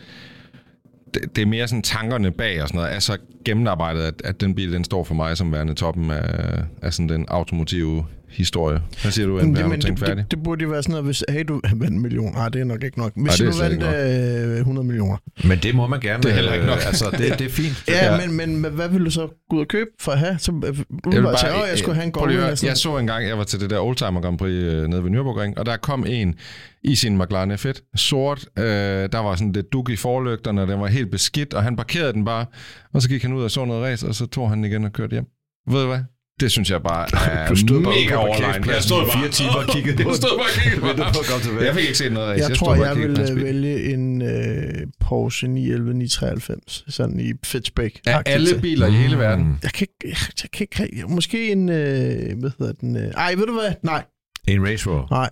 Det, 1.14 1.36
det 1.36 1.42
er 1.42 1.46
mere 1.46 1.68
sådan 1.68 1.82
tankerne 1.82 2.32
bag 2.32 2.62
og 2.62 2.68
sådan 2.68 2.78
noget, 2.78 2.96
er 2.96 3.00
så 3.00 3.18
gennemarbejdet, 3.46 4.02
at, 4.02 4.22
at 4.24 4.42
den 4.42 4.56
bil, 4.56 4.74
den 4.74 4.84
står 4.84 5.04
for 5.04 5.16
mig 5.16 5.38
som 5.38 5.52
værende 5.52 5.74
toppen 5.74 6.12
af, 6.12 6.64
af 6.82 6.94
sådan 6.94 7.10
den 7.10 7.26
automotive 7.28 8.06
historie. 8.30 8.82
Hvad 9.01 9.11
siger 9.11 9.28
du, 9.28 9.39
NP? 9.41 9.57
Har 9.57 9.63
du 9.63 9.69
tænkt 9.69 9.86
det, 9.86 9.99
færdig? 9.99 10.17
det, 10.23 10.32
det, 10.32 10.43
burde 10.43 10.63
jo 10.63 10.69
være 10.69 10.84
sådan 10.84 10.91
noget, 10.91 11.05
hvis 11.05 11.23
hey, 11.30 11.43
du 11.47 11.61
vandt 11.63 11.93
en 11.95 12.01
million. 12.01 12.34
Nej, 12.34 12.49
det 12.49 12.61
er 12.61 12.65
nok 12.65 12.84
ikke 12.84 12.99
nok. 12.99 13.11
Hvis 13.15 13.34
det 13.34 13.47
er 13.47 13.51
du 13.51 13.57
vandt 13.57 13.73
ikke 13.73 14.53
øh, 14.53 14.57
100 14.57 14.88
millioner. 14.88 15.17
Men 15.47 15.59
det 15.63 15.76
må 15.76 15.88
man 15.88 15.99
gerne. 15.99 16.23
Det 16.23 16.32
er 16.32 16.36
heller 16.36 16.53
ikke 16.53 16.65
nok. 16.65 16.80
Altså, 16.86 17.05
det, 17.11 17.39
det 17.39 17.45
er 17.45 17.49
fint. 17.49 17.84
Ja, 17.88 18.15
ja. 18.15 18.28
Men, 18.28 18.61
men, 18.61 18.71
hvad 18.73 18.89
vil 18.89 19.05
du 19.05 19.11
så 19.11 19.28
gå 19.49 19.55
ud 19.55 19.61
og 19.61 19.67
købe 19.67 19.89
for 19.99 20.11
at 20.11 20.19
have? 20.19 20.38
Så, 20.39 20.51
øh, 20.51 20.78
jeg, 21.13 21.23
bare, 21.23 21.63
åh, 21.63 21.69
jeg 21.69 21.78
skulle 21.78 21.95
have 21.95 22.05
en 22.05 22.11
Golden. 22.11 22.38
høre, 22.38 22.55
Jeg 22.63 22.78
så 22.78 22.97
engang, 22.97 23.28
jeg 23.28 23.38
var 23.38 23.43
til 23.43 23.59
det 23.59 23.69
der 23.69 23.80
Oldtimer 23.80 24.21
Grand 24.21 24.38
Prix 24.38 24.51
øh, 24.51 24.88
nede 24.88 25.03
ved 25.03 25.11
Nürburgring, 25.11 25.59
og 25.59 25.65
der 25.65 25.78
kom 25.78 26.05
en 26.07 26.36
i 26.84 26.95
sin 26.95 27.17
McLaren 27.17 27.51
F1, 27.51 27.91
sort, 27.95 28.45
øh, 28.57 28.65
der 29.11 29.19
var 29.19 29.36
sådan 29.36 29.51
lidt 29.51 29.73
duk 29.73 29.89
i 29.89 29.95
forlygterne, 29.95 30.61
og 30.61 30.67
den 30.67 30.80
var 30.80 30.88
helt 30.88 31.11
beskidt, 31.11 31.53
og 31.53 31.63
han 31.63 31.76
parkerede 31.76 32.13
den 32.13 32.26
bare, 32.26 32.45
og 32.93 33.01
så 33.01 33.09
gik 33.09 33.21
han 33.21 33.34
ud 33.34 33.43
og 33.43 33.51
så 33.51 33.65
noget 33.65 33.84
race, 33.84 34.07
og 34.07 34.15
så 34.15 34.26
tog 34.26 34.49
han 34.49 34.65
igen 34.65 34.84
og 34.86 34.93
kørte 34.93 35.11
hjem. 35.11 35.26
Ved 35.71 35.82
du 35.82 35.88
hvad? 35.88 35.99
Det 36.40 36.52
synes 36.52 36.70
jeg 36.72 36.82
bare 36.84 37.06
er 37.32 37.48
Du 37.48 37.56
stod 37.56 37.84
bare 37.84 37.94
mega 37.94 38.16
på 38.16 38.22
overline. 38.22 38.44
parkeringspladsen 38.46 38.96
i 38.96 39.12
fire 39.18 39.30
timer 39.30 39.54
og 39.54 39.68
kiggede 39.74 39.98
på 40.04 40.10
Jeg 40.10 40.16
stod 40.18 40.38
bare 40.38 40.48
og 40.48 40.62
kiggede 40.62 40.82
på 40.82 40.88
Ventede 40.90 41.08
på 41.14 41.20
at 41.20 41.26
komme 41.30 41.44
tilbage. 41.44 41.66
Jeg 41.66 41.76
fik 41.76 41.84
ikke 41.84 41.98
set 41.98 42.12
noget 42.12 42.28
race. 42.30 42.40
Jeg 42.40 42.46
stod 42.46 42.56
tror, 42.56 42.76
bare 42.76 42.86
jeg 42.86 42.96
hans 43.18 43.32
vil 43.36 43.44
vælge 43.44 43.94
en 43.94 44.22
øh, 44.22 44.88
Porsche 45.00 45.48
911 45.48 45.94
993, 45.94 46.84
sådan 46.88 47.20
i 47.20 47.32
Fitzpack. 47.46 48.00
Af 48.08 48.22
alle 48.26 48.62
biler 48.62 48.88
i 48.88 48.92
hele 48.92 49.18
verden. 49.18 49.60
Jeg 49.64 49.72
kan 49.72 49.88
ikke, 50.04 50.18
jeg, 50.18 50.18
jeg 50.44 50.68
kan 50.70 50.88
ikke, 50.94 51.08
måske 51.08 51.52
en, 51.52 51.70
øh, 51.70 52.40
hvad 52.40 52.52
hedder 52.60 52.74
den? 52.82 52.96
Øh, 52.98 53.12
ej, 53.12 53.36
ved 53.36 53.46
du 53.46 53.54
hvad? 53.54 53.72
Nej, 53.84 54.04
En 54.48 54.68
Race 54.68 54.89
Rover. 54.89 55.08
nej. 55.12 55.30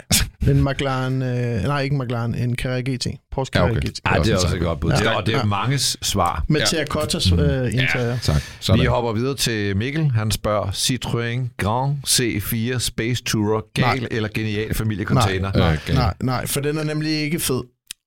En 0.48 0.64
McLaren, 0.64 1.22
øh, 1.22 1.64
nej 1.64 1.82
ikke 1.82 1.98
McLaren, 1.98 2.36
en 2.36 2.56
Carrera 2.56 2.80
GT. 2.80 3.08
Porsche 3.32 3.52
Ja, 3.56 3.60
Carrera 3.60 3.78
okay. 3.78 3.88
GT. 3.90 4.00
Ej, 4.06 4.18
det 4.18 4.32
er 4.32 4.36
også 4.36 4.56
et 4.56 4.62
godt 4.62 4.80
bud. 4.80 4.92
Ja. 4.92 4.98
Det 4.98 5.06
er- 5.08 5.12
Og 5.12 5.26
det 5.26 5.34
er 5.34 5.38
Ja. 5.38 5.44
manges 5.44 5.98
svar. 6.02 6.46
Med 6.48 6.60
Ja. 6.62 6.66
terracottas 6.66 7.32
øh, 7.32 7.38
interiør. 7.74 8.18
Tak. 8.18 8.36
Vi 8.36 8.42
Sådan. 8.60 8.88
hopper 8.88 9.12
videre 9.14 9.36
til 9.36 9.78
Mikkel. 9.78 10.12
Han 10.12 10.32
spørger, 10.32 10.66
Citroën 10.68 11.56
Grand 11.58 11.98
C4 12.08 12.80
Space 12.80 13.24
Tourer, 13.24 13.62
gal 13.74 13.86
Nej. 14.00 14.08
eller 14.12 14.30
genial 14.34 14.74
familiecontainer? 14.74 15.52
Nej. 15.52 15.60
Nej, 15.60 15.78
Okay. 15.84 15.94
nej, 15.94 16.14
nej, 16.22 16.48
for 16.48 16.60
den 16.60 16.78
er 16.78 16.84
nemlig 16.84 17.12
ikke 17.12 17.40
fed. 17.40 17.62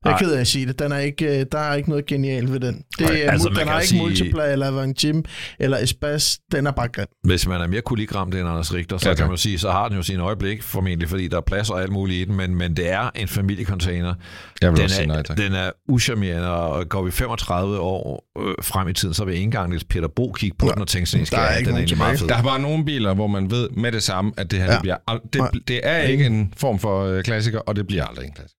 Jeg 0.06 0.14
er 0.14 0.18
ked 0.18 0.32
af 0.32 0.40
at 0.40 0.46
sige 0.46 0.66
det. 0.66 0.78
Den 0.78 0.92
er 0.92 0.98
ikke, 0.98 1.40
øh, 1.40 1.46
der 1.52 1.58
er 1.58 1.74
ikke 1.74 1.88
noget 1.88 2.06
genialt 2.06 2.52
ved 2.52 2.60
den. 2.60 2.74
Det 2.98 3.00
Nej, 3.00 3.20
er, 3.24 3.30
altså, 3.30 3.48
den 3.48 3.68
har 3.68 3.80
ikke 3.80 3.88
sige- 3.88 4.00
multiplayer 4.02 4.52
eller 4.52 4.66
Avangim 4.66 5.24
eller 5.60 5.78
Espas. 5.78 6.38
Den 6.52 6.66
er 6.66 6.70
bare 6.70 6.88
grim. 6.88 7.06
Hvis 7.24 7.46
man 7.48 7.60
er 7.60 7.66
mere 7.66 7.80
kuligramt 7.80 8.34
end 8.34 8.48
Anders 8.48 8.74
Richter, 8.74 8.98
så 8.98 9.08
Ja, 9.08 9.10
ja, 9.10 9.16
kan 9.16 9.28
man 9.28 9.36
sige, 9.38 9.58
så 9.58 9.70
har 9.70 9.88
den 9.88 9.96
jo 9.96 10.02
sin 10.02 10.20
øjeblik, 10.20 10.62
formentlig 10.62 11.08
fordi 11.08 11.28
der 11.28 11.36
er 11.36 11.40
plads 11.40 11.70
og 11.70 11.82
alt 11.82 11.92
muligt 11.92 12.20
i 12.20 12.24
den, 12.24 12.36
men, 12.36 12.54
men 12.54 12.76
det 12.76 12.90
er 12.92 13.10
en 13.14 13.28
familiecontainer. 13.28 14.14
Jeg 14.62 14.70
vil 14.70 14.76
Den 14.76 14.84
også 14.84 14.96
sige 14.96 15.06
nej, 15.06 15.18
er, 15.18 15.22
tak. 15.22 15.36
den 15.36 15.52
er 15.52 15.70
uschammerende, 15.88 16.50
og 16.50 16.88
går 16.88 17.02
vi 17.02 17.10
35 17.10 17.78
år 17.78 18.24
øh, 18.40 18.54
frem 18.62 18.88
i 18.88 18.92
tiden, 18.92 19.14
så 19.14 19.24
vil 19.24 19.34
ikke 19.34 19.44
engang 19.44 19.68
Niels 19.68 19.84
Peter 19.84 20.08
Bo 20.16 20.32
kigge 20.32 20.56
på 20.58 20.66
Nej, 20.66 20.72
den 20.72 20.82
og 20.82 20.88
tænke 20.88 21.10
sådan, 21.10 21.26
der 21.30 21.38
er 21.38 21.56
ikke 21.56 21.70
den 21.70 21.78
er 21.92 21.96
meget 21.96 22.18
fed. 22.18 22.28
Der 22.28 22.36
er 22.36 22.42
bare 22.42 22.60
nogle 22.60 22.84
biler, 22.84 23.14
hvor 23.14 23.26
man 23.26 23.50
ved 23.50 23.68
med 23.70 23.92
det 23.92 24.02
samme, 24.02 24.32
at 24.36 24.50
det 24.50 24.58
her 24.58 24.66
Ja. 24.66 24.72
det 24.72 24.80
bliver 24.82 24.96
det, 25.32 25.68
det 25.68 25.80
er 25.82 25.98
ikke 25.98 26.26
en 26.26 26.52
form 26.56 26.78
for 26.78 27.04
øh, 27.04 27.24
klassiker, 27.24 27.58
og 27.58 27.76
det 27.76 27.86
bliver 27.86 28.04
aldrig 28.04 28.24
en 28.26 28.32
klassiker. 28.32 28.56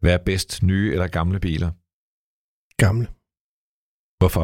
Hvad 0.00 0.12
er 0.12 0.18
bedst, 0.26 0.62
nye 0.62 0.92
eller 0.92 1.06
gamle 1.06 1.40
biler? 1.40 1.70
Gamle. 2.78 3.06
Hvorfor? 4.18 4.42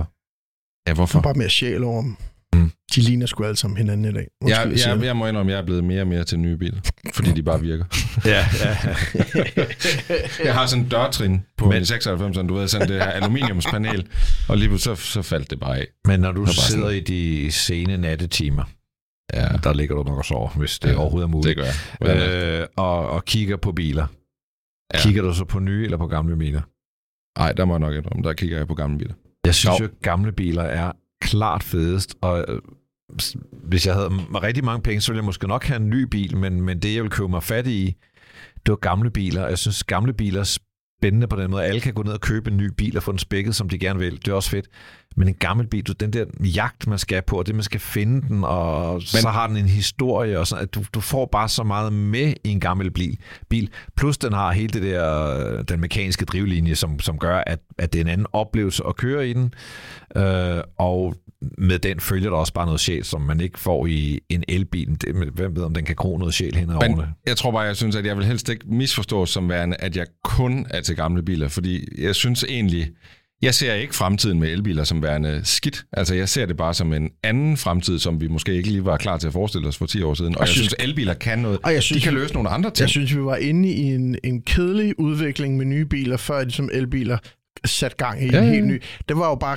Ja, 0.87 0.91
Der 0.91 0.95
hvorfor? 0.95 1.18
er 1.18 1.22
bare 1.22 1.35
mere 1.35 1.51
sjæl 1.51 1.85
over 1.85 2.03
dem. 2.03 2.16
Mm. 2.55 2.70
De 2.95 3.01
ligner 3.01 3.26
sgu 3.26 3.45
alle 3.45 3.57
sammen 3.57 3.76
hinanden 3.76 4.05
i 4.05 4.12
dag. 4.12 4.26
Undskyld, 4.43 4.72
jeg, 4.72 4.97
jeg, 4.97 5.05
jeg 5.05 5.16
må 5.16 5.26
indrømme, 5.26 5.53
at 5.53 5.57
jeg 5.57 5.62
er 5.62 5.66
blevet 5.66 5.85
mere 5.85 6.01
og 6.01 6.07
mere 6.07 6.24
til 6.24 6.39
nye 6.39 6.57
biler, 6.57 6.80
fordi 7.14 7.33
de 7.33 7.43
bare 7.43 7.61
virker. 7.61 7.85
ja, 8.24 8.47
ja. 8.64 8.76
jeg 10.47 10.55
har 10.55 10.66
sådan 10.66 10.85
en 10.85 10.91
dørtrin 10.91 11.41
på 11.57 11.68
Men, 11.68 11.87
96, 11.87 12.35
sådan, 12.35 12.49
du 12.49 12.55
ved, 12.55 12.68
sådan 12.68 12.89
det 12.89 12.97
her 12.97 13.11
aluminiumspanel, 13.11 14.09
og 14.49 14.59
lige 14.59 14.78
så, 14.78 14.95
så 14.95 15.22
faldt 15.22 15.51
det 15.51 15.61
bare 15.61 15.78
af. 15.78 15.87
Men 16.05 16.20
når 16.20 16.33
du 16.33 16.47
sidder 16.47 16.83
sådan... 16.83 16.97
i 16.97 17.01
de 17.01 17.53
sene 17.53 17.97
nattetimer, 17.97 18.64
ja. 19.35 19.49
der 19.64 19.72
ligger 19.72 19.95
du 19.95 20.03
nok 20.03 20.18
og 20.18 20.24
sover, 20.24 20.49
hvis 20.49 20.78
det 20.78 20.91
ja, 20.91 20.97
overhovedet 20.97 21.26
er 21.26 21.30
muligt. 21.30 21.57
Det 21.59 21.64
gør 22.01 22.09
jeg. 22.14 22.61
Øh, 22.61 22.66
og, 22.76 23.11
og 23.11 23.24
kigger 23.24 23.57
på 23.57 23.72
biler. 23.72 24.07
Ja. 24.95 24.99
Kigger 24.99 25.22
du 25.22 25.34
så 25.34 25.45
på 25.45 25.59
nye 25.59 25.84
eller 25.84 25.97
på 25.97 26.07
gamle 26.07 26.36
biler? 26.36 26.62
Nej, 27.38 27.53
der 27.53 27.64
må 27.64 27.72
jeg 27.72 27.80
nok 27.80 27.95
indrømme, 27.95 28.22
der 28.22 28.32
kigger 28.32 28.57
jeg 28.57 28.68
på 28.68 28.74
gamle 28.74 28.99
biler. 28.99 29.14
Jeg 29.45 29.55
synes 29.55 29.80
jo, 29.80 29.84
at 29.84 29.90
gamle 30.03 30.32
biler 30.32 30.62
er 30.62 30.93
klart 31.20 31.62
fedest, 31.62 32.16
og 32.20 32.45
øh, 32.49 32.61
hvis 33.53 33.86
jeg 33.86 33.95
havde 33.95 34.09
rigtig 34.34 34.64
mange 34.64 34.82
penge, 34.82 35.01
så 35.01 35.12
ville 35.12 35.18
jeg 35.18 35.24
måske 35.24 35.49
nok 35.49 35.64
have 35.64 35.76
en 35.76 35.90
ny 35.90 36.03
bil, 36.03 36.36
men, 36.36 36.62
men 36.62 36.78
det, 36.78 36.95
jeg 36.95 37.03
ville 37.03 37.16
købe 37.16 37.28
mig 37.28 37.43
fat 37.43 37.66
i, 37.66 37.97
det 38.66 38.68
var 38.68 38.76
gamle 38.76 39.11
biler. 39.11 39.49
Jeg 39.49 39.59
synes, 39.59 39.84
gamle 39.84 40.12
biler 40.12 40.40
er 40.40 40.59
spændende 40.99 41.26
på 41.26 41.36
den 41.36 41.51
måde. 41.51 41.64
Alle 41.64 41.80
kan 41.80 41.95
gå 41.95 42.03
ned 42.03 42.12
og 42.12 42.20
købe 42.20 42.51
en 42.51 42.57
ny 42.57 42.70
bil 42.76 42.97
og 42.97 43.03
få 43.03 43.12
den 43.12 43.18
spækket, 43.18 43.55
som 43.55 43.68
de 43.68 43.78
gerne 43.78 43.99
vil. 43.99 44.16
Det 44.16 44.28
er 44.28 44.34
også 44.34 44.51
fedt. 44.51 44.68
Men 45.16 45.28
en 45.28 45.34
gammel 45.34 45.66
bil, 45.66 45.82
du, 45.82 45.92
den 45.92 46.12
der 46.12 46.24
jagt, 46.40 46.86
man 46.86 46.98
skal 46.98 47.22
på, 47.22 47.38
og 47.38 47.46
det, 47.46 47.54
man 47.54 47.64
skal 47.64 47.80
finde 47.80 48.28
den, 48.28 48.44
og 48.44 48.94
Men, 48.94 49.00
så 49.00 49.28
har 49.28 49.46
den 49.46 49.56
en 49.56 49.68
historie, 49.68 50.38
og 50.38 50.46
sådan, 50.46 50.62
at 50.62 50.74
du, 50.74 50.84
du 50.94 51.00
får 51.00 51.26
bare 51.26 51.48
så 51.48 51.62
meget 51.62 51.92
med 51.92 52.34
i 52.44 52.48
en 52.48 52.60
gammel 52.60 52.90
bil. 52.90 53.18
bil. 53.48 53.70
Plus 53.96 54.18
den 54.18 54.32
har 54.32 54.52
hele 54.52 54.68
det 54.68 54.82
der, 54.82 55.62
den 55.62 55.80
mekaniske 55.80 56.24
drivlinje, 56.24 56.74
som, 56.74 57.00
som 57.00 57.18
gør, 57.18 57.42
at, 57.46 57.58
at 57.78 57.92
det 57.92 57.98
er 57.98 58.04
en 58.04 58.10
anden 58.10 58.26
oplevelse 58.32 58.82
at 58.88 58.96
køre 58.96 59.28
i 59.28 59.32
den. 59.32 59.54
Øh, 60.16 60.62
og 60.78 61.14
med 61.58 61.78
den 61.78 62.00
følger 62.00 62.30
der 62.30 62.36
også 62.36 62.52
bare 62.52 62.66
noget 62.66 62.80
sjæl, 62.80 63.04
som 63.04 63.20
man 63.20 63.40
ikke 63.40 63.58
får 63.58 63.86
i 63.86 64.20
en 64.28 64.44
elbil. 64.48 64.88
Det, 65.00 65.30
hvem 65.34 65.56
ved, 65.56 65.62
om 65.62 65.74
den 65.74 65.84
kan 65.84 65.96
gro 65.96 66.18
noget 66.18 66.34
sjæl 66.34 66.54
hen 66.54 66.70
over 66.70 66.96
det? 66.96 67.08
Jeg 67.26 67.36
tror 67.36 67.50
bare, 67.50 67.60
jeg 67.60 67.76
synes, 67.76 67.96
at 67.96 68.06
jeg 68.06 68.16
vil 68.16 68.24
helst 68.24 68.48
ikke 68.48 68.64
misforstås 68.68 69.30
som 69.30 69.48
værende, 69.48 69.76
at 69.76 69.96
jeg 69.96 70.06
kun 70.24 70.66
er 70.70 70.80
til 70.80 70.96
gamle 70.96 71.22
biler, 71.22 71.48
fordi 71.48 72.02
jeg 72.02 72.14
synes 72.14 72.44
egentlig, 72.48 72.90
jeg 73.43 73.55
ser 73.55 73.74
ikke 73.74 73.95
fremtiden 73.95 74.40
med 74.40 74.49
elbiler 74.49 74.84
som 74.84 75.03
værende 75.03 75.40
skidt. 75.45 75.84
Altså, 75.93 76.14
jeg 76.14 76.28
ser 76.28 76.47
det 76.47 76.57
bare 76.57 76.74
som 76.74 76.93
en 76.93 77.11
anden 77.22 77.57
fremtid, 77.57 77.99
som 77.99 78.20
vi 78.20 78.28
måske 78.28 78.55
ikke 78.55 78.68
lige 78.68 78.84
var 78.84 78.97
klar 78.97 79.18
til 79.18 79.26
at 79.26 79.32
forestille 79.32 79.68
os 79.68 79.76
for 79.76 79.86
10 79.86 80.03
år 80.03 80.14
siden. 80.14 80.34
Og 80.34 80.40
jeg, 80.40 80.47
jeg 80.47 80.49
synes, 80.49 80.66
synes, 80.68 80.88
elbiler 80.88 81.14
kan 81.14 81.38
noget. 81.38 81.59
Og 81.64 81.74
jeg 81.74 81.82
synes, 81.82 82.03
de 82.03 82.05
kan 82.05 82.14
løse 82.14 82.34
nogle 82.34 82.49
andre 82.49 82.70
ting. 82.70 82.80
Jeg 82.80 82.88
synes, 82.88 83.16
vi 83.16 83.24
var 83.24 83.36
inde 83.36 83.68
i 83.68 83.80
en, 83.80 84.16
en 84.24 84.43
kedelig 84.43 85.01
udvikling 85.01 85.57
med 85.57 85.66
nye 85.66 85.84
biler, 85.84 86.16
før 86.16 86.45
de 86.45 86.51
som 86.51 86.70
elbiler 86.72 87.18
sat 87.64 87.96
gang 87.96 88.22
i 88.22 88.30
ja, 88.32 88.38
en 88.38 88.44
helt 88.44 88.66
ny. 88.66 88.82
Det 89.09 89.16
var 89.16 89.28
jo 89.28 89.34
bare 89.34 89.57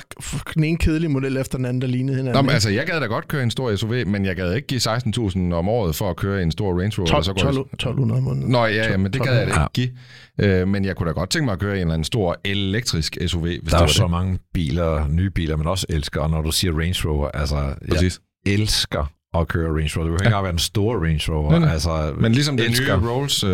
den 0.54 0.64
ene 0.64 0.78
kedelige 0.78 1.08
model 1.08 1.36
efter 1.36 1.58
den 1.58 1.64
anden, 1.64 1.80
der 1.80 1.86
lignede 1.86 2.16
hinanden. 2.16 2.38
Nå, 2.38 2.42
men, 2.42 2.50
altså, 2.50 2.70
jeg 2.70 2.86
gad 2.86 3.00
da 3.00 3.06
godt 3.06 3.28
køre 3.28 3.42
en 3.42 3.50
stor 3.50 3.76
SUV, 3.76 4.06
men 4.06 4.24
jeg 4.24 4.36
gad 4.36 4.54
ikke 4.54 4.66
give 4.66 4.80
16.000 4.80 5.54
om 5.54 5.68
året 5.68 5.94
for 5.94 6.10
at 6.10 6.16
køre 6.16 6.42
en 6.42 6.50
stor 6.50 6.80
Range 6.80 6.92
Rover. 6.98 7.06
12, 7.06 7.24
så 7.24 7.32
12, 7.32 7.58
1200 7.58 8.18
om 8.18 8.24
måneden. 8.24 8.50
Nå, 8.50 8.66
ja, 8.66 8.90
ja, 8.90 8.96
men 8.96 9.12
det 9.12 9.22
gad 9.22 9.38
jeg 9.38 9.46
da 9.46 9.52
ikke 9.52 9.90
give. 10.38 10.62
Uh, 10.62 10.68
men 10.68 10.84
jeg 10.84 10.96
kunne 10.96 11.08
da 11.08 11.12
godt 11.12 11.30
tænke 11.30 11.44
mig 11.44 11.52
at 11.52 11.58
køre 11.58 11.74
en 11.74 11.80
eller 11.80 11.94
anden 11.94 12.04
stor 12.04 12.36
elektrisk 12.44 13.18
SUV. 13.26 13.42
Hvis 13.42 13.60
der 13.70 13.78
er 13.78 13.82
jo 13.82 13.88
så 13.88 14.06
mange 14.06 14.38
biler, 14.54 15.08
nye 15.08 15.30
biler, 15.30 15.56
men 15.56 15.66
også 15.66 15.86
elsker, 15.88 16.20
og 16.20 16.30
når 16.30 16.42
du 16.42 16.50
siger 16.50 16.78
Range 16.78 17.08
Rover, 17.08 17.28
altså, 17.28 17.74
Præcis. 17.90 18.20
jeg 18.46 18.52
elsker 18.52 19.15
at 19.40 19.48
køre 19.48 19.68
Range 19.68 19.90
Rover. 19.96 20.04
Det 20.04 20.12
vil 20.12 20.26
ikke 20.26 20.36
ja. 20.36 20.42
være 20.42 20.52
en 20.52 20.58
stor 20.58 21.04
Range 21.04 21.32
Rover. 21.32 21.50
Nej, 21.50 21.58
nej. 21.58 21.72
Altså, 21.72 22.14
Men 22.18 22.32
ligesom 22.32 22.56
den 22.56 22.70
nye 22.70 22.92
Rolls 22.92 23.44
uh, 23.44 23.50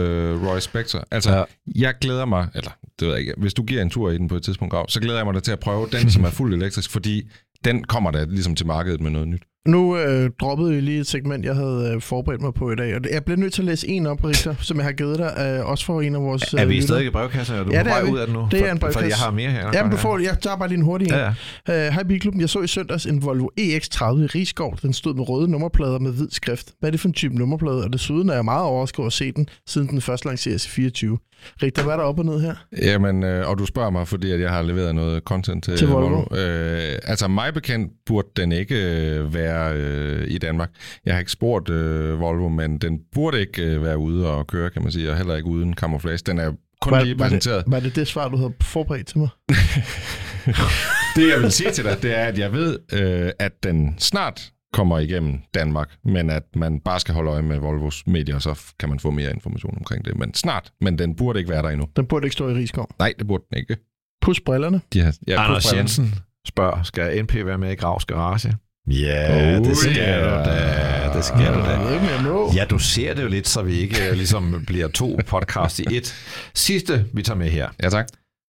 Royce 0.49 0.65
Spectre. 0.65 1.01
Altså, 1.11 1.37
ja. 1.37 1.45
jeg 1.75 1.95
glæder 2.01 2.25
mig, 2.25 2.49
eller 2.55 2.71
det 2.99 3.09
ved 3.09 3.15
jeg 3.15 3.21
ikke, 3.21 3.35
hvis 3.37 3.55
du 3.55 3.63
giver 3.63 3.83
en 3.83 3.91
tur 3.91 4.11
i 4.11 4.19
den 4.19 4.29
på 4.29 4.35
et 4.35 4.43
tidspunkt, 4.43 4.75
så 4.89 5.01
glæder 5.01 5.19
jeg 5.19 5.27
mig 5.27 5.35
da 5.35 5.41
til 5.41 5.53
at 5.53 5.61
prøve 5.61 5.89
den, 5.93 6.11
som 6.11 6.25
er 6.25 6.31
fuldt 6.31 6.55
elektrisk, 6.55 6.91
fordi 6.91 7.31
den 7.65 7.85
kommer 7.85 8.11
da 8.11 8.25
ligesom 8.25 8.55
til 8.55 8.67
markedet 8.67 9.01
med 9.01 9.11
noget 9.11 9.29
nyt. 9.29 9.43
Nu 9.69 9.97
øh, 9.97 10.31
droppede 10.41 10.75
jeg 10.75 10.83
lige 10.83 11.01
et 11.01 11.07
segment, 11.07 11.45
jeg 11.45 11.55
havde 11.55 11.93
øh, 11.95 12.01
forberedt 12.01 12.43
mig 12.43 12.55
på 12.55 12.73
i 12.73 12.75
dag, 12.77 12.95
og 12.95 13.01
jeg 13.13 13.25
bliver 13.25 13.39
nødt 13.39 13.53
til 13.53 13.63
at 13.63 13.67
læse 13.67 13.89
en 13.89 14.07
op, 14.07 14.25
Richter, 14.25 14.55
som 14.61 14.77
jeg 14.77 14.85
har 14.85 14.93
givet 14.93 15.19
dig, 15.19 15.59
øh, 15.61 15.67
også 15.67 15.85
for 15.85 16.01
en 16.01 16.15
af 16.15 16.23
vores... 16.23 16.55
Øh, 16.55 16.61
er 16.61 16.65
vi 16.65 16.77
øh, 16.77 16.83
stadig 16.83 17.07
i 17.07 17.11
brevkassen, 17.11 17.55
eller 17.55 17.67
du 17.67 17.73
ja, 17.73 17.83
er 17.83 18.11
ud 18.11 18.19
af 18.19 18.27
det 18.27 18.35
nu? 18.35 18.49
Det 18.51 18.69
er 18.69 18.73
en 18.73 18.79
brevkasse. 18.79 19.09
Jeg 19.09 19.17
har 19.17 19.31
mere 19.31 19.51
her. 19.51 19.71
Jamen, 19.75 19.93
du 19.93 19.97
får, 19.97 20.19
jeg 20.19 20.39
tager 20.41 20.57
bare 20.57 20.69
lige 20.69 20.79
en 20.79 20.85
hurtig 20.85 21.09
en. 21.09 21.15
Ja, 21.15 21.33
ja. 21.69 21.89
Uh, 21.89 21.95
hej 21.95 22.03
Bilklubben, 22.03 22.41
jeg 22.41 22.49
så 22.49 22.61
i 22.61 22.67
søndags 22.67 23.07
en 23.07 23.23
Volvo 23.23 23.49
EX30 23.61 24.05
i 24.05 24.27
Rigskov. 24.27 24.79
Den 24.83 24.93
stod 24.93 25.15
med 25.15 25.29
røde 25.29 25.51
nummerplader 25.51 25.99
med 25.99 26.13
hvid 26.13 26.29
skrift. 26.31 26.73
Hvad 26.81 26.89
er 26.89 26.91
det 26.91 27.01
for 27.01 27.09
en 27.09 27.15
type 27.15 27.39
nummerplade? 27.39 27.85
Og 27.85 27.93
desuden 27.93 28.29
er 28.29 28.35
jeg 28.35 28.45
meget 28.45 28.65
overrasket 28.65 29.05
at 29.05 29.13
se 29.13 29.33
den, 29.33 29.49
siden 29.67 29.89
den 29.89 30.01
først 30.01 30.25
lanceres 30.25 30.67
i 30.67 30.69
24. 30.69 31.19
Rigtig, 31.63 31.85
hvad 31.85 31.93
er 31.93 31.97
der 31.97 32.05
op 32.05 32.19
og 32.19 32.25
ned 32.25 32.41
her? 32.41 32.55
Jamen, 32.83 33.23
øh, 33.23 33.49
og 33.49 33.59
du 33.59 33.67
spørger 33.67 33.91
mig, 33.91 34.09
fordi 34.09 34.31
at 34.31 34.41
jeg 34.41 34.51
har 34.51 34.63
leveret 34.63 34.95
noget 34.95 35.23
content 35.23 35.65
til, 35.65 35.77
til 35.77 35.89
Volvo. 35.89 36.09
Volvo. 36.09 36.37
Øh, 36.37 36.99
altså, 37.03 37.29
mig 37.29 37.55
bekendt 37.55 37.93
burde 38.07 38.29
den 38.37 38.53
ikke 38.53 38.75
øh, 38.75 39.35
være 39.35 39.75
øh, 39.77 40.25
i 40.29 40.39
Danmark. 40.39 40.71
Jeg 41.07 41.15
har 41.15 41.19
ikke 41.19 41.33
spurgt 41.33 41.71
øh, 41.71 42.21
Volvo, 42.21 42.49
men 42.49 42.79
den 42.79 43.01
burde 43.15 43.41
ikke 43.41 43.63
øh, 43.63 43.83
være 43.83 43.99
ude 43.99 44.31
og 44.31 44.47
køre, 44.47 44.71
kan 44.71 44.83
man 44.83 44.93
sige, 44.93 45.11
og 45.11 45.17
heller 45.17 45.37
ikke 45.37 45.49
uden 45.49 45.75
camouflage. 45.75 46.19
Den 46.27 46.39
er 46.39 46.53
kun 46.81 46.93
var, 46.93 47.03
lige 47.03 47.17
præsenteret. 47.17 47.57
Var 47.57 47.63
det, 47.63 47.73
var 47.73 47.81
det 47.81 47.97
det 47.97 48.09
svar, 48.09 48.29
du 48.29 48.37
havde 48.37 48.53
forberedt 48.63 49.07
til 49.07 49.19
mig? 49.19 49.29
det, 51.17 51.29
jeg 51.29 51.41
vil 51.41 51.53
sige 51.53 51.71
til 51.71 51.85
dig, 51.85 52.03
det 52.03 52.19
er, 52.19 52.25
at 52.25 52.39
jeg 52.39 52.53
ved, 52.53 52.79
øh, 52.93 53.31
at 53.39 53.53
den 53.63 53.95
snart 53.99 54.53
kommer 54.73 54.99
igennem 54.99 55.39
Danmark, 55.55 55.91
men 56.05 56.31
at 56.31 56.43
man 56.57 56.81
bare 56.81 57.01
skal 57.01 57.15
holde 57.15 57.31
øje 57.31 57.43
med 57.43 57.59
Volvos 57.59 58.07
medier, 58.07 58.39
så 58.39 58.61
kan 58.79 58.89
man 58.89 58.99
få 58.99 59.11
mere 59.11 59.31
information 59.31 59.75
omkring 59.79 60.05
det. 60.05 60.19
Men 60.19 60.35
snart, 60.35 60.73
men 60.81 60.99
den 60.99 61.17
burde 61.17 61.39
ikke 61.39 61.51
være 61.51 61.63
der 61.63 61.69
endnu. 61.69 61.89
Den 61.97 62.07
burde 62.07 62.27
ikke 62.27 62.33
stå 62.33 62.49
i 62.49 62.55
Rigskov? 62.55 62.89
Nej, 62.99 63.15
det 63.19 63.27
burde 63.27 63.45
den 63.51 63.59
ikke. 63.59 63.77
Pus 64.23 64.41
brillerne? 64.41 64.81
Ja, 64.95 65.13
ja 65.29 65.45
Anders 65.45 65.73
Jensen 65.73 66.15
spørger, 66.47 66.83
skal 66.83 67.23
NP 67.25 67.35
være 67.35 67.59
med 67.59 67.73
i 67.73 67.75
Gravs 67.75 68.05
Garage? 68.05 68.55
Ja, 68.87 69.59
oh, 69.59 69.65
det 69.65 69.77
skal 69.77 69.97
yeah. 69.97 70.45
du 70.45 70.51
da. 70.51 71.13
Det 71.17 71.25
skal 71.25 71.55
du 71.55 71.61
da. 71.61 72.55
Ja, 72.55 72.65
du 72.65 72.79
ser 72.79 73.15
det 73.15 73.23
jo 73.23 73.29
lidt, 73.29 73.49
så 73.49 73.63
vi 73.63 73.75
ikke 73.75 73.97
uh, 74.11 74.17
ligesom 74.17 74.65
bliver 74.67 74.89
to 74.89 75.19
podcast 75.27 75.79
i 75.79 75.97
et. 75.97 76.15
Sidste, 76.55 77.07
vi 77.13 77.23
tager 77.23 77.39
med 77.39 77.49
her. 77.51 77.69
Ja, 77.83 77.89
tak. 77.89 78.07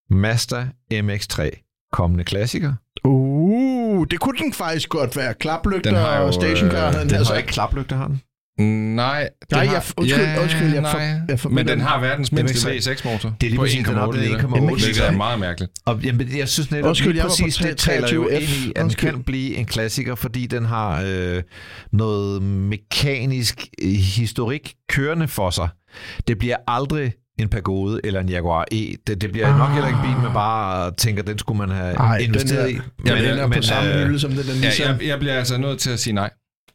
Mazda 0.10 0.68
MX-3, 0.94 1.50
kommende 1.92 2.24
klassiker. 2.24 2.74
Uh, 3.06 4.06
det 4.12 4.20
kunne 4.20 4.38
den 4.38 4.54
faktisk 4.54 4.90
godt 4.90 5.16
være. 5.16 5.34
Klaplygter 5.34 6.06
og 6.06 6.34
stationcar. 6.34 6.88
Øh, 6.88 6.94
den, 6.94 7.10
den 7.10 7.26
har 7.26 7.36
ikke 7.36 7.50
klaplygter, 7.50 7.96
har 7.96 8.08
den? 8.08 8.22
Nej, 8.60 9.30
nej 9.52 9.66
har, 9.66 9.74
jeg, 9.74 9.84
undskyld, 9.98 10.24
ja, 10.24 10.42
undskyld, 10.42 10.74
jeg, 10.74 10.84
for, 10.92 10.98
nej. 10.98 11.20
jeg 11.30 11.40
for, 11.40 11.50
Men 11.50 11.68
den 11.68 11.82
har 11.82 12.00
verdens 12.00 12.32
mindste 12.32 12.70
V6-motor. 12.70 13.36
Det 13.42 13.48
er 13.48 13.50
lige 13.50 13.60
præcis 13.60 13.88
den 13.88 13.96
op 13.96 14.14
1,8 14.14 14.20
Det 14.20 15.08
er 15.08 15.12
meget 15.12 15.40
mærkeligt. 15.40 15.72
Og, 15.86 16.00
jamen, 16.04 16.38
jeg 16.38 16.50
synes 16.50 16.72
netop 16.72 16.88
undskyld, 16.88 17.14
lige 17.14 17.24
præcis, 17.24 17.56
det 17.56 17.78
taler 17.78 18.14
jo 18.14 18.28
ind 18.28 18.44
i, 18.44 18.72
at 18.76 18.82
den 18.82 18.90
kan 18.90 19.24
blive 19.24 19.56
en 19.56 19.66
klassiker, 19.66 20.16
fordi 20.16 20.48
den 20.48 20.66
har 20.66 21.04
øh, 21.06 21.44
noget 21.92 22.42
mekanisk 22.42 23.68
øh, 23.82 23.90
historik 23.92 24.74
kørende 24.90 25.28
for 25.28 25.50
sig. 25.50 25.70
Det 26.28 26.38
bliver 26.38 26.58
aldrig 26.68 27.14
en 27.38 27.50
Pagode 27.50 28.02
eller 28.04 28.20
en 28.20 28.30
Jaguar 28.30 28.66
E. 28.72 28.96
Det, 29.08 29.22
det 29.22 29.32
bliver 29.32 29.48
ah. 29.48 29.58
nok 29.58 29.70
heller 29.70 29.88
ikke 29.88 30.00
en 30.00 30.16
bil, 30.16 30.24
man 30.24 30.34
bare 30.34 30.92
tænker, 30.92 31.24
den 31.24 31.38
skulle 31.38 31.58
man 31.58 31.70
have 31.70 31.96
Ej, 31.96 32.18
investeret 32.18 32.70
den 32.70 32.76
er, 32.76 32.80
i. 32.80 33.14
Men, 33.16 33.24
den 33.24 33.40
er 33.40 33.48
men, 33.48 33.56
på 33.58 33.62
samme 33.62 33.94
øh, 33.94 34.06
hylde 34.06 34.20
som 34.20 34.32
den 34.32 34.40
der 34.40 34.54
ja, 34.80 34.90
jeg, 34.90 35.08
jeg 35.08 35.20
bliver 35.20 35.34
altså 35.34 35.58
nødt 35.58 35.80
til 35.80 35.90
at 35.90 36.00
sige 36.00 36.14
nej. 36.14 36.30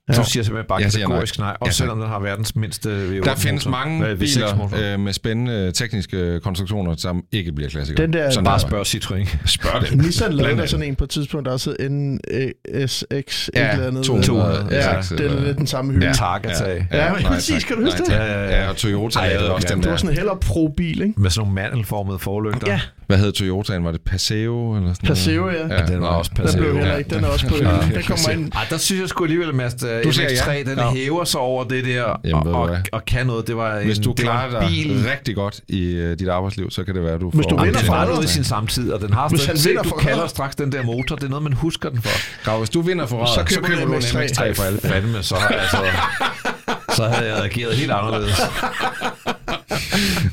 Ja. 0.09 0.13
Du 0.13 0.25
siger 0.25 0.43
simpelthen 0.43 0.69
bare 0.69 0.83
kategorisk 0.83 1.39
nej, 1.39 1.57
også 1.61 1.69
ja, 1.69 1.73
selvom 1.73 2.01
den 2.01 2.09
har 2.09 2.19
verdens 2.19 2.57
mindste 2.57 2.89
V8 2.89 3.25
Der 3.25 3.35
findes 3.35 3.67
mange 3.67 4.17
biler 4.17 4.75
øh, 4.95 5.01
med 5.01 5.13
spændende 5.13 5.73
tekniske 5.73 6.41
konstruktioner, 6.41 6.95
som 6.97 7.25
ikke 7.33 7.53
bliver 7.53 7.71
klassikere. 7.71 8.07
Den 8.07 8.13
der, 8.13 8.31
sådan 8.31 8.45
bare 8.45 8.61
spørg 8.61 8.87
Citroën. 8.87 9.37
Spørg 9.47 9.83
det. 9.83 9.97
Nissan 9.97 10.33
lavede 10.33 10.69
sådan 10.69 10.87
en 10.87 10.97
på 10.97 11.05
et 11.05 11.11
tidspunkt, 11.11 11.47
der 11.47 11.53
også 11.53 11.77
NSX 11.81 13.49
ja, 13.55 13.69
et 13.69 13.73
eller 13.73 13.87
andet. 13.87 14.05
200. 14.05 14.67
Ja, 14.71 15.01
det 15.11 15.21
er 15.21 15.41
lidt 15.41 15.59
den 15.59 15.67
samme 15.67 15.93
hylde. 15.93 16.07
Ja, 16.07 16.13
Target-tag. 16.13 16.87
Ja, 16.93 17.05
ja, 17.05 17.21
ja, 17.21 17.29
præcis, 17.29 17.65
kan 17.65 17.77
du 17.77 17.85
huske 17.85 18.05
det? 18.05 18.13
Ja, 18.13 18.25
ja, 18.25 18.63
ja, 18.63 18.69
og 18.69 18.77
Toyota 18.77 19.29
lavede 19.29 19.55
også 19.55 19.69
den 19.69 19.77
der. 19.77 19.83
Det 19.83 19.91
var 19.91 19.97
sådan 19.97 20.11
en 20.11 20.17
heller 20.17 20.35
pro-bil, 20.35 21.03
ikke? 21.03 21.21
Med 21.21 21.31
sådan 21.31 21.41
nogle 21.41 21.55
mandelformede 21.55 22.19
forlygter. 22.19 22.73
Ja. 22.73 22.81
Hvad 23.07 23.19
hed 23.19 23.33
Toyotaen? 23.33 23.85
Var 23.85 23.93
det 23.93 24.01
Paseo? 24.01 24.77
Eller 24.77 24.93
sådan 24.95 25.09
Paseo, 25.09 25.51
ja. 25.51 25.77
ja. 25.77 25.87
Den 25.87 26.01
var 26.01 26.09
også 26.09 26.31
Paseo. 26.31 26.53
Den 26.53 26.61
blev 26.61 26.79
heller 26.79 26.97
ikke. 26.97 27.15
Den 27.15 27.25
er 27.25 27.29
også 27.29 27.49
på. 27.49 27.55
Den 27.57 28.03
kommer 28.03 28.31
ind. 28.31 28.53
Ej, 28.55 28.67
der 28.71 28.77
synes 28.77 29.01
jeg 29.01 29.09
sgu 29.09 29.25
alligevel, 29.25 29.55
Mads, 29.55 29.75
du 30.05 30.13
siger, 30.13 30.29
3 30.43 30.65
den 30.67 30.79
ja. 30.79 30.91
hæver 30.91 31.25
sig 31.25 31.41
over 31.41 31.65
det 31.65 31.85
der 31.85 32.21
Jamen, 32.25 32.55
og, 32.55 32.61
og, 32.61 32.79
og, 32.93 33.05
kan 33.05 33.27
noget. 33.27 33.47
Det 33.47 33.57
var 33.57 33.81
Hvis 33.81 33.99
en, 33.99 34.05
du 34.05 34.13
klarer 34.13 34.61
dig 34.61 34.69
bil. 34.69 35.05
rigtig 35.11 35.35
godt 35.35 35.61
i 35.69 36.01
uh, 36.01 36.13
dit 36.13 36.29
arbejdsliv, 36.29 36.71
så 36.71 36.85
kan 36.85 36.95
det 36.95 37.05
være, 37.05 37.15
at 37.15 37.21
du 37.21 37.31
Hvis 37.31 37.45
får... 37.51 37.57
du 37.57 37.65
vinder 37.65 37.81
for 37.81 38.05
noget 38.05 38.25
i 38.25 38.29
sin 38.29 38.45
samtid, 38.45 38.93
og 38.93 39.01
den 39.01 39.13
har 39.13 39.29
stadig... 39.37 39.61
Se, 39.61 39.75
du 39.75 39.91
kalder 39.91 40.27
straks 40.27 40.57
den 40.57 40.73
der 40.73 40.83
motor. 40.83 41.17
Det 41.17 41.25
er 41.25 41.29
noget, 41.29 41.43
man 41.43 41.53
husker 41.53 41.89
den 41.89 42.03
for. 42.03 42.45
Gav, 42.45 42.59
hvis 42.59 42.71
du 42.71 42.81
vinder 42.81 43.07
for 43.07 43.25
så 43.25 43.45
køber, 43.45 43.49
så 43.49 43.61
køber 43.61 43.85
du 43.85 43.93
en 43.93 44.01
MX-3 44.01 44.53
for 44.53 44.63
alle. 44.63 44.81
Fandme, 44.81 45.23
så, 45.23 45.37
altså, 45.51 45.77
så 46.97 47.09
havde 47.09 47.29
jeg 47.29 47.37
reageret 47.37 47.75
helt 47.75 47.91
anderledes. 47.91 48.41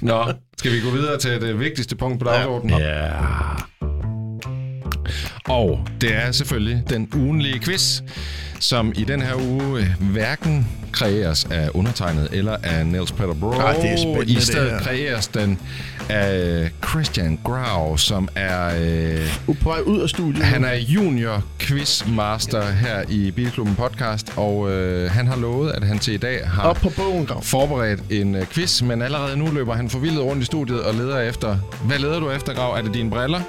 Nå, 0.02 0.34
skal 0.58 0.72
vi 0.72 0.80
gå 0.80 0.90
videre 0.90 1.18
til 1.18 1.42
det 1.42 1.60
vigtigste 1.60 1.96
punkt 1.96 2.20
på 2.20 2.26
dagsordenen? 2.30 2.80
Ja. 2.80 3.10
Og 5.48 5.88
det 6.02 6.16
er 6.16 6.32
selvfølgelig 6.32 6.84
den 6.90 7.10
ugenlige 7.16 7.60
quiz, 7.60 8.02
som 8.60 8.94
i 8.96 9.04
den 9.04 9.22
her 9.22 9.36
uge 9.36 9.80
øh, 9.80 10.12
hverken 10.12 10.68
kreeres 10.92 11.48
af 11.52 11.70
undertegnet 11.74 12.30
eller 12.32 12.58
af 12.64 12.86
Niels 12.86 13.12
Peter 13.12 13.34
Bro. 13.34 13.52
Ah, 13.52 13.76
det 13.76 13.92
er 13.92 14.22
I 14.28 14.36
stedet 14.36 14.72
det 14.72 14.82
kreeres 14.82 15.28
den 15.28 15.60
af 16.10 16.72
Christian 16.90 17.40
Grau, 17.44 17.98
som 17.98 18.30
er... 18.36 18.72
Øh, 18.82 19.56
på 19.64 19.70
vej 19.70 19.80
ud 19.80 20.02
af 20.02 20.10
studiet. 20.10 20.46
han 20.46 20.64
er 20.64 20.74
junior 20.74 21.44
quizmaster 21.60 22.72
her 22.72 23.04
i 23.10 23.32
Bilklubben 23.32 23.76
podcast, 23.76 24.34
og 24.38 24.72
øh, 24.72 25.12
han 25.12 25.28
har 25.28 25.36
lovet, 25.36 25.72
at 25.72 25.84
han 25.84 26.00
til 26.00 26.14
i 26.14 26.18
dag 26.18 26.50
har 26.50 26.64
Op 26.64 26.76
på 26.76 26.90
bogen, 26.90 27.30
forberedt 27.42 28.00
en 28.10 28.36
øh, 28.36 28.46
quiz, 28.46 28.82
men 28.82 29.02
allerede 29.02 29.38
nu 29.38 29.52
løber 29.52 29.74
han 29.74 29.90
forvildet 29.90 30.24
rundt 30.24 30.42
i 30.42 30.46
studiet 30.46 30.84
og 30.84 30.94
leder 30.94 31.20
efter... 31.20 31.58
Hvad 31.88 32.00
leder 32.00 32.20
du 32.20 32.30
efter, 32.30 32.54
Grav? 32.54 32.74
Er 32.74 32.82
det 32.82 32.94
dine 32.94 33.10
briller? 33.10 33.42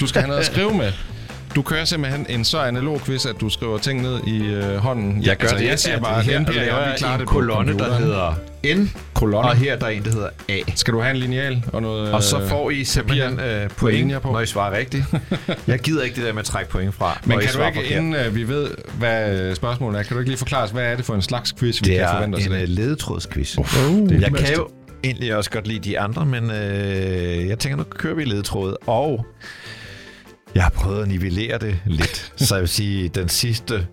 Du 0.00 0.06
skal 0.06 0.22
have 0.22 0.28
noget 0.28 0.40
at 0.40 0.46
skrive 0.46 0.74
med. 0.74 0.92
Du 1.54 1.62
kører 1.62 1.84
simpelthen 1.84 2.26
en 2.28 2.44
så 2.44 2.58
analog 2.58 3.00
quiz, 3.00 3.26
at 3.26 3.34
du 3.40 3.48
skriver 3.48 3.78
ting 3.78 4.02
ned 4.02 4.20
i 4.26 4.46
øh, 4.46 4.76
hånden. 4.76 5.22
Jeg 5.22 5.36
gør 5.36 5.48
altså, 5.48 5.56
det, 5.56 5.66
jeg 5.66 5.78
siger 5.78 5.96
at 5.96 6.02
bare, 6.02 6.22
her 6.22 6.40
NPA, 6.40 6.52
laver 6.52 6.78
jeg 6.78 7.14
en 7.14 7.20
det 7.20 7.28
kolonne, 7.28 7.78
der 7.78 7.94
hedder 7.98 8.34
N, 8.76 8.90
Kolonne. 9.14 9.50
og 9.50 9.56
her 9.56 9.76
der 9.78 9.86
er 9.86 9.90
en, 9.90 10.04
der 10.04 10.10
hedder 10.10 10.28
A. 10.48 10.58
Skal 10.74 10.94
du 10.94 11.00
have 11.00 11.10
en 11.10 11.16
lineal 11.16 11.64
og 11.72 11.82
noget... 11.82 12.12
Og 12.12 12.22
så 12.22 12.40
øh, 12.40 12.48
får 12.48 12.70
I 12.70 12.84
simpelthen 12.84 13.40
øh, 13.40 13.68
point, 13.70 14.22
på. 14.22 14.32
når 14.32 14.40
I 14.40 14.46
svarer 14.46 14.76
rigtigt. 14.78 15.04
Jeg 15.66 15.78
gider 15.78 16.02
ikke 16.02 16.16
det 16.16 16.24
der 16.24 16.32
med 16.32 16.40
at 16.40 16.46
trække 16.46 16.70
point 16.70 16.94
fra, 16.94 17.20
Men 17.24 17.34
når 17.34 17.40
I 17.40 17.44
kan 17.44 17.54
du 17.54 17.66
ikke, 17.66 17.74
forkert. 17.78 17.90
inden 17.98 18.14
øh, 18.14 18.34
vi 18.34 18.48
ved, 18.48 18.70
hvad 18.98 19.38
øh, 19.40 19.56
spørgsmålet 19.56 19.98
er, 19.98 20.02
kan 20.02 20.14
du 20.14 20.18
ikke 20.18 20.30
lige 20.30 20.38
forklare 20.38 20.62
os, 20.64 20.70
hvad 20.70 20.84
er 20.84 20.96
det 20.96 21.04
for 21.04 21.14
en 21.14 21.22
slags 21.22 21.52
quiz, 21.58 21.80
vi 21.82 21.84
Det 21.90 21.94
kan 21.98 22.04
er 22.04 22.12
forvente 22.12 22.36
os 22.36 22.42
i 22.42 22.46
en 22.46 22.52
dag? 22.52 22.62
øh, 22.62 22.68
ledetrådsquiz. 22.68 23.56
Uh, 23.58 23.64
Jeg 24.22 24.30
det 24.30 24.38
kan 24.38 24.54
jo 24.54 24.68
egentlig 25.04 25.36
også 25.36 25.50
godt 25.50 25.66
lide 25.66 25.78
de 25.90 25.98
andre, 26.00 26.26
men 26.26 26.50
øh, 26.50 27.48
jeg 27.48 27.58
tænker, 27.58 27.76
nu 27.76 27.84
kører 27.84 28.14
vi 28.14 28.24
ledetråd. 28.24 28.76
Og 28.86 29.26
jeg 30.54 30.62
har 30.62 30.70
prøvet 30.70 31.02
at 31.02 31.08
nivellere 31.08 31.58
det 31.58 31.78
lidt. 31.86 32.32
Så 32.36 32.54
jeg 32.54 32.60
vil 32.60 32.68
sige, 32.68 33.08
den 33.08 33.28
sidste 33.28 33.86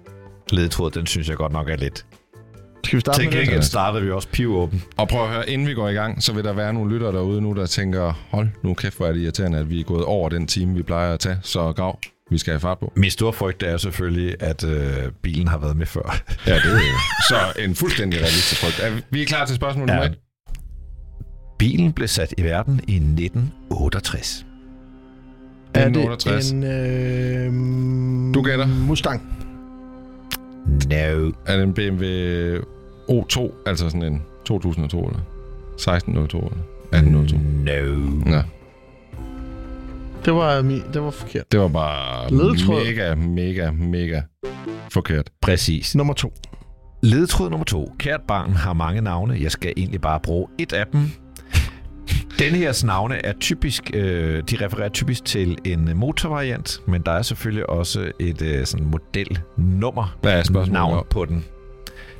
ledetråd, 0.52 0.92
den 0.92 1.06
synes 1.06 1.30
jeg 1.30 1.38
godt 1.38 1.52
nok 1.52 1.70
er 1.70 1.76
lidt. 1.76 2.06
Skal 2.84 2.98
vi 2.98 3.02
starte 3.02 3.20
Til 3.20 3.26
med 3.30 3.32
det? 3.38 3.42
gengæld 3.46 3.64
startede 3.64 4.04
vi 4.06 4.12
også 4.12 4.28
pivåben. 4.28 4.84
Og 4.98 5.08
prøv 5.08 5.24
at 5.24 5.30
høre, 5.30 5.50
inden 5.50 5.68
vi 5.68 5.74
går 5.74 5.90
i 5.90 5.94
gang, 5.94 6.24
så 6.24 6.34
vil 6.34 6.44
der 6.44 6.54
være 6.54 6.74
nogle 6.74 6.94
lyttere 6.94 7.12
derude 7.12 7.42
nu, 7.42 7.54
der 7.54 7.66
tænker, 7.66 8.14
hold 8.32 8.48
nu 8.64 8.74
kæft, 8.74 8.98
hvor 8.98 9.08
er 9.08 9.12
det 9.12 9.22
irriterende, 9.22 9.58
at 9.58 9.70
vi 9.70 9.80
er 9.80 9.84
gået 9.84 10.04
over 10.06 10.30
den 10.30 10.48
time, 10.48 10.76
vi 10.76 10.84
plejer 10.84 11.14
at 11.14 11.20
tage. 11.20 11.38
Så 11.42 11.74
grav, 11.74 12.00
vi 12.32 12.38
skal 12.38 12.52
have 12.52 12.60
fart 12.60 12.80
på. 12.80 12.94
Min 12.96 13.12
store 13.12 13.34
frygt 13.34 13.64
er 13.64 13.78
selvfølgelig, 13.78 14.36
at 14.40 14.64
øh, 14.64 14.94
bilen 15.24 15.48
har 15.48 15.58
været 15.58 15.78
med 15.78 15.86
før. 15.86 16.22
Ja, 16.48 16.54
det 16.56 16.62
er 16.64 16.80
så 17.30 17.62
en 17.62 17.76
fuldstændig 17.76 18.20
realistisk 18.20 18.62
frygt. 18.62 18.80
Er 18.84 18.96
vi- 18.96 19.02
vi 19.10 19.22
er 19.22 19.26
klar 19.26 19.46
til 19.46 19.56
spørgsmål 19.56 19.88
nummer 19.88 20.04
Ja. 20.04 20.10
et? 20.10 20.18
Bilen 21.60 21.94
blev 21.94 22.08
sat 22.08 22.34
i 22.38 22.44
verden 22.44 22.82
i 22.88 22.96
1968. 22.96 24.45
Er 25.76 25.86
1968. 25.86 26.46
det 26.46 26.54
en 26.54 26.64
øh, 28.30 28.34
Du 28.34 28.42
gætter. 28.42 28.68
Mustang? 28.88 29.22
No. 30.90 31.32
Er 31.46 31.56
det 31.56 31.64
en 31.64 31.74
BMW 31.74 32.06
O2, 33.12 33.52
altså 33.66 33.90
sådan 33.90 34.04
en 34.04 34.22
2002 34.46 35.00
eller 35.00 35.20
1602 35.74 36.38
eller 36.38 36.52
1802? 36.94 37.38
No. 37.38 38.32
Ja, 38.32 38.42
Det 40.26 40.34
var, 40.36 40.62
det 40.94 41.02
var 41.02 41.12
forkert. 41.12 41.52
det 41.52 41.60
var 41.60 41.68
bare 41.68 42.32
Ledetråd. 42.32 42.86
mega, 42.86 43.16
mega, 43.16 43.72
mega 43.72 44.22
forkert. 44.90 45.30
Præcis. 45.42 45.96
Nummer 45.96 46.14
to. 46.14 46.34
Ledetråd 47.04 47.50
nummer 47.50 47.66
to. 47.66 47.96
Kært 48.00 48.22
barn 48.28 48.52
har 48.52 48.74
mange 48.74 49.02
navne. 49.02 49.38
Jeg 49.42 49.52
skal 49.52 49.74
egentlig 49.78 50.02
bare 50.02 50.20
bruge 50.20 50.48
et 50.60 50.74
af 50.74 50.86
dem. 50.94 51.02
Denne 52.40 52.58
her 52.58 52.86
navne 52.86 53.26
er 53.26 53.34
typisk, 53.40 53.92
øh, 53.94 54.44
de 54.50 54.66
refererer 54.66 54.90
typisk 54.90 55.26
til 55.26 55.58
en 55.64 55.90
motorvariant, 55.96 56.82
men 56.88 57.02
der 57.02 57.12
er 57.12 57.22
selvfølgelig 57.22 57.70
også 57.70 58.12
et 58.20 58.42
øh, 58.42 58.66
sådan 58.66 58.86
modelnummer 58.86 60.18
Hvad 60.22 60.34
er 60.40 60.44
spørgsmålet? 60.44 60.72
navn 60.74 61.06
på 61.10 61.26
den. 61.26 61.46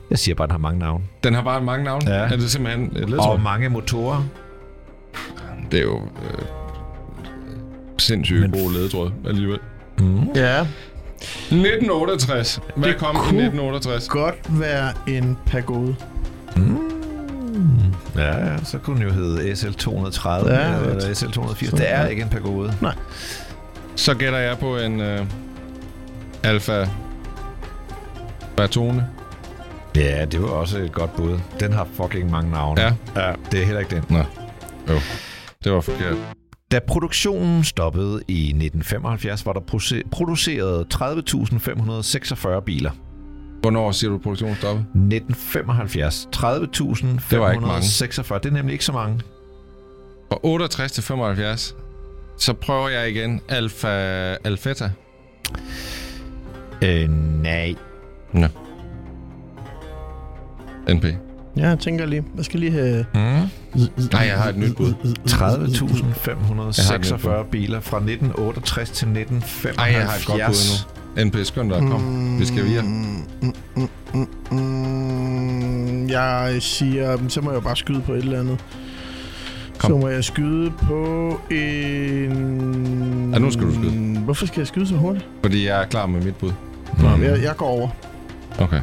Jeg 0.10 0.20
siger 0.20 0.36
bare, 0.36 0.44
at 0.44 0.50
den 0.50 0.52
har 0.54 0.58
mange 0.60 0.80
navne. 0.80 1.04
Den 1.24 1.34
har 1.34 1.42
bare 1.44 1.62
mange 1.62 1.84
navne. 1.86 2.12
Ja. 2.12 2.16
Er 2.20 2.36
det 2.36 2.52
simpelthen 2.52 2.86
et 2.98 3.04
Og 3.04 3.10
ledtråd? 3.10 3.40
mange 3.40 3.70
motorer. 3.70 4.24
Det 5.72 5.80
er 5.80 5.84
jo 5.84 5.96
øh, 5.98 6.46
sindssygt 7.98 8.40
Men- 8.42 8.52
god 8.52 8.74
ledetråd 8.74 9.12
alligevel. 9.28 9.60
Mm. 10.00 10.20
Ja, 10.36 10.66
1968. 11.52 12.60
Hvad 12.76 12.90
Det 12.90 12.98
kom 12.98 13.16
i 13.16 13.20
kunne- 13.20 13.42
1968? 13.44 14.08
godt 14.10 14.60
være 14.60 14.94
en 15.08 15.38
pagode. 15.46 15.96
Mm. 16.56 16.78
Ja, 18.16 18.38
ja, 18.52 18.58
så 18.64 18.78
kunne 18.78 18.96
den 19.00 19.08
jo 19.08 19.14
hedde 19.14 19.52
SL230 19.52 20.30
Ja, 20.30 20.72
godt. 20.78 20.88
eller 20.88 21.14
SL280. 21.16 21.70
Så- 21.70 21.76
Det 21.78 21.92
er 21.94 22.02
ja. 22.02 22.06
ikke 22.08 22.22
en 22.22 22.30
pagode. 22.30 22.74
Så 23.96 24.14
gætter 24.14 24.40
jeg 24.40 24.58
på 24.58 24.78
en 24.78 25.00
øh, 25.02 25.26
Alfa 26.44 26.86
Bertone. 28.58 29.08
Ja, 29.96 30.26
det 30.26 30.42
var 30.42 30.48
også 30.48 30.78
et 30.78 30.92
godt 30.92 31.16
bud. 31.16 31.40
Den 31.60 31.74
har 31.74 31.88
fucking 31.94 32.32
mange 32.32 32.52
navne. 32.52 32.82
Ja. 32.82 32.94
ja 33.16 33.34
det 33.52 33.62
er 33.62 33.66
heller 33.66 33.80
ikke 33.80 33.96
den. 33.96 34.18
Det 35.64 35.72
var 35.72 35.82
forkert. 35.82 36.16
Da 36.72 36.80
produktionen 36.88 37.64
stoppede 37.64 38.22
i 38.28 38.42
1975, 38.48 39.46
var 39.46 39.54
der 39.54 39.60
produceret 40.12 40.88
30.546 40.94 42.60
biler. 42.60 42.92
Hvornår 43.66 43.92
siger 43.92 44.12
du, 44.12 44.18
produktionen 44.18 44.56
stoppede? 44.56 44.86
1975. 44.96 46.30
30.546. 46.36 46.46
Det. 48.34 48.44
Det 48.44 48.50
er 48.50 48.52
nemlig 48.52 48.74
ikke 48.74 48.86
så 48.86 48.92
mange. 48.92 49.22
Fra 50.32 50.40
68 50.44 50.92
til 50.92 51.04
75. 51.04 51.76
Så 52.38 52.54
prøver 52.54 52.90
jeg 52.90 53.10
igen 53.10 53.42
Alfa 53.50 53.88
Alfetta. 54.44 54.92
Øh, 56.82 57.10
nej. 57.44 57.76
NP. 60.90 61.06
Ja, 61.58 61.68
jeg 61.68 61.80
tænker 61.80 62.06
lige. 62.06 62.24
Jeg 62.38 62.46
skal 62.46 62.60
lige 62.60 62.72
have... 62.72 63.06
Mm. 63.14 63.20
Nej, 63.20 63.48
jeg 64.12 64.38
har 64.38 64.50
et 64.50 64.58
nyt 64.58 64.76
bud. 64.76 64.94
30.546 67.44 67.50
biler 67.50 67.80
fra 67.80 67.98
1968 67.98 68.90
til 68.90 69.08
1975. 69.08 69.78
Ej, 69.78 69.86
jeg 69.86 70.08
har 70.08 70.18
et 70.18 70.26
godt 70.26 70.42
bud 70.48 70.56
nu. 70.88 70.95
NP, 71.18 71.36
skynd 71.44 71.70
dig, 71.70 71.80
kom. 71.80 72.40
Vi 72.40 72.46
skal 72.46 72.66
videre. 72.66 72.84
Mm, 72.84 73.26
mm, 73.42 73.54
mm, 73.76 73.90
mm, 74.14 74.58
mm. 74.58 76.08
Jeg 76.10 76.58
siger, 76.60 77.18
så 77.28 77.42
må 77.42 77.52
jeg 77.52 77.64
bare 77.64 77.76
skyde 77.76 78.02
på 78.02 78.14
et 78.14 78.18
eller 78.24 78.40
andet. 78.40 78.60
Kom. 79.78 79.90
Så 79.92 79.98
må 79.98 80.08
jeg 80.08 80.24
skyde 80.24 80.72
på 80.72 81.30
en... 81.52 83.30
Ja, 83.34 83.40
nu 83.40 83.52
skal 83.52 83.66
du 83.66 83.74
skyde. 83.74 84.20
Hvorfor 84.20 84.46
skal 84.46 84.60
jeg 84.60 84.68
skyde 84.68 84.88
så 84.88 84.96
hurtigt? 84.96 85.28
Fordi 85.42 85.68
jeg 85.68 85.82
er 85.82 85.86
klar 85.86 86.06
med 86.06 86.22
mit 86.22 86.36
bud. 86.36 86.52
Nå, 87.02 87.10
jeg, 87.10 87.44
jeg 87.44 87.56
går 87.58 87.66
over. 87.68 87.90
Okay. 88.60 88.82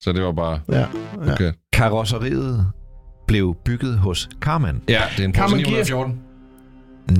Så 0.00 0.12
det 0.12 0.22
var 0.22 0.32
bare 0.32 0.60
Ja. 0.72 0.78
ja. 0.78 1.32
okay. 1.32 1.52
Karosseriet 1.72 2.66
blev 3.26 3.56
bygget 3.64 3.98
hos 3.98 4.28
Karmann. 4.42 4.82
Ja, 4.88 5.00
det 5.16 5.20
er 5.20 5.24
en 5.24 5.32
Porsche 5.32 5.64
Karmann 5.64 5.64
Gear. 5.64 5.70
914. 5.70 6.18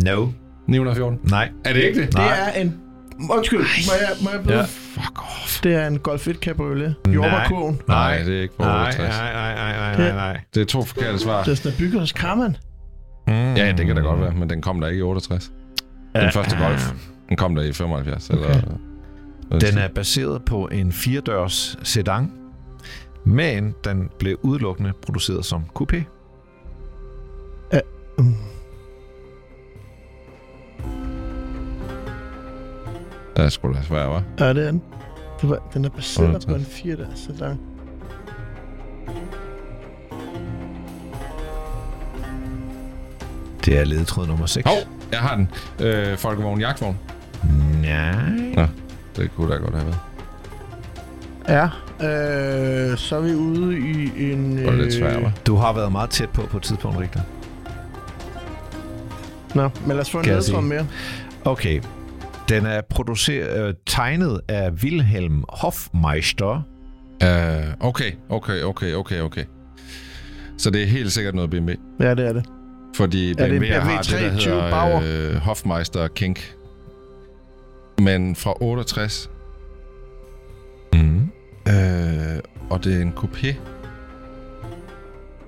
No. 0.04 0.26
914. 0.66 1.20
Nej. 1.30 1.50
Er 1.64 1.72
det 1.72 1.82
ikke 1.82 2.00
det? 2.00 2.06
Det 2.06 2.14
Nej. 2.14 2.50
er 2.54 2.60
en... 2.60 2.74
Undskyld, 3.30 3.60
må 3.60 3.92
jeg, 4.00 4.10
må 4.22 4.30
jeg? 4.30 4.40
Ja. 4.48 4.56
Ja. 4.56 4.62
Fuck 4.64 5.22
off. 5.22 5.60
Det 5.62 5.74
er 5.74 5.86
en 5.86 5.98
Golf 5.98 6.28
1 6.28 6.36
Cabriolet. 6.36 6.94
Jordbærkurven. 7.14 7.80
Nej, 7.88 8.18
det 8.22 8.38
er 8.38 8.42
ikke 8.42 8.56
på 8.56 8.62
Nej, 8.64 8.86
68. 8.86 9.16
nej, 9.16 9.32
nej, 9.32 9.54
nej, 9.54 9.72
nej, 9.76 9.90
Det- 9.90 10.14
nej, 10.14 10.32
nej. 10.32 10.40
Det 10.54 10.60
er 10.60 10.64
to 10.66 10.82
forkerte 10.82 11.18
svar. 11.18 11.42
Det 11.44 11.50
er 11.50 11.54
sådan, 11.54 11.72
at 11.72 11.78
bygget 11.78 12.00
hos 12.00 12.12
Karman. 12.12 12.56
Mm. 13.26 13.32
Ja, 13.54 13.72
det 13.76 13.86
kan 13.86 13.96
da 13.96 14.02
godt 14.02 14.20
være, 14.20 14.32
men 14.32 14.50
den 14.50 14.62
kom 14.62 14.80
der 14.80 14.88
ikke 14.88 14.98
i 14.98 15.02
68. 15.02 15.50
Den 16.14 16.32
første 16.32 16.56
Golf, 16.56 16.92
den 17.28 17.36
kom 17.36 17.54
der 17.54 17.62
i 17.62 17.72
75. 17.72 18.28
Eller, 18.30 18.48
Okay. 19.50 19.66
Den 19.70 19.78
er 19.78 19.88
baseret 19.88 20.44
på 20.44 20.66
en 20.72 20.92
firedørs 20.92 21.78
sedan, 21.82 22.32
men 23.24 23.74
den 23.84 24.10
blev 24.18 24.38
udelukkende 24.42 24.92
produceret 25.02 25.44
som 25.44 25.62
coupé. 25.80 26.02
Mm. 28.18 28.34
Det 33.36 33.44
er 33.44 33.48
sgu 33.48 33.72
da 33.72 33.82
svært, 33.82 34.08
hva'? 34.08 34.44
Ja, 34.44 34.48
det 34.48 34.62
er 34.66 34.70
den. 34.70 34.82
Det 35.40 35.50
var, 35.50 35.58
den 35.74 35.84
er 35.84 35.88
baseret 35.88 36.30
på 36.46 36.54
68. 36.54 36.60
en 36.60 36.66
4 36.66 36.96
der 36.96 37.06
sedan. 37.14 37.58
Det 43.64 43.78
er 43.78 43.84
ledetråd 43.84 44.26
nummer 44.26 44.46
6. 44.46 44.66
Hov, 44.68 44.76
jeg 45.12 45.20
har 45.20 45.36
den. 45.36 45.48
Øh, 45.86 46.16
Folkevogn 46.18 46.60
Jagtvogn. 46.60 46.98
Nej. 47.82 48.68
Det 49.16 49.30
kunne 49.36 49.52
da 49.52 49.56
godt 49.58 49.74
have 49.74 49.86
været. 49.86 49.98
Ja, 51.48 51.64
øh, 52.06 52.98
så 52.98 53.16
er 53.16 53.20
vi 53.20 53.34
ude 53.34 53.78
i 53.78 54.32
en... 54.32 54.56
Det 54.56 54.66
var 54.66 54.72
lidt 54.72 54.94
svært, 54.94 55.22
hva'? 55.22 55.30
Du 55.46 55.56
har 55.56 55.72
været 55.72 55.92
meget 55.92 56.10
tæt 56.10 56.30
på 56.30 56.42
på 56.42 56.56
et 56.56 56.62
tidspunkt, 56.62 56.98
Richter. 56.98 57.20
Nå, 59.54 59.62
men 59.80 59.88
lad 59.88 60.00
os 60.00 60.10
få 60.10 60.18
en 60.18 60.24
ledetråd 60.24 60.62
mere. 60.62 60.86
Okay. 61.44 61.80
Den 62.48 62.66
er 62.66 62.80
produceret, 62.90 63.68
øh, 63.68 63.74
tegnet 63.86 64.40
af 64.48 64.70
Wilhelm 64.70 65.44
Hofmeister. 65.48 66.62
Uh, 67.24 67.88
okay, 67.88 68.12
okay, 68.28 68.62
okay, 68.62 68.94
okay, 68.94 69.20
okay. 69.20 69.44
Så 70.58 70.70
det 70.70 70.82
er 70.82 70.86
helt 70.86 71.12
sikkert 71.12 71.34
noget 71.34 71.50
BMW. 71.50 71.72
Ja, 72.00 72.14
det 72.14 72.26
er 72.28 72.32
det. 72.32 72.44
Fordi 72.96 73.28
det 73.34 73.40
en 73.40 73.48
BMW 73.48 73.58
BMW 73.58 73.66
har 73.70 74.02
det, 74.02 74.10
der 74.10 74.18
320 74.18 74.70
Bauer? 74.70 75.00
hedder 75.00 75.30
øh, 75.30 75.36
Hofmeister 75.36 76.08
Kink. 76.08 76.54
men 77.98 78.36
fra 78.36 78.54
68. 78.62 79.30
Mm. 80.92 81.20
Øh, 81.68 82.38
og 82.70 82.84
det 82.84 82.96
er 82.96 83.02
en 83.02 83.12
coupé. 83.16 83.54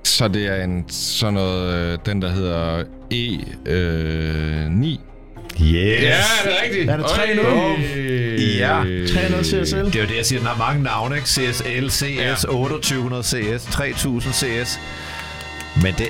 Så 0.05 0.29
det 0.29 0.47
er 0.47 0.65
en 0.65 0.89
sådan 0.89 1.35
noget, 1.35 2.07
den 2.07 2.23
der 2.23 2.29
hedder 2.29 2.85
E9. 3.13 3.71
Øh, 3.71 5.16
Yes. 5.61 6.25
det 6.45 6.53
er 6.53 6.63
rigtigt. 6.65 6.91
Er 6.91 6.97
det 6.97 7.05
3-0? 7.05 8.59
Ja. 8.59 8.83
3-0 8.83 9.43
CSL. 9.45 9.77
Det 9.77 9.97
er 9.97 10.01
jo 10.01 10.07
det, 10.09 10.17
jeg 10.17 10.27
siger. 10.27 10.39
Den 10.39 10.49
har 10.49 10.57
mange 10.57 10.83
navne, 10.83 11.17
ikke? 11.17 11.29
CSL, 11.29 11.89
CS, 11.91 12.03
Ja. 12.19 12.35
2800 12.35 13.23
CS, 13.25 13.65
3000 13.65 14.33
CS. 14.35 14.81
Men 15.83 15.95
det 15.99 16.09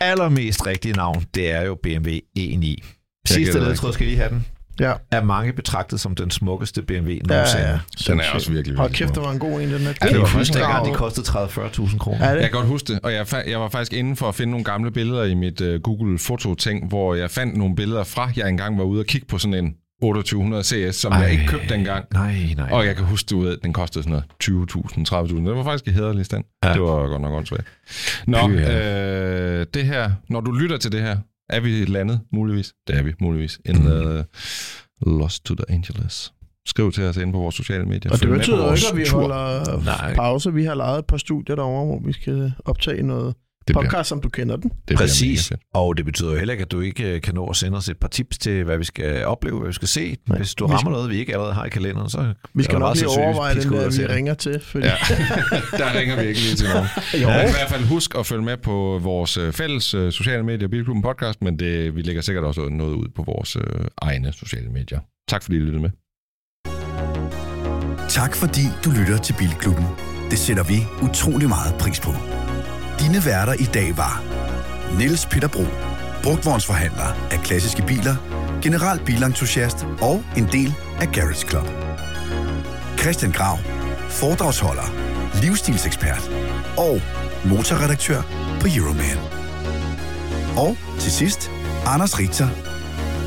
allermest 0.00 0.66
rigtige 0.66 0.92
navn, 0.94 1.24
det 1.34 1.50
er 1.50 1.62
jo 1.62 1.74
BMW 1.82 2.10
E9. 2.38 2.76
Sidste 3.28 3.58
ledtråd 3.58 3.92
skal 3.92 4.06
lige 4.06 4.18
have 4.18 4.28
den. 4.30 4.46
Ja. 4.80 4.92
Er 5.10 5.22
mange 5.24 5.52
betragtet 5.52 6.00
som 6.00 6.14
den 6.14 6.30
smukkeste 6.30 6.82
BMW 6.82 7.10
Ja, 7.10 7.18
nogensinde. 7.26 7.64
ja. 7.68 7.78
Den 8.12 8.20
er 8.20 8.24
også 8.34 8.52
virkelig, 8.52 8.76
Hold 8.78 8.92
kæft, 8.92 9.14
det 9.14 9.22
var 9.22 9.30
en 9.30 9.38
god 9.38 9.60
en, 9.60 9.68
den 9.72 9.86
er 9.86 9.92
Ja, 10.02 10.08
det 10.08 10.18
var 10.20 10.26
farve. 10.26 10.28
først 10.28 10.54
dengang, 10.54 10.86
de 10.86 10.92
kostede 10.94 11.26
30-40.000 11.26 11.98
kroner. 11.98 12.24
Er 12.24 12.32
Jeg 12.32 12.40
kan 12.42 12.50
godt 12.50 12.66
huske 12.66 12.92
det, 12.92 13.00
og 13.02 13.12
jeg, 13.12 13.26
jeg 13.48 13.60
var 13.60 13.68
faktisk 13.68 13.92
inde 13.92 14.16
for 14.16 14.28
at 14.28 14.34
finde 14.34 14.50
nogle 14.50 14.64
gamle 14.64 14.90
billeder 14.90 15.24
i 15.24 15.34
mit 15.34 15.60
uh, 15.60 15.74
Google 15.82 16.18
Foto-ting, 16.18 16.88
hvor 16.88 17.14
jeg 17.14 17.30
fandt 17.30 17.56
nogle 17.56 17.76
billeder 17.76 18.04
fra, 18.04 18.30
jeg 18.36 18.48
engang 18.48 18.78
var 18.78 18.84
ude 18.84 19.00
og 19.00 19.06
kigge 19.06 19.26
på 19.26 19.38
sådan 19.38 19.54
en 19.54 19.74
2800 20.02 20.62
CS, 20.64 20.96
som 20.96 21.12
Ej. 21.12 21.18
jeg 21.18 21.32
ikke 21.32 21.46
købte 21.46 21.68
dengang. 21.68 22.04
Nej, 22.12 22.36
nej. 22.56 22.68
Og 22.72 22.86
jeg 22.86 22.96
kan 22.96 23.04
huske, 23.04 23.26
du 23.30 23.40
ved, 23.40 23.56
den 23.62 23.72
kostede 23.72 24.04
sådan 24.04 24.22
noget 24.44 24.68
20.000, 24.74 25.32
30.000. 25.32 25.46
Det 25.48 25.56
var 25.56 25.64
faktisk 25.64 25.86
i 25.88 25.90
hederlig 25.90 26.24
stand. 26.24 26.44
Ja. 26.64 26.68
Ja. 26.68 26.74
Det 26.74 26.82
var 26.82 27.08
godt 27.08 27.22
nok 27.22 27.32
åndssvagt. 27.32 27.66
Nå, 28.26 28.48
øh, 28.50 29.66
det 29.74 29.84
her, 29.84 30.10
når 30.28 30.40
du 30.40 30.52
lytter 30.52 30.76
til 30.76 30.92
det 30.92 31.00
her, 31.02 31.16
er 31.52 31.60
vi 31.60 31.84
landet 31.84 32.20
muligvis? 32.32 32.72
Det 32.86 32.98
er 32.98 33.02
vi 33.02 33.12
muligvis. 33.20 33.60
In 33.64 33.74
the 33.74 34.24
Lost 35.06 35.44
to 35.44 35.54
the 35.54 35.64
Angeles. 35.68 36.32
Skriv 36.66 36.92
til 36.92 37.04
os 37.04 37.16
inde 37.16 37.32
på 37.32 37.38
vores 37.38 37.54
sociale 37.54 37.84
medier. 37.84 38.12
Og 38.12 38.20
det 38.20 38.28
betyder 38.28 38.66
jo 38.66 38.72
ikke, 38.74 38.86
at 38.92 38.96
vi 38.96 39.04
tur. 39.04 39.20
holder 39.20 39.84
Nej. 39.84 40.14
pause. 40.14 40.54
Vi 40.54 40.64
har 40.64 40.74
lejet 40.74 40.98
et 40.98 41.06
par 41.06 41.16
studier 41.16 41.56
derovre, 41.56 41.84
hvor 41.86 42.00
vi 42.06 42.12
skal 42.12 42.52
optage 42.64 43.02
noget 43.02 43.34
Det 43.68 43.76
bliver, 43.76 43.82
podcast, 43.82 44.08
som 44.08 44.20
du 44.20 44.28
kender 44.28 44.56
den. 44.56 44.70
det 44.70 44.80
bliver 44.86 44.98
Præcis. 44.98 45.52
Og 45.74 45.96
det 45.96 46.04
betyder 46.04 46.30
jo 46.30 46.38
heller 46.38 46.52
ikke, 46.52 46.62
at 46.62 46.72
du 46.72 46.80
ikke 46.80 47.14
øh, 47.14 47.20
kan 47.20 47.34
nå 47.34 47.46
at 47.46 47.56
sende 47.56 47.78
os 47.78 47.88
et 47.88 47.96
par 47.96 48.08
tips 48.08 48.38
til, 48.38 48.64
hvad 48.64 48.78
vi 48.78 48.84
skal 48.84 49.24
opleve, 49.24 49.58
hvad 49.58 49.68
vi 49.68 49.72
skal 49.72 49.88
se. 49.88 50.16
Nej. 50.28 50.38
Hvis 50.38 50.54
du 50.54 50.66
rammer 50.66 50.90
noget, 50.90 51.10
vi 51.10 51.18
ikke 51.18 51.32
allerede 51.32 51.54
har 51.54 51.64
i 51.64 51.68
kalenderen, 51.68 52.10
så 52.10 52.34
Vi 52.54 52.62
skal 52.62 52.78
nok 52.78 52.96
lige 52.96 53.08
overveje 53.08 53.56
at 53.56 53.62
den 53.62 53.72
der, 53.72 53.90
vi 53.90 54.06
ringer 54.06 54.34
til. 54.34 54.60
Fordi... 54.60 54.86
Ja, 54.86 54.94
der 55.80 55.98
ringer 55.98 56.22
vi 56.22 56.26
ikke 56.28 56.40
lige 56.40 56.54
til 56.54 56.68
nogen. 56.68 56.88
Jo. 57.22 57.28
Men 57.28 57.48
i 57.48 57.52
hvert 57.52 57.70
fald 57.70 57.84
husk 57.84 58.14
at 58.18 58.26
følge 58.26 58.42
med 58.42 58.56
på 58.56 59.00
vores 59.02 59.36
øh, 59.36 59.52
fælles 59.52 59.94
øh, 59.94 60.12
sociale 60.12 60.42
medier, 60.42 60.68
Bilklubben 60.68 61.02
Podcast, 61.02 61.42
men 61.42 61.58
det, 61.58 61.96
vi 61.96 62.02
lægger 62.02 62.22
sikkert 62.22 62.44
også 62.44 62.68
noget 62.68 62.94
ud 62.94 63.08
på 63.16 63.22
vores 63.22 63.56
øh, 63.56 63.62
egne 64.02 64.32
sociale 64.32 64.68
medier. 64.68 65.00
Tak 65.28 65.42
fordi 65.42 65.56
I 65.56 65.60
lyttede 65.60 65.82
med. 65.82 65.90
Tak 68.08 68.36
fordi 68.36 68.62
du 68.84 68.90
lytter 68.90 69.18
til 69.18 69.34
Bilklubben. 69.38 69.84
Det 70.30 70.38
sætter 70.38 70.64
vi 70.64 71.06
utrolig 71.08 71.48
meget 71.48 71.74
pris 71.80 72.00
på. 72.00 72.41
Dine 73.02 73.24
værter 73.24 73.52
i 73.52 73.64
dag 73.64 73.96
var 73.96 74.22
Niels 74.98 75.26
Peter 75.26 75.48
Bro, 75.48 75.64
brugtvognsforhandler 76.22 77.16
af 77.30 77.38
klassiske 77.44 77.82
biler, 77.82 78.16
general 78.62 79.00
bilentusiast 79.04 79.86
og 80.00 80.24
en 80.36 80.48
del 80.52 80.74
af 81.00 81.08
Garage 81.12 81.48
Club. 81.48 81.66
Christian 82.98 83.32
Grav, 83.32 83.58
foredragsholder, 84.08 84.88
livsstilsekspert 85.42 86.30
og 86.78 87.00
motorredaktør 87.44 88.22
på 88.60 88.66
Euroman. 88.76 89.18
Og 90.56 90.76
til 90.98 91.12
sidst, 91.12 91.50
Anders 91.86 92.18
Richter, 92.18 92.48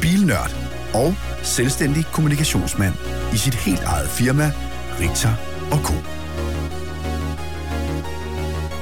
bilnørd 0.01 0.55
og 0.93 1.15
selvstændig 1.43 2.05
kommunikationsmand 2.05 2.93
i 3.33 3.37
sit 3.37 3.55
helt 3.55 3.83
eget 3.83 4.09
firma, 4.09 4.51
Richter 4.99 5.33
og 5.71 5.77
Co. 5.77 5.93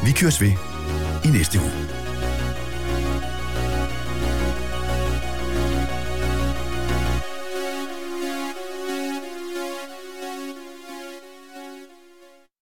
Vi 0.05 0.11
køres 0.11 0.41
ved 0.41 0.72
i 1.25 1.27
næste 1.27 1.59
uge. 1.59 1.92